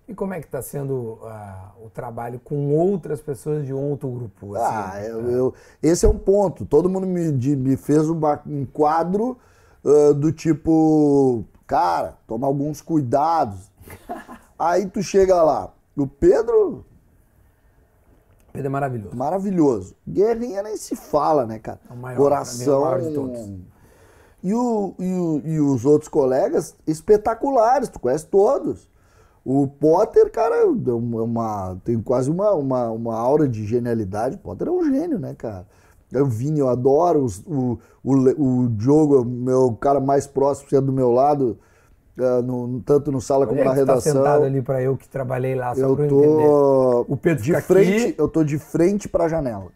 E 0.09 0.15
como 0.15 0.33
é 0.35 0.41
que 0.41 0.47
está 0.47 0.63
sendo 0.63 1.19
ah, 1.25 1.73
o 1.85 1.91
trabalho 1.91 2.39
com 2.43 2.73
outras 2.77 3.21
pessoas 3.21 3.67
de 3.67 3.73
outro 3.73 4.09
grupo? 4.09 4.55
assim? 4.55 4.65
Ah, 4.75 5.03
eu, 5.05 5.31
eu- 5.31 5.55
esse 5.83 6.07
é 6.07 6.09
um 6.09 6.17
ponto. 6.19 6.65
Todo 6.65 6.89
mundo 6.89 7.07
me, 7.07 7.33
de- 7.33 7.57
me 7.57 7.77
fez 7.77 8.09
uma- 8.09 8.41
um 8.47 8.65
quadro 8.65 9.37
ah, 9.85 10.13
do 10.13 10.33
tipo, 10.33 11.45
cara, 11.67 12.17
toma 12.27 12.47
alguns 12.47 12.81
cuidados. 12.81 13.71
Aí 14.59 14.87
tu 14.87 15.03
chega 15.03 15.43
lá, 15.43 15.75
o 15.97 16.07
Pedro, 16.07 16.85
Pedro 18.53 18.69
é 18.69 18.71
maravilhoso. 18.71 19.17
maravilhoso. 19.17 19.97
Guerrinha 20.09 20.63
nem 20.63 20.77
se 20.77 20.97
fala, 20.97 21.45
né, 21.45 21.59
cara? 21.59 21.81
É 21.91 21.93
o 21.93 21.97
maior, 21.97 22.17
Coração. 22.17 22.73
é 22.75 22.77
o 22.79 22.81
maior 22.81 23.01
de 23.03 23.13
todos. 23.15 23.51
E, 24.47 24.55
o, 24.55 24.95
e, 25.01 25.13
o- 25.13 25.43
e 25.45 25.61
os 25.61 25.85
outros 25.85 26.09
colegas 26.09 26.77
espetaculares, 26.87 27.89
tu 27.89 27.99
conhece 27.99 28.27
todos. 28.27 28.89
O 29.45 29.67
Potter, 29.67 30.31
cara, 30.31 30.55
é 30.57 30.65
uma, 30.65 31.77
tem 31.85 32.01
quase 32.01 32.31
uma, 32.31 32.53
uma, 32.53 32.91
uma 32.91 33.17
aura 33.19 33.49
de 33.49 33.65
genialidade. 33.67 34.37
O 34.37 34.39
Potter 34.39 34.69
é 34.69 34.71
um 34.71 34.85
gênio, 34.85 35.19
né, 35.19 35.35
cara? 35.37 35.67
O 36.15 36.27
Vini, 36.27 36.61
eu 36.61 36.69
adoro. 36.69 37.25
os- 37.25 37.43
O, 37.47 37.79
o, 38.05 38.13
o 38.65 38.69
Diogo, 38.69 39.17
é 39.17 39.21
o 39.21 39.25
meu 39.25 39.73
cara 39.81 39.99
mais 40.01 40.27
próximo, 40.29 40.69
você 40.71 40.77
é 40.77 40.81
do 40.81 40.93
meu 40.93 41.11
lado, 41.11 41.59
ah, 42.19 42.41
no- 42.43 42.81
tanto 42.83 43.11
no 43.11 43.21
sala 43.21 43.47
como 43.49 43.59
Onde 43.61 43.63
é 43.69 43.71
na 43.71 43.75
tá 43.75 43.77
redação. 43.81 44.13
sentado 44.13 44.45
ali 44.45 44.63
para 44.63 44.81
eu 44.81 44.97
que 44.97 45.09
trabalhei 45.09 45.55
lá, 45.57 45.75
só 45.75 45.81
eu 45.81 45.97
pra 45.97 46.07
eu 46.07 46.19
entender. 46.21 46.45
tô 46.45 47.07
O 47.09 47.17
Pedro 47.17 47.43
de 47.43 47.61
frente, 47.63 48.05
aqui. 48.11 48.15
eu 48.19 48.29
tô 48.29 48.45
de 48.45 48.59
frente 48.59 49.09
pra 49.09 49.27
janela. 49.29 49.67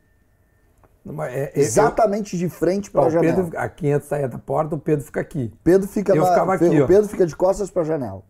É- 1.23 1.45
é- 1.45 1.53
Exatamente 1.61 2.37
de 2.39 2.49
frente 2.49 2.91
eu- 2.95 3.01
ó, 3.01 3.07
o 3.07 3.11
janela. 3.11 3.37
Pedro, 3.45 3.59
a 3.59 3.69
500 3.69 4.09
saía 4.09 4.29
da 4.29 4.39
porta, 4.39 4.75
o 4.75 4.79
Pedro 4.79 5.05
fica 5.05 5.21
aqui. 5.21 5.53
Pedro 5.65 5.89
fica 5.89 6.15
Eu 6.15 6.23
na- 6.23 6.29
ficava 6.31 6.55
aqui, 6.55 6.65
o 6.81 6.85
ó. 6.85 6.87
Pedro 6.87 7.09
fica 7.09 7.27
de 7.27 7.35
costas 7.37 7.71
pra 7.71 7.83
janela. 7.85 8.23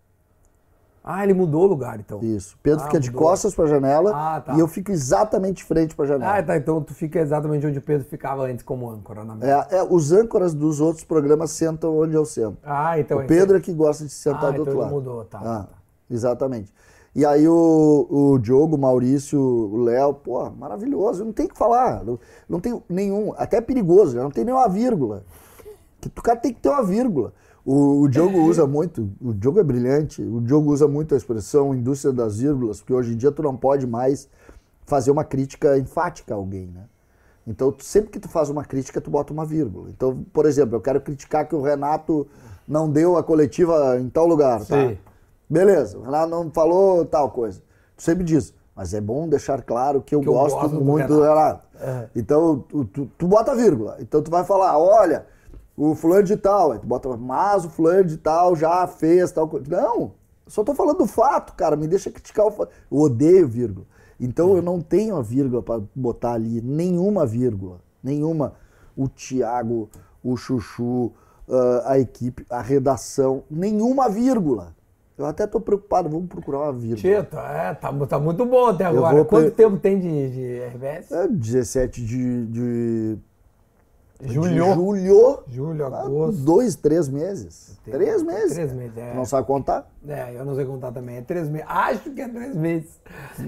Ah, 1.03 1.25
ele 1.25 1.33
mudou 1.33 1.63
o 1.63 1.67
lugar, 1.67 1.99
então. 1.99 2.21
Isso. 2.23 2.59
Pedro 2.63 2.83
Ah, 2.83 2.87
fica 2.87 3.01
de 3.01 3.11
mudou. 3.11 3.23
costas 3.27 3.55
pra 3.55 3.65
janela 3.67 4.13
Ah, 4.15 4.39
tá. 4.41 4.53
e 4.55 4.61
eu 4.61 4.69
fico 4.69 4.93
exatamente 4.93 5.57
de 5.59 5.65
frente 5.65 5.97
pra 5.97 6.05
janela. 6.05 6.37
Ah, 6.37 6.43
tá. 6.43 6.57
Então 6.59 6.83
tu 6.83 6.93
fica 6.93 7.19
exatamente 7.19 7.67
onde 7.67 7.79
o 7.79 7.83
Pedro 7.83 8.07
ficava 8.07 8.43
antes 8.45 8.63
como 8.63 8.91
âncora 8.91 9.25
na 9.25 9.35
mesa. 9.35 9.67
É, 9.71 9.79
é, 9.79 9.83
os 9.83 10.13
âncoras 10.13 10.53
dos 10.53 10.79
outros 10.79 11.03
programas 11.03 11.53
sentam 11.53 11.97
onde 11.99 12.15
eu 12.15 12.27
sento. 12.27 12.59
Ah, 12.63 12.99
então 13.01 13.19
o 13.19 13.27
Pedro 13.27 13.57
é 13.57 13.61
que 13.61 13.73
gosta 13.73 14.05
de 14.05 14.11
sentar 14.11 14.45
Ah, 14.45 14.51
do 14.51 14.59
outro 14.59 14.73
então 14.75 14.83
lado. 14.83 14.91
ele 14.93 14.95
mudou, 14.95 15.25
tá, 15.25 15.39
Ah, 15.39 15.43
tá, 15.43 15.63
tá. 15.63 15.69
Exatamente. 16.11 16.71
E 17.15 17.27
aí 17.27 17.47
o, 17.49 18.07
o 18.09 18.39
Diogo, 18.39 18.77
o 18.77 18.79
Maurício, 18.79 19.41
o 19.41 19.83
Léo, 19.83 20.15
pô, 20.15 20.49
maravilhoso. 20.51 21.25
Não 21.25 21.33
tem 21.33 21.47
o 21.47 21.49
que 21.49 21.59
falar. 21.59 22.05
Não, 22.05 22.19
não 22.49 22.61
tem 22.61 22.81
nenhum. 22.89 23.33
Até 23.37 23.57
é 23.57 23.61
perigoso, 23.61 24.17
não 24.17 24.31
tem 24.31 24.45
nenhuma 24.45 24.69
vírgula. 24.69 25.25
O 26.05 26.23
cara 26.23 26.39
tem 26.39 26.53
que 26.53 26.61
ter 26.61 26.69
uma 26.69 26.85
vírgula. 26.85 27.33
O, 27.65 28.03
o 28.03 28.09
Diogo 28.09 28.39
usa 28.39 28.67
muito, 28.67 29.11
o 29.21 29.35
Diogo 29.35 29.61
é 29.61 29.63
brilhante, 29.63 30.23
o 30.23 30.41
Diogo 30.41 30.73
usa 30.73 30.89
muito 30.89 31.15
a 31.15 31.17
expressão 31.17 31.75
indústria 31.75 32.13
das 32.13 32.39
vírgulas, 32.39 32.81
porque 32.81 32.95
hoje 32.95 33.13
em 33.13 33.17
dia 33.17 33.31
tu 33.31 33.43
não 33.43 33.55
pode 33.55 33.87
mais 33.87 34.29
fazer 34.87 35.11
uma 35.11 35.25
crítica 35.25 35.79
enfática 35.79 36.35
a 36.35 36.37
alguém, 36.39 36.69
né? 36.69 36.85
Então, 37.47 37.75
sempre 37.81 38.11
que 38.11 38.19
tu 38.19 38.29
faz 38.29 38.49
uma 38.49 38.65
crítica, 38.65 39.01
tu 39.01 39.11
bota 39.11 39.33
uma 39.33 39.45
vírgula. 39.45 39.91
Então, 39.91 40.25
por 40.33 40.47
exemplo, 40.47 40.77
eu 40.77 40.81
quero 40.81 41.01
criticar 41.01 41.47
que 41.47 41.55
o 41.55 41.61
Renato 41.61 42.27
não 42.67 42.89
deu 42.89 43.17
a 43.17 43.23
coletiva 43.23 43.99
em 43.99 44.09
tal 44.09 44.27
lugar, 44.27 44.65
tá? 44.65 44.77
Beleza, 45.51 45.99
o 45.99 46.03
Renato 46.03 46.31
não 46.31 46.49
falou 46.51 47.05
tal 47.05 47.31
coisa. 47.33 47.61
Tu 47.97 48.05
sempre 48.05 48.23
diz, 48.23 48.55
mas 48.75 48.95
é 48.95 49.01
bom 49.01 49.29
deixar 49.29 49.63
claro 49.63 50.01
que 50.01 50.15
eu, 50.15 50.21
Que 50.21 50.29
eu 50.29 50.33
gosto, 50.33 50.55
gosto 50.55 50.79
do 50.79 50.85
muito 50.85 51.09
do 51.09 51.23
Renato. 51.23 51.67
É. 51.81 52.09
Então, 52.15 52.61
tu, 52.61 52.85
tu, 52.85 53.11
tu 53.19 53.27
bota 53.27 53.55
vírgula. 53.57 53.97
Então, 53.99 54.23
tu 54.23 54.31
vai 54.31 54.45
falar, 54.45 54.79
olha, 54.79 55.27
o 55.77 55.95
fulano 55.97 56.23
de 56.23 56.37
tal. 56.37 56.71
Aí 56.71 56.79
tu 56.79 56.87
bota, 56.87 57.09
mas 57.17 57.65
o 57.65 57.69
fulano 57.69 58.05
de 58.05 58.17
tal 58.17 58.55
já 58.55 58.87
fez 58.87 59.33
tal 59.33 59.49
coisa. 59.49 59.67
Não, 59.69 60.13
só 60.47 60.63
tô 60.63 60.73
falando 60.73 60.99
do 60.99 61.07
fato, 61.07 61.55
cara. 61.55 61.75
Me 61.75 61.89
deixa 61.89 62.13
criticar 62.13 62.47
o 62.47 62.51
fato. 62.53 62.71
Eu 62.91 62.99
odeio 62.99 63.49
vírgula. 63.49 63.87
Então, 64.21 64.55
eu 64.55 64.63
não 64.63 64.81
tenho 64.81 65.17
a 65.17 65.23
vírgula 65.23 65.63
para 65.63 65.83
botar 65.95 66.35
ali. 66.35 66.61
Nenhuma 66.61 67.27
vírgula. 67.27 67.81
Nenhuma. 68.03 68.55
O 68.97 69.09
Thiago, 69.09 69.91
o 70.23 70.37
Chuchu, 70.37 71.13
ah, 71.49 71.83
a 71.93 71.99
equipe, 71.99 72.47
a 72.49 72.61
redação. 72.63 73.43
Nenhuma 73.51 74.09
vírgula. 74.09 74.75
Eu 75.21 75.27
até 75.27 75.47
tô 75.47 75.61
preocupado. 75.61 76.09
Vamos 76.09 76.29
procurar 76.29 76.61
uma 76.61 76.73
vírgula. 76.73 76.97
Tito, 76.97 77.37
é, 77.39 77.75
tá, 77.75 77.93
tá 78.07 78.19
muito 78.19 78.45
bom 78.47 78.67
até 78.69 78.85
agora. 78.87 79.23
Quanto 79.25 79.51
tempo 79.51 79.77
tem 79.77 79.99
de, 80.01 80.31
de 80.31 80.59
RBS? 80.75 81.13
É 81.13 81.29
17 81.29 82.05
de, 82.05 82.47
de, 82.47 83.19
de 84.23 84.33
Julho. 84.33 84.75
julho. 84.75 85.39
Julho, 85.47 85.85
Ah, 85.95 86.03
agosto. 86.05 86.41
Dois, 86.41 86.75
três 86.75 87.07
meses. 87.09 87.79
Três 87.85 88.23
meses. 88.23 88.53
três 88.55 88.73
meses, 88.73 88.97
é. 88.97 89.13
Não 89.15 89.25
sabe 89.27 89.47
contar? 89.47 89.91
É, 90.09 90.35
eu 90.35 90.45
não 90.45 90.55
sei 90.55 90.65
contar 90.65 90.91
também. 90.91 91.17
É 91.19 91.21
três 91.21 91.49
meses. 91.51 91.67
Acho 91.69 92.11
que 92.11 92.21
é 92.23 92.29
três 92.29 92.57
meses. 92.57 92.99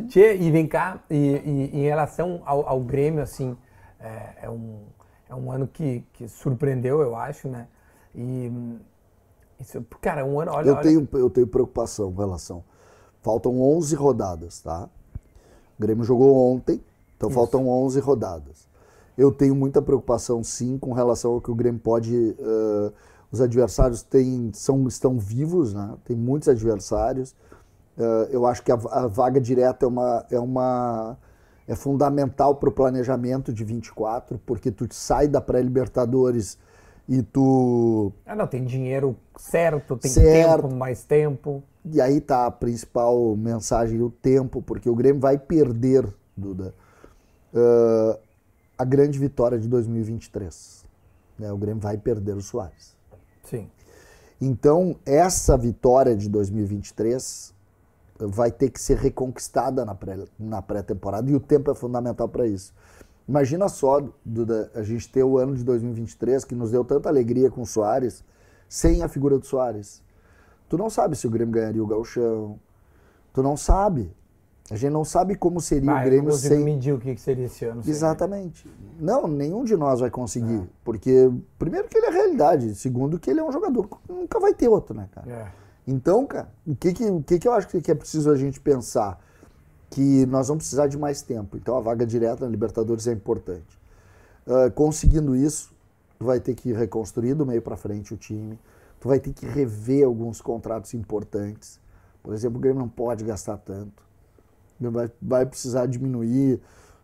Tchê, 0.08 0.36
e 0.36 0.50
vem 0.50 0.66
cá, 0.66 1.00
e, 1.08 1.16
e- 1.16 1.70
em 1.78 1.82
relação 1.84 2.42
ao, 2.44 2.68
ao 2.68 2.80
Grêmio, 2.80 3.22
assim, 3.22 3.56
é, 3.98 4.44
é 4.46 4.50
um, 4.50 4.80
é 5.30 5.34
um 5.34 5.50
ano 5.50 5.66
que, 5.66 6.04
que 6.12 6.28
surpreendeu, 6.28 7.00
eu 7.00 7.16
acho, 7.16 7.48
né? 7.48 7.66
E. 8.14 8.50
Isso, 9.62 9.84
cara, 10.00 10.24
um 10.24 10.40
ano. 10.40 10.52
Olha, 10.52 10.68
eu, 10.68 10.74
olha, 10.74 10.82
tenho, 10.82 11.08
eu 11.12 11.30
tenho 11.30 11.46
preocupação 11.46 12.12
com 12.12 12.20
relação. 12.20 12.64
Faltam 13.22 13.60
11 13.60 13.94
rodadas, 13.94 14.60
tá? 14.60 14.88
O 15.78 15.82
Grêmio 15.82 16.04
jogou 16.04 16.36
ontem, 16.52 16.82
então 17.16 17.30
faltam 17.30 17.68
11 17.68 18.00
rodadas. 18.00 18.68
Eu 19.16 19.30
tenho 19.30 19.54
muita 19.54 19.80
preocupação, 19.80 20.42
sim, 20.42 20.76
com 20.78 20.92
relação 20.92 21.34
ao 21.34 21.40
que 21.40 21.50
o 21.50 21.54
Grêmio 21.54 21.80
pode. 21.80 22.36
eh, 22.38 22.92
os 23.30 23.40
adversários 23.40 24.02
têm, 24.02 24.50
são, 24.52 24.86
estão 24.88 25.18
vivos, 25.18 25.72
né? 25.72 25.94
Tem 26.04 26.16
muitos 26.16 26.48
adversários. 26.48 27.34
Eh, 27.96 28.28
eu 28.32 28.44
acho 28.46 28.62
que 28.62 28.72
a, 28.72 28.74
a 28.90 29.06
vaga 29.06 29.40
direta 29.40 29.86
é 29.86 29.88
uma. 29.88 30.26
É 30.30 30.40
uma 30.40 31.16
é 31.68 31.76
fundamental 31.76 32.56
para 32.56 32.68
o 32.68 32.72
planejamento 32.72 33.52
de 33.52 33.64
24, 33.64 34.38
porque 34.44 34.70
tu 34.70 34.86
sai 34.90 35.28
da 35.28 35.40
pré-Libertadores 35.40 36.58
e 37.08 37.22
tu 37.22 38.12
Ah, 38.24 38.34
não, 38.36 38.46
tem 38.46 38.64
dinheiro 38.64 39.16
certo, 39.36 39.96
tem 39.96 40.10
Certo. 40.10 40.62
tempo, 40.62 40.74
mais 40.74 41.04
tempo. 41.04 41.62
e 41.84 42.00
aí 42.00 42.20
tá 42.20 42.46
a 42.46 42.50
principal 42.50 43.36
mensagem, 43.36 44.00
o 44.00 44.10
tempo, 44.10 44.62
porque 44.62 44.88
o 44.88 44.94
Grêmio 44.94 45.20
vai 45.20 45.36
perder, 45.38 46.06
Duda, 46.36 46.74
uh, 47.52 48.18
a 48.78 48.84
grande 48.84 49.18
vitória 49.18 49.58
de 49.58 49.68
2023. 49.68 50.84
Né? 51.38 51.52
O 51.52 51.56
Grêmio 51.56 51.80
vai 51.82 51.96
perder 51.98 52.36
o 52.36 52.40
Soares. 52.40 52.96
Sim. 53.44 53.68
Então, 54.40 54.96
essa 55.06 55.56
vitória 55.56 56.16
de 56.16 56.28
2023 56.28 57.52
vai 58.18 58.50
ter 58.50 58.70
que 58.70 58.80
ser 58.80 58.96
reconquistada 58.98 59.84
na 59.84 59.94
pré- 59.94 60.24
na 60.38 60.62
pré-temporada 60.62 61.30
e 61.30 61.34
o 61.34 61.40
tempo 61.40 61.70
é 61.70 61.74
fundamental 61.74 62.28
para 62.28 62.46
isso. 62.46 62.72
Imagina 63.32 63.66
só, 63.66 64.06
Duda, 64.22 64.70
a 64.74 64.82
gente 64.82 65.10
ter 65.10 65.24
o 65.24 65.38
ano 65.38 65.56
de 65.56 65.64
2023 65.64 66.44
que 66.44 66.54
nos 66.54 66.70
deu 66.70 66.84
tanta 66.84 67.08
alegria 67.08 67.50
com 67.50 67.62
o 67.62 67.66
Soares, 67.66 68.22
sem 68.68 69.02
a 69.02 69.08
figura 69.08 69.38
do 69.38 69.46
Soares. 69.46 70.02
Tu 70.68 70.76
não 70.76 70.90
sabe 70.90 71.16
se 71.16 71.26
o 71.26 71.30
Grêmio 71.30 71.54
ganharia 71.54 71.82
o 71.82 71.86
Gauchão. 71.86 72.60
Tu 73.32 73.42
não 73.42 73.56
sabe. 73.56 74.14
A 74.70 74.76
gente 74.76 74.92
não 74.92 75.02
sabe 75.02 75.34
como 75.34 75.62
seria 75.62 75.90
Ah, 75.90 75.94
o 75.94 75.96
eu 75.96 76.02
não 76.02 76.04
Grêmio 76.10 76.32
sem. 76.34 76.58
medir 76.62 76.92
o 76.92 76.98
que 76.98 77.16
seria 77.16 77.46
esse 77.46 77.64
ano. 77.64 77.80
Exatamente. 77.86 78.70
Não, 79.00 79.26
nenhum 79.26 79.64
de 79.64 79.78
nós 79.78 80.00
vai 80.00 80.10
conseguir. 80.10 80.60
É. 80.60 80.66
Porque, 80.84 81.32
primeiro, 81.58 81.88
que 81.88 81.96
ele 81.96 82.08
é 82.08 82.10
realidade. 82.10 82.74
Segundo, 82.74 83.18
que 83.18 83.30
ele 83.30 83.40
é 83.40 83.44
um 83.44 83.50
jogador 83.50 83.88
que 83.88 83.96
nunca 84.12 84.38
vai 84.38 84.52
ter 84.52 84.68
outro, 84.68 84.94
né, 84.94 85.08
cara? 85.10 85.30
É. 85.30 85.46
Então, 85.86 86.26
cara, 86.26 86.52
o 86.66 86.76
que 86.76 86.92
que, 86.92 87.04
o 87.06 87.22
que 87.22 87.38
que 87.38 87.48
eu 87.48 87.52
acho 87.54 87.66
que 87.66 87.90
é 87.90 87.94
preciso 87.94 88.30
a 88.30 88.36
gente 88.36 88.60
pensar? 88.60 89.18
Que 89.92 90.26
nós 90.26 90.48
vamos 90.48 90.62
precisar 90.62 90.86
de 90.86 90.98
mais 90.98 91.22
tempo. 91.22 91.56
Então, 91.56 91.76
a 91.76 91.80
vaga 91.80 92.06
direta 92.06 92.44
na 92.44 92.50
Libertadores 92.50 93.06
é 93.06 93.12
importante. 93.12 93.80
Ah, 94.46 94.70
conseguindo 94.74 95.36
isso, 95.36 95.72
tu 96.18 96.24
vai 96.24 96.40
ter 96.40 96.54
que 96.54 96.72
reconstruir 96.72 97.34
do 97.34 97.46
meio 97.46 97.62
para 97.62 97.76
frente 97.76 98.12
o 98.14 98.16
time. 98.16 98.58
Tu 99.00 99.08
vai 99.08 99.18
ter 99.18 99.32
que 99.32 99.46
rever 99.46 100.06
alguns 100.06 100.40
contratos 100.40 100.94
importantes. 100.94 101.80
Por 102.22 102.32
exemplo, 102.32 102.58
o 102.58 102.60
Grêmio 102.60 102.78
não 102.78 102.88
pode 102.88 103.24
gastar 103.24 103.56
tanto. 103.58 104.02
Vai, 104.80 105.10
vai 105.20 105.46
precisar 105.46 105.86
diminuir 105.86 106.60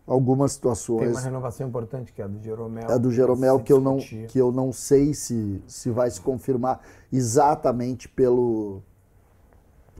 algumas 0.07 0.57
Tem 0.57 0.69
uma 0.69 0.75
situações. 0.75 1.23
renovação 1.23 1.67
importante 1.67 2.11
que 2.11 2.21
é 2.21 2.25
a 2.25 2.27
do 2.27 2.41
Jeromel. 2.41 2.89
A 2.89 2.97
do 2.97 3.11
Jeromel 3.11 3.59
que 3.59 3.71
eu 3.71 3.79
não, 3.79 3.97
que 3.97 4.37
eu 4.37 4.51
não 4.51 4.73
sei 4.73 5.13
se, 5.13 5.61
se 5.67 5.89
vai 5.91 6.09
se 6.09 6.19
confirmar 6.19 6.81
exatamente 7.11 8.09
pelo, 8.09 8.81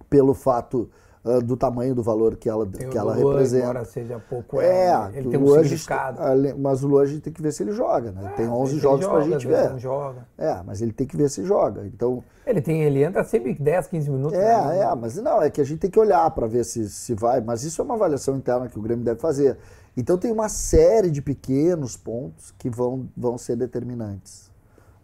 pelo 0.09 0.33
fato 0.33 0.89
ah, 1.25 1.39
do 1.39 1.57
tamanho 1.57 1.93
do 1.93 2.01
valor 2.01 2.35
que 2.37 2.47
ela, 2.49 2.65
Tem 2.65 2.89
que 2.89 2.97
ela 2.97 3.13
do 3.13 3.21
Luan, 3.21 3.31
representa. 3.33 3.63
Embora 3.65 3.85
seja 3.85 4.19
pouco, 4.29 4.61
É, 4.61 4.87
é, 4.87 5.11
ele 5.17 5.29
tem 5.29 5.39
um 5.39 5.43
Luan, 5.43 5.61
significado. 5.63 6.21
ale- 6.21 6.53
mas 6.53 6.83
o 6.83 6.87
Luan 6.87 7.03
a 7.03 7.05
gente 7.05 7.21
tem 7.21 7.33
que 7.33 7.41
ver 7.41 7.51
se 7.51 7.61
ele 7.63 7.71
joga, 7.73 8.11
né? 8.11 8.33
tem 8.37 8.45
Às 8.45 8.51
11 8.51 8.59
vezes 8.59 8.73
ele 8.73 8.81
jogos 8.81 9.05
pra 9.05 9.19
joga, 9.21 9.31
gente 9.31 9.47
ver. 9.47 9.69
Não 9.71 9.79
joga. 9.79 10.27
É, 10.37 10.63
mas 10.65 10.81
ele 10.81 10.93
tem 10.93 11.05
que 11.05 11.17
ver 11.17 11.29
se 11.29 11.43
joga. 11.45 11.85
Então, 11.85 12.23
Ele, 12.45 12.61
tem, 12.61 12.81
ele 12.83 13.03
entra 13.03 13.23
sempre 13.23 13.53
10, 13.53 13.87
15 13.87 14.09
minutos. 14.09 14.37
né? 14.37 14.77
é, 14.77 14.81
é, 14.81 14.95
mas 14.95 15.15
não, 15.17 15.41
é 15.41 15.49
que 15.49 15.59
a 15.59 15.63
gente 15.65 15.79
tem 15.79 15.89
que 15.91 15.99
olhar 15.99 16.29
para 16.31 16.47
ver 16.47 16.63
se, 16.63 16.89
se 16.89 17.13
vai, 17.13 17.41
mas 17.41 17.63
isso 17.63 17.81
é 17.81 17.85
uma 17.85 17.95
avaliação 17.95 18.35
interna 18.37 18.67
que 18.69 18.79
o 18.79 18.81
Grêmio 18.81 19.03
deve 19.03 19.19
fazer. 19.19 19.57
Então 19.97 20.17
tem 20.17 20.31
uma 20.31 20.47
série 20.47 21.11
de 21.11 21.21
pequenos 21.21 21.97
pontos 21.97 22.53
que 22.57 22.69
vão, 22.69 23.09
vão 23.17 23.37
ser 23.37 23.57
determinantes. 23.57 24.49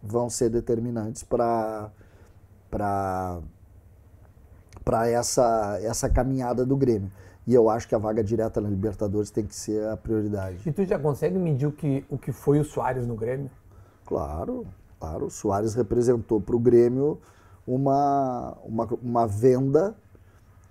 Vão 0.02 0.30
ser 0.30 0.50
determinantes 0.50 1.24
para 1.24 1.90
para 2.70 3.40
para 4.86 5.08
essa 5.10 5.80
essa 5.82 6.10
caminhada 6.10 6.66
do 6.66 6.78
Grêmio. 6.78 7.12
E 7.48 7.54
eu 7.54 7.70
acho 7.70 7.88
que 7.88 7.94
a 7.94 7.98
vaga 7.98 8.24
direta 8.24 8.62
na 8.62 8.70
Libertadores 8.70 9.30
tem 9.30 9.46
que 9.46 9.56
ser 9.56 9.88
a 9.90 9.98
prioridade. 9.98 10.58
E 10.66 10.72
tu 10.72 10.84
já 10.86 10.98
consegue 10.98 11.38
medir 11.38 11.68
o 11.68 11.72
que, 11.72 12.06
o 12.10 12.18
que 12.18 12.32
foi 12.32 12.60
o 12.60 12.64
Soares 12.64 13.06
no 13.06 13.16
Grêmio? 13.16 13.52
Claro, 14.06 14.66
claro. 15.00 15.28
O 15.28 15.30
Soares 15.30 15.76
representou 15.76 16.42
para 16.42 16.56
o 16.56 16.60
Grêmio 16.60 17.20
uma, 17.68 18.58
uma, 18.64 18.86
uma 19.02 19.28
venda 19.28 19.96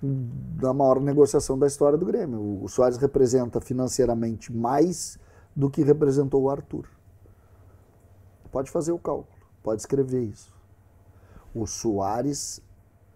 da 0.03 0.73
maior 0.75 1.01
negociação 1.01 1.59
da 1.59 1.67
história 1.67 1.97
do 1.97 2.05
Grêmio. 2.05 2.62
O, 2.62 2.69
Soares 2.69 2.99
representa 2.99 3.61
financeiramente 3.61 4.53
mais 4.53 5.19
do 5.55 5.71
que 5.71 5.83
representou 5.83 6.43
o 6.43 6.51
Arthur. 6.51 6.89
Pode 8.51 8.71
fazer 8.71 8.93
o 8.93 8.99
cálculo, 8.99 9.29
pode 9.62 9.81
escrever 9.81 10.23
isso. 10.23 10.53
O 11.55 11.67
Soares, 11.67 12.61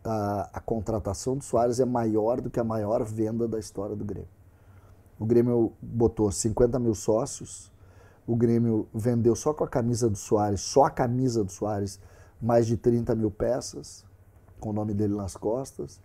a, 0.08 0.48
a 0.54 0.60
contratação 0.60 1.36
do 1.36 1.44
Soares 1.44 1.80
é 1.80 1.84
maior 1.84 2.40
do 2.40 2.48
que 2.48 2.58
a 2.58 2.64
maior 2.64 3.04
venda 3.04 3.46
da 3.46 3.58
história 3.58 3.94
do 3.94 4.04
Grêmio. 4.06 4.28
O 5.18 5.26
Grêmio 5.26 5.72
botou 5.82 6.32
50 6.32 6.78
mil 6.78 6.94
sócios, 6.94 7.70
o 8.26 8.34
Grêmio 8.34 8.88
vendeu 8.94 9.36
só 9.36 9.52
com 9.52 9.64
a 9.64 9.68
camisa 9.68 10.08
do 10.08 10.16
Soares, 10.16 10.62
só 10.62 10.84
a 10.84 10.90
camisa 10.90 11.44
do 11.44 11.52
Soares, 11.52 12.00
mais 12.40 12.66
de 12.66 12.76
30 12.78 13.14
mil 13.14 13.30
peças, 13.30 14.02
com 14.58 14.70
o 14.70 14.72
nome 14.72 14.94
dele 14.94 15.14
nas 15.14 15.36
costas. 15.36 16.00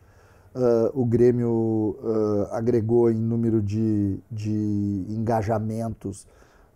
Ah, 0.54 0.92
o 0.94 1.06
Grêmio 1.06 1.98
ah, 2.04 2.58
agregou 2.58 3.10
em 3.10 3.16
número 3.16 3.62
de, 3.62 4.20
de 4.30 5.06
engajamentos 5.10 6.28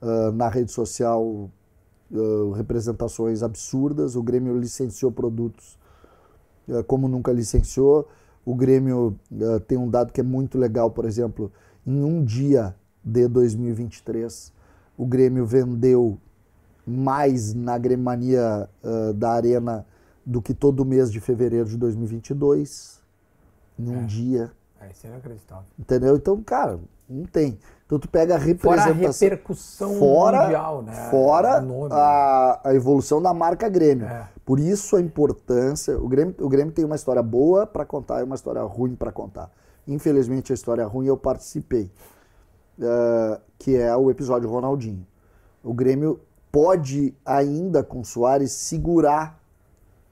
ah, 0.01 0.31
na 0.31 0.47
rede 0.47 0.71
social 0.71 1.49
representações 2.55 3.43
absurdas. 3.43 4.15
O 4.15 4.23
Grêmio 4.23 4.57
licenciou 4.57 5.11
produtos 5.11 5.77
como 6.87 7.07
nunca 7.07 7.31
licenciou. 7.31 8.07
O 8.45 8.55
Grêmio 8.55 9.19
eh, 9.31 9.59
tem 9.67 9.77
um 9.77 9.89
dado 9.89 10.13
que 10.13 10.21
é 10.21 10.23
muito 10.23 10.57
legal, 10.57 10.89
por 10.91 11.05
exemplo, 11.05 11.51
em 11.85 12.03
um 12.03 12.23
dia 12.23 12.75
de 13.03 13.27
2023, 13.27 14.51
o 14.97 15.05
Grêmio 15.05 15.45
vendeu 15.45 16.17
mais 16.85 17.53
na 17.53 17.77
Grêmio-Mania 17.77 18.69
eh, 18.83 19.13
da 19.13 19.31
Arena 19.31 19.85
do 20.25 20.41
que 20.41 20.53
todo 20.53 20.83
mês 20.85 21.11
de 21.11 21.19
fevereiro 21.19 21.67
de 21.67 21.77
2022, 21.77 23.01
num 23.77 24.05
dia, 24.05 24.51
É, 24.79 24.91
isso 24.91 25.07
é 25.07 25.09
inacreditável. 25.09 25.65
entendeu? 25.79 26.15
Então, 26.15 26.41
cara, 26.43 26.79
não 27.09 27.25
tem. 27.25 27.57
Então 27.87 27.97
tu 27.97 28.09
pega 28.09 28.35
a 28.35 28.37
Fora 28.37 28.81
a 28.81 28.85
representação 28.85 29.29
repercussão 29.29 29.97
fora, 29.97 30.41
mundial, 30.43 30.81
né? 30.81 31.09
Fora 31.09 31.61
O 31.61 31.65
nome, 31.65 31.93
a, 31.93 32.59
a 32.65 32.75
evolução 32.75 33.21
da 33.21 33.33
marca 33.33 33.69
Grêmio. 33.69 34.05
É. 34.05 34.27
Por 34.45 34.59
isso 34.59 34.97
a 34.97 35.01
importância. 35.01 35.97
O 35.97 36.05
Grêmio, 36.07 36.35
o 36.39 36.49
Grêmio 36.49 36.73
tem 36.73 36.83
uma 36.83 36.97
história 36.97 37.23
boa 37.23 37.65
para 37.65 37.85
contar 37.85 38.19
e 38.19 38.23
uma 38.23 38.35
história 38.35 38.61
ruim 38.61 38.93
para 38.93 39.09
contar. 39.09 39.49
Infelizmente, 39.87 40.51
a 40.51 40.55
história 40.55 40.85
ruim 40.85 41.07
eu 41.07 41.15
participei, 41.15 41.89
eh, 42.81 43.39
que 43.57 43.77
é 43.77 43.95
o 43.95 44.11
episódio 44.11 44.49
Ronaldinho. 44.49 45.07
O 45.63 45.73
Grêmio 45.73 46.19
pode 46.51 47.15
ainda, 47.25 47.83
com 47.83 48.03
Soares, 48.03 48.51
segurar, 48.51 49.39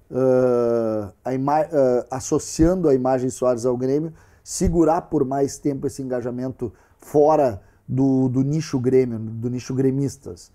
eh, 0.10 1.10
a 1.26 1.34
eh, 1.34 2.06
associando 2.10 2.88
a 2.88 2.94
imagem 2.94 3.30
Soares 3.30 3.66
ao 3.66 3.76
Grêmio, 3.76 4.14
segurar 4.42 5.02
por 5.02 5.26
mais 5.26 5.58
tempo 5.58 5.88
esse 5.88 6.02
engajamento 6.02 6.72
fora 7.06 7.62
do, 7.88 8.28
do 8.28 8.42
nicho 8.42 8.80
Grêmio, 8.80 9.20
do 9.20 9.48
nicho 9.48 9.76
gremistas. 9.76 10.52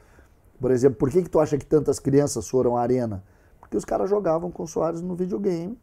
Por 0.61 0.73
exemplo, 0.73 0.99
por 0.99 1.09
que, 1.09 1.23
que 1.23 1.31
tu 1.31 1.39
acha 1.39 1.57
que 1.57 1.65
tantas 1.65 2.01
crianças 2.01 2.49
foram 2.49 2.77
à 2.77 2.83
arena? 2.83 3.23
Porque 3.61 3.77
os 3.77 3.85
caras 3.85 4.11
jogavam 4.11 4.51
com 4.51 4.67
Soares 4.67 5.01
no 5.01 5.15
videogame. 5.15 5.79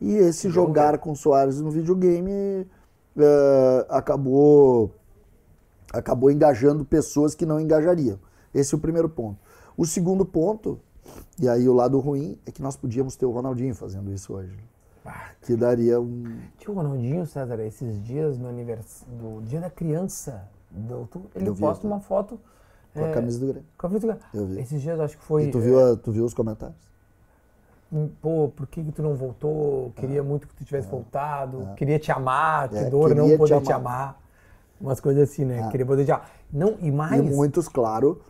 E 0.00 0.12
esse 0.14 0.50
jogar 0.50 0.98
com 0.98 1.14
Soares 1.14 1.60
no 1.60 1.70
videogame 1.70 2.66
eh, 3.16 3.86
acabou, 3.88 4.94
acabou 5.92 6.30
engajando 6.30 6.84
pessoas 6.84 7.34
que 7.34 7.46
não 7.46 7.58
engajariam. 7.58 8.18
Esse 8.52 8.74
é 8.74 8.76
o 8.76 8.80
primeiro 8.80 9.08
ponto. 9.08 9.38
O 9.76 9.86
segundo 9.86 10.24
ponto, 10.24 10.78
e 11.40 11.48
aí 11.48 11.66
o 11.66 11.72
lado 11.72 11.98
ruim, 11.98 12.38
é 12.44 12.52
que 12.52 12.60
nós 12.60 12.76
podíamos 12.76 13.16
ter 13.16 13.24
o 13.24 13.30
Ronaldinho 13.30 13.74
fazendo 13.74 14.12
isso 14.12 14.34
hoje. 14.34 14.73
Ah, 15.04 15.30
Que 15.42 15.54
daria 15.56 16.00
um. 16.00 16.38
tinha 16.58 16.72
o 16.72 16.74
Ronaldinho, 16.74 17.26
César, 17.26 17.60
esses 17.60 18.02
dias 18.02 18.38
no 18.38 18.48
aniversário 18.48 19.14
do 19.14 19.42
Dia 19.42 19.60
da 19.60 19.70
Criança. 19.70 20.48
do- 20.70 21.08
ele 21.34 21.50
vi, 21.52 21.60
posta 21.60 21.86
uma 21.86 22.00
foto. 22.00 22.40
Com 22.94 23.04
a 23.04 23.08
é, 23.08 23.12
camisa 23.12 23.38
do 23.38 23.46
Grêmio. 23.46 23.64
com 23.78 23.86
a 23.86 23.90
camisa 23.90 24.06
do 24.06 24.12
Grêmio. 24.12 24.24
Eu 24.34 24.46
vi. 24.46 24.60
Esses 24.60 24.80
dias 24.82 24.98
acho 24.98 25.16
que 25.18 25.22
foi. 25.24 25.44
E 25.44 25.50
tu 25.50 25.58
é, 25.58 25.60
viu, 25.60 25.78
a- 25.92 25.96
tu 25.96 26.10
viu 26.12 26.24
os 26.24 26.32
comentários? 26.34 26.76
Pô, 28.20 28.50
por 28.56 28.66
que, 28.66 28.82
que 28.82 28.90
tu 28.90 29.02
não 29.02 29.14
voltou? 29.14 29.92
Queria 29.94 30.20
muito 30.22 30.48
que 30.48 30.54
tu 30.54 30.64
tivesse 30.64 30.88
voltado. 30.88 31.68
Queria 31.76 31.98
te 31.98 32.10
amar, 32.10 32.68
que 32.68 32.76
É, 32.78 32.90
dor 32.90 33.10
não 33.14 33.24
queria 33.24 33.36
te 33.36 33.38
poder 33.38 33.60
te 33.60 33.72
amar. 33.72 33.98
amar. 34.08 34.20
Umas 34.80 35.00
coisas 35.00 35.30
assim, 35.30 35.44
né? 35.44 35.68
Queria 35.70 35.86
poder 35.86 36.04
te 36.04 36.10
amar. 36.10 36.28
Não, 36.52 36.76
e 36.80 36.88
E 36.88 36.90
mais. 36.90 37.22
muitos, 37.22 37.68
claro, 37.68 38.20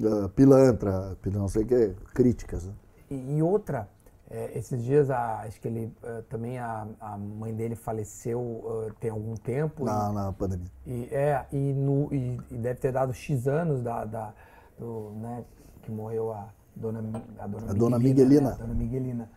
eh, 0.00 0.28
pilantra, 0.36 1.16
pil- 1.20 1.32
não 1.32 1.48
sei 1.48 1.64
o 1.64 1.66
que, 1.66 1.94
críticas. 2.14 2.64
Né? 2.66 2.72
E, 3.10 3.38
e 3.38 3.42
outra, 3.42 3.88
é, 4.34 4.58
esses 4.58 4.82
dias, 4.82 5.10
a- 5.10 5.40
acho 5.42 5.60
que 5.60 5.68
ele 5.68 5.92
eh, 6.02 6.22
também 6.30 6.58
a, 6.58 6.86
a 7.00 7.18
mãe 7.18 7.52
dele 7.54 7.74
faleceu 7.76 8.86
eh, 8.88 8.92
tem 8.98 9.10
algum 9.10 9.34
tempo. 9.34 9.84
Na, 9.84 10.10
na 10.10 10.32
pandemia. 10.32 10.66
E, 10.86 11.08
é, 11.12 11.44
e, 11.52 11.56
no, 11.74 12.08
e, 12.12 12.40
e 12.50 12.56
deve 12.56 12.80
ter 12.80 12.92
dado 12.92 13.12
X 13.12 13.46
anos 13.46 13.82
da, 13.82 14.04
da, 14.06 14.32
do, 14.78 15.10
né, 15.20 15.44
que 15.82 15.90
morreu 15.90 16.32
a 16.32 16.48
dona, 16.74 17.00
a 17.38 17.46
dona, 17.46 17.70
A 17.70 17.74
dona 17.74 17.98
Miguelina. 17.98 17.98
Miguelina. 17.98 18.48
né, 18.50 18.54
a 18.54 18.58
dona 18.66 18.74
Miguelina. 18.74 19.30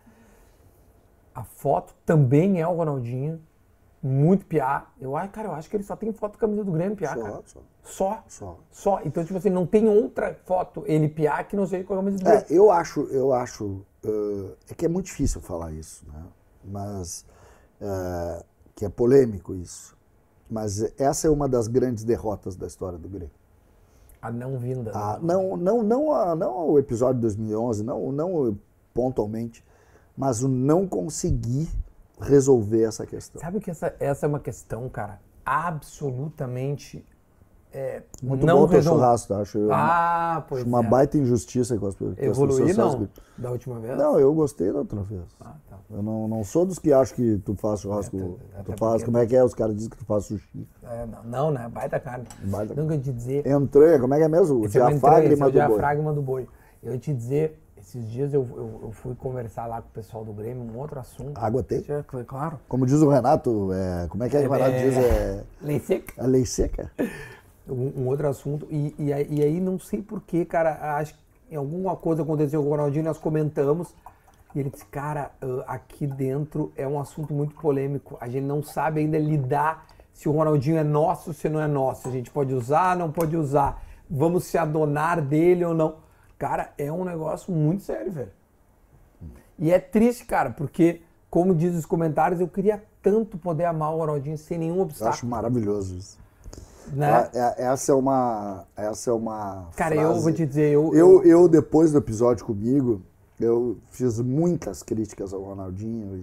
A 1.34 1.44
foto 1.44 1.94
também 2.06 2.60
é 2.62 2.66
o 2.66 2.74
Ronaldinho, 2.74 3.38
muito 4.02 4.46
piá. 4.46 4.86
Eu, 4.98 5.14
ai, 5.16 5.28
cara, 5.28 5.48
eu 5.48 5.52
acho 5.54 5.68
que 5.68 5.76
ele 5.76 5.82
só 5.84 5.94
tem 5.94 6.10
foto 6.12 6.38
camisa 6.38 6.64
do 6.64 6.72
Grêmio, 6.72 6.96
piá, 6.96 7.14
Só, 7.14 7.20
cara. 7.22 7.42
só. 7.44 7.60
Só. 7.82 8.24
Só. 8.28 8.58
Só. 8.70 9.00
Então, 9.04 9.22
tipo 9.24 9.36
assim, 9.36 9.50
não 9.50 9.66
tem 9.66 9.86
outra 9.88 10.34
foto, 10.46 10.82
ele 10.86 11.08
piá, 11.08 11.44
que 11.44 11.54
não 11.54 11.66
seja 11.66 11.84
com 11.84 11.92
a 11.92 11.96
camisa 11.98 12.16
do 12.18 12.26
É, 12.26 12.36
Grêmio. 12.40 12.46
eu 12.48 12.70
acho, 12.70 13.00
eu 13.10 13.34
acho, 13.34 13.84
eh, 14.06 14.54
é 14.70 14.74
que 14.74 14.86
é 14.86 14.88
muito 14.88 15.06
difícil 15.06 15.40
falar 15.40 15.72
isso, 15.72 16.04
né? 16.06 16.22
Mas 16.64 17.24
é, 17.80 18.44
que 18.74 18.84
é 18.84 18.88
polêmico 18.88 19.54
isso. 19.54 19.96
Mas 20.50 20.82
essa 20.98 21.26
é 21.26 21.30
uma 21.30 21.48
das 21.48 21.66
grandes 21.66 22.04
derrotas 22.04 22.54
da 22.56 22.66
história 22.66 22.98
do 22.98 23.08
Grêmio. 23.08 23.34
A 24.22 24.30
não 24.30 24.58
vinda. 24.58 24.92
Ah, 24.94 25.18
não, 25.20 25.56
não, 25.56 25.82
não, 25.82 26.12
a, 26.12 26.34
não 26.34 26.70
o 26.70 26.78
episódio 26.78 27.16
de 27.16 27.22
2011, 27.22 27.82
não, 27.84 28.12
não 28.12 28.58
pontualmente, 28.94 29.64
mas 30.16 30.42
o 30.42 30.48
não 30.48 30.86
conseguir 30.86 31.68
resolver 32.20 32.82
essa 32.82 33.06
questão. 33.06 33.40
Sabe 33.40 33.60
que 33.60 33.70
essa, 33.70 33.94
essa 34.00 34.26
é 34.26 34.28
uma 34.28 34.40
questão, 34.40 34.88
cara, 34.88 35.20
absolutamente 35.44 37.04
é, 37.72 38.02
Muito 38.22 38.46
não 38.46 38.56
bom 38.58 38.62
o 38.64 38.68
teu 38.68 38.76
resol- 38.78 38.94
churrasco, 38.94 39.28
tá? 39.28 39.40
acho, 39.40 39.58
eu- 39.58 39.72
Ah, 39.72 40.44
pois 40.48 40.62
acho 40.62 40.68
uma 40.68 40.80
é. 40.84 40.88
baita 40.88 41.18
injustiça 41.18 41.76
com 41.76 41.86
as, 41.86 41.94
pe- 41.94 42.04
com 42.04 42.10
as 42.12 42.18
Evoluir 42.18 42.66
pessoas. 42.66 42.94
não, 42.94 43.08
da 43.36 43.50
última 43.50 43.78
vez? 43.80 43.98
Não, 43.98 44.18
eu 44.18 44.32
gostei 44.34 44.72
da 44.72 44.78
outra 44.78 45.02
vez. 45.02 45.22
Ah, 45.40 45.54
tá. 45.68 45.76
Eu 45.90 46.02
não, 46.02 46.26
não 46.26 46.42
sou 46.42 46.64
dos 46.64 46.78
que 46.78 46.92
acham 46.92 47.14
que 47.16 47.38
tu 47.44 47.54
faz 47.54 47.80
churrasco. 47.80 48.16
Até- 48.16 48.60
até 48.60 48.72
tu 48.72 48.78
faz, 48.78 49.04
como 49.04 49.18
é 49.18 49.26
que 49.26 49.36
é? 49.36 49.44
Os 49.44 49.54
caras 49.54 49.74
dizem 49.74 49.90
que 49.90 49.96
tu 49.98 50.04
faz 50.04 50.24
sushi. 50.24 50.66
É, 50.82 51.06
não, 51.06 51.22
não, 51.24 51.50
né? 51.50 51.68
Baita 51.68 52.00
carne. 52.00 52.24
Baita 52.44 52.74
Nunca 52.74 52.94
ia 52.94 53.00
te 53.00 53.12
dizer. 53.12 53.46
Entranha, 53.46 54.00
como 54.00 54.14
é 54.14 54.18
que 54.18 54.24
é 54.24 54.28
mesmo? 54.28 54.60
O 54.60 54.64
Esse 54.64 54.78
é 54.78 54.84
o 54.84 54.88
diafragma 54.88 55.28
é 55.28 55.32
o 55.32 55.36
do 55.36 55.38
boi. 55.38 55.52
diafragma 55.52 56.12
do 56.12 56.22
boi. 56.22 56.48
Eu 56.82 56.92
ia 56.92 56.98
te 56.98 57.12
dizer, 57.12 57.60
esses 57.78 58.08
dias 58.10 58.32
eu, 58.34 58.42
eu, 58.56 58.80
eu 58.84 58.90
fui 58.90 59.14
conversar 59.14 59.66
lá 59.66 59.80
com 59.82 59.88
o 59.88 59.92
pessoal 59.92 60.24
do 60.24 60.32
Grêmio, 60.32 60.62
um 60.64 60.78
outro 60.78 60.98
assunto. 60.98 61.36
Água 61.38 61.62
tem? 61.62 61.84
É, 61.88 62.02
Claro. 62.26 62.58
Como 62.68 62.84
diz 62.86 63.00
o 63.00 63.08
Renato, 63.08 63.70
é, 63.72 64.06
como 64.08 64.24
é 64.24 64.28
que 64.28 64.36
é 64.36 64.42
que 64.42 64.48
o 64.48 64.50
Renato 64.50 64.72
É- 64.72 64.82
diz? 64.88 64.96
É, 64.96 65.44
Lei 65.62 65.78
seca. 65.78 66.14
a 66.24 66.26
lei 66.26 66.44
seca? 66.46 66.90
Um, 67.68 68.02
um 68.02 68.06
outro 68.08 68.28
assunto. 68.28 68.66
E, 68.70 68.94
e, 68.98 69.12
aí- 69.12 69.26
e 69.30 69.42
aí 69.42 69.60
não 69.60 69.78
sei 69.78 70.02
porquê, 70.02 70.44
cara, 70.44 70.96
acho 70.98 71.14
que 71.48 71.54
alguma 71.56 71.96
coisa 71.96 72.22
aconteceu 72.22 72.60
com 72.62 72.68
o 72.68 72.70
Ronaldinho, 72.70 73.04
nós 73.04 73.18
comentamos. 73.18 73.94
E 74.54 74.60
ele 74.60 74.70
disse, 74.70 74.86
cara, 74.86 75.30
aqui 75.66 76.06
dentro 76.06 76.72
é 76.76 76.88
um 76.88 76.98
assunto 76.98 77.34
muito 77.34 77.54
polêmico. 77.56 78.16
A 78.20 78.28
gente 78.28 78.44
não 78.44 78.62
sabe 78.62 79.00
ainda 79.00 79.18
lidar 79.18 79.86
se 80.14 80.28
o 80.28 80.32
Ronaldinho 80.32 80.78
é 80.78 80.84
nosso 80.84 81.30
ou 81.30 81.34
se 81.34 81.48
não 81.48 81.60
é 81.60 81.66
nosso. 81.66 82.08
A 82.08 82.10
gente 82.10 82.30
pode 82.30 82.54
usar, 82.54 82.96
não 82.96 83.12
pode 83.12 83.36
usar. 83.36 83.82
Vamos 84.08 84.44
se 84.44 84.56
adonar 84.56 85.20
dele 85.20 85.62
ou 85.64 85.74
não. 85.74 85.96
Cara, 86.38 86.72
é 86.78 86.90
um 86.90 87.04
negócio 87.04 87.52
muito 87.52 87.82
sério, 87.82 88.10
velho. 88.12 88.30
E 89.58 89.70
é 89.70 89.78
triste, 89.78 90.24
cara, 90.24 90.50
porque, 90.50 91.02
como 91.30 91.54
diz 91.54 91.74
os 91.74 91.84
comentários, 91.86 92.40
eu 92.40 92.48
queria 92.48 92.82
tanto 93.02 93.36
poder 93.38 93.64
amar 93.64 93.94
o 93.94 93.98
Ronaldinho 93.98 94.36
sem 94.38 94.58
nenhum 94.58 94.76
Eu 94.76 94.82
obstáculo. 94.82 95.14
acho 95.14 95.26
maravilhoso 95.26 95.96
isso. 95.96 96.18
Né? 96.92 97.10
Ah, 97.12 97.30
é- 97.58 97.64
Essa 97.64 97.92
é 97.92 97.94
uma. 97.94 98.64
Essa 98.76 99.10
é 99.10 99.12
uma. 99.12 99.68
Cara, 99.76 99.94
eu 99.94 100.08
frase- 100.10 100.22
vou 100.22 100.32
te 100.32 100.46
dizer, 100.46 100.72
eu- 100.72 100.94
eu, 100.94 101.22
eu, 101.24 101.48
depois 101.48 101.92
do 101.92 101.98
episódio 101.98 102.44
comigo, 102.44 103.02
eu 103.40 103.76
fiz 103.90 104.20
muitas 104.20 104.82
críticas 104.82 105.32
ao 105.32 105.42
Ronaldinho 105.42 106.16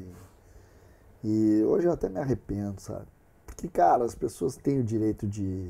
e, 1.23 1.29
e 1.59 1.63
hoje 1.63 1.87
eu 1.87 1.91
até 1.93 2.09
me 2.09 2.19
arrependo, 2.19 2.79
sabe? 2.81 3.05
Porque, 3.45 3.67
cara, 3.67 4.03
as 4.03 4.15
pessoas 4.15 4.55
têm 4.55 4.79
o 4.79 4.83
direito 4.83 5.27
de. 5.27 5.69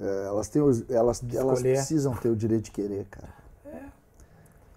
é, 0.00 0.24
elas, 0.26 0.48
têm 0.48 0.62
os- 0.62 0.88
elas, 0.90 1.22
elas 1.34 1.58
precisam 1.74 2.14
ter 2.14 2.28
o 2.30 2.36
direito 2.36 2.64
de 2.64 2.70
querer, 2.70 3.04
cara. 3.10 3.34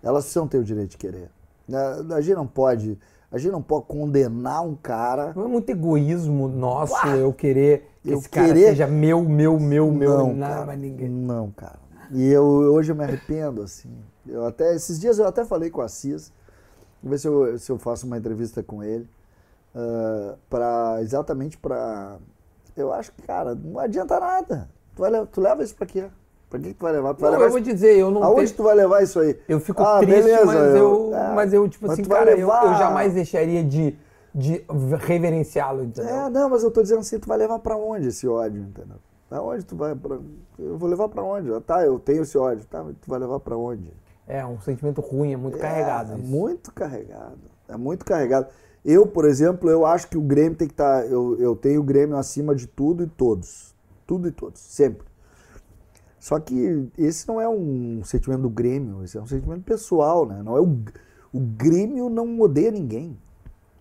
Elas 0.03 0.23
precisam 0.23 0.47
ter 0.47 0.57
o 0.57 0.63
direito 0.63 0.91
de 0.91 0.97
querer. 0.97 1.29
A, 1.71 2.15
a 2.15 2.21
gente 2.21 2.35
não 2.35 2.47
pode. 2.47 2.97
A 3.31 3.37
gente 3.37 3.51
não 3.51 3.61
pode 3.61 3.85
condenar 3.85 4.61
um 4.65 4.75
cara. 4.75 5.31
Não 5.35 5.45
é 5.45 5.47
muito 5.47 5.69
egoísmo 5.69 6.47
nosso 6.49 7.07
eu 7.07 7.31
querer 7.31 7.89
que 8.03 8.11
Eu 8.11 8.17
esse 8.19 8.29
cara 8.29 8.47
querer- 8.47 8.67
seja 8.69 8.87
meu, 8.87 9.23
meu, 9.23 9.57
meu, 9.59 9.89
meu, 9.91 10.17
não, 10.17 10.33
não, 10.33 10.47
cara, 10.47 10.75
ninguém. 10.75 11.07
Não, 11.09 11.49
cara. 11.51 11.79
E 12.11 12.27
eu 12.29 12.43
hoje 12.43 12.91
eu 12.91 12.95
me 12.95 13.03
arrependo, 13.05 13.61
assim. 13.61 13.89
Eu 14.27 14.45
até, 14.45 14.75
esses 14.75 14.99
dias 14.99 15.17
eu 15.17 15.25
até 15.27 15.45
falei 15.45 15.69
com 15.69 15.79
o 15.79 15.83
Assis, 15.83 16.31
vou 17.01 17.11
ver 17.11 17.17
se 17.19 17.27
eu, 17.27 17.57
se 17.57 17.71
eu 17.71 17.77
faço 17.77 18.05
uma 18.05 18.17
entrevista 18.17 18.61
com 18.61 18.83
ele, 18.83 19.07
ah, 19.73 20.35
pra, 20.49 20.97
exatamente 21.01 21.57
para 21.57 22.17
Eu 22.75 22.91
acho 22.93 23.11
que, 23.13 23.21
cara, 23.21 23.55
não 23.55 23.79
adianta 23.79 24.19
nada. 24.19 24.69
Tu, 24.95 24.99
vai, 25.01 25.25
tu 25.27 25.39
leva 25.41 25.63
isso 25.63 25.75
pra 25.75 25.85
quê? 25.87 26.05
Pra 26.51 26.59
que 26.59 26.73
tu 26.73 26.83
vai 26.83 26.91
levar? 26.91 27.13
Tu 27.15 27.21
vai 27.21 27.29
Não, 27.31 27.37
levar 27.37 27.45
eu 27.47 27.51
vou 27.51 27.59
dizer, 27.61 27.97
eu 27.97 28.11
não 28.11 28.23
Aonde 28.23 28.43
tenho- 28.47 28.57
tu 28.57 28.63
vai 28.63 28.75
levar 28.75 29.01
isso 29.01 29.19
aí? 29.19 29.39
Eu 29.47 29.59
fico 29.59 29.81
Ah, 29.81 29.99
triste, 29.99 30.21
beleza, 30.21 30.45
mas, 30.45 30.75
eu, 30.75 31.11
é, 31.15 31.33
mas 31.33 31.53
eu, 31.53 31.67
tipo 31.69 31.87
mas 31.87 31.93
assim, 31.93 32.03
cara, 32.03 32.31
eu, 32.31 32.37
levar- 32.39 32.65
eu 32.65 32.73
jamais 32.75 33.13
deixaria 33.13 33.63
de, 33.63 33.95
de 34.35 34.63
reverenciá-lo, 34.99 35.83
entendeu? 35.83 36.13
É, 36.13 36.29
não, 36.29 36.49
mas 36.49 36.61
eu 36.63 36.69
tô 36.69 36.81
dizendo 36.83 36.99
assim, 36.99 37.17
tu 37.19 37.27
vai 37.27 37.37
levar 37.37 37.59
pra 37.59 37.75
onde 37.77 38.09
esse 38.09 38.27
ódio, 38.27 38.61
entendeu? 38.61 38.97
Aonde 39.31 39.63
tu 39.65 39.77
vai 39.77 39.95
pra... 39.95 40.17
Eu 40.59 40.77
vou 40.77 40.89
levar 40.89 41.07
pra 41.07 41.23
onde? 41.23 41.53
Ah, 41.53 41.61
Tá, 41.61 41.85
eu 41.85 41.97
tenho 41.97 42.21
esse 42.23 42.37
ódio, 42.37 42.65
tá, 42.65 42.83
mas 42.83 42.95
tu 43.01 43.09
vai 43.09 43.17
levar 43.17 43.39
pra 43.39 43.55
onde? 43.55 43.91
É, 44.27 44.45
um 44.45 44.59
sentimento 44.59 44.99
ruim, 45.01 45.31
é 45.33 45.37
muito 45.37 45.57
carregado 45.57 46.13
É, 46.13 46.15
isso. 46.17 46.27
muito 46.27 46.71
carregado. 46.73 47.37
É 47.69 47.77
muito 47.77 48.03
carregado. 48.05 48.47
Eu, 48.83 49.07
por 49.07 49.23
exemplo, 49.25 49.69
eu 49.69 49.85
acho 49.85 50.07
que 50.09 50.17
o 50.17 50.21
Grêmio 50.21 50.55
tem 50.57 50.67
que 50.67 50.73
estar. 50.73 51.05
eu, 51.05 51.37
eu 51.39 51.55
tenho 51.55 51.79
o 51.79 51.83
Grêmio 51.83 52.17
acima 52.17 52.53
de 52.53 52.67
tudo 52.67 53.03
e 53.03 53.07
todos. 53.07 53.73
Tudo 54.05 54.27
e 54.27 54.31
todos, 54.31 54.59
sempre. 54.59 55.05
Só 56.21 56.39
que 56.39 56.87
esse 56.99 57.27
não 57.27 57.41
é 57.41 57.49
um 57.49 58.03
sentimento 58.03 58.43
do 58.43 58.49
Grêmio, 58.49 59.03
esse 59.03 59.17
é 59.17 59.21
um 59.21 59.25
sentimento 59.25 59.63
pessoal, 59.63 60.23
né? 60.23 60.43
Não 60.43 60.55
é 60.55 60.61
o, 60.61 60.77
o 61.33 61.39
Grêmio 61.39 62.11
não 62.11 62.39
odeia 62.39 62.69
ninguém. 62.69 63.17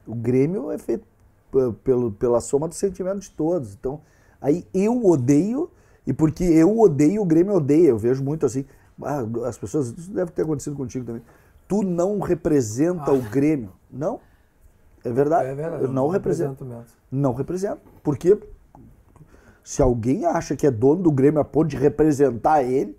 O 0.06 0.14
Grêmio 0.14 0.70
é 0.70 0.78
feito 0.78 1.04
pelo, 1.84 2.12
pela 2.12 2.40
soma 2.40 2.66
do 2.66 2.74
sentimento 2.74 3.20
de 3.20 3.30
todos. 3.30 3.74
Então, 3.74 4.00
aí 4.40 4.66
eu 4.72 5.04
odeio, 5.04 5.70
e 6.06 6.14
porque 6.14 6.42
eu 6.42 6.80
odeio, 6.80 7.20
o 7.20 7.26
Grêmio 7.26 7.52
odeia. 7.52 7.88
Eu 7.88 7.98
vejo 7.98 8.24
muito 8.24 8.46
assim. 8.46 8.64
ah, 9.02 9.20
as 9.46 9.58
pessoas, 9.58 9.88
isso 9.88 10.10
deve 10.10 10.30
ter 10.30 10.40
acontecido 10.40 10.74
contigo 10.74 11.04
também. 11.04 11.22
Tu 11.68 11.82
não 11.82 12.20
representa 12.20 13.12
o 13.12 13.20
Grêmio. 13.20 13.74
Não. 13.92 14.18
É 15.04 15.12
verdade. 15.12 15.46
É 15.46 15.54
verdade. 15.54 15.84
Eu 15.84 15.92
não 15.92 16.08
represento. 16.08 16.52
represento 16.52 16.64
mesmo. 16.64 16.96
Não 17.12 17.34
represento. 17.34 17.82
Porque 18.02 18.38
se 19.62 19.80
alguém 19.82 20.24
acha 20.26 20.56
que 20.56 20.66
é 20.66 20.70
dono 20.70 21.02
do 21.02 21.10
Grêmio 21.12 21.40
a 21.40 21.44
ponto 21.44 21.68
de 21.68 21.76
representar 21.76 22.62
ele, 22.62 22.96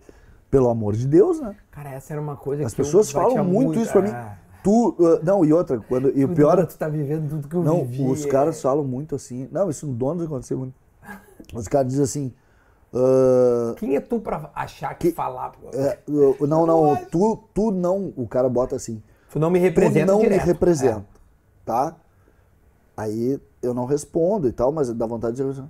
pelo 0.50 0.70
amor 0.70 0.96
de 0.96 1.08
Deus, 1.08 1.40
né? 1.40 1.56
Cara, 1.72 1.90
essa 1.92 2.14
era 2.14 2.22
uma 2.22 2.36
coisa 2.36 2.66
As 2.66 2.74
que 2.74 2.82
pessoas 2.84 3.12
falam 3.12 3.44
muito 3.44 3.80
isso 3.80 3.92
pra 3.92 4.02
mim. 4.02 4.10
é. 4.10 4.38
Tu, 4.64 4.90
uh, 5.00 5.20
não, 5.24 5.44
e 5.44 5.52
outra, 5.52 5.80
quando, 5.80 6.16
e 6.16 6.24
o 6.24 6.30
pior 6.36 6.60
é 6.60 6.66
tu 6.66 6.78
tá 6.78 6.88
vivendo 6.88 7.28
tudo 7.30 7.48
que 7.48 7.56
eu 7.56 7.64
não, 7.64 7.84
vivi. 7.84 8.04
os 8.04 8.26
é. 8.26 8.30
caras 8.30 8.62
falam 8.62 8.84
muito 8.84 9.16
assim. 9.16 9.48
Não, 9.52 9.70
isso 9.72 9.88
no 9.88 9.94
dono 9.94 10.24
aconteceu 10.24 10.58
muito. 10.58 10.76
Os 11.56 11.68
caras 11.68 11.88
dizem 11.88 12.04
assim. 12.04 12.34
ah, 12.94 13.74
Quem 13.78 13.96
é 13.96 14.00
tu 14.00 14.20
pra 14.20 14.52
achar 14.54 14.94
que, 14.94 15.12
falar? 15.12 15.54
é, 15.74 15.98
eu- 16.08 16.38
não, 16.48 16.68
não, 16.68 16.96
tu, 17.10 17.40
tu 17.56 17.72
não. 17.72 18.14
O 18.16 18.28
cara 18.28 18.48
bota 18.48 18.76
assim. 18.76 19.02
Tu 19.32 19.40
não 19.40 19.50
me 19.50 19.58
Tu 19.60 19.64
representa 19.64 20.12
não 20.12 20.20
direto. 20.20 20.40
me 20.42 20.46
representa. 20.46 21.06
Tá? 21.66 21.96
Aí 22.96 23.40
eu 23.64 23.74
não 23.74 23.86
respondo 23.86 24.48
e 24.48 24.52
tal, 24.52 24.72
mas 24.72 24.94
dá 24.94 25.08
vontade 25.08 25.36
de 25.38 25.64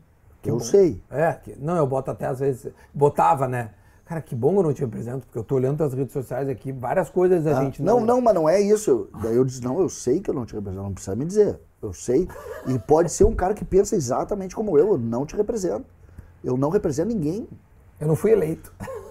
dizer. 0.50 0.52
Eu 0.56 0.60
sei. 0.60 1.02
É, 1.10 1.34
que- 1.34 1.56
não, 1.60 1.76
eu 1.78 1.86
boto 1.86 2.10
até 2.12 2.26
às 2.26 2.40
vezes, 2.40 2.72
botava, 2.94 3.48
né? 3.48 3.72
Cara, 4.06 4.22
que 4.22 4.36
bom 4.36 4.52
que 4.54 4.58
eu 4.60 4.64
não 4.64 4.74
te 4.74 4.82
represento, 4.82 5.26
porque 5.26 5.38
eu 5.40 5.44
tô 5.44 5.56
olhando 5.56 5.82
as 5.84 5.94
redes 5.94 6.12
sociais 6.12 6.50
aqui, 6.50 6.72
várias 6.72 7.10
coisas 7.10 7.48
a 7.48 7.58
Ah, 7.60 7.64
gente 7.64 7.82
não, 7.82 8.02
não, 8.06 8.20
mas 8.20 8.34
não 8.36 8.50
é 8.50 8.60
isso. 8.60 9.08
Daí 9.22 9.36
eu 9.36 9.46
disse, 9.46 9.64
não, 9.64 9.80
eu 9.80 9.88
sei 9.88 10.20
que 10.20 10.30
eu 10.30 10.34
não 10.34 10.46
te 10.46 10.54
represento, 10.54 10.84
não 10.84 10.94
precisa 10.94 11.16
me 11.16 11.24
dizer. 11.24 11.60
Eu 11.82 11.94
sei. 11.94 12.28
E 12.68 12.78
pode 12.78 13.10
ser 13.12 13.24
um 13.24 13.34
cara 13.34 13.54
que 13.54 13.64
pensa 13.64 13.96
exatamente 13.96 14.54
como 14.56 14.78
eu, 14.78 14.90
eu 14.90 14.98
não 14.98 15.26
te 15.26 15.36
represento. 15.36 15.86
Eu 16.44 16.58
não 16.58 16.70
represento 16.70 17.08
ninguém. 17.08 17.48
Eu 18.00 18.08
não 18.08 18.16
fui 18.16 18.32
eleito. 18.32 18.74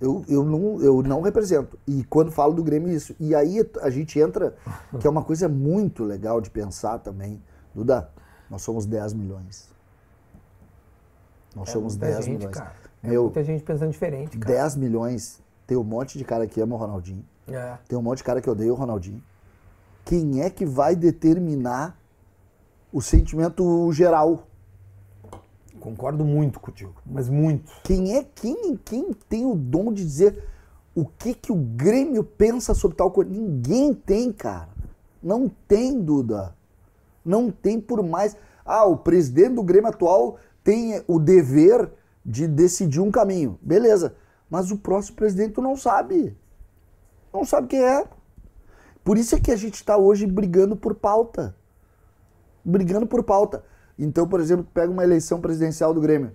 Eu, 0.00 0.22
eu, 0.28 0.44
não, 0.44 0.82
eu 0.82 1.02
não 1.02 1.22
represento. 1.22 1.78
E 1.86 2.04
quando 2.04 2.30
falo 2.30 2.52
do 2.52 2.62
Grêmio, 2.62 2.90
isso. 2.92 3.14
E 3.18 3.34
aí 3.34 3.64
a 3.80 3.88
gente 3.88 4.18
entra, 4.20 4.54
que 5.00 5.06
é 5.06 5.08
uma 5.10 5.22
coisa 5.24 5.48
muito 5.48 6.04
legal 6.04 6.42
de 6.42 6.50
pensar 6.50 6.98
também. 6.98 7.40
Duda, 7.74 8.10
nós 8.50 8.60
somos 8.60 8.84
10 8.84 9.14
milhões. 9.14 9.70
Nós 11.54 11.70
somos 11.70 11.94
É 11.94 11.98
muita 11.98 12.14
10 12.14 12.24
gente, 12.24 12.36
milhões. 12.38 12.56
cara. 12.56 12.74
É 13.02 13.08
Meu, 13.08 13.24
muita 13.24 13.44
gente 13.44 13.62
pensando 13.62 13.90
diferente, 13.90 14.38
cara. 14.38 14.54
10 14.54 14.76
milhões, 14.76 15.40
tem 15.66 15.76
um 15.76 15.84
monte 15.84 16.18
de 16.18 16.24
cara 16.24 16.46
que 16.46 16.60
ama 16.60 16.74
o 16.74 16.78
Ronaldinho. 16.78 17.24
É. 17.46 17.76
Tem 17.86 17.98
um 17.98 18.02
monte 18.02 18.18
de 18.18 18.24
cara 18.24 18.40
que 18.40 18.48
odeia 18.48 18.72
o 18.72 18.76
Ronaldinho. 18.76 19.22
Quem 20.04 20.42
é 20.42 20.50
que 20.50 20.64
vai 20.66 20.96
determinar 20.96 21.98
o 22.92 23.00
sentimento 23.00 23.90
geral? 23.92 24.46
Concordo 25.80 26.24
muito 26.24 26.58
contigo, 26.60 26.94
mas 27.04 27.28
muito. 27.28 27.70
Quem 27.82 28.16
é 28.16 28.24
quem, 28.34 28.76
quem 28.76 29.12
tem 29.28 29.44
o 29.44 29.54
dom 29.54 29.92
de 29.92 30.02
dizer 30.02 30.42
o 30.94 31.04
que 31.04 31.34
que 31.34 31.52
o 31.52 31.56
Grêmio 31.56 32.24
pensa 32.24 32.72
sobre 32.72 32.96
tal 32.96 33.10
coisa? 33.10 33.30
Ninguém 33.30 33.92
tem, 33.92 34.32
cara. 34.32 34.68
Não 35.22 35.50
tem, 35.68 36.00
Duda. 36.00 36.54
Não 37.24 37.50
tem 37.50 37.80
por 37.80 38.02
mais. 38.02 38.36
Ah, 38.64 38.84
o 38.86 38.96
presidente 38.96 39.54
do 39.56 39.62
Grêmio 39.62 39.88
atual 39.90 40.38
tem 40.64 41.04
o 41.06 41.20
dever 41.20 41.92
de 42.24 42.48
decidir 42.48 43.00
um 43.00 43.10
caminho. 43.10 43.58
Beleza. 43.62 44.16
Mas 44.48 44.70
o 44.70 44.78
próximo 44.78 45.16
presidente 45.16 45.52
tu 45.52 45.62
não 45.62 45.76
sabe. 45.76 46.36
Não 47.32 47.44
sabe 47.44 47.68
quem 47.68 47.82
é. 47.82 48.08
Por 49.04 49.18
isso 49.18 49.34
é 49.34 49.40
que 49.40 49.52
a 49.52 49.56
gente 49.56 49.74
está 49.74 49.98
hoje 49.98 50.26
brigando 50.26 50.74
por 50.74 50.94
pauta. 50.94 51.54
Brigando 52.64 53.06
por 53.06 53.22
pauta. 53.22 53.62
Então, 53.98 54.26
por 54.26 54.40
exemplo, 54.40 54.66
pega 54.72 54.90
uma 54.90 55.04
eleição 55.04 55.40
presidencial 55.40 55.92
do 55.92 56.00
Grêmio. 56.00 56.32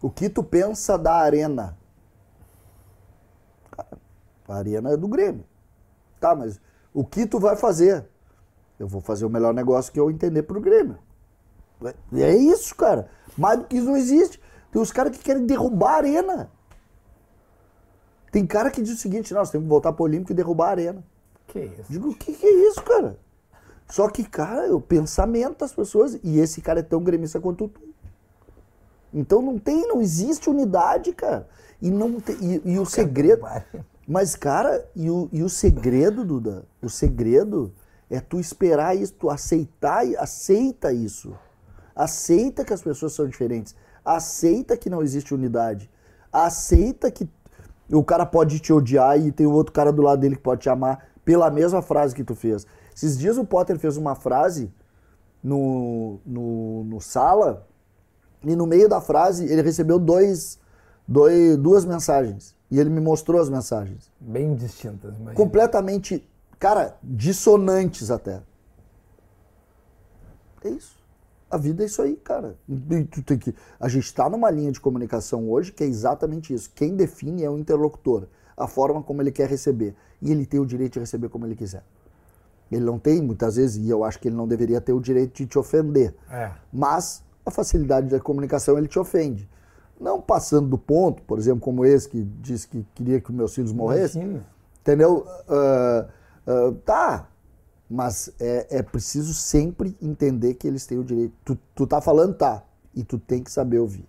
O 0.00 0.08
que 0.08 0.28
tu 0.28 0.44
pensa 0.44 0.96
da 0.96 1.14
arena? 1.14 1.76
Cara, 3.70 3.98
a 4.48 4.54
arena 4.54 4.92
é 4.92 4.96
do 4.96 5.08
Grêmio. 5.08 5.44
Tá, 6.20 6.36
mas 6.36 6.60
o 6.94 7.04
que 7.04 7.26
tu 7.26 7.40
vai 7.40 7.56
fazer? 7.56 8.06
Eu 8.78 8.86
vou 8.86 9.00
fazer 9.00 9.24
o 9.24 9.30
melhor 9.30 9.52
negócio 9.52 9.92
que 9.92 9.98
eu 9.98 10.10
entender 10.10 10.44
pro 10.44 10.60
Grêmio. 10.60 10.98
É 12.12 12.36
isso, 12.36 12.76
cara. 12.76 13.08
Mais 13.36 13.58
do 13.58 13.64
que 13.64 13.76
isso 13.76 13.86
não 13.86 13.96
existe. 13.96 14.40
Tem 14.70 14.80
os 14.80 14.92
caras 14.92 15.16
que 15.16 15.22
querem 15.22 15.46
derrubar 15.46 15.94
a 15.94 15.96
arena. 15.96 16.50
Tem 18.30 18.46
cara 18.46 18.70
que 18.70 18.80
diz 18.80 18.94
o 18.94 18.98
seguinte, 18.98 19.34
nós 19.34 19.50
temos 19.50 19.66
que 19.66 19.68
voltar 19.68 19.92
pro 19.92 20.04
Olímpico 20.04 20.32
e 20.32 20.34
derrubar 20.34 20.68
a 20.68 20.70
arena. 20.70 21.04
Que 21.46 21.60
isso? 21.60 21.92
Digo, 21.92 22.08
o 22.08 22.14
que, 22.14 22.32
que 22.32 22.46
é 22.46 22.68
isso, 22.68 22.82
cara? 22.82 23.18
Só 23.88 24.08
que, 24.08 24.24
cara, 24.24 24.66
é 24.66 24.72
o 24.72 24.80
pensamento 24.80 25.58
das 25.58 25.74
pessoas, 25.74 26.18
e 26.24 26.38
esse 26.38 26.62
cara 26.62 26.80
é 26.80 26.82
tão 26.82 27.02
gremista 27.02 27.38
quanto 27.38 27.68
tu. 27.68 27.80
Então 29.12 29.42
não 29.42 29.58
tem, 29.58 29.86
não 29.86 30.00
existe 30.00 30.48
unidade, 30.48 31.12
cara. 31.12 31.46
E, 31.80 31.90
não 31.90 32.18
tem, 32.18 32.36
e, 32.40 32.72
e 32.72 32.78
o 32.78 32.86
segredo. 32.86 33.44
Mas, 34.08 34.34
cara, 34.34 34.88
e 34.96 35.10
o, 35.10 35.28
e 35.30 35.42
o 35.42 35.48
segredo, 35.48 36.24
Duda? 36.24 36.64
O 36.80 36.88
segredo 36.88 37.70
é 38.08 38.18
tu 38.20 38.40
esperar 38.40 38.96
isso, 38.96 39.12
tu 39.12 39.28
aceitar, 39.28 40.04
aceita 40.18 40.90
isso. 40.92 41.36
Aceita 41.94 42.64
que 42.64 42.72
as 42.72 42.82
pessoas 42.82 43.12
são 43.12 43.26
diferentes. 43.26 43.74
Aceita 44.04 44.76
que 44.76 44.90
não 44.90 45.02
existe 45.02 45.34
unidade. 45.34 45.90
Aceita 46.32 47.10
que 47.10 47.28
o 47.90 48.02
cara 48.02 48.24
pode 48.24 48.58
te 48.58 48.72
odiar 48.72 49.18
e 49.18 49.30
tem 49.30 49.46
o 49.46 49.52
outro 49.52 49.72
cara 49.72 49.92
do 49.92 50.02
lado 50.02 50.20
dele 50.20 50.36
que 50.36 50.42
pode 50.42 50.62
te 50.62 50.68
amar 50.68 51.06
pela 51.24 51.50
mesma 51.50 51.82
frase 51.82 52.14
que 52.14 52.24
tu 52.24 52.34
fez. 52.34 52.66
Esses 52.94 53.18
dias 53.18 53.36
o 53.38 53.44
Potter 53.44 53.78
fez 53.78 53.96
uma 53.96 54.14
frase 54.14 54.72
no, 55.42 56.20
no, 56.24 56.84
no 56.84 57.00
sala 57.00 57.66
e 58.42 58.56
no 58.56 58.66
meio 58.66 58.88
da 58.88 59.00
frase 59.00 59.44
ele 59.44 59.62
recebeu 59.62 59.98
dois, 59.98 60.58
dois, 61.06 61.56
duas 61.56 61.84
mensagens. 61.84 62.54
E 62.70 62.80
ele 62.80 62.88
me 62.88 63.00
mostrou 63.00 63.40
as 63.40 63.50
mensagens. 63.50 64.10
Bem 64.18 64.54
distintas, 64.54 65.14
imagina. 65.14 65.34
Completamente, 65.34 66.26
cara, 66.58 66.96
dissonantes 67.02 68.10
até. 68.10 68.42
É 70.64 70.70
isso. 70.70 71.01
A 71.52 71.58
vida 71.58 71.82
é 71.82 71.86
isso 71.86 72.00
aí, 72.00 72.16
cara. 72.16 72.56
E 72.66 73.04
tu 73.04 73.22
tem 73.22 73.36
que... 73.36 73.54
A 73.78 73.86
gente 73.86 74.04
está 74.04 74.26
numa 74.30 74.50
linha 74.50 74.72
de 74.72 74.80
comunicação 74.80 75.50
hoje 75.50 75.70
que 75.70 75.84
é 75.84 75.86
exatamente 75.86 76.54
isso. 76.54 76.70
Quem 76.74 76.96
define 76.96 77.44
é 77.44 77.50
o 77.50 77.58
interlocutor. 77.58 78.26
A 78.56 78.66
forma 78.66 79.02
como 79.02 79.20
ele 79.20 79.30
quer 79.30 79.50
receber. 79.50 79.94
E 80.22 80.32
ele 80.32 80.46
tem 80.46 80.58
o 80.58 80.64
direito 80.64 80.94
de 80.94 81.00
receber 81.00 81.28
como 81.28 81.44
ele 81.44 81.54
quiser. 81.54 81.84
Ele 82.70 82.86
não 82.86 82.98
tem, 82.98 83.20
muitas 83.20 83.56
vezes, 83.56 83.76
e 83.76 83.90
eu 83.90 84.02
acho 84.02 84.18
que 84.18 84.28
ele 84.28 84.34
não 84.34 84.48
deveria 84.48 84.80
ter 84.80 84.94
o 84.94 85.00
direito 85.00 85.34
de 85.34 85.46
te 85.46 85.58
ofender. 85.58 86.14
É. 86.30 86.52
Mas 86.72 87.22
a 87.44 87.50
facilidade 87.50 88.08
da 88.08 88.18
comunicação 88.18 88.78
ele 88.78 88.88
te 88.88 88.98
ofende. 88.98 89.46
Não 90.00 90.22
passando 90.22 90.68
do 90.68 90.78
ponto, 90.78 91.22
por 91.24 91.38
exemplo, 91.38 91.60
como 91.60 91.84
esse 91.84 92.08
que 92.08 92.22
disse 92.40 92.66
que 92.66 92.86
queria 92.94 93.20
que 93.20 93.28
os 93.28 93.36
meus 93.36 93.54
filhos 93.54 93.72
morressem. 93.72 94.40
Entendeu? 94.80 95.26
Ah, 95.46 96.08
ah, 96.46 96.74
tá. 96.82 97.28
Mas 97.92 98.32
é, 98.40 98.78
é 98.78 98.82
preciso 98.82 99.34
sempre 99.34 99.94
entender 100.00 100.54
que 100.54 100.66
eles 100.66 100.86
têm 100.86 100.98
o 100.98 101.04
direito. 101.04 101.34
Tu, 101.44 101.58
tu 101.74 101.86
tá 101.86 102.00
falando, 102.00 102.34
tá. 102.34 102.62
E 102.94 103.04
tu 103.04 103.18
tem 103.18 103.42
que 103.44 103.50
saber 103.52 103.78
ouvir. 103.80 104.08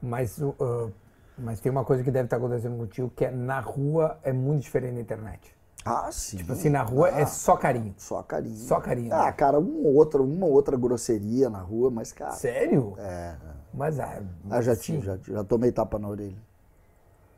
Mas, 0.00 0.40
ah, 0.42 0.88
mas 1.36 1.60
tem 1.60 1.70
uma 1.70 1.84
coisa 1.84 2.02
que 2.02 2.10
deve 2.10 2.24
estar 2.24 2.38
acontecendo 2.38 2.78
contigo, 2.78 3.12
que 3.14 3.26
é 3.26 3.30
na 3.30 3.60
rua 3.60 4.18
é 4.22 4.32
muito 4.32 4.62
diferente 4.62 4.94
da 4.94 5.00
internet. 5.02 5.54
Ah, 5.84 6.10
sim. 6.10 6.38
Tipo 6.38 6.52
assim, 6.54 6.70
na 6.70 6.82
rua 6.82 7.10
é 7.10 7.26
só 7.26 7.54
carinho. 7.54 7.94
Só 7.98 8.22
carinho. 8.22 8.56
Só 8.56 8.80
carinho, 8.80 9.12
Ah, 9.14 9.26
né? 9.26 9.32
cara, 9.32 9.58
uma 9.58 9.88
ou 9.88 9.94
outra, 9.96 10.22
uma 10.22 10.46
ou 10.46 10.52
outra 10.52 10.76
grosseria 10.76 11.50
na 11.50 11.60
rua, 11.60 11.90
mas, 11.90 12.10
cara. 12.12 12.32
Sério? 12.32 12.94
É. 12.96 13.36
Mas 13.74 14.00
ah, 14.00 14.22
Ah, 14.48 14.62
já, 14.62 14.74
sim. 14.74 14.94
tive, 14.94 15.06
já, 15.06 15.18
já 15.22 15.44
tomei 15.44 15.70
tapa 15.70 15.98
na 15.98 16.08
orelha. 16.08 16.36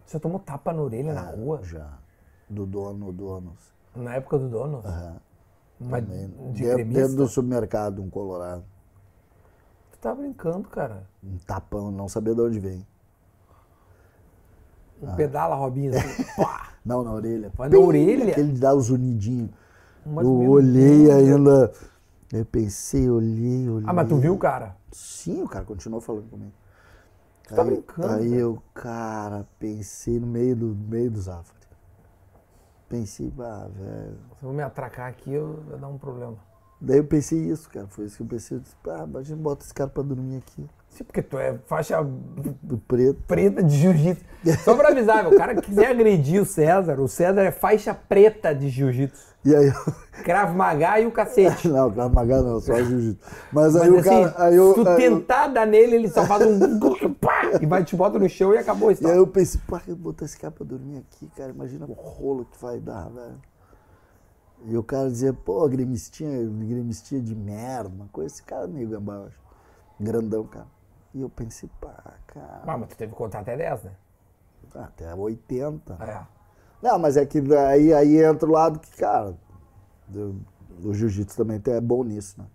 Você 0.07 0.21
tomou 0.21 0.39
tapa 0.39 0.73
na 0.73 0.83
orelha 0.83 1.13
na 1.13 1.23
rua? 1.23 1.61
Já. 1.65 1.99
Do 2.49 2.65
dono, 2.65 3.13
donos. 3.13 3.59
Na 3.95 4.15
época 4.15 4.39
do 4.39 4.49
dono? 4.49 4.83
Aham. 4.85 5.17
Mas 5.81 6.05
Também. 6.05 6.29
de 6.53 6.85
Dentro, 6.85 7.17
do 7.17 7.27
supermercado, 7.27 8.03
um 8.03 8.11
colorado. 8.11 8.63
Tu 9.93 9.99
tá 9.99 10.15
brincando, 10.15 10.69
cara. 10.69 11.09
Um 11.25 11.39
tapão, 11.39 11.91
não 11.91 12.09
sabia 12.09 12.35
de 12.35 12.41
onde 12.41 12.61
vem. 12.61 12.87
Um 15.03 15.15
pedala, 15.17 15.55
Robinho, 15.55 15.97
assim. 15.97 16.25
pá. 16.37 16.69
Não, 16.85 17.03
na 17.03 17.13
orelha. 17.13 17.51
Mas 17.57 17.71
na 17.71 17.79
orelha? 17.79 18.33
Aquele 18.33 18.53
dá 18.53 18.75
os 18.75 18.91
unidinhos. 18.91 19.51
Mas, 20.05 20.25
eu 20.25 20.33
olhei 20.51 21.07
Deus. 21.07 21.15
ainda. 21.15 21.73
Eu 22.33 22.45
pensei, 22.45 23.09
olhei, 23.11 23.69
olhei. 23.69 23.89
Ah, 23.89 23.93
mas 23.93 24.09
tu 24.09 24.17
viu, 24.17 24.37
cara? 24.39 24.77
Sim, 24.93 25.43
o 25.43 25.49
cara 25.49 25.65
continuou 25.65 26.01
falando 26.01 26.29
comigo. 26.29 26.53
Tu 27.49 27.55
tá 27.55 27.63
aí, 27.63 27.69
brincando, 27.69 28.09
Aí 28.09 28.29
cara. 28.31 28.41
eu, 28.41 28.63
cara, 28.73 29.49
pensei 29.59 30.21
no 30.21 30.27
meio 30.27 30.55
do, 30.55 30.67
meio 30.75 31.11
do 31.11 31.21
Zafari. 31.21 31.60
Pensei, 32.91 33.33
ah, 33.39 33.69
velho. 33.73 34.17
Se 34.39 34.45
eu 34.45 34.53
me 34.53 34.63
atracar 34.65 35.09
aqui, 35.09 35.33
eu 35.33 35.63
vai 35.71 35.79
dar 35.79 35.87
um 35.87 35.97
problema. 35.97 36.37
Daí 36.81 36.99
eu 36.99 37.05
pensei 37.05 37.39
isso, 37.39 37.71
cara. 37.71 37.87
Foi 37.87 38.07
isso 38.07 38.17
que 38.17 38.23
eu 38.25 38.27
pensei. 38.27 38.57
Eu 38.57 38.61
disse, 38.61 38.75
ah, 38.89 39.05
imagina 39.09 39.41
bota 39.41 39.65
esse 39.65 39.73
cara 39.73 39.89
pra 39.89 40.03
dormir 40.03 40.39
aqui. 40.39 40.67
Sim, 40.89 41.05
porque 41.05 41.23
tu 41.23 41.39
é 41.39 41.57
faixa 41.67 42.03
Do 42.03 42.79
preto. 42.79 43.23
preta 43.29 43.63
de 43.63 43.77
jiu-jitsu. 43.77 44.25
Só 44.65 44.75
pra 44.75 44.89
avisar, 44.89 45.23
meu, 45.23 45.33
o 45.35 45.37
cara 45.37 45.55
que 45.55 45.63
quiser 45.63 45.87
agredir 45.87 46.43
o 46.43 46.45
César, 46.45 46.99
o 46.99 47.07
César 47.07 47.43
é 47.43 47.53
faixa 47.53 47.95
preta 47.95 48.53
de 48.53 48.69
jiu-jitsu. 48.69 49.30
E 49.45 49.55
aí 49.57 49.69
eu. 49.69 50.23
Cravo 50.23 50.55
Magá 50.55 51.01
e 51.01 51.07
o 51.07 51.13
cacete. 51.13 51.67
Não, 51.73 51.91
Krav 51.91 52.13
Maga 52.13 52.43
não, 52.43 52.61
só 52.61 52.75
jiu-jitsu. 52.75 53.25
Mas 53.51 53.75
aí 53.75 53.91
o 53.91 54.03
cara. 54.05 54.27
assim, 54.27 54.35
aí 54.37 54.57
eu, 54.57 54.75
se 54.75 54.83
tu 54.85 54.89
aí 54.89 55.05
eu- 55.07 55.17
tentar 55.19 55.47
dar 55.49 55.67
nele, 55.67 55.97
ele 55.97 56.09
só 56.11 56.27
faz 56.27 56.47
um 56.47 56.59
pá, 57.15 57.59
e 57.61 57.65
vai 57.65 57.83
te 57.83 57.97
bota 57.97 58.19
no 58.19 58.29
chão 58.29 58.53
e 58.53 58.59
acabou 58.59 58.91
a 58.91 58.93
E 58.93 59.07
aí 59.07 59.17
eu 59.17 59.27
pensei, 59.27 59.59
pá, 59.67 59.81
eu 59.89 59.97
botar 59.97 60.27
esse 60.27 60.39
cara 60.39 60.51
pra 60.53 60.65
dormir 60.67 60.99
aqui, 60.99 61.27
cara. 61.37 61.51
Imagina 61.51 61.87
o 61.87 61.93
rolo 61.93 62.45
que 62.45 62.61
vai 62.61 62.79
dar, 62.79 63.09
velho. 63.09 63.41
E 64.67 64.77
o 64.77 64.83
cara 64.83 65.09
dizia, 65.09 65.33
pô, 65.33 65.67
gremistinha, 65.69 66.31
gremistinha 66.47 67.23
de 67.23 67.35
merda, 67.35 67.89
uma 67.89 68.09
coisa. 68.09 68.35
Esse 68.35 68.43
cara 68.43 68.65
é 68.65 68.69
meio 68.69 68.91
gambá, 68.91 69.15
eu 69.15 69.25
acho. 69.29 69.41
Grandão, 69.99 70.45
cara. 70.45 70.67
E 71.15 71.23
eu 71.23 71.31
pensei, 71.31 71.69
pá, 71.81 71.95
cara, 72.27 72.61
Ah, 72.67 72.77
mas 72.77 72.91
tu 72.91 72.97
teve 72.97 73.11
que 73.13 73.17
contar 73.19 73.39
até 73.41 73.57
10, 73.57 73.85
né? 73.85 73.93
até 74.75 75.15
80. 75.15 75.95
É. 75.99 76.40
Não, 76.83 76.99
mas 76.99 77.17
é 77.17 77.27
que 77.27 77.39
aí, 77.55 77.93
aí 77.93 78.23
entra 78.25 78.49
o 78.49 78.53
lado 78.53 78.79
que, 78.79 78.97
cara, 78.97 79.35
do- 80.09 80.41
o 80.83 80.95
jiu-jitsu 80.95 81.37
também 81.37 81.61
é 81.67 81.81
bom 81.81 82.03
nisso, 82.05 82.37
né? 82.39 82.47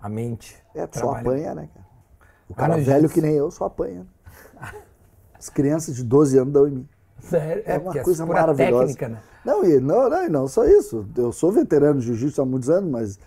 A 0.00 0.08
mente. 0.08 0.56
É, 0.74 0.86
tu 0.86 0.98
só 0.98 1.12
apanha, 1.14 1.54
né, 1.54 1.68
cara? 1.72 1.86
O 2.48 2.52
Ah, 2.52 2.56
cara 2.56 2.76
no 2.76 2.84
velho 2.84 3.08
que 3.08 3.20
nem 3.20 3.34
eu 3.34 3.50
só 3.50 3.64
apanha. 3.66 4.00
né? 4.00 4.72
As 5.38 5.48
crianças 5.48 5.94
de 5.94 6.02
12 6.02 6.38
anos 6.38 6.52
dão 6.52 6.66
em 6.66 6.70
mim. 6.70 6.88
Sério? 7.20 7.62
É, 7.66 7.74
É 7.74 7.78
uma 7.78 7.92
coisa 8.02 8.22
é 8.22 8.26
pura 8.26 8.40
maravilhosa. 8.40 8.80
técnica, 8.86 9.08
né? 9.08 9.22
Não, 9.44 9.64
e 9.64 9.78
não, 9.80 10.08
não, 10.08 10.24
e 10.24 10.28
não 10.28 10.48
só 10.48 10.64
isso. 10.64 11.06
Eu 11.16 11.32
sou 11.32 11.52
veterano 11.52 12.00
de 12.00 12.06
jiu-jitsu 12.06 12.40
há 12.42 12.44
muitos 12.46 12.70
anos, 12.70 12.90
mas 12.90 13.18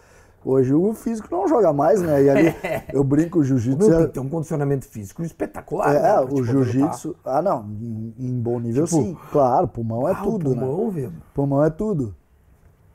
hoje 0.47 0.73
o 0.73 0.93
físico 0.93 1.27
não 1.29 1.47
joga 1.47 1.73
mais, 1.73 2.01
né? 2.01 2.23
E 2.23 2.29
ali 2.29 2.55
eu 2.93 3.03
brinco, 3.03 3.39
o 3.39 3.43
jiu-jitsu 3.43 3.89
tem 3.89 3.99
é, 3.99 4.05
que 4.05 4.13
ter 4.13 4.19
um 4.19 4.29
condicionamento 4.29 4.85
físico 4.85 5.21
espetacular. 5.23 5.95
é, 5.95 6.01
né, 6.01 6.19
o 6.21 6.43
jiu-jitsu. 6.43 7.15
Ah, 7.25 7.41
não, 7.41 7.65
em, 7.65 8.13
em 8.17 8.39
bom 8.39 8.59
nível 8.59 8.85
Tipo, 8.85 9.01
sim. 9.01 9.17
Claro, 9.31 9.67
pulmão 9.67 10.07
é. 10.07 10.13
Ah, 10.13 10.21
tudo, 10.23 10.51
o 10.51 10.55
né? 10.55 10.61
pulmão, 10.61 10.89
velho. 10.89 11.13
Pulmão 11.33 11.63
é 11.63 11.69
tudo. 11.69 12.15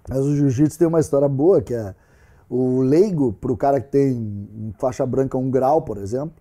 Mas 0.09 0.21
o 0.21 0.35
jiu-jitsu 0.35 0.79
tem 0.79 0.89
uma 0.89 1.01
história 1.01 1.29
boa, 1.29 1.61
que 1.61 1.75
é 1.75 1.95
o 2.49 2.81
leigo, 2.81 3.33
pro 3.33 3.57
cara 3.57 3.81
que 3.81 3.89
tem 3.89 4.13
em 4.13 4.75
faixa 4.79 5.07
branca 5.07 5.39
um 5.39 5.51
grau, 5.51 5.83
por 5.83 5.97
exemplo, 5.97 6.35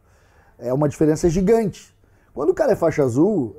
é 0.57 0.73
uma 0.73 0.89
diferença 0.89 1.29
gigante. 1.29 1.95
Quando 2.33 2.49
o 2.49 2.53
cara 2.53 2.71
é 2.71 2.75
faixa 2.75 3.03
azul, 3.03 3.55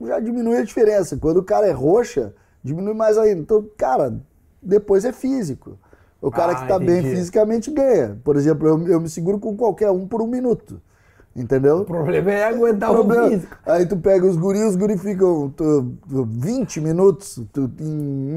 já 0.00 0.20
diminui 0.20 0.56
a 0.56 0.64
diferença. 0.64 1.16
Quando 1.16 1.38
o 1.38 1.42
cara 1.42 1.66
é 1.66 1.72
roxa, 1.72 2.34
diminui 2.62 2.94
mais 2.94 3.18
ainda. 3.18 3.40
Então, 3.40 3.66
cara, 3.76 4.18
depois 4.62 5.04
é 5.04 5.12
físico. 5.12 5.78
O 6.20 6.30
cara 6.30 6.52
Ah, 6.52 6.54
que 6.56 6.68
tá 6.68 6.78
bem 6.78 7.02
fisicamente 7.02 7.70
ganha. 7.70 8.18
Por 8.24 8.36
exemplo, 8.36 8.66
eu, 8.66 8.88
eu 8.88 9.00
me 9.00 9.08
seguro 9.08 9.38
com 9.38 9.56
qualquer 9.56 9.90
um 9.90 10.06
por 10.06 10.22
um 10.22 10.26
minuto. 10.26 10.80
Entendeu? 11.36 11.80
O 11.80 11.84
problema 11.84 12.30
é 12.30 12.44
aguentar 12.44 12.90
o 12.90 12.94
Problema. 12.94 13.28
físico. 13.28 13.54
Aí 13.66 13.84
tu 13.84 13.94
pega 13.98 14.24
os 14.26 14.38
guris, 14.38 14.62
os 14.70 14.76
guris 14.76 15.02
ficam 15.02 15.50
tu, 15.54 15.92
tu, 16.08 16.24
20 16.32 16.80
minutos, 16.80 17.42
tu, 17.52 17.70
em 17.78 17.84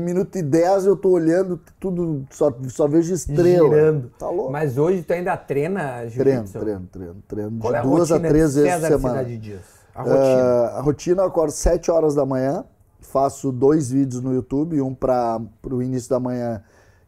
1 0.01 0.03
minuto 0.03 0.38
e 0.38 0.41
10 0.41 0.85
eu 0.85 0.97
tô 0.97 1.11
olhando, 1.11 1.57
tudo, 1.80 2.26
só, 2.30 2.53
só 2.68 2.89
vejo 2.89 3.14
estrela. 3.14 3.69
Girando. 3.69 4.11
Tá 4.19 4.30
louco? 4.30 4.51
Mas 4.51 4.77
hoje 4.77 5.01
tu 5.01 5.14
ainda 5.14 5.38
treina 5.38 5.99
treino, 6.10 6.10
jiu-jitsu? 6.10 6.60
treino, 6.60 6.88
treino, 6.91 7.15
treino. 7.26 7.57
Qual 7.60 7.73
é 7.73 7.80
de 7.80 7.88
a 7.88 7.89
duas 7.89 8.11
a 8.11 8.19
três 8.19 8.56
vezes 8.56 8.80
por 8.80 8.88
semana. 8.88 9.23
Dias? 9.23 9.61
A 9.95 10.01
rotina. 10.03 10.41
Ah, 10.43 10.77
a 10.77 10.81
rotina 10.81 11.22
eu 11.22 11.27
acordo 11.27 11.51
7 11.51 11.89
horas 11.89 12.15
da 12.15 12.26
manhã, 12.26 12.65
faço 12.99 13.49
dois 13.49 13.89
vídeos 13.89 14.22
no 14.22 14.34
YouTube, 14.34 14.81
um 14.81 14.93
para 14.93 15.39
o 15.72 15.81
início 15.81 16.10
da 16.10 16.19
manhã 16.19 16.61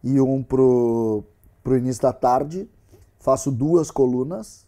e 0.04 0.20
um 0.20 0.42
pro, 0.44 1.24
pro 1.64 1.78
início 1.78 2.02
da 2.02 2.14
tarde. 2.14 2.70
Faço 3.20 3.52
duas 3.52 3.92
colunas. 3.92 4.66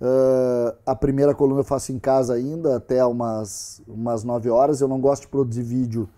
Ah, 0.00 0.74
a 0.86 0.94
primeira 0.94 1.34
coluna 1.34 1.60
eu 1.60 1.64
faço 1.64 1.92
em 1.92 1.98
casa 1.98 2.34
ainda, 2.34 2.76
até 2.76 3.04
umas, 3.04 3.82
umas 3.88 4.24
9 4.24 4.50
horas. 4.50 4.80
Eu 4.80 4.88
não 4.88 5.00
gosto 5.00 5.22
de 5.22 5.28
produzir 5.28 5.62
vídeo 5.62 6.08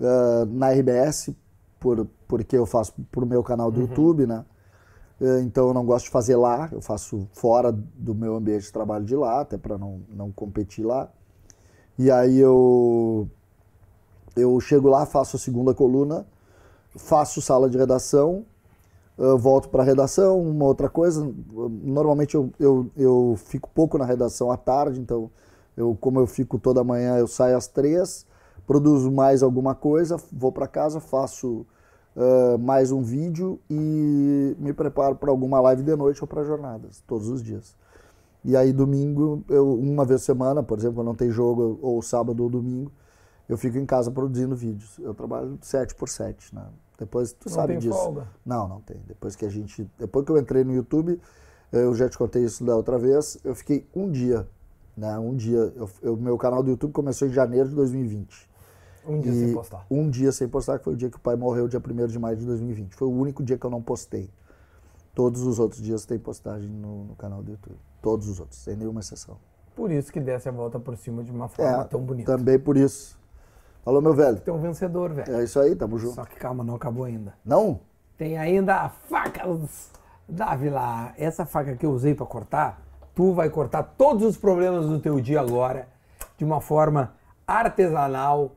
ah, 0.00 0.44
na 0.48 0.70
RBS, 0.70 1.30
por, 1.78 2.06
porque 2.28 2.56
eu 2.56 2.66
faço 2.66 2.94
pro 3.10 3.26
meu 3.26 3.42
canal 3.42 3.70
do 3.70 3.80
YouTube, 3.80 4.26
né? 4.26 4.44
Eh, 5.20 5.40
Então 5.42 5.68
eu 5.68 5.74
não 5.74 5.84
gosto 5.84 6.06
de 6.06 6.10
fazer 6.10 6.36
lá, 6.36 6.68
eu 6.72 6.80
faço 6.80 7.28
fora 7.32 7.72
do 7.72 8.14
meu 8.14 8.36
ambiente 8.36 8.64
de 8.64 8.72
trabalho 8.72 9.04
de 9.04 9.14
lá, 9.16 9.40
até 9.40 9.56
para 9.58 9.78
não, 9.78 10.00
não 10.10 10.32
competir 10.32 10.84
lá. 10.84 11.08
E 11.98 12.10
aí 12.10 12.38
eu, 12.38 13.28
eu 14.36 14.58
chego 14.60 14.88
lá, 14.88 15.06
faço 15.06 15.36
a 15.36 15.38
segunda 15.38 15.74
coluna, 15.74 16.26
faço 16.96 17.40
sala 17.40 17.68
de 17.68 17.78
redação, 17.78 18.44
eu 19.18 19.38
volto 19.38 19.68
para 19.68 19.82
a 19.82 19.86
redação, 19.86 20.40
uma 20.40 20.64
outra 20.64 20.88
coisa. 20.88 21.30
Normalmente 21.82 22.34
eu, 22.34 22.50
eu, 22.58 22.90
eu 22.96 23.34
fico 23.44 23.68
pouco 23.74 23.98
na 23.98 24.04
redação 24.04 24.50
à 24.50 24.56
tarde, 24.56 25.00
então 25.00 25.30
eu, 25.76 25.96
como 26.00 26.18
eu 26.18 26.26
fico 26.26 26.58
toda 26.58 26.82
manhã, 26.82 27.16
eu 27.18 27.26
saio 27.26 27.56
às 27.56 27.66
três, 27.66 28.26
produzo 28.66 29.10
mais 29.10 29.42
alguma 29.42 29.74
coisa, 29.74 30.16
vou 30.32 30.50
para 30.50 30.66
casa, 30.66 30.98
faço 31.00 31.66
uh, 32.16 32.58
mais 32.58 32.90
um 32.90 33.02
vídeo 33.02 33.60
e 33.70 34.56
me 34.58 34.72
preparo 34.72 35.16
para 35.16 35.30
alguma 35.30 35.60
live 35.60 35.82
de 35.82 35.94
noite 35.94 36.22
ou 36.22 36.26
para 36.26 36.42
jornadas, 36.42 37.02
todos 37.06 37.28
os 37.28 37.42
dias. 37.42 37.76
E 38.44 38.56
aí 38.56 38.72
domingo, 38.72 39.44
eu, 39.48 39.74
uma 39.74 40.04
vez 40.04 40.22
por 40.22 40.26
semana, 40.26 40.62
por 40.62 40.78
exemplo, 40.78 41.04
não 41.04 41.14
tem 41.14 41.30
jogo, 41.30 41.78
ou 41.80 42.02
sábado 42.02 42.42
ou 42.42 42.50
domingo, 42.50 42.90
eu 43.48 43.56
fico 43.56 43.78
em 43.78 43.86
casa 43.86 44.10
produzindo 44.10 44.56
vídeos. 44.56 44.98
Eu 44.98 45.14
trabalho 45.14 45.58
7 45.60 45.94
por 45.94 46.08
7, 46.08 46.54
né? 46.54 46.64
Depois 46.98 47.32
tu 47.32 47.48
Não 47.48 47.54
sabe 47.54 47.68
tem 47.74 47.78
disso. 47.78 47.94
folga? 47.98 48.28
Não, 48.44 48.68
não 48.68 48.80
tem. 48.80 48.96
Depois 49.06 49.34
que 49.34 49.44
a 49.44 49.48
gente, 49.48 49.90
depois 49.98 50.24
que 50.24 50.30
eu 50.32 50.38
entrei 50.38 50.62
no 50.64 50.72
YouTube, 50.74 51.20
eu 51.72 51.94
já 51.94 52.08
te 52.08 52.16
contei 52.18 52.44
isso 52.44 52.64
da 52.64 52.76
outra 52.76 52.98
vez, 52.98 53.38
eu 53.42 53.54
fiquei 53.54 53.86
um 53.94 54.10
dia, 54.10 54.46
né? 54.96 55.18
Um 55.18 55.34
dia, 55.34 55.72
eu, 55.74 55.88
eu- 56.02 56.16
meu 56.16 56.36
canal 56.38 56.62
do 56.62 56.70
YouTube 56.70 56.92
começou 56.92 57.26
em 57.26 57.32
janeiro 57.32 57.68
de 57.68 57.74
2020. 57.74 58.48
Um 59.04 59.20
dia 59.20 59.32
sem 59.32 59.52
postar. 59.52 59.86
Um 59.90 60.08
dia 60.10 60.30
sem 60.30 60.48
postar, 60.48 60.78
que 60.78 60.84
foi 60.84 60.92
o 60.92 60.96
dia 60.96 61.10
que 61.10 61.16
o 61.16 61.20
pai 61.20 61.34
morreu, 61.34 61.66
dia 61.66 61.80
1 61.80 62.06
de 62.06 62.18
maio 62.20 62.36
de 62.36 62.46
2020. 62.46 62.94
Foi 62.94 63.08
o 63.08 63.10
único 63.10 63.42
dia 63.42 63.58
que 63.58 63.66
eu 63.66 63.70
não 63.70 63.82
postei. 63.82 64.30
Todos 65.14 65.42
os 65.42 65.58
outros 65.58 65.82
dias 65.82 66.06
tem 66.06 66.18
postagem 66.18 66.68
no, 66.70 67.04
no 67.04 67.16
canal 67.16 67.42
do 67.42 67.50
YouTube. 67.50 67.76
Todos 68.00 68.28
os 68.28 68.38
outros, 68.38 68.60
sem 68.60 68.76
nenhuma 68.76 69.00
exceção. 69.00 69.36
Por 69.74 69.90
isso 69.90 70.12
que 70.12 70.20
desce 70.20 70.48
a 70.48 70.52
volta 70.52 70.78
por 70.78 70.96
cima 70.96 71.24
de 71.24 71.30
uma 71.32 71.48
forma 71.48 71.82
É, 71.82 71.84
tão 71.84 72.00
bonita. 72.00 72.36
também 72.36 72.58
por 72.58 72.76
isso. 72.76 73.18
Falou, 73.84 74.00
meu 74.00 74.14
velho. 74.14 74.38
Tem 74.40 74.54
um 74.54 74.60
vencedor, 74.60 75.12
velho. 75.12 75.36
É 75.36 75.42
isso 75.42 75.58
aí, 75.58 75.74
tamo 75.74 75.98
junto. 75.98 76.14
Só 76.14 76.24
que 76.24 76.36
calma, 76.36 76.62
não 76.62 76.76
acabou 76.76 77.04
ainda. 77.04 77.34
Não? 77.44 77.80
Tem 78.16 78.38
ainda 78.38 78.76
a 78.76 78.88
faca 78.88 79.42
da 80.28 80.54
Vila. 80.54 81.12
Essa 81.18 81.44
faca 81.44 81.74
que 81.74 81.84
eu 81.84 81.90
usei 81.90 82.14
para 82.14 82.24
cortar, 82.26 82.80
tu 83.14 83.32
vai 83.32 83.50
cortar 83.50 83.82
todos 83.98 84.24
os 84.24 84.36
problemas 84.36 84.86
do 84.86 85.00
teu 85.00 85.20
dia 85.20 85.40
agora 85.40 85.88
de 86.38 86.44
uma 86.44 86.60
forma 86.60 87.12
artesanal 87.46 88.52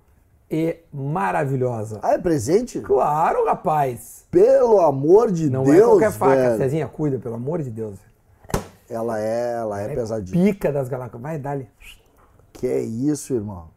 e 0.50 0.78
maravilhosa. 0.94 2.00
Ah, 2.04 2.14
é 2.14 2.18
presente? 2.20 2.80
Claro, 2.82 3.46
rapaz. 3.46 4.26
Pelo 4.30 4.80
amor 4.82 5.32
de 5.32 5.50
Não 5.50 5.64
Deus, 5.64 5.78
é 5.78 5.82
qualquer 5.82 6.12
faca. 6.12 6.36
velho. 6.36 6.58
Cezinha, 6.58 6.88
cuida, 6.88 7.18
pelo 7.18 7.36
amor 7.36 7.64
de 7.64 7.72
Deus. 7.72 7.98
Ela 8.88 9.20
é, 9.20 9.54
ela 9.54 9.82
é, 9.82 9.96
pesadinha. 9.96 10.46
Pica 10.46 10.72
das 10.72 10.88
galáxias. 10.88 11.20
Vai, 11.20 11.40
dali. 11.40 11.68
Que 12.54 12.68
é 12.68 12.80
isso, 12.80 13.34
irmão? 13.34 13.75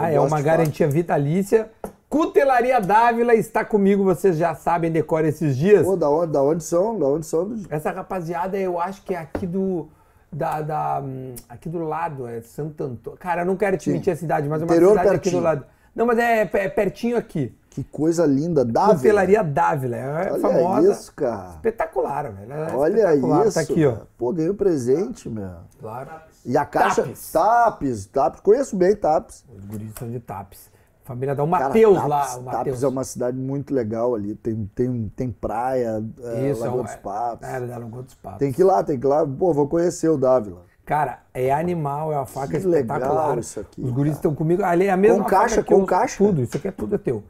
Tá? 0.00 0.12
Eu 0.12 0.22
É 0.22 0.26
uma 0.26 0.40
garantia 0.40 0.88
vitalícia. 0.88 1.70
Cutelaria 2.08 2.80
Dávila 2.80 3.34
está 3.34 3.64
comigo, 3.64 4.04
vocês 4.04 4.36
já 4.36 4.54
sabem, 4.54 4.90
decora 4.90 5.26
esses 5.26 5.56
dias. 5.56 5.84
Pô, 5.84 5.96
da 5.96 6.08
onde, 6.08 6.32
da 6.32 6.42
onde 6.42 6.62
são? 6.62 6.98
Da 6.98 7.06
onde 7.06 7.26
são? 7.26 7.56
Essa 7.68 7.90
rapaziada, 7.90 8.56
eu 8.56 8.80
acho 8.80 9.02
que 9.02 9.14
é 9.14 9.18
aqui 9.18 9.46
do. 9.46 9.88
Da, 10.32 10.60
da, 10.62 11.00
hum, 11.00 11.34
aqui 11.48 11.68
do 11.68 11.84
lado, 11.84 12.26
é 12.26 12.40
Santo 12.40 12.82
Antônio. 12.82 13.18
Cara, 13.18 13.42
eu 13.42 13.46
não 13.46 13.56
quero 13.56 13.76
te 13.76 13.84
Sim. 13.84 13.92
mentir 13.92 14.12
a 14.12 14.16
cidade, 14.16 14.48
mas 14.48 14.60
é 14.60 14.64
uma 14.64 14.72
Interior 14.72 14.90
cidade 14.90 15.08
aqui 15.08 15.18
pertinho. 15.20 15.40
do 15.40 15.44
lado. 15.44 15.64
Não, 15.94 16.06
mas 16.06 16.18
é, 16.18 16.40
é 16.52 16.68
pertinho 16.68 17.16
aqui. 17.16 17.54
Que 17.70 17.84
coisa 17.84 18.26
linda. 18.26 18.64
Dávila. 18.64 18.94
Cutelaria 18.96 19.42
Dávila. 19.44 19.96
É 19.96 20.32
Olha 20.32 20.40
famosa. 20.40 20.92
isso, 20.92 21.12
cara. 21.14 21.50
Espetacular, 21.50 22.32
velho. 22.32 22.52
É 22.52 22.74
Olha 22.74 22.98
espetacular. 22.98 23.46
isso. 23.46 23.54
Tá 23.54 23.60
aqui, 23.60 23.86
ó. 23.86 23.96
Pô, 24.18 24.32
ganhei 24.32 24.50
um 24.50 24.56
presente, 24.56 25.28
meu. 25.28 25.50
Claro. 25.80 26.08
E 26.44 26.56
a 26.58 26.64
caixa. 26.64 27.02
Tapes. 27.02 27.32
Tapes. 27.32 28.06
Tapes. 28.06 28.40
Conheço 28.40 28.76
bem 28.76 28.94
Tapes. 28.94 29.44
Os 29.56 29.64
guris 29.64 29.92
são 29.98 30.10
de 30.10 30.20
Tapes. 30.20 30.70
Família 31.04 31.34
dá 31.34 31.42
o 31.44 31.46
Matheus 31.46 32.02
lá. 32.06 32.36
O. 32.38 32.44
Tapes 32.44 32.82
é 32.82 32.88
uma 32.88 33.04
cidade 33.04 33.36
muito 33.36 33.74
legal 33.74 34.14
ali. 34.14 34.34
Tem, 34.34 34.70
tem, 34.74 35.12
tem 35.14 35.30
praia, 35.30 36.02
é, 36.22 36.50
Isso, 36.50 36.60
Lagoa 36.62 36.78
é 36.78 36.80
um- 36.80 36.84
dos 36.84 36.94
Patos. 36.96 37.48
É, 37.48 37.60
da 37.60 37.78
Lagoa 37.78 38.02
dos 38.02 38.14
Patos. 38.14 38.38
Tem 38.38 38.52
que 38.52 38.62
ir 38.62 38.64
lá, 38.64 38.82
tem 38.82 38.98
que 38.98 39.06
ir 39.06 39.08
lá. 39.08 39.26
Pô, 39.26 39.52
vou 39.52 39.68
conhecer 39.68 40.08
o 40.08 40.16
Dávila. 40.16 40.62
Cara, 40.86 41.20
é 41.32 41.50
animal, 41.52 42.12
é 42.12 42.16
uma 42.16 42.26
faca 42.26 42.48
Que 42.48 42.56
espetacular. 42.58 43.38
isso 43.38 43.58
aqui, 43.60 43.80
Os 43.82 43.90
guris 43.90 44.12
cara. 44.12 44.18
estão 44.18 44.34
comigo. 44.34 44.62
Ali 44.62 44.86
é 44.86 44.90
a 44.90 44.96
mesma 44.98 45.22
Com 45.24 45.30
caixa, 45.30 45.62
com 45.62 45.76
uso- 45.76 45.86
caixa? 45.86 46.16
Tudo, 46.18 46.42
isso 46.42 46.56
aqui 46.58 46.68
é 46.68 46.72
tudo 46.72 46.94
é 46.94 46.98
teu. 46.98 47.24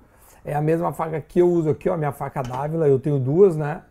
É 0.44 0.54
a 0.54 0.60
mesma 0.60 0.92
faca 0.92 1.20
que 1.20 1.38
eu 1.40 1.48
uso 1.48 1.70
aqui, 1.70 1.88
ó, 1.88 1.96
minha 1.96 2.12
faca 2.12 2.42
Dávila. 2.42 2.86
Eu 2.88 2.98
tenho 2.98 3.18
duas, 3.18 3.56
né? 3.56 3.82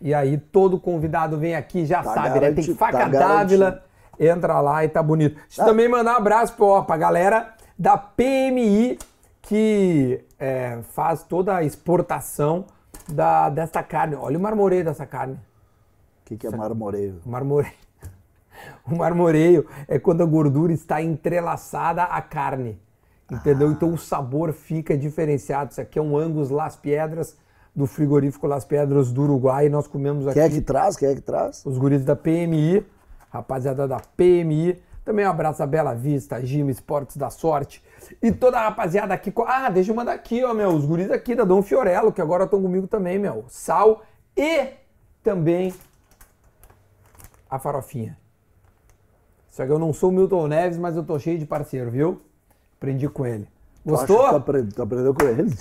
E 0.00 0.14
aí 0.14 0.38
todo 0.38 0.78
convidado 0.78 1.36
vem 1.38 1.54
aqui 1.56 1.84
já 1.84 2.02
Tá 2.02 2.14
sabe, 2.14 2.40
né? 2.40 2.52
Tem 2.52 2.74
faca 2.74 2.98
tá 2.98 3.08
Dávila, 3.08 3.82
entra 4.18 4.60
lá 4.60 4.84
e 4.84 4.88
tá 4.88 5.02
bonito. 5.02 5.34
Deixa 5.36 5.60
eu 5.62 5.64
Ah. 5.64 5.68
também 5.68 5.88
mandar 5.88 6.14
um 6.14 6.16
abraço 6.16 6.54
pra, 6.54 6.82
pra 6.82 6.96
galera 6.96 7.54
da 7.78 7.96
PMI 7.96 8.98
que 9.42 10.24
é, 10.38 10.80
faz 10.92 11.22
toda 11.22 11.56
a 11.56 11.62
exportação 11.64 12.66
da, 13.08 13.48
dessa 13.48 13.82
carne. 13.82 14.14
Olha 14.16 14.36
o 14.38 14.40
marmoreio 14.40 14.84
dessa 14.84 15.06
carne. 15.06 15.34
O 15.34 16.24
que, 16.26 16.36
que 16.36 16.46
é 16.46 16.50
marmoreio? 16.50 17.20
O 17.24 17.28
marmoreio. 17.30 17.72
O 18.84 18.96
marmoreio 18.96 19.66
é 19.86 20.00
quando 20.00 20.20
a 20.22 20.26
gordura 20.26 20.72
está 20.72 21.00
entrelaçada 21.00 22.02
à 22.02 22.20
carne. 22.20 22.76
Entendeu? 23.30 23.70
Então 23.70 23.92
o 23.92 23.98
sabor 23.98 24.52
fica 24.52 24.96
diferenciado. 24.98 25.70
Isso 25.70 25.80
aqui 25.80 25.96
é 25.98 26.02
um 26.02 26.16
Angus 26.16 26.50
Las 26.50 26.74
Piedras, 26.74 27.36
do 27.76 27.86
frigorífico 27.86 28.46
Las 28.48 28.64
Piedras 28.64 29.12
do 29.12 29.22
Uruguai. 29.22 29.66
E 29.66 29.68
nós 29.68 29.86
comemos 29.86 30.26
aqui 30.26 30.34
Quem 30.40 30.42
é 30.42 30.48
que 30.50 30.60
traz? 30.60 30.96
Quem 30.96 31.08
é 31.10 31.14
que 31.14 31.20
traz? 31.20 31.64
os 31.64 31.78
guris 31.78 32.04
da 32.04 32.16
PMI, 32.16 32.84
rapaziada 33.30 33.86
da 33.86 33.98
PMI. 34.16 34.82
Também 35.04 35.26
um 35.26 35.30
abraço 35.30 35.62
a 35.62 35.66
Bela 35.66 35.94
Vista, 35.94 36.44
Gima 36.44 36.70
Esportes 36.70 37.16
da 37.16 37.30
Sorte. 37.30 37.82
E 38.22 38.30
toda 38.30 38.58
a 38.58 38.64
rapaziada 38.64 39.14
aqui. 39.14 39.32
Ah, 39.46 39.70
deixa 39.70 39.90
eu 39.90 39.96
mandar 39.96 40.12
aqui, 40.12 40.44
ó, 40.44 40.52
meu. 40.52 40.68
Os 40.68 40.84
guris 40.84 41.10
aqui 41.10 41.34
da 41.34 41.44
Dom 41.44 41.62
Fiorello, 41.62 42.12
que 42.12 42.20
agora 42.20 42.44
estão 42.44 42.60
comigo 42.60 42.86
também, 42.86 43.18
meu. 43.18 43.44
Sal 43.48 44.02
e 44.36 44.68
também 45.22 45.72
a 47.50 47.58
farofinha. 47.58 48.18
Só 49.50 49.64
que 49.66 49.72
eu 49.72 49.78
não 49.78 49.92
sou 49.92 50.10
o 50.10 50.12
Milton 50.12 50.46
Neves, 50.46 50.78
mas 50.78 50.96
eu 50.96 51.02
tô 51.02 51.18
cheio 51.18 51.38
de 51.38 51.46
parceiro, 51.46 51.90
viu? 51.90 52.20
Aprendi 52.76 53.08
com 53.08 53.26
ele. 53.26 53.48
Gostou? 53.84 54.28
Tu 54.28 54.36
aprendeu, 54.36 54.72
tu 54.72 54.82
aprendeu 54.82 55.14
com 55.14 55.26
ele? 55.26 55.56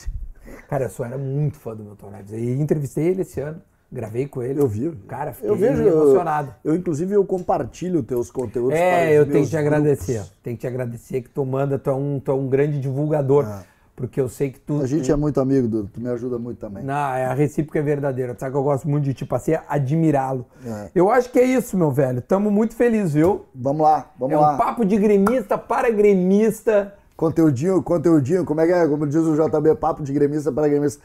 Cara, 0.67 0.85
eu 0.85 0.89
só 0.89 1.05
era 1.05 1.17
muito 1.17 1.57
fã 1.57 1.75
do 1.75 1.83
Milton 1.83 2.11
Neves. 2.11 2.31
E 2.33 2.61
entrevistei 2.61 3.07
ele 3.07 3.21
esse 3.21 3.39
ano. 3.39 3.61
Gravei 3.91 4.27
com 4.27 4.43
ele. 4.43 4.59
Eu 4.59 4.67
vi. 4.67 4.91
Cara, 5.07 5.31
fiquei 5.31 5.49
eu 5.49 5.55
vejo, 5.55 5.81
emocionado. 5.81 6.53
Eu, 6.63 6.73
eu, 6.73 6.79
inclusive, 6.79 7.13
eu 7.13 7.23
compartilho 7.23 8.03
teus 8.03 8.29
conteúdos. 8.29 8.77
É, 8.77 9.17
eu 9.17 9.25
tenho 9.25 9.45
que 9.45 9.49
te 9.49 9.57
agradecer. 9.57 10.23
Tenho 10.43 10.57
que 10.57 10.61
te 10.61 10.67
agradecer 10.67 11.21
que 11.21 11.29
tu 11.29 11.45
manda, 11.45 11.79
tu 11.79 11.89
é 11.89 11.93
um, 11.93 12.19
tu 12.19 12.31
é 12.31 12.33
um 12.33 12.47
grande 12.47 12.79
divulgador. 12.79 13.45
Ah. 13.47 13.63
Porque 13.95 14.21
eu 14.21 14.29
sei 14.29 14.51
que 14.51 14.59
tu. 14.59 14.79
A 14.79 14.85
gente 14.85 15.11
é 15.11 15.15
muito 15.15 15.41
amigo, 15.41 15.67
Dudu. 15.67 15.89
Tu 15.91 15.99
me 15.99 16.07
ajuda 16.09 16.37
muito 16.37 16.59
também. 16.59 16.83
Não, 16.83 16.93
é 17.15 17.25
a 17.25 17.33
recíproca 17.33 17.79
é 17.79 17.81
verdadeira. 17.81 18.35
Tu 18.35 18.41
sabe 18.41 18.51
que 18.51 18.57
eu 18.57 18.63
gosto 18.63 18.87
muito 18.87 19.05
de 19.05 19.13
ti, 19.13 19.25
passei 19.25 19.57
admirá-lo. 19.67 20.45
É. 20.63 20.89
Eu 20.93 21.09
acho 21.09 21.31
que 21.31 21.39
é 21.39 21.43
isso, 21.43 21.75
meu 21.75 21.89
velho. 21.89 22.21
Tamo 22.21 22.51
muito 22.51 22.75
felizes, 22.75 23.13
viu? 23.13 23.45
Vamos 23.55 23.81
lá, 23.81 24.11
vamos 24.19 24.35
É 24.35 24.37
lá. 24.37 24.53
um 24.53 24.57
papo 24.57 24.85
de 24.85 24.97
gremista 24.97 25.57
para 25.57 25.89
gremista. 25.89 26.93
Conteúdinho, 27.15 27.81
conteúdinho, 27.81 28.45
como 28.45 28.61
é 28.61 28.67
que 28.67 28.73
é? 28.73 28.87
Como 28.87 29.07
diz 29.07 29.15
o 29.21 29.33
JB, 29.33 29.73
papo 29.73 30.03
de 30.03 30.13
gremista 30.13 30.51
para 30.51 30.67
gremista. 30.67 31.01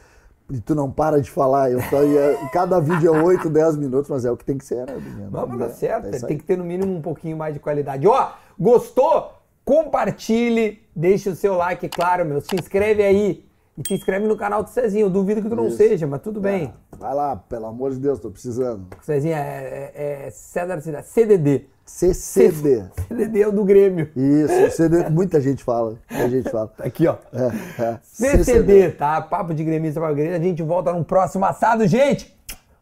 E 0.51 0.59
tu 0.59 0.75
não 0.75 0.91
para 0.91 1.21
de 1.21 1.31
falar. 1.31 1.71
Eu 1.71 1.79
tô, 1.89 2.03
e 2.03 2.17
é- 2.17 2.49
cada 2.51 2.79
vídeo 2.79 3.13
é 3.15 3.21
8, 3.23 3.49
10 3.49 3.75
minutos, 3.77 4.09
mas 4.09 4.25
é 4.25 4.31
o 4.31 4.37
que 4.37 4.43
tem 4.45 4.57
que 4.57 4.65
ser, 4.65 4.85
né, 4.85 4.95
menino? 4.95 5.29
Vamos 5.31 5.55
É, 5.55 5.57
dar 5.59 5.69
certo. 5.69 6.07
é 6.13 6.19
tem 6.19 6.37
que 6.37 6.43
ter 6.43 6.57
no 6.57 6.63
mínimo 6.65 6.93
um 6.95 7.01
pouquinho 7.01 7.37
mais 7.37 7.53
de 7.53 7.59
qualidade. 7.59 8.05
Ó, 8.07 8.29
gostou? 8.59 9.33
Compartilhe, 9.65 10.81
deixe 10.95 11.29
o 11.29 11.35
seu 11.35 11.55
like, 11.55 11.87
claro, 11.89 12.25
meu. 12.25 12.41
Se 12.41 12.55
inscreve 12.55 13.03
aí. 13.03 13.45
E 13.75 13.81
te 13.81 13.93
inscreve 13.95 14.27
no 14.27 14.37
canal 14.37 14.61
do 14.61 14.69
Cezinho. 14.69 15.05
Eu 15.07 15.09
duvido 15.09 15.41
que 15.41 15.49
tu 15.49 15.55
não 15.55 15.67
Isso. 15.67 15.77
seja, 15.77 16.05
mas 16.05 16.21
tudo 16.21 16.39
bem. 16.39 16.71
Vai 16.91 17.13
lá, 17.15 17.35
pelo 17.35 17.65
amor 17.65 17.91
de 17.91 17.97
Deus, 17.99 18.19
tô 18.19 18.29
precisando. 18.29 18.85
Cezinha 19.01 19.37
é, 19.37 19.91
é, 19.95 20.27
é 20.27 20.29
César 20.29 20.79
Cidade. 20.79 21.07
CDD. 21.07 21.65
CCD. 21.85 22.83
CDD 23.07 23.41
é 23.41 23.47
o 23.47 23.51
do 23.51 23.63
Grêmio. 23.63 24.09
Isso, 24.15 24.77
CD, 24.77 25.09
muita 25.09 25.41
gente 25.41 25.63
fala. 25.63 25.95
Muita 26.09 26.29
gente 26.29 26.49
fala. 26.49 26.67
Tá 26.67 26.85
aqui, 26.85 27.07
ó. 27.07 27.15
É, 27.33 27.83
é. 27.83 27.99
CCD, 28.03 28.91
tá? 28.91 29.21
Papo 29.21 29.53
de 29.53 29.63
gremista 29.63 29.99
para 29.99 30.13
gremista. 30.13 30.39
A 30.39 30.43
gente 30.43 30.63
volta 30.63 30.93
no 30.93 31.03
próximo 31.03 31.45
assado, 31.45 31.85
gente. 31.87 32.33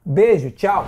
Beijo, 0.06 0.52
tchau. 0.52 0.86